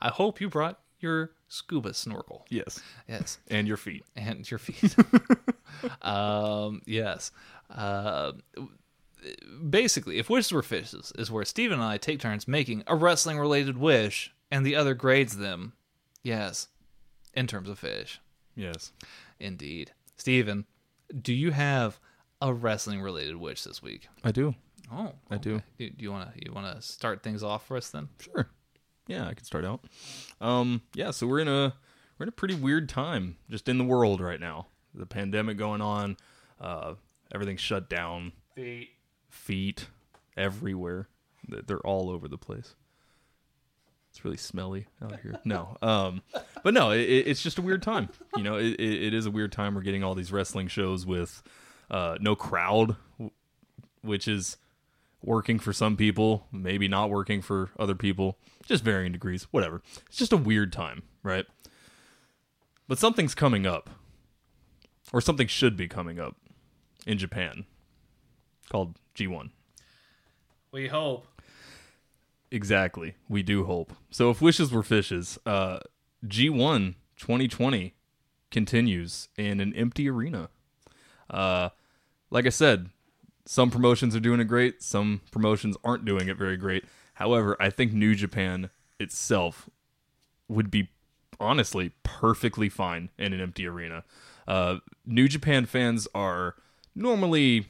I 0.00 0.08
hope 0.08 0.40
you 0.40 0.48
brought 0.48 0.80
your 1.04 1.30
scuba 1.46 1.94
snorkel. 1.94 2.44
Yes, 2.50 2.80
Yes 3.08 3.38
and 3.48 3.68
your 3.68 3.76
feet. 3.76 4.04
and 4.16 4.50
your 4.50 4.58
feet. 4.58 4.96
um, 6.02 6.82
yes. 6.86 7.30
Uh, 7.70 8.32
basically, 9.70 10.18
if 10.18 10.28
wishes 10.28 10.52
were 10.52 10.62
fishes, 10.62 11.12
is 11.16 11.30
where 11.30 11.44
Steven 11.44 11.78
and 11.78 11.88
I 11.88 11.96
take 11.98 12.20
turns 12.20 12.48
making 12.48 12.82
a 12.86 12.96
wrestling 12.96 13.38
related 13.38 13.78
wish, 13.78 14.32
and 14.50 14.64
the 14.66 14.76
other 14.76 14.94
grades 14.94 15.36
them. 15.36 15.72
Yes, 16.22 16.68
in 17.34 17.46
terms 17.46 17.68
of 17.68 17.78
fish. 17.78 18.20
Yes. 18.56 18.92
Indeed. 19.40 19.92
Steven, 20.16 20.64
do 21.20 21.32
you 21.32 21.50
have 21.50 21.98
a 22.40 22.52
wrestling 22.54 23.00
related 23.02 23.36
wish 23.36 23.62
this 23.64 23.82
week? 23.82 24.08
I 24.22 24.30
do. 24.32 24.54
Oh, 24.92 25.12
I 25.30 25.38
do. 25.38 25.60
Do, 25.78 25.90
do 25.90 26.02
you 26.02 26.12
want 26.12 26.32
to 26.32 26.40
you 26.44 26.52
want 26.52 26.74
to 26.74 26.80
start 26.82 27.22
things 27.22 27.42
off 27.42 27.66
for 27.66 27.76
us 27.76 27.90
then? 27.90 28.08
Sure. 28.20 28.48
Yeah, 29.06 29.26
I 29.28 29.34
can 29.34 29.44
start 29.44 29.64
out. 29.64 29.84
Um, 30.40 30.82
yeah, 30.94 31.10
so 31.10 31.26
we're 31.26 31.40
in 31.40 31.48
a 31.48 31.74
we're 32.18 32.24
in 32.24 32.28
a 32.28 32.32
pretty 32.32 32.54
weird 32.54 32.88
time 32.88 33.36
just 33.50 33.68
in 33.68 33.78
the 33.78 33.84
world 33.84 34.20
right 34.20 34.40
now. 34.40 34.66
The 34.94 35.06
pandemic 35.06 35.56
going 35.58 35.80
on, 35.80 36.16
uh, 36.60 36.94
everything's 37.34 37.60
shut 37.60 37.90
down. 37.90 38.32
Feet. 38.54 38.90
Feet 39.28 39.88
everywhere. 40.36 41.08
They- 41.48 41.60
They're 41.66 41.80
all 41.86 42.08
over 42.10 42.28
the 42.28 42.38
place. 42.38 42.74
It's 44.10 44.24
really 44.24 44.36
smelly 44.36 44.86
out 45.02 45.18
here. 45.20 45.34
No, 45.44 45.76
um, 45.82 46.22
but 46.62 46.72
no, 46.72 46.92
it, 46.92 47.00
it- 47.00 47.26
it's 47.26 47.42
just 47.42 47.58
a 47.58 47.62
weird 47.62 47.82
time. 47.82 48.08
You 48.36 48.44
know, 48.44 48.56
it, 48.56 48.74
it, 48.80 49.02
it 49.06 49.14
is 49.14 49.26
a 49.26 49.30
weird 49.30 49.50
time. 49.52 49.74
We're 49.74 49.80
getting 49.82 50.04
all 50.04 50.14
these 50.14 50.30
wrestling 50.32 50.68
shows 50.68 51.04
with 51.04 51.42
uh, 51.90 52.16
no 52.20 52.36
crowd, 52.36 52.94
which 54.02 54.28
is 54.28 54.56
working 55.26 55.58
for 55.58 55.72
some 55.72 55.96
people, 55.96 56.46
maybe 56.52 56.88
not 56.88 57.10
working 57.10 57.42
for 57.42 57.70
other 57.78 57.94
people, 57.94 58.38
just 58.66 58.84
varying 58.84 59.12
degrees, 59.12 59.44
whatever. 59.50 59.82
It's 60.06 60.18
just 60.18 60.32
a 60.32 60.36
weird 60.36 60.72
time, 60.72 61.02
right? 61.22 61.46
But 62.88 62.98
something's 62.98 63.34
coming 63.34 63.66
up, 63.66 63.90
or 65.12 65.20
something 65.20 65.46
should 65.46 65.76
be 65.76 65.88
coming 65.88 66.20
up 66.20 66.36
in 67.06 67.18
Japan 67.18 67.64
called 68.68 68.98
G1. 69.14 69.50
We 70.72 70.88
hope. 70.88 71.26
Exactly. 72.50 73.14
We 73.28 73.42
do 73.42 73.64
hope. 73.64 73.92
So 74.10 74.30
if 74.30 74.40
wishes 74.40 74.70
were 74.70 74.82
fishes, 74.82 75.38
uh, 75.46 75.80
G1 76.26 76.94
2020 77.16 77.94
continues 78.50 79.28
in 79.36 79.60
an 79.60 79.72
empty 79.74 80.08
arena. 80.08 80.48
Uh, 81.30 81.70
like 82.30 82.46
I 82.46 82.50
said, 82.50 82.90
some 83.46 83.70
promotions 83.70 84.16
are 84.16 84.20
doing 84.20 84.40
it 84.40 84.44
great, 84.44 84.82
some 84.82 85.20
promotions 85.30 85.76
aren't 85.84 86.04
doing 86.04 86.28
it 86.28 86.36
very 86.36 86.56
great. 86.56 86.84
However, 87.14 87.56
I 87.60 87.70
think 87.70 87.92
New 87.92 88.14
Japan 88.14 88.70
itself 88.98 89.68
would 90.48 90.70
be 90.70 90.88
honestly 91.40 91.92
perfectly 92.02 92.68
fine 92.68 93.10
in 93.18 93.32
an 93.32 93.40
empty 93.40 93.66
arena. 93.66 94.04
Uh, 94.46 94.78
New 95.06 95.28
Japan 95.28 95.66
fans 95.66 96.08
are 96.14 96.54
normally 96.94 97.66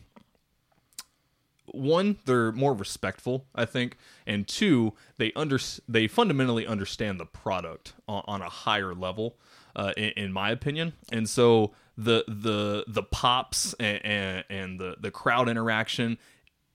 one 1.66 2.18
they're 2.26 2.52
more 2.52 2.74
respectful 2.74 3.46
i 3.55 3.64
think 3.64 3.96
and 4.26 4.46
two 4.46 4.92
they 5.16 5.32
under 5.34 5.59
they 5.88 6.06
fundamentally 6.06 6.66
understand 6.66 7.18
the 7.18 7.24
product 7.24 7.94
on, 8.06 8.22
on 8.26 8.42
a 8.42 8.48
higher 8.48 8.94
level 8.94 9.36
uh, 9.74 9.92
in, 9.96 10.10
in 10.10 10.32
my 10.32 10.51
opinion 10.51 10.92
and 11.10 11.28
so 11.28 11.72
the 11.96 12.24
the 12.26 12.84
the 12.88 13.02
pops 13.02 13.74
and, 13.74 14.04
and, 14.04 14.44
and 14.50 14.80
the 14.80 14.96
the 15.00 15.10
crowd 15.10 15.48
interaction 15.48 16.18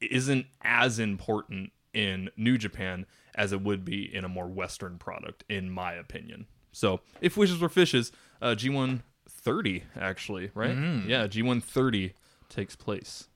isn't 0.02 0.46
as 0.62 0.98
important 1.00 1.72
in 1.94 2.30
new 2.38 2.58
japan 2.58 3.06
as 3.36 3.54
it 3.54 3.62
would 3.62 3.86
be 3.86 4.14
in 4.14 4.26
a 4.26 4.28
more 4.30 4.48
Western 4.48 4.98
product, 4.98 5.46
in 5.48 5.70
my 5.70 5.94
opinion. 5.94 6.46
So, 6.74 7.00
if 7.22 7.38
wishes 7.38 7.60
were 7.60 7.70
fishes, 7.70 8.12
uh, 8.42 8.50
G130 8.58 9.84
actually, 9.96 10.52
right? 10.54 10.76
Yeah, 11.08 11.26
G130 11.28 12.12
takes 12.50 12.76
place. 12.76 13.28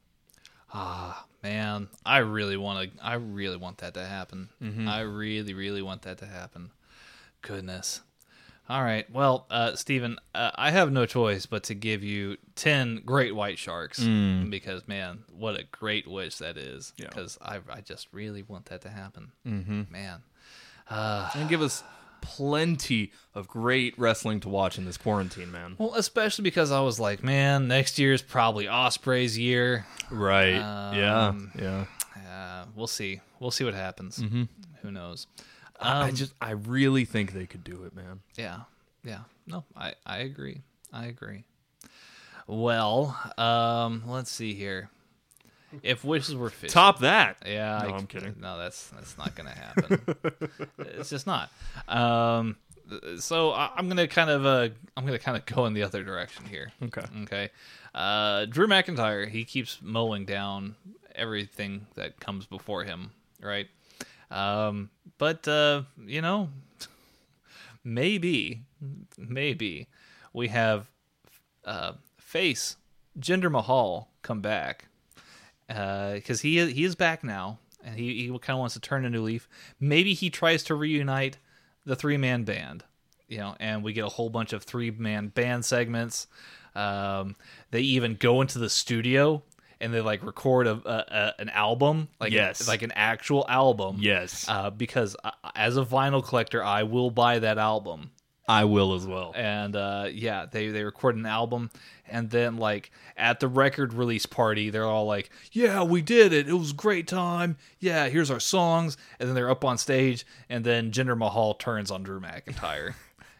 Ah, 0.73 1.25
man, 1.41 1.87
I 2.05 2.17
really 2.17 2.57
want 2.57 2.97
to. 2.97 3.03
I 3.05 3.13
really 3.15 3.57
want 3.57 3.77
that 3.77 3.93
to 3.93 4.05
happen. 4.05 4.49
I 4.87 5.01
really, 5.01 5.53
really 5.53 5.81
want 5.81 6.01
that 6.03 6.17
to 6.17 6.25
happen. 6.25 6.71
Goodness. 7.41 8.01
All 8.69 8.81
right. 8.81 9.09
Well, 9.11 9.45
uh, 9.49 9.75
Stephen, 9.75 10.17
uh, 10.33 10.51
I 10.55 10.71
have 10.71 10.91
no 10.91 11.05
choice 11.05 11.45
but 11.45 11.63
to 11.63 11.73
give 11.73 12.03
you 12.03 12.37
ten 12.55 13.01
great 13.05 13.35
white 13.35 13.59
sharks 13.59 13.99
because, 13.99 14.87
man, 14.87 15.25
what 15.37 15.59
a 15.59 15.65
great 15.71 16.07
wish 16.07 16.37
that 16.37 16.57
is. 16.57 16.93
Yeah. 16.97 17.07
Because 17.09 17.37
I, 17.41 17.59
I 17.69 17.81
just 17.81 18.07
really 18.13 18.41
want 18.41 18.67
that 18.67 18.81
to 18.83 18.89
happen. 18.89 19.31
Mm-hmm. 19.45 19.91
Man. 19.91 20.21
And 20.89 21.49
give 21.49 21.61
us 21.61 21.83
plenty 22.21 23.11
of 23.35 23.49
great 23.49 23.99
wrestling 23.99 24.39
to 24.39 24.47
watch 24.47 24.77
in 24.77 24.85
this 24.85 24.97
quarantine, 24.97 25.51
man. 25.51 25.75
Well, 25.77 25.95
especially 25.95 26.43
because 26.43 26.71
I 26.71 26.79
was 26.79 27.01
like, 27.01 27.21
man, 27.21 27.67
next 27.67 27.99
year's 27.99 28.21
probably 28.21 28.69
Osprey's 28.69 29.37
year. 29.37 29.85
Right. 30.09 30.55
Um, 30.55 30.95
yeah. 30.95 31.33
Yeah. 31.59 31.85
Uh, 32.15 32.65
we'll 32.75 32.87
see. 32.87 33.19
We'll 33.41 33.51
see 33.51 33.65
what 33.65 33.73
happens. 33.73 34.23
Who 34.81 34.91
knows? 34.91 35.27
I 35.79 36.11
just 36.11 36.33
I 36.41 36.51
really 36.51 37.05
think 37.05 37.33
they 37.33 37.45
could 37.45 37.63
do 37.63 37.83
it, 37.85 37.95
man. 37.95 38.21
Yeah, 38.37 38.61
yeah. 39.03 39.19
No, 39.47 39.63
I 39.75 39.93
I 40.05 40.19
agree. 40.19 40.61
I 40.91 41.05
agree. 41.07 41.43
Well, 42.47 43.17
um, 43.37 44.03
let's 44.07 44.31
see 44.31 44.53
here. 44.53 44.89
If 45.81 46.03
wishes 46.03 46.35
were 46.35 46.49
fishes, 46.51 46.73
Top 46.73 46.99
that. 46.99 47.37
Yeah, 47.45 47.81
No, 47.83 47.93
I- 47.93 47.97
I'm 47.97 48.05
kidding. 48.07 48.35
No, 48.39 48.57
that's 48.59 48.89
that's 48.89 49.17
not 49.17 49.33
gonna 49.35 49.49
happen. 49.55 49.99
it's 50.79 51.09
just 51.09 51.25
not. 51.25 51.49
Um, 51.87 52.57
so 53.17 53.51
I, 53.51 53.71
I'm 53.75 53.87
gonna 53.87 54.07
kind 54.07 54.29
of 54.29 54.45
uh, 54.45 54.69
I'm 54.95 55.05
gonna 55.05 55.17
kind 55.19 55.35
of 55.37 55.45
go 55.47 55.65
in 55.65 55.73
the 55.73 55.83
other 55.83 56.03
direction 56.03 56.45
here. 56.45 56.71
Okay. 56.83 57.01
Okay. 57.23 57.49
Uh, 57.95 58.45
Drew 58.45 58.67
McIntyre, 58.67 59.27
he 59.27 59.45
keeps 59.45 59.79
mowing 59.81 60.25
down 60.25 60.75
everything 61.15 61.87
that 61.95 62.19
comes 62.19 62.45
before 62.45 62.83
him, 62.83 63.11
right? 63.41 63.67
Um, 64.33 64.89
but 65.19 65.47
uh, 65.47 65.83
you 66.05 66.21
know, 66.21 66.49
maybe, 67.83 68.63
maybe 69.17 69.87
we 70.33 70.47
have 70.47 70.87
uh, 71.63 71.93
face 72.17 72.77
Jinder 73.19 73.51
Mahal 73.51 74.09
come 74.23 74.41
back 74.41 74.87
because 75.67 76.41
he 76.41 76.57
is, 76.57 76.71
he 76.73 76.83
is 76.83 76.95
back 76.95 77.23
now, 77.23 77.59
and 77.83 77.95
he, 77.95 78.23
he 78.23 78.27
kind 78.39 78.55
of 78.55 78.59
wants 78.59 78.73
to 78.73 78.79
turn 78.79 79.05
a 79.05 79.09
new 79.09 79.21
leaf. 79.21 79.47
Maybe 79.79 80.13
he 80.13 80.29
tries 80.29 80.63
to 80.63 80.75
reunite 80.75 81.37
the 81.85 81.95
three 81.95 82.17
man 82.17 82.43
band, 82.43 82.83
you 83.27 83.37
know, 83.37 83.55
and 83.59 83.83
we 83.83 83.93
get 83.93 84.05
a 84.05 84.09
whole 84.09 84.29
bunch 84.29 84.51
of 84.51 84.63
three 84.63 84.89
man 84.89 85.27
band 85.27 85.63
segments. 85.63 86.27
Um, 86.75 87.35
they 87.69 87.81
even 87.81 88.15
go 88.15 88.41
into 88.41 88.57
the 88.57 88.69
studio 88.69 89.43
and 89.83 89.93
they 89.93 90.01
like 90.01 90.23
record 90.23 90.65
a, 90.67 90.71
a, 90.71 91.05
a 91.37 91.41
an 91.41 91.49
album, 91.49 92.07
like 92.19 92.31
Yes. 92.33 92.67
like 92.67 92.81
an 92.81 92.91
actual 92.95 93.45
album. 93.47 93.97
Yes. 93.99 94.45
Uh, 94.49 94.69
because 94.71 95.15
uh, 95.23 95.31
as 95.55 95.77
a 95.77 95.83
vinyl 95.85 96.25
collector, 96.25 96.63
I 96.63 96.83
will 96.83 97.11
buy 97.11 97.39
that 97.39 97.57
album 97.57 98.09
I 98.47 98.65
will 98.65 98.93
as 98.95 99.05
well. 99.07 99.31
and 99.35 99.75
uh, 99.75 100.07
yeah, 100.11 100.45
they 100.51 100.69
they 100.69 100.83
record 100.83 101.15
an 101.15 101.25
album, 101.25 101.71
and 102.07 102.29
then 102.29 102.57
like 102.57 102.91
at 103.15 103.39
the 103.39 103.47
record 103.47 103.93
release 103.93 104.25
party, 104.25 104.69
they're 104.69 104.85
all 104.85 105.05
like, 105.05 105.29
"Yeah, 105.53 105.83
we 105.83 106.01
did 106.01 106.33
it. 106.33 106.49
It 106.49 106.53
was 106.53 106.71
a 106.71 106.75
great 106.75 107.07
time. 107.07 107.55
Yeah, 107.79 108.09
here's 108.09 108.29
our 108.29 108.41
songs." 108.41 108.97
And 109.19 109.29
then 109.29 109.35
they're 109.35 109.49
up 109.49 109.63
on 109.63 109.77
stage, 109.77 110.25
and 110.49 110.65
then 110.65 110.91
Jinder 110.91 111.17
Mahal 111.17 111.53
turns 111.53 111.89
on 111.89 112.03
Drew 112.03 112.19
McIntyre, 112.19 112.95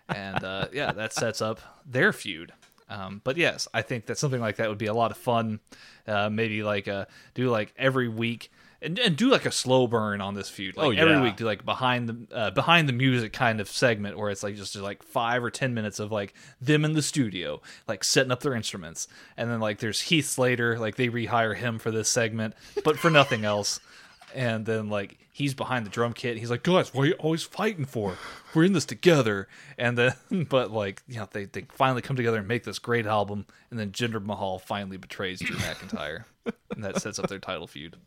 and 0.08 0.42
uh, 0.42 0.68
yeah, 0.72 0.94
that 0.94 1.12
sets 1.12 1.42
up 1.42 1.60
their 1.86 2.14
feud. 2.14 2.54
Um, 2.94 3.22
but 3.24 3.38
yes, 3.38 3.68
I 3.74 3.82
think 3.82 4.06
that 4.06 4.18
something 4.20 4.40
like 4.40 4.58
that 4.58 4.70
would 4.70 4.78
be 4.78 4.86
a 4.86 4.94
lot 4.94 5.10
of 5.12 5.18
fun. 5.18 5.60
Uh, 6.08 6.30
maybe 6.30 6.62
like 6.64 6.88
uh, 6.88 7.06
do 7.34 7.50
like 7.50 7.74
every 7.78 8.08
week. 8.08 8.52
And, 8.84 9.00
and 9.00 9.16
do 9.16 9.30
like 9.30 9.46
a 9.46 9.52
slow 9.52 9.88
burn 9.88 10.20
on 10.20 10.34
this 10.34 10.50
feud. 10.50 10.76
Like 10.76 10.86
Oh, 10.86 10.92
every 10.92 11.14
week, 11.22 11.38
do 11.38 11.46
like 11.46 11.64
behind 11.64 12.10
the 12.10 12.36
uh, 12.36 12.52
behind 12.52 12.90
the 12.90 12.94
music 12.94 13.32
kind 13.32 13.62
of 13.62 13.70
segment 13.70 14.18
where 14.18 14.30
it's 14.30 14.44
like 14.44 14.58
just 14.58 14.76
like 14.76 15.02
five 15.04 15.42
or 15.42 15.50
ten 15.50 15.74
minutes 15.74 16.00
of 16.02 16.12
like 16.12 16.34
them 16.60 16.84
in 16.84 16.92
the 16.92 17.02
studio, 17.02 17.62
like 17.88 18.04
setting 18.04 18.30
up 18.30 18.42
their 18.42 18.54
instruments, 18.54 19.08
and 19.38 19.50
then 19.50 19.62
like 19.62 19.80
there's 19.80 20.02
Heath 20.02 20.26
Slater, 20.26 20.78
like 20.78 20.98
they 20.98 21.08
rehire 21.08 21.56
him 21.56 21.80
for 21.80 21.92
this 21.92 22.10
segment, 22.10 22.56
but 22.84 23.00
for 23.00 23.10
nothing 23.10 23.46
else. 23.46 23.80
And 24.34 24.66
then 24.66 24.90
like 24.90 25.18
he's 25.32 25.54
behind 25.54 25.86
the 25.86 25.90
drum 25.90 26.14
kit. 26.14 26.38
He's 26.38 26.50
like, 26.50 26.64
guys, 26.64 26.94
what 26.94 27.04
are 27.04 27.08
you 27.08 27.14
always 27.14 27.44
fighting 27.44 27.86
for? 27.86 28.18
We're 28.54 28.64
in 28.66 28.74
this 28.74 28.86
together. 28.86 29.48
And 29.78 29.98
then, 29.98 30.14
but 30.50 30.72
like 30.72 31.02
you 31.08 31.18
know, 31.18 31.28
they 31.32 31.46
they 31.46 31.66
finally 31.70 32.02
come 32.02 32.16
together 32.16 32.40
and 32.40 32.48
make 32.48 32.64
this 32.64 32.80
great 32.80 33.06
album. 33.06 33.46
And 33.70 33.80
then 33.80 33.92
Jinder 33.92 34.24
Mahal 34.24 34.60
finally 34.60 34.98
betrays 34.98 35.40
Drew 35.40 35.56
McIntyre, 35.58 36.26
and 36.72 36.84
that 36.84 37.02
sets 37.02 37.20
up 37.20 37.28
their 37.28 37.40
title 37.40 37.68
feud. 37.68 37.98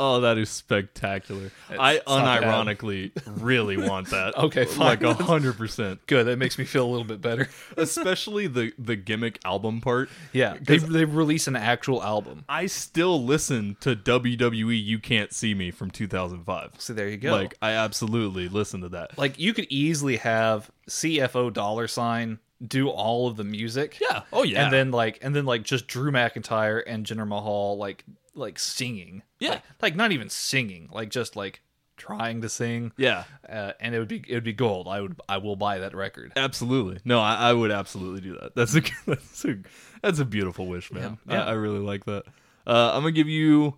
Oh, 0.00 0.20
that 0.20 0.38
is 0.38 0.48
spectacular. 0.48 1.50
I 1.76 1.94
it's 1.94 2.04
bad. 2.04 2.42
unironically 2.42 3.10
really 3.42 3.76
want 3.76 4.10
that. 4.10 4.34
Okay, 4.48 4.66
like 4.76 5.00
fine. 5.00 5.04
a 5.04 5.14
hundred 5.14 5.56
percent. 5.58 6.06
Good. 6.06 6.26
That 6.26 6.38
makes 6.38 6.58
me 6.58 6.64
feel 6.64 6.86
a 6.86 6.90
little 6.90 7.04
bit 7.04 7.20
better. 7.20 7.48
Especially 7.76 8.46
the 8.46 8.72
the 8.78 8.94
gimmick 8.94 9.40
album 9.44 9.80
part. 9.80 10.08
Yeah, 10.32 10.56
they 10.60 10.78
they 10.78 11.04
release 11.04 11.48
an 11.48 11.56
actual 11.56 12.02
album. 12.02 12.44
I 12.48 12.66
still 12.66 13.22
listen 13.22 13.76
to 13.80 13.96
WWE 13.96 14.82
You 14.82 15.00
Can't 15.00 15.32
See 15.32 15.54
Me 15.54 15.70
from 15.72 15.90
2005. 15.90 16.74
So 16.78 16.92
there 16.92 17.08
you 17.08 17.16
go. 17.16 17.32
Like 17.32 17.56
I 17.60 17.72
absolutely 17.72 18.48
listen 18.48 18.80
to 18.82 18.88
that. 18.90 19.18
like 19.18 19.38
you 19.38 19.52
could 19.52 19.66
easily 19.68 20.18
have 20.18 20.70
CFO 20.88 21.52
dollar 21.52 21.88
sign 21.88 22.38
do 22.66 22.88
all 22.88 23.28
of 23.28 23.36
the 23.36 23.44
music. 23.44 23.98
Yeah. 24.00 24.22
Oh, 24.32 24.42
yeah. 24.42 24.64
And 24.64 24.72
then 24.72 24.90
like 24.90 25.18
and 25.22 25.34
then 25.34 25.44
like 25.44 25.62
just 25.62 25.86
Drew 25.86 26.10
McIntyre 26.10 26.82
and 26.86 27.04
Jinder 27.06 27.26
Mahal 27.26 27.76
like 27.78 28.04
like 28.38 28.58
singing. 28.58 29.22
Yeah. 29.38 29.50
Like, 29.50 29.62
like 29.82 29.96
not 29.96 30.12
even 30.12 30.28
singing, 30.28 30.88
like 30.92 31.10
just 31.10 31.36
like 31.36 31.60
trying 31.96 32.40
to 32.42 32.48
sing. 32.48 32.92
Yeah. 32.96 33.24
Uh, 33.48 33.72
and 33.80 33.94
it 33.94 33.98
would 33.98 34.08
be 34.08 34.24
it 34.26 34.34
would 34.34 34.44
be 34.44 34.52
gold. 34.52 34.88
I 34.88 35.00
would 35.00 35.20
I 35.28 35.38
will 35.38 35.56
buy 35.56 35.78
that 35.80 35.94
record. 35.94 36.32
Absolutely. 36.36 37.00
No, 37.04 37.20
I, 37.20 37.34
I 37.34 37.52
would 37.52 37.70
absolutely 37.70 38.20
do 38.20 38.38
that. 38.40 38.54
That's 38.54 38.74
a 38.76 38.82
that's 39.06 39.44
a 39.44 39.58
that's 40.02 40.18
a 40.18 40.24
beautiful 40.24 40.66
wish, 40.66 40.90
man. 40.92 41.18
Yeah. 41.28 41.34
Yeah. 41.34 41.44
I, 41.44 41.48
I 41.50 41.52
really 41.52 41.80
like 41.80 42.04
that. 42.06 42.24
Uh, 42.66 42.92
I'm 42.94 43.02
gonna 43.02 43.12
give 43.12 43.28
you 43.28 43.74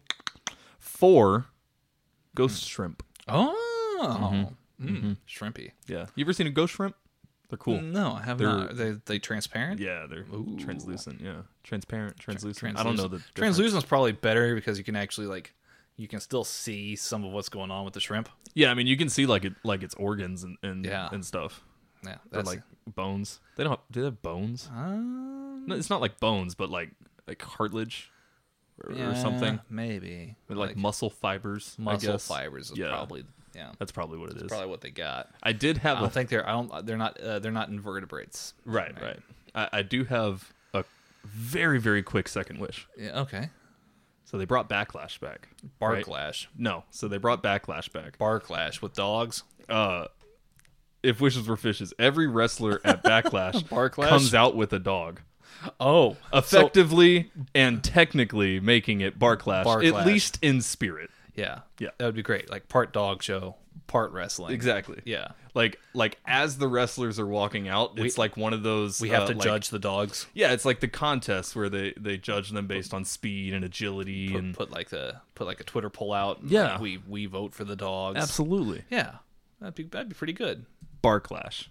four 0.78 1.46
ghost 2.34 2.64
shrimp. 2.68 3.02
Oh. 3.28 4.52
Mm, 4.80 5.18
Shrimpy. 5.28 5.72
Yeah. 5.86 6.06
You 6.14 6.24
ever 6.24 6.32
seen 6.32 6.46
a 6.46 6.50
ghost 6.50 6.72
shrimp? 6.74 6.96
They're 7.50 7.58
cool. 7.58 7.80
No, 7.82 8.12
I 8.12 8.22
have 8.22 8.38
They're- 8.38 8.46
not. 8.48 8.70
Are 8.70 8.74
they 8.74 8.90
they 9.04 9.18
transparent? 9.18 9.80
Yeah, 9.80 10.06
they're 10.08 10.24
translucent. 10.58 11.20
Yeah, 11.20 11.42
transparent, 11.64 12.16
translucent. 12.18 12.58
Translucent. 12.58 12.78
I 12.78 12.82
don't 12.82 12.96
know 12.96 13.08
the 13.08 13.18
difference. 13.18 13.34
translucent's 13.36 13.84
probably 13.86 14.12
better 14.12 14.54
because 14.54 14.78
you 14.78 14.84
can 14.84 14.96
actually 14.96 15.26
like 15.26 15.54
you 15.96 16.08
can 16.08 16.20
still 16.20 16.44
see 16.44 16.96
some 16.96 17.24
of 17.24 17.32
what's 17.32 17.48
going 17.50 17.70
on 17.70 17.84
with 17.84 17.92
the 17.94 18.00
shrimp. 18.00 18.28
Yeah, 18.54 18.70
I 18.70 18.74
mean 18.74 18.86
you 18.86 18.96
can 18.96 19.08
see 19.08 19.26
like 19.26 19.44
it 19.44 19.52
like 19.64 19.82
its 19.82 19.94
organs 19.96 20.44
and 20.44 20.56
and, 20.62 20.84
Yeah. 20.86 21.08
and 21.12 21.24
stuff. 21.24 21.62
Yeah, 22.02 22.12
They're 22.30 22.42
that's 22.42 22.46
like 22.48 22.62
bones. 22.86 23.40
They 23.56 23.64
don't. 23.64 23.72
Have, 23.72 23.80
do 23.90 24.00
they 24.00 24.06
have 24.06 24.22
bones? 24.22 24.70
uh, 24.74 24.96
No, 24.96 25.74
it's 25.74 25.90
not 25.90 26.00
like 26.00 26.18
bones, 26.20 26.54
but 26.54 26.70
like 26.70 26.92
like 27.28 27.38
cartilage 27.38 28.10
or, 28.82 28.92
or 28.92 29.14
something. 29.14 29.60
maybe 29.68 30.36
Or 30.48 30.56
like, 30.56 30.76
muscle 30.76 31.10
fibers. 31.10 31.76
Muscle 31.78 32.16
fibers 32.18 32.70
is 32.70 32.78
Yeah. 32.78 32.88
probably 32.88 33.24
yeah 33.54 33.72
That's 33.78 33.92
probably 33.92 34.18
what 34.18 34.30
it 34.30 34.36
is. 34.36 34.44
probably 34.48 34.68
what 34.68 34.80
they 34.80 34.90
got. 34.90 35.30
I 35.42 35.52
did 35.52 35.78
have 35.78 35.98
I 35.98 36.00
don't 36.00 36.12
think 36.12 36.28
they're 36.30 36.48
I 36.48 36.52
don't 36.52 36.86
they're 36.86 36.96
not 36.96 37.20
uh, 37.20 37.38
they're 37.38 37.52
not 37.52 37.68
invertebrates. 37.68 38.54
right, 38.64 38.94
right. 39.02 39.18
I, 39.54 39.68
I 39.78 39.82
do 39.82 40.04
have 40.04 40.52
a 40.74 40.84
very 41.24 41.78
very 41.80 42.02
quick 42.02 42.28
second 42.28 42.60
wish. 42.60 42.86
Yeah, 42.98 43.20
okay. 43.20 43.50
So 44.24 44.38
they 44.38 44.44
brought 44.44 44.68
backlash 44.68 45.18
back. 45.18 45.48
right? 45.80 46.04
Barclash, 46.04 46.46
No, 46.56 46.84
so 46.90 47.08
they 47.08 47.18
brought 47.18 47.42
backlash 47.42 47.92
back. 47.92 48.16
Barclash 48.18 48.80
with 48.80 48.94
dogs. 48.94 49.42
uh 49.68 50.06
if 51.02 51.20
wishes 51.20 51.48
were 51.48 51.56
fishes, 51.56 51.94
every 51.98 52.26
wrestler 52.26 52.78
at 52.84 53.02
Backlash 53.04 53.64
Barclash? 53.64 54.08
comes 54.10 54.34
out 54.34 54.54
with 54.54 54.72
a 54.74 54.78
dog, 54.78 55.20
Oh, 55.80 56.16
effectively 56.32 57.30
and 57.54 57.82
technically 57.82 58.60
making 58.60 59.00
it 59.00 59.18
Barclash, 59.18 59.64
Barclash. 59.64 59.98
at 60.00 60.06
least 60.06 60.38
in 60.42 60.60
spirit. 60.60 61.10
Yeah, 61.34 61.60
Yeah. 61.78 61.88
that 61.98 62.04
would 62.06 62.14
be 62.14 62.22
great. 62.22 62.50
Like 62.50 62.68
part 62.68 62.92
dog 62.92 63.22
show, 63.22 63.56
part 63.86 64.12
wrestling. 64.12 64.52
Exactly. 64.54 65.00
Yeah, 65.04 65.28
Like 65.54 65.78
like 65.94 66.18
as 66.26 66.58
the 66.58 66.68
wrestlers 66.68 67.18
are 67.18 67.26
walking 67.26 67.68
out, 67.68 67.92
it's 67.98 68.18
like 68.18 68.36
one 68.36 68.52
of 68.52 68.62
those. 68.62 69.00
we 69.00 69.08
have 69.10 69.22
uh, 69.24 69.26
to 69.28 69.34
like- 69.34 69.42
judge 69.44 69.68
the 69.70 69.78
dogs. 69.78 70.26
Yeah, 70.34 70.52
it's 70.52 70.64
like 70.64 70.80
the 70.80 70.88
contest 70.88 71.54
where 71.56 71.68
they 71.68 71.94
they 71.96 72.16
judge 72.16 72.50
them 72.50 72.66
based 72.66 72.92
on 72.94 73.04
speed 73.04 73.54
and 73.54 73.64
agility 73.64 74.28
Put, 74.30 74.38
and 74.38 74.54
put 74.54 74.70
like 74.70 74.90
the 74.90 75.16
put 75.34 75.46
like 75.46 75.60
a 75.60 75.64
Twitter 75.64 75.90
poll 75.90 76.12
out. 76.12 76.40
Yeah. 76.44 76.72
like, 76.72 76.80
we 76.80 76.98
we 77.08 77.26
vote 77.26 77.54
for 77.54 77.64
the 77.64 77.76
dogs. 77.76 78.18
absolutely 78.18 78.82
Yeah, 78.90 79.16
that'd 79.60 79.74
be 79.74 79.84
that'd 79.84 80.08
be 80.08 80.14
pretty 80.14 80.32
good. 80.34 80.66
Barclash. 81.02 81.68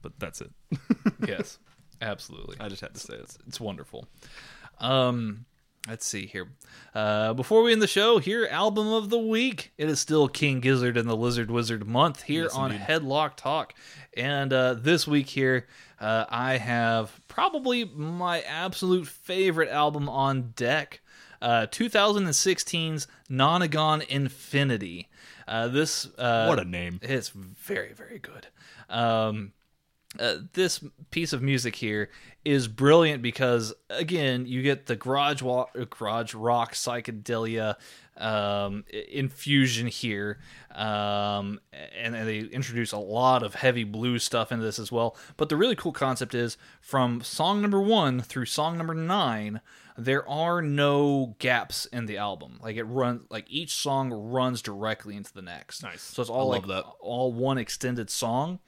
But 0.00 0.12
that's 0.20 0.40
it. 0.40 0.50
yes, 1.26 1.58
absolutely. 2.00 2.56
I 2.60 2.68
just 2.68 2.80
had 2.82 2.94
to 2.94 3.00
say 3.00 3.14
it. 3.14 3.36
It's 3.48 3.58
wonderful. 3.60 4.06
Um, 4.78 5.44
Let's 5.88 6.04
see 6.06 6.26
here. 6.26 6.48
Uh, 6.94 7.32
before 7.32 7.62
we 7.62 7.72
end 7.72 7.80
the 7.80 7.86
show, 7.86 8.18
here 8.18 8.46
album 8.50 8.88
of 8.88 9.08
the 9.08 9.18
week. 9.18 9.72
It 9.78 9.88
is 9.88 9.98
still 9.98 10.28
King 10.28 10.60
Gizzard 10.60 10.98
and 10.98 11.08
the 11.08 11.16
Lizard 11.16 11.50
Wizard 11.50 11.86
month 11.86 12.22
here 12.24 12.42
Yes, 12.44 12.54
on 12.54 12.72
indeed. 12.72 12.86
Headlock 12.86 13.36
Talk, 13.36 13.72
and 14.14 14.52
uh, 14.52 14.74
this 14.74 15.06
week 15.06 15.28
here 15.28 15.66
uh, 15.98 16.26
I 16.28 16.58
have 16.58 17.18
probably 17.26 17.84
my 17.86 18.42
absolute 18.42 19.06
favorite 19.06 19.70
album 19.70 20.08
on 20.10 20.52
deck. 20.54 21.00
Uh, 21.40 21.66
2016's 21.70 23.06
Nonagon 23.30 24.06
Infinity. 24.08 25.08
Uh, 25.46 25.68
this 25.68 26.06
uh, 26.18 26.46
What 26.46 26.58
a 26.58 26.64
name. 26.64 26.98
It's 27.00 27.30
very 27.30 27.94
very 27.94 28.18
good. 28.18 28.48
Um, 28.90 29.52
uh, 30.18 30.36
this 30.54 30.82
piece 31.10 31.32
of 31.34 31.42
music 31.42 31.76
here 31.76 32.08
is 32.44 32.66
brilliant 32.66 33.22
because 33.22 33.74
again 33.90 34.46
you 34.46 34.62
get 34.62 34.86
the 34.86 34.96
garage 34.96 35.42
garage 35.90 36.34
rock 36.34 36.72
psychedelia 36.72 37.76
um, 38.16 38.84
infusion 39.10 39.86
here 39.86 40.38
um, 40.74 41.60
and, 41.72 42.16
and 42.16 42.26
they 42.26 42.38
introduce 42.38 42.92
a 42.92 42.98
lot 42.98 43.42
of 43.42 43.54
heavy 43.54 43.84
blues 43.84 44.24
stuff 44.24 44.50
into 44.50 44.64
this 44.64 44.78
as 44.78 44.90
well 44.90 45.14
but 45.36 45.50
the 45.50 45.56
really 45.56 45.76
cool 45.76 45.92
concept 45.92 46.34
is 46.34 46.56
from 46.80 47.20
song 47.20 47.60
number 47.60 47.80
one 47.80 48.20
through 48.20 48.46
song 48.46 48.78
number 48.78 48.94
nine 48.94 49.60
there 49.98 50.26
are 50.28 50.62
no 50.62 51.34
gaps 51.38 51.84
in 51.86 52.06
the 52.06 52.16
album 52.16 52.58
like 52.62 52.76
it 52.76 52.84
runs 52.84 53.22
like 53.28 53.44
each 53.48 53.74
song 53.74 54.10
runs 54.10 54.62
directly 54.62 55.16
into 55.16 55.32
the 55.34 55.42
next 55.42 55.82
Nice. 55.82 56.00
so 56.00 56.22
it's 56.22 56.30
all 56.30 56.48
like 56.48 56.66
that. 56.66 56.84
all 57.00 57.32
one 57.32 57.58
extended 57.58 58.08
song. 58.08 58.60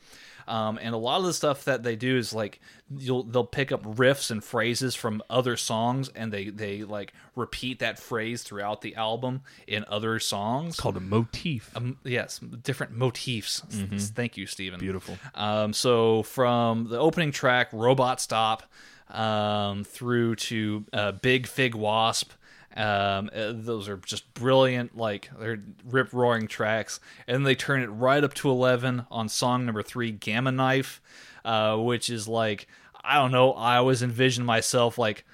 Um, 0.50 0.80
and 0.82 0.94
a 0.94 0.98
lot 0.98 1.20
of 1.20 1.26
the 1.26 1.32
stuff 1.32 1.64
that 1.66 1.84
they 1.84 1.94
do 1.94 2.16
is 2.18 2.32
like 2.32 2.60
you'll 2.96 3.22
they'll 3.22 3.44
pick 3.44 3.70
up 3.70 3.84
riffs 3.84 4.32
and 4.32 4.42
phrases 4.42 4.96
from 4.96 5.22
other 5.30 5.56
songs 5.56 6.08
and 6.16 6.32
they 6.32 6.50
they 6.50 6.82
like 6.82 7.12
repeat 7.36 7.78
that 7.78 8.00
phrase 8.00 8.42
throughout 8.42 8.80
the 8.80 8.96
album 8.96 9.42
in 9.68 9.84
other 9.86 10.18
songs. 10.18 10.70
It's 10.74 10.80
Called 10.80 10.96
a 10.96 11.00
motif. 11.00 11.70
Um, 11.76 11.98
yes, 12.04 12.40
different 12.40 12.92
motifs. 12.92 13.62
S- 13.94 14.10
Thank 14.10 14.36
you, 14.36 14.46
Stephen. 14.46 14.80
Beautiful. 14.80 15.18
Um, 15.36 15.72
so 15.72 16.24
from 16.24 16.88
the 16.88 16.98
opening 16.98 17.30
track, 17.30 17.68
Robot 17.72 18.20
Stop, 18.20 18.64
um, 19.08 19.84
through 19.84 20.34
to 20.36 20.84
uh, 20.92 21.12
Big 21.12 21.46
Fig 21.46 21.74
Wasp. 21.76 22.32
Um, 22.76 23.30
uh, 23.34 23.52
those 23.54 23.88
are 23.88 23.96
just 23.96 24.32
brilliant, 24.34 24.96
like 24.96 25.28
they're 25.38 25.60
rip 25.84 26.12
roaring 26.12 26.46
tracks, 26.46 27.00
and 27.26 27.44
they 27.46 27.54
turn 27.56 27.82
it 27.82 27.88
right 27.88 28.22
up 28.22 28.34
to 28.34 28.48
eleven 28.50 29.06
on 29.10 29.28
song 29.28 29.66
number 29.66 29.82
three, 29.82 30.12
Gamma 30.12 30.52
Knife, 30.52 31.00
uh, 31.44 31.76
which 31.76 32.08
is 32.08 32.28
like 32.28 32.68
I 33.02 33.16
don't 33.16 33.32
know. 33.32 33.52
I 33.54 33.76
always 33.76 34.02
envision 34.02 34.44
myself 34.44 34.98
like 34.98 35.24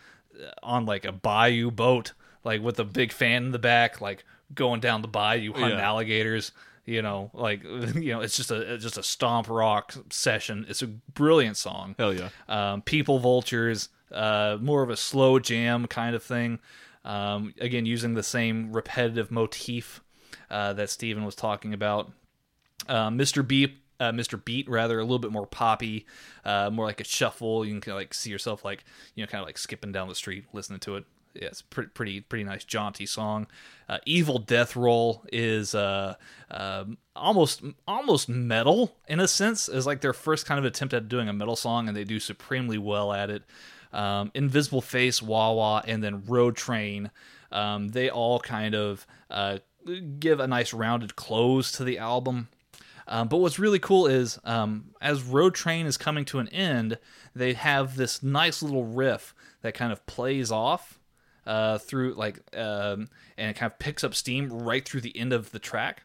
uh, 0.41 0.47
on 0.63 0.87
like 0.87 1.05
a 1.05 1.13
bayou 1.13 1.71
boat, 1.71 2.13
like 2.43 2.63
with 2.63 2.79
a 2.79 2.85
big 2.85 3.13
fan 3.13 3.45
in 3.45 3.51
the 3.53 3.59
back, 3.59 4.01
like 4.01 4.25
going 4.55 4.81
down 4.81 5.03
the 5.03 5.09
bayou 5.09 5.53
hunting 5.53 5.79
Yeah. 5.79 5.87
alligators. 5.89 6.53
You 6.87 7.03
know, 7.03 7.31
like 7.35 7.65
you 7.65 8.13
know, 8.13 8.21
it's 8.21 8.37
just 8.37 8.51
a 8.51 8.75
it's 8.75 8.83
just 8.83 8.97
a 8.97 9.03
stomp 9.03 9.51
rock 9.51 9.93
session. 10.09 10.65
It's 10.69 10.81
a 10.83 10.87
brilliant 10.87 11.57
song. 11.59 11.97
Hell 11.99 12.15
yeah. 12.15 12.29
Um, 12.49 12.81
People 12.81 13.19
Vultures, 13.19 13.89
uh, 14.13 14.57
more 14.61 14.83
of 14.83 14.89
a 14.89 14.97
slow 14.97 15.39
jam 15.39 15.87
kind 15.87 16.15
of 16.17 16.23
thing. 16.23 16.61
Um, 17.07 17.55
again, 17.61 17.87
using 17.87 18.15
the 18.15 18.23
same 18.23 18.73
repetitive 18.73 19.31
motif 19.31 20.03
uh, 20.51 20.73
that 20.75 20.91
Stephen 20.91 21.25
was 21.25 21.37
talking 21.37 21.73
about. 21.73 22.11
Uh, 22.89 23.09
Mr. 23.11 23.47
Beat, 23.47 23.79
uh, 24.01 24.11
Mr. 24.11 24.43
Beat, 24.45 24.69
rather 24.69 24.99
a 24.99 25.03
little 25.03 25.21
bit 25.21 25.33
more 25.33 25.47
poppy, 25.47 26.05
uh, 26.45 26.69
more 26.71 26.85
like 26.85 27.01
a 27.01 27.05
shuffle. 27.05 27.65
You 27.65 27.73
can 27.73 27.81
kind 27.81 27.93
of 27.93 28.01
like 28.01 28.13
see 28.13 28.31
yourself 28.31 28.65
like 28.65 28.85
you 29.15 29.23
know, 29.23 29.29
kind 29.29 29.41
of 29.41 29.47
like 29.47 29.57
skipping 29.57 29.93
down 29.93 30.09
the 30.09 30.15
street 30.17 30.45
listening 30.53 30.81
to 30.81 30.97
it. 30.97 31.05
Yeah, 31.35 31.49
it's 31.49 31.63
pretty, 31.63 31.91
pretty, 31.91 32.21
pretty 32.23 32.45
nice, 32.45 32.65
jaunty 32.65 33.07
song. 33.07 33.47
Uh, 33.89 33.99
Evil 34.07 34.39
Death 34.39 34.75
Roll 34.75 35.25
is 35.33 35.75
uh, 35.75 36.15
um 36.51 36.99
almost, 37.15 37.63
almost 37.87 38.29
metal 38.29 38.97
in 39.07 39.21
a 39.21 39.29
sense. 39.29 39.69
Is 39.69 39.87
like 39.87 40.01
their 40.01 40.13
first 40.13 40.45
kind 40.45 40.59
of 40.59 40.65
attempt 40.65 40.93
at 40.93 41.09
doing 41.09 41.29
a 41.29 41.33
metal 41.33 41.57
song, 41.57 41.87
and 41.89 41.97
they 41.97 42.05
do 42.05 42.19
supremely 42.19 42.79
well 42.79 43.13
at 43.13 43.31
it. 43.31 43.45
Um, 43.97 44.31
Invisible 44.35 44.83
Face, 44.83 45.23
Wah 45.23 45.53
Wah, 45.53 45.83
and 45.87 46.05
then 46.05 46.25
Road 46.27 46.55
Train. 46.55 47.11
Um, 47.51 47.89
they 47.89 48.11
all 48.11 48.39
kind 48.39 48.75
of 48.75 49.07
uh, 49.31 49.59
give 50.19 50.39
a 50.39 50.47
nice 50.47 50.73
rounded 50.73 51.17
close 51.17 51.73
to 51.73 51.85
the 51.85 51.99
album. 51.99 52.49
Um, 53.09 53.29
but 53.29 53.39
what's 53.39 53.59
really 53.59 53.79
cool 53.79 54.07
is 54.07 54.39
um, 54.45 54.91
as 55.01 55.23
Road 55.23 55.55
Train 55.55 55.87
is 55.87 55.97
coming 55.97 56.25
to 56.27 56.41
an 56.41 56.49
end, 56.49 56.99
they 57.35 57.55
have 57.55 57.97
this 57.97 58.23
nice 58.23 58.63
little 58.63 58.85
riff 58.85 59.35
that 59.63 59.75
kind 59.75 59.93
of 59.93 60.05
plays 60.07 60.51
off 60.51 60.99
uh, 61.47 61.79
through 61.79 62.15
like, 62.15 62.41
um, 62.57 63.09
and 63.39 63.51
it 63.51 63.55
kind 63.55 63.73
of 63.73 63.79
picks 63.79 64.05
up 64.05 64.15
steam 64.15 64.53
right 64.53 64.87
through 64.87 65.01
the 65.01 65.17
end 65.17 65.33
of 65.33 65.53
the 65.53 65.59
track. 65.59 66.03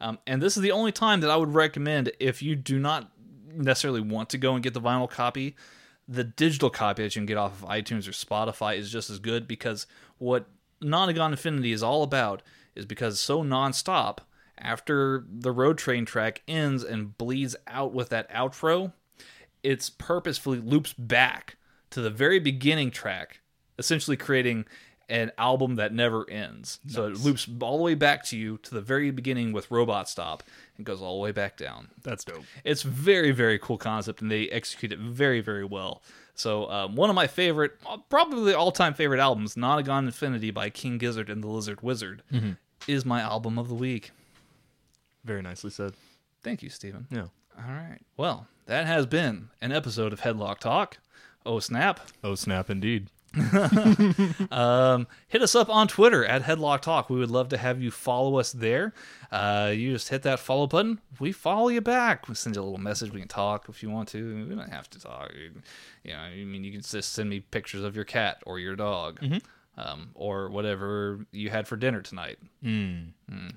Um, 0.00 0.18
and 0.26 0.40
this 0.40 0.56
is 0.56 0.62
the 0.62 0.72
only 0.72 0.92
time 0.92 1.20
that 1.20 1.30
I 1.30 1.36
would 1.36 1.54
recommend 1.54 2.12
if 2.20 2.42
you 2.42 2.56
do 2.56 2.78
not 2.78 3.10
necessarily 3.52 4.00
want 4.00 4.30
to 4.30 4.38
go 4.38 4.54
and 4.54 4.62
get 4.62 4.74
the 4.74 4.80
vinyl 4.80 5.10
copy. 5.10 5.56
The 6.06 6.24
digital 6.24 6.70
copy 6.70 7.02
that 7.02 7.14
you 7.14 7.20
can 7.20 7.26
get 7.26 7.36
off 7.36 7.62
of 7.62 7.68
iTunes 7.68 8.06
or 8.06 8.12
Spotify 8.12 8.76
is 8.76 8.90
just 8.90 9.10
as 9.10 9.18
good 9.18 9.48
because 9.48 9.86
what 10.18 10.46
Nonagon 10.82 11.30
Infinity 11.30 11.72
is 11.72 11.82
all 11.82 12.02
about 12.02 12.42
is 12.74 12.86
because 12.86 13.20
so 13.20 13.42
nonstop. 13.42 14.18
After 14.56 15.24
the 15.28 15.50
road 15.50 15.78
train 15.78 16.04
track 16.04 16.42
ends 16.46 16.84
and 16.84 17.18
bleeds 17.18 17.56
out 17.66 17.92
with 17.92 18.10
that 18.10 18.30
outro, 18.30 18.92
it's 19.64 19.90
purposefully 19.90 20.60
loops 20.60 20.92
back 20.92 21.56
to 21.90 22.00
the 22.00 22.10
very 22.10 22.38
beginning 22.38 22.90
track, 22.90 23.40
essentially 23.78 24.16
creating 24.16 24.66
an 25.08 25.32
album 25.38 25.76
that 25.76 25.92
never 25.92 26.28
ends. 26.30 26.80
So 26.88 27.06
it 27.06 27.18
loops 27.18 27.48
all 27.60 27.76
the 27.78 27.82
way 27.82 27.94
back 27.94 28.24
to 28.26 28.36
you 28.36 28.58
to 28.58 28.74
the 28.74 28.80
very 28.80 29.10
beginning 29.10 29.52
with 29.52 29.70
Robot 29.70 30.08
Stop 30.08 30.42
and 30.76 30.86
goes 30.86 31.00
all 31.02 31.16
the 31.18 31.22
way 31.22 31.32
back 31.32 31.56
down. 31.56 31.88
That's 32.02 32.24
dope. 32.24 32.44
It's 32.64 32.82
very 32.82 33.30
very 33.32 33.58
cool 33.58 33.78
concept 33.78 34.22
and 34.22 34.30
they 34.30 34.48
execute 34.48 34.92
it 34.92 34.98
very 34.98 35.40
very 35.40 35.64
well. 35.64 36.02
So 36.34 36.68
um, 36.70 36.96
one 36.96 37.10
of 37.10 37.16
my 37.16 37.26
favorite, 37.28 37.72
probably 38.08 38.54
all 38.54 38.72
time 38.72 38.94
favorite 38.94 39.20
albums, 39.20 39.54
Nonagon 39.54 40.06
Infinity 40.06 40.50
by 40.50 40.68
King 40.70 40.98
Gizzard 40.98 41.30
and 41.30 41.44
the 41.44 41.48
Lizard 41.48 41.80
Wizard, 41.82 42.22
is 42.88 43.04
my 43.04 43.20
album 43.20 43.58
of 43.58 43.68
the 43.68 43.74
week. 43.74 44.10
Very 45.24 45.42
nicely 45.42 45.70
said. 45.70 45.92
Thank 46.42 46.62
you, 46.62 46.68
Stephen. 46.68 47.06
Yeah. 47.10 47.28
All 47.56 47.72
right. 47.72 48.00
Well, 48.16 48.48
that 48.66 48.86
has 48.86 49.06
been 49.06 49.50
an 49.60 49.70
episode 49.72 50.12
of 50.12 50.20
Headlock 50.20 50.58
Talk. 50.58 50.98
Oh 51.46 51.60
snap! 51.60 52.00
Oh, 52.22 52.34
snap 52.34 52.68
indeed. 52.70 53.08
Um, 54.50 55.06
hit 55.28 55.42
us 55.42 55.54
up 55.54 55.68
on 55.68 55.88
Twitter 55.88 56.24
at 56.24 56.42
Headlock 56.42 56.80
Talk. 56.80 57.10
We 57.10 57.18
would 57.18 57.30
love 57.30 57.48
to 57.50 57.56
have 57.56 57.82
you 57.82 57.90
follow 57.90 58.38
us 58.38 58.52
there. 58.52 58.92
Uh, 59.32 59.72
you 59.74 59.92
just 59.92 60.08
hit 60.08 60.22
that 60.22 60.38
follow 60.38 60.66
button. 60.66 61.00
We 61.18 61.32
follow 61.32 61.68
you 61.68 61.80
back. 61.80 62.28
We 62.28 62.34
send 62.34 62.56
you 62.56 62.62
a 62.62 62.64
little 62.64 62.78
message. 62.78 63.10
We 63.12 63.20
can 63.20 63.28
talk 63.28 63.68
if 63.68 63.82
you 63.82 63.90
want 63.90 64.08
to. 64.10 64.46
We 64.48 64.54
don't 64.54 64.70
have 64.70 64.88
to 64.90 65.00
talk. 65.00 65.32
You, 66.04 66.12
know, 66.12 66.18
I 66.18 66.44
mean, 66.44 66.62
you 66.64 66.72
can 66.72 66.82
just 66.82 67.12
send 67.12 67.28
me 67.30 67.40
pictures 67.40 67.82
of 67.82 67.96
your 67.96 68.04
cat 68.04 68.42
or 68.46 68.58
your 68.58 68.76
dog, 68.76 69.18
um, 69.76 70.10
or 70.14 70.48
whatever 70.50 71.26
you 71.32 71.50
had 71.50 71.66
for 71.66 71.76
dinner 71.76 72.00
tonight. 72.02 72.38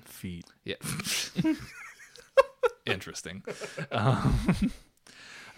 Feet. 0.04 0.44
Yeah. 0.64 0.76
Interesting. 2.86 3.44
Um, 3.92 4.72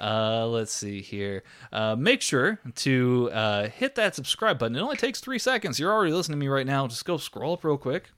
uh, 0.01 0.47
let's 0.47 0.72
see 0.72 1.02
here. 1.02 1.43
Uh, 1.72 1.94
make 1.97 2.22
sure 2.22 2.59
to 2.77 3.31
uh, 3.32 3.68
hit 3.68 3.94
that 3.97 4.14
subscribe 4.14 4.59
button. 4.59 4.77
It 4.77 4.81
only 4.81 4.97
takes 4.97 5.20
three 5.20 5.39
seconds. 5.39 5.78
You're 5.78 5.93
already 5.93 6.12
listening 6.12 6.39
to 6.39 6.40
me 6.40 6.48
right 6.48 6.66
now. 6.66 6.86
Just 6.86 7.05
go 7.05 7.16
scroll 7.16 7.55
up 7.55 7.64
real 7.64 7.77
quick. 7.77 8.10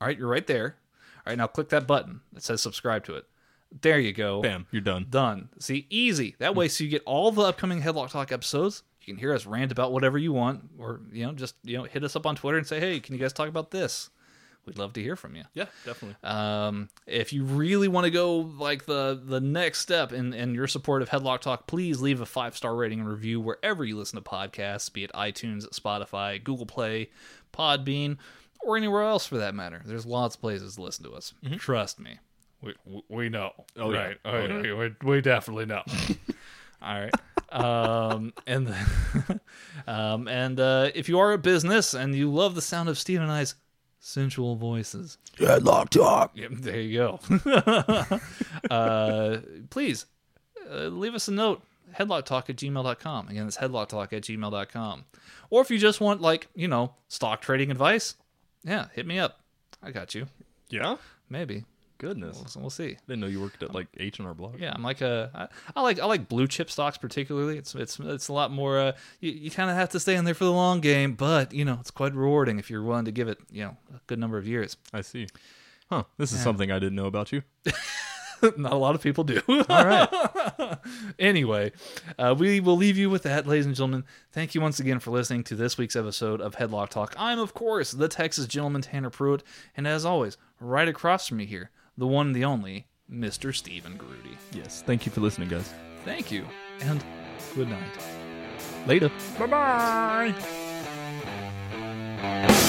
All 0.00 0.08
right, 0.08 0.18
you're 0.18 0.28
right 0.28 0.46
there. 0.46 0.76
All 1.24 1.30
right, 1.30 1.38
now 1.38 1.46
click 1.46 1.68
that 1.70 1.86
button 1.86 2.20
that 2.32 2.42
says 2.42 2.60
subscribe 2.60 3.04
to 3.04 3.14
it. 3.14 3.24
There 3.80 3.98
you 3.98 4.12
go. 4.12 4.42
Bam. 4.42 4.66
You're 4.70 4.82
done. 4.82 5.06
Done. 5.08 5.48
See, 5.58 5.86
easy. 5.88 6.36
That 6.38 6.54
way, 6.54 6.68
so 6.68 6.84
you 6.84 6.90
get 6.90 7.02
all 7.06 7.32
the 7.32 7.42
upcoming 7.42 7.80
Headlock 7.80 8.10
Talk 8.10 8.30
episodes. 8.30 8.82
You 9.00 9.14
can 9.14 9.18
hear 9.18 9.32
us 9.32 9.46
rant 9.46 9.72
about 9.72 9.92
whatever 9.92 10.18
you 10.18 10.32
want, 10.32 10.68
or 10.78 11.00
you 11.10 11.26
know, 11.26 11.32
just 11.32 11.54
you 11.64 11.78
know, 11.78 11.84
hit 11.84 12.04
us 12.04 12.14
up 12.14 12.26
on 12.26 12.36
Twitter 12.36 12.58
and 12.58 12.66
say, 12.66 12.78
"Hey, 12.78 13.00
can 13.00 13.14
you 13.14 13.20
guys 13.20 13.32
talk 13.32 13.48
about 13.48 13.70
this?" 13.70 14.10
We'd 14.64 14.78
love 14.78 14.92
to 14.92 15.02
hear 15.02 15.16
from 15.16 15.34
you. 15.34 15.42
Yeah, 15.54 15.66
definitely. 15.84 16.16
Um, 16.22 16.88
if 17.06 17.32
you 17.32 17.44
really 17.44 17.88
want 17.88 18.04
to 18.04 18.10
go 18.10 18.36
like 18.38 18.86
the 18.86 19.20
the 19.22 19.40
next 19.40 19.80
step 19.80 20.12
in, 20.12 20.32
in 20.32 20.54
your 20.54 20.68
support 20.68 21.02
of 21.02 21.08
Headlock 21.08 21.40
Talk, 21.40 21.66
please 21.66 22.00
leave 22.00 22.20
a 22.20 22.26
five 22.26 22.56
star 22.56 22.74
rating 22.76 23.00
and 23.00 23.08
review 23.08 23.40
wherever 23.40 23.84
you 23.84 23.98
listen 23.98 24.22
to 24.22 24.28
podcasts, 24.28 24.92
be 24.92 25.02
it 25.04 25.12
iTunes, 25.14 25.68
Spotify, 25.70 26.42
Google 26.42 26.66
Play, 26.66 27.10
Podbean, 27.52 28.18
or 28.60 28.76
anywhere 28.76 29.02
else 29.02 29.26
for 29.26 29.38
that 29.38 29.54
matter. 29.54 29.82
There's 29.84 30.06
lots 30.06 30.36
of 30.36 30.40
places 30.40 30.76
to 30.76 30.82
listen 30.82 31.04
to 31.06 31.12
us. 31.12 31.34
Trust 31.58 31.98
me, 31.98 32.18
we 32.60 32.74
we 33.08 33.28
know. 33.28 33.52
Oh, 33.76 33.92
yeah. 33.92 33.98
right? 33.98 34.18
Oh, 34.24 34.44
yeah. 34.46 34.60
we, 34.60 34.72
we, 34.74 34.94
we 35.02 35.20
definitely 35.20 35.66
know. 35.66 35.82
All 36.82 37.00
right. 37.00 37.14
um, 37.52 38.32
and 38.46 38.66
then, 38.66 39.40
um, 39.86 40.26
and 40.26 40.58
uh, 40.58 40.90
if 40.94 41.08
you 41.08 41.18
are 41.18 41.32
a 41.32 41.38
business 41.38 41.94
and 41.94 42.14
you 42.14 42.32
love 42.32 42.54
the 42.54 42.62
sound 42.62 42.88
of 42.88 42.98
Steve 42.98 43.20
and 43.20 43.30
I's 43.30 43.54
sensual 44.02 44.56
voices, 44.56 45.16
Headlock 45.36 45.88
talk. 45.88 46.32
Yep, 46.34 46.50
there 46.56 46.80
you 46.80 46.98
go. 46.98 48.20
uh, 48.70 49.38
please 49.70 50.06
uh, 50.70 50.88
leave 50.88 51.14
us 51.14 51.28
a 51.28 51.32
note. 51.32 51.62
headlocktalk 51.96 52.50
at 52.50 52.56
gmail.com. 52.56 53.28
Again, 53.28 53.46
it's 53.46 53.56
headlocktalk 53.56 54.12
at 54.12 54.22
gmail.com. 54.22 55.04
Or 55.50 55.62
if 55.62 55.70
you 55.70 55.78
just 55.78 56.00
want, 56.00 56.20
like, 56.20 56.48
you 56.54 56.68
know, 56.68 56.94
stock 57.08 57.40
trading 57.40 57.70
advice, 57.70 58.16
yeah, 58.64 58.88
hit 58.92 59.06
me 59.06 59.18
up. 59.18 59.40
I 59.82 59.90
got 59.90 60.14
you. 60.14 60.26
Yeah. 60.68 60.96
Maybe. 61.28 61.64
Goodness. 62.02 62.42
We'll, 62.56 62.64
we'll 62.64 62.70
see. 62.70 62.96
Didn't 63.06 63.20
know 63.20 63.28
you 63.28 63.40
worked 63.40 63.62
at 63.62 63.72
like 63.72 63.86
H 63.96 64.18
and 64.18 64.26
R 64.26 64.34
Block. 64.34 64.56
Yeah, 64.58 64.72
I'm 64.74 64.82
like 64.82 65.02
a, 65.02 65.30
I, 65.32 65.78
I 65.78 65.82
like 65.82 66.00
I 66.00 66.06
like 66.06 66.28
blue 66.28 66.48
chip 66.48 66.68
stocks 66.68 66.98
particularly. 66.98 67.56
It's 67.56 67.76
it's 67.76 68.00
it's 68.00 68.26
a 68.26 68.32
lot 68.32 68.50
more. 68.50 68.76
Uh, 68.76 68.92
you 69.20 69.30
you 69.30 69.50
kind 69.52 69.70
of 69.70 69.76
have 69.76 69.90
to 69.90 70.00
stay 70.00 70.16
in 70.16 70.24
there 70.24 70.34
for 70.34 70.44
the 70.44 70.52
long 70.52 70.80
game, 70.80 71.12
but 71.12 71.54
you 71.54 71.64
know 71.64 71.78
it's 71.78 71.92
quite 71.92 72.12
rewarding 72.12 72.58
if 72.58 72.68
you're 72.68 72.82
willing 72.82 73.04
to 73.04 73.12
give 73.12 73.28
it 73.28 73.38
you 73.52 73.62
know 73.62 73.76
a 73.94 74.00
good 74.08 74.18
number 74.18 74.36
of 74.36 74.48
years. 74.48 74.76
I 74.92 75.02
see. 75.02 75.28
Huh. 75.90 76.02
This 76.18 76.32
is 76.32 76.42
something 76.42 76.72
I 76.72 76.80
didn't 76.80 76.96
know 76.96 77.06
about 77.06 77.30
you. 77.30 77.42
Not 78.56 78.72
a 78.72 78.76
lot 78.76 78.96
of 78.96 79.00
people 79.00 79.22
do. 79.22 79.40
All 79.48 79.64
right. 79.68 80.78
anyway, 81.20 81.70
uh, 82.18 82.34
we 82.36 82.58
will 82.58 82.76
leave 82.76 82.98
you 82.98 83.10
with 83.10 83.22
that, 83.22 83.46
ladies 83.46 83.66
and 83.66 83.76
gentlemen. 83.76 84.04
Thank 84.32 84.56
you 84.56 84.60
once 84.60 84.80
again 84.80 84.98
for 84.98 85.12
listening 85.12 85.44
to 85.44 85.54
this 85.54 85.78
week's 85.78 85.94
episode 85.94 86.40
of 86.40 86.56
Headlock 86.56 86.88
Talk. 86.88 87.14
I'm, 87.16 87.38
of 87.38 87.54
course, 87.54 87.92
the 87.92 88.08
Texas 88.08 88.46
gentleman 88.46 88.82
Tanner 88.82 89.10
Pruitt, 89.10 89.44
and 89.76 89.86
as 89.86 90.04
always, 90.04 90.38
right 90.58 90.88
across 90.88 91.28
from 91.28 91.36
me 91.36 91.46
here, 91.46 91.70
the 92.02 92.06
one 92.08 92.26
and 92.26 92.34
the 92.34 92.44
only 92.44 92.84
Mr. 93.08 93.54
Stephen 93.54 93.96
Grudy. 93.96 94.36
yes. 94.50 94.82
Thank 94.84 95.06
you 95.06 95.12
for 95.12 95.20
listening, 95.20 95.48
guys. 95.48 95.72
Thank 96.04 96.32
you, 96.32 96.44
and 96.80 97.04
good 97.54 97.68
night. 97.68 97.96
Later. 98.88 99.08
Bye 99.38 100.34
bye. 102.18 102.68